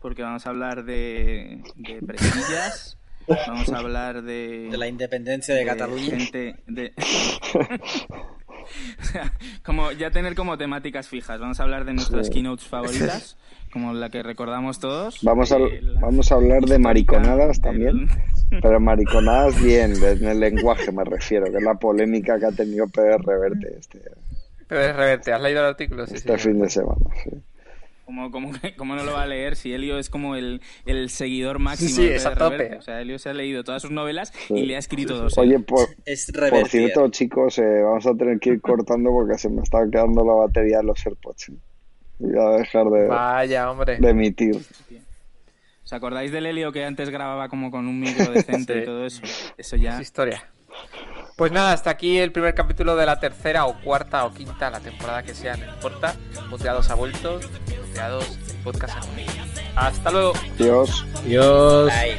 porque 0.00 0.22
vamos 0.22 0.46
a 0.46 0.50
hablar 0.50 0.84
de, 0.84 1.64
de 1.74 2.00
presillas, 2.06 2.96
vamos 3.26 3.68
a 3.72 3.78
hablar 3.78 4.22
de, 4.22 4.68
De 4.70 4.78
la 4.78 4.86
independencia 4.86 5.52
de 5.52 5.64
Cataluña. 5.64 6.16
gente 6.16 6.54
de- 6.68 6.92
O 9.00 9.04
sea, 9.04 9.32
como 9.64 9.92
ya 9.92 10.10
tener 10.10 10.34
como 10.34 10.56
temáticas 10.58 11.08
fijas. 11.08 11.38
Vamos 11.40 11.60
a 11.60 11.62
hablar 11.64 11.84
de 11.84 11.94
nuestras 11.94 12.26
Sí. 12.26 12.32
keynotes 12.34 12.66
favoritas, 12.66 13.36
como 13.72 13.92
la 13.92 14.10
que 14.10 14.22
recordamos 14.22 14.78
todos. 14.80 15.18
Vamos 15.22 15.52
a, 15.52 15.56
eh, 15.58 15.80
la 15.82 16.00
vamos 16.00 16.30
a 16.32 16.34
hablar 16.36 16.62
de 16.62 16.78
mariconadas 16.78 17.60
también. 17.60 18.08
Pero 18.62 18.78
mariconadas 18.80 19.60
bien, 19.62 19.92
en 20.02 20.24
el 20.26 20.40
lenguaje 20.40 20.92
me 20.92 21.04
refiero, 21.04 21.46
que 21.50 21.56
es 21.58 21.62
la 21.62 21.74
polémica 21.74 22.38
que 22.38 22.46
ha 22.46 22.52
tenido 22.52 22.86
Pedro 22.88 23.18
Reverte 23.18 23.76
este, 23.78 24.00
Pero 24.68 24.80
es 24.82 24.96
reverte. 24.96 25.32
¿Has 25.32 25.42
leído 25.42 25.60
el 25.60 25.66
artículo? 25.66 26.06
Sí, 26.06 26.14
este 26.14 26.38
sí. 26.38 26.48
fin 26.48 26.60
de 26.60 26.70
semana. 26.70 27.00
sí. 27.24 27.30
Como, 28.06 28.30
como, 28.30 28.52
que- 28.52 28.74
como 28.76 28.94
no 28.96 29.04
lo 29.04 29.12
va 29.12 29.24
a 29.24 29.26
leer 29.26 29.56
si 29.56 29.74
Elio 29.74 29.98
es 29.98 30.08
como 30.08 30.34
el, 30.36 30.62
el 30.86 31.10
seguidor 31.10 31.58
máximo 31.58 31.90
Sí, 31.90 32.06
de 32.06 32.16
es 32.16 32.24
a 32.24 32.30
Pedro 32.30 32.44
tope. 32.46 32.56
Reverte. 32.58 32.78
O 32.78 32.82
sea, 32.82 33.00
Elio 33.02 33.18
se 33.18 33.28
ha 33.28 33.34
leído 33.34 33.64
todas 33.64 33.82
sus 33.82 33.90
novelas 33.90 34.32
Sí. 34.46 34.54
y 34.54 34.64
le 34.64 34.76
ha 34.76 34.78
escrito 34.78 35.16
dos. 35.18 35.36
Oye, 35.36 35.58
por, 35.58 35.88
Es 36.06 36.30
por 36.32 36.40
revertir. 36.44 36.70
cierto, 36.82 37.08
chicos, 37.10 37.58
eh, 37.58 37.82
vamos 37.82 38.06
a 38.06 38.14
tener 38.14 38.38
que 38.38 38.50
ir 38.50 38.60
cortando 38.62 39.10
porque 39.10 39.36
se 39.36 39.50
me 39.50 39.60
está 39.60 39.80
quedando 39.90 40.24
la 40.24 40.32
batería 40.32 40.78
de 40.78 40.84
los 40.84 41.04
AirPods. 41.04 41.48
¿eh? 41.50 41.52
Voy 42.20 42.38
a 42.38 42.48
dejar 42.58 42.86
de, 42.86 43.08
Vaya, 43.08 43.70
hombre. 43.70 43.98
de 43.98 44.08
emitir. 44.08 44.56
¿Os 45.84 45.92
acordáis 45.92 46.32
del 46.32 46.46
Helio 46.46 46.72
que 46.72 46.84
antes 46.84 47.10
grababa 47.10 47.48
como 47.48 47.70
con 47.70 47.86
un 47.86 48.00
micro 48.00 48.32
decente 48.32 48.72
Sí. 48.74 48.78
y 48.80 48.84
todo 48.84 49.04
eso? 49.06 49.22
Eso 49.58 49.76
ya. 49.76 49.96
Es 49.96 50.00
historia. 50.02 50.44
Pues 51.36 51.52
nada, 51.52 51.72
hasta 51.72 51.90
aquí 51.90 52.18
el 52.18 52.32
primer 52.32 52.54
capítulo 52.54 52.96
de 52.96 53.04
la 53.06 53.20
tercera 53.20 53.66
o 53.66 53.80
cuarta 53.82 54.24
o 54.24 54.32
quinta, 54.32 54.70
la 54.70 54.80
temporada 54.80 55.22
que 55.22 55.34
sea, 55.34 55.56
no 55.56 55.66
importa. 55.70 56.16
Muteados 56.48 56.88
ha 56.90 56.94
vuelto, 56.94 57.38
podcast 58.62 58.94
Hasta 59.74 60.10
luego. 60.10 60.32
Dios. 60.58 61.04
Dios. 61.24 61.92
Ay. 61.92 62.18